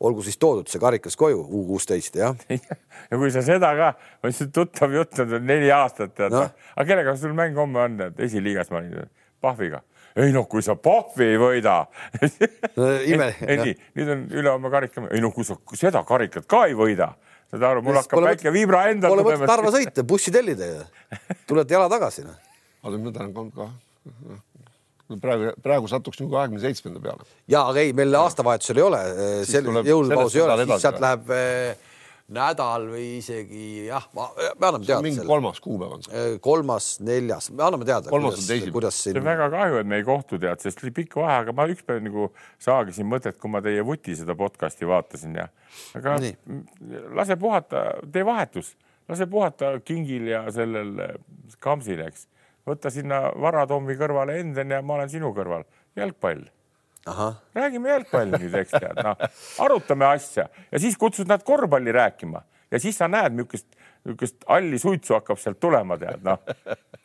olgu 0.02 0.24
siis 0.26 0.40
toodud 0.42 0.70
see 0.72 0.82
karikas 0.82 1.18
koju, 1.20 1.42
U 1.42 1.64
kuusteist, 1.70 2.18
jah 2.18 2.36
ja 3.10 3.20
kui 3.20 3.32
sa 3.34 3.44
seda 3.46 3.72
ka, 3.78 3.94
ma 4.22 4.32
ütlesin, 4.32 4.52
tuttav 4.56 4.94
jutt 4.96 5.22
on 5.24 5.38
neli 5.46 5.72
aastat, 5.74 6.16
tead 6.18 6.36
no.. 6.36 6.44
aga 6.76 6.88
kellega 6.90 7.16
sul 7.20 7.36
mäng 7.38 7.58
homme 7.60 7.86
on, 7.86 7.98
et 8.10 8.22
esiliigas 8.28 8.72
ma 8.74 8.82
olin, 8.82 9.10
Pahviga. 9.42 9.82
ei 10.22 10.34
noh, 10.36 10.48
kui 10.50 10.64
sa 10.66 10.76
Pahvi 10.76 11.32
ei 11.34 11.42
võida 11.42 11.78
no, 12.78 12.92
ime, 13.08 13.32
ei 13.50 13.60
nii, 13.62 13.76
nüüd 14.00 14.14
on 14.16 14.24
ülehomme 14.42 14.74
karika, 14.74 15.06
ei 15.12 15.24
noh, 15.24 15.34
kui 15.36 15.48
sa 15.48 15.58
seda 15.80 16.06
karikat 16.08 16.50
ka 16.50 16.66
ei 16.70 16.78
võida, 16.78 17.12
saad 17.52 17.68
aru, 17.72 17.86
mul 17.86 18.00
hakkab 18.00 18.24
väike 18.24 18.54
vibra 18.56 18.86
endal. 18.92 19.12
Pole 19.12 19.26
mõtet 19.28 19.50
Narva 19.50 19.74
sõita, 19.76 20.06
bussi 20.08 20.34
tellida 20.34 20.70
ju, 20.70 20.86
tulete 21.50 21.78
jala 21.78 21.92
tagasi 21.92 22.26
noh. 22.28 22.40
oota, 22.84 22.98
ma 22.98 23.14
tahan 23.18 23.52
ka 23.56 23.72
praegu, 25.22 25.54
praegu 25.64 25.92
satuks 25.92 26.22
nagu 26.22 26.32
kahekümne 26.34 26.64
seitsmenda 26.64 27.02
peale. 27.04 27.28
ja, 27.48 27.66
aga 27.66 27.84
ei, 27.84 27.94
meil 27.98 28.16
aastavahetusel 28.22 28.82
ei 28.82 28.86
ole, 28.88 29.06
sel 29.50 29.72
jõulupaus 29.86 30.36
ei 30.38 30.46
ole, 30.46 30.60
siis 30.66 30.86
sealt 30.86 31.02
läheb 31.04 31.34
eh, 31.36 31.90
nädal 32.32 32.88
või 32.92 33.06
isegi 33.20 33.88
jah, 33.88 34.06
me 34.16 34.28
anname 34.68 34.86
teada. 34.86 35.02
mingi 35.04 35.26
kolmas 35.28 35.60
kuupäev 35.64 35.96
on 35.98 36.06
see. 36.06 36.14
Eh, 36.16 36.36
kolmas, 36.44 36.90
neljas, 37.04 37.50
me 37.52 37.66
anname 37.66 37.88
teada. 37.88 38.12
kolmas 38.12 38.40
on 38.40 38.46
teisipäev. 38.46 38.76
kuidas 38.76 39.00
siin. 39.04 39.16
see 39.16 39.24
on 39.24 39.28
väga 39.28 39.50
kahju, 39.54 39.80
et 39.82 39.90
me 39.92 40.00
ei 40.00 40.08
kohtu 40.08 40.40
tead, 40.42 40.64
sest 40.64 40.84
oli 40.86 40.94
pikk 41.02 41.18
vahe, 41.20 41.42
aga 41.44 41.56
ma 41.56 41.68
ükspäev 41.72 42.04
nagu 42.06 42.30
saagisin 42.62 43.10
mõtet, 43.12 43.40
kui 43.42 43.52
ma 43.52 43.64
teie 43.66 43.84
vuti 43.86 44.16
seda 44.18 44.36
podcast'i 44.40 44.88
vaatasin 44.88 45.36
ja 45.42 45.50
aga 45.98 46.18
Nii. 46.24 46.62
lase 47.20 47.38
puhata, 47.42 47.86
tee 48.12 48.26
vahetus, 48.28 48.76
lase 49.12 49.28
puhata 49.32 49.74
Kingil 49.86 50.32
ja 50.32 50.46
sellel 50.56 50.96
eh, 51.08 51.18
Kamsil, 51.60 52.06
eks 52.08 52.30
võta 52.68 52.92
sinna 52.94 53.24
Varatommi 53.42 53.96
kõrvale 54.00 54.38
Enden 54.42 54.74
ja 54.76 54.82
ma 54.82 55.00
olen 55.00 55.10
sinu 55.10 55.34
kõrval. 55.36 55.66
jalgpall. 55.96 56.46
räägime 57.56 57.90
jalgpalli 57.90 58.38
nüüd, 58.38 58.56
eks 58.62 58.76
tead, 58.78 59.00
noh, 59.04 59.18
arutame 59.66 60.06
asja 60.06 60.48
ja 60.72 60.80
siis 60.80 60.98
kutsud 60.98 61.28
nad 61.28 61.44
korvpalli 61.44 61.92
rääkima 61.92 62.44
ja 62.72 62.80
siis 62.80 62.98
sa 62.98 63.08
näed, 63.08 63.34
niisugust, 63.34 63.68
niisugust 64.06 64.46
halli 64.48 64.80
suitsu 64.80 65.18
hakkab 65.18 65.40
sealt 65.42 65.60
tulema, 65.60 65.98
tead, 65.98 66.22
noh. 66.24 66.40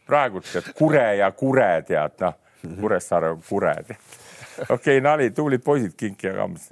praegult 0.06 0.48
tead 0.52 0.72
Kure 0.76 1.06
ja 1.16 1.30
Kure 1.32 1.70
tead, 1.88 2.20
noh, 2.20 2.36
Kuressaare 2.80 3.36
Kure. 3.48 3.74
okei 3.80 4.74
okay,, 4.74 5.00
nali, 5.00 5.30
tublid 5.30 5.64
poisid, 5.64 5.96
Kink 5.96 6.28
ja 6.28 6.34
Kams. 6.36 6.68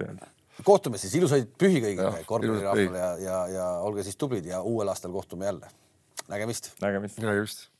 kohtume 0.63 1.01
siis, 1.01 1.15
ilusaid 1.17 1.49
pühi 1.57 1.81
kõigile 1.81 2.25
korvpallirahvale 2.29 2.99
ja, 2.99 3.13
ja, 3.17 3.45
ja 3.57 3.69
olge 3.81 4.05
siis 4.05 4.17
tublid 4.21 4.45
ja 4.45 4.61
uuel 4.61 4.93
aastal 4.93 5.11
kohtume 5.11 5.49
jälle. 5.49 5.67
nägemist. 6.29 6.75
nägemist. 6.81 7.17
nägemist 7.17 7.71